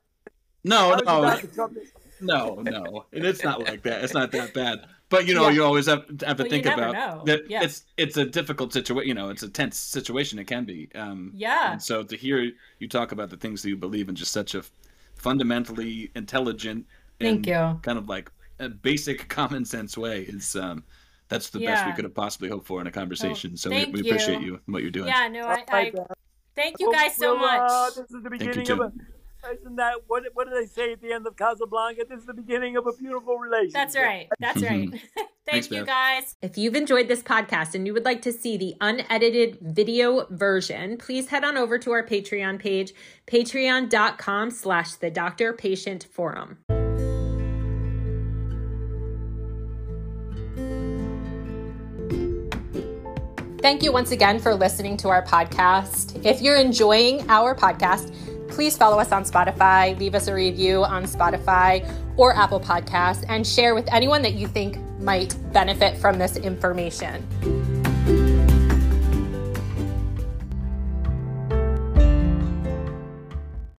no, 0.65 0.89
was 0.91 1.03
no, 1.05 1.19
about 1.23 1.41
to 1.41 1.83
no, 2.21 2.55
no, 2.63 3.05
and 3.13 3.25
it's 3.25 3.43
not 3.43 3.61
like 3.65 3.83
that. 3.83 4.05
It's 4.05 4.15
not 4.15 4.31
that 4.31 4.55
bad. 4.55 4.87
but 5.09 5.27
you 5.27 5.35
know, 5.35 5.49
Yeah. 5.49 5.55
you 5.55 5.65
always 5.65 5.87
have, 5.87 6.05
have 6.25 6.37
to 6.37 6.43
Well, 6.45 6.51
think 6.51 6.67
about 6.67 6.93
know. 6.95 7.23
that. 7.27 7.51
Yeah. 7.51 7.65
It's 7.65 7.85
it's 7.97 8.17
a 8.17 8.25
difficult 8.25 8.73
situation. 8.73 9.09
You 9.09 9.15
know, 9.15 9.31
it's 9.31 9.43
a 9.43 9.49
tense 9.49 9.77
situation. 9.77 10.39
It 10.39 10.45
can 10.47 10.65
be. 10.65 10.89
Um, 10.95 11.33
Yeah. 11.35 11.73
And 11.73 11.83
so 11.83 12.03
to 12.05 12.17
hear 12.17 12.53
you 12.79 12.89
talk 12.89 13.11
about 13.13 13.31
the 13.31 13.37
things 13.37 13.63
that 13.63 13.71
you 13.71 13.77
believe 13.77 14.09
in, 14.09 14.15
just 14.15 14.33
such 14.33 14.55
a 14.55 14.63
fundamentally 15.17 16.11
intelligent, 16.15 16.87
Thank 17.19 17.37
and 17.39 17.47
you. 17.47 17.81
kind 17.83 17.99
of 17.99 18.09
like 18.09 18.31
a 18.61 18.69
basic 18.69 19.29
common 19.29 19.65
sense 19.65 19.97
way 19.99 20.23
is 20.23 20.55
um, 20.57 20.85
that's 21.33 21.51
the 21.51 21.61
best 21.61 21.87
we 21.87 21.93
could 21.93 22.05
have 22.05 22.15
possibly 22.15 22.49
hoped 22.49 22.67
for 22.67 22.81
in 22.81 22.87
a 22.87 22.91
conversation. 22.91 23.57
so 23.57 23.71
we, 23.71 23.77
thank 23.77 23.95
we 23.95 24.01
appreciate 24.01 24.41
you. 24.41 24.47
you 24.47 24.61
and 24.67 24.73
what 24.75 24.83
you're 24.83 24.91
doing. 24.91 25.09
Yeah, 25.09 25.29
no, 25.29 25.41
I, 25.47 25.55
All 25.55 25.65
I 25.71 25.93
thank 26.55 26.77
you 26.79 26.93
guys 26.93 27.17
so 27.17 27.37
Well, 27.37 27.45
uh, 27.45 27.85
much. 27.87 27.95
this 27.95 28.11
is 28.11 28.11
the 28.11 28.19
you, 28.23 28.31
beginning 28.31 28.67
too. 28.67 28.73
of 28.75 28.81
a. 28.81 28.93
Isn't 29.61 29.75
that 29.75 29.95
what? 30.07 30.23
What 30.35 30.49
do 30.49 30.55
they 30.55 30.67
say 30.67 30.93
at 30.93 31.01
the 31.01 31.13
end 31.13 31.27
of 31.27 31.37
Casablanca? 31.37 32.05
This 32.09 32.21
is 32.21 32.27
the 32.27 32.35
beginning 32.35 32.77
of 32.77 32.87
a 32.87 32.93
beautiful 32.93 33.39
relationship. 33.39 33.73
That's 33.75 33.97
right. 33.97 34.29
That's 34.39 34.63
right. 34.71 34.89
Thanks, 34.91 35.09
Thank 35.49 35.71
you 35.73 35.85
guys. 35.85 36.37
If 36.43 36.57
you've 36.57 36.77
enjoyed 36.77 37.09
this 37.09 37.23
podcast 37.25 37.75
and 37.75 37.85
you 37.85 37.93
would 37.93 38.05
like 38.05 38.23
to 38.23 38.33
see 38.33 38.57
the 38.57 38.77
unedited 38.81 39.59
video 39.61 40.27
version, 40.31 40.97
please 40.97 41.29
head 41.29 41.43
on 41.43 41.57
over 41.57 41.77
to 41.81 41.91
our 41.91 42.07
Patreon 42.07 42.61
page, 42.61 42.93
patreon.com 43.27 44.51
slash 44.53 44.95
the 44.95 45.11
doctor 45.11 45.53
patient 45.53 46.07
forum. 46.13 46.59
Thank 53.63 53.85
you 53.85 53.93
once 53.93 54.11
again 54.11 54.41
for 54.41 54.57
listening 54.57 54.97
to 54.99 55.09
our 55.09 55.25
podcast. 55.25 56.27
If 56.27 56.43
you're 56.43 56.57
enjoying 56.57 57.25
our 57.31 57.55
podcast, 57.55 58.13
please 58.49 58.77
follow 58.77 58.99
us 58.99 59.13
on 59.13 59.23
Spotify, 59.23 59.97
leave 60.01 60.17
us 60.17 60.27
a 60.27 60.35
review 60.35 60.83
on 60.83 61.05
Spotify 61.05 61.89
or 62.17 62.35
Apple 62.35 62.59
Podcasts, 62.59 63.25
and 63.29 63.47
share 63.47 63.77
with 63.77 63.89
anyone 63.93 64.21
that 64.23 64.35
you 64.35 64.49
think 64.49 64.81
might 64.99 65.37
benefit 65.53 65.97
from 65.97 66.19
this 66.19 66.37
information. 66.39 67.25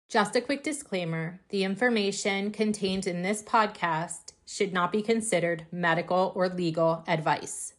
Just 0.07 0.35
a 0.37 0.41
quick 0.41 0.63
disclaimer 0.63 1.41
the 1.49 1.65
information 1.65 2.51
contained 2.51 3.05
in 3.05 3.21
this 3.21 3.43
podcast 3.43 4.31
should 4.45 4.71
not 4.71 4.93
be 4.93 5.01
considered 5.01 5.65
medical 5.73 6.31
or 6.35 6.47
legal 6.47 7.03
advice. 7.07 7.71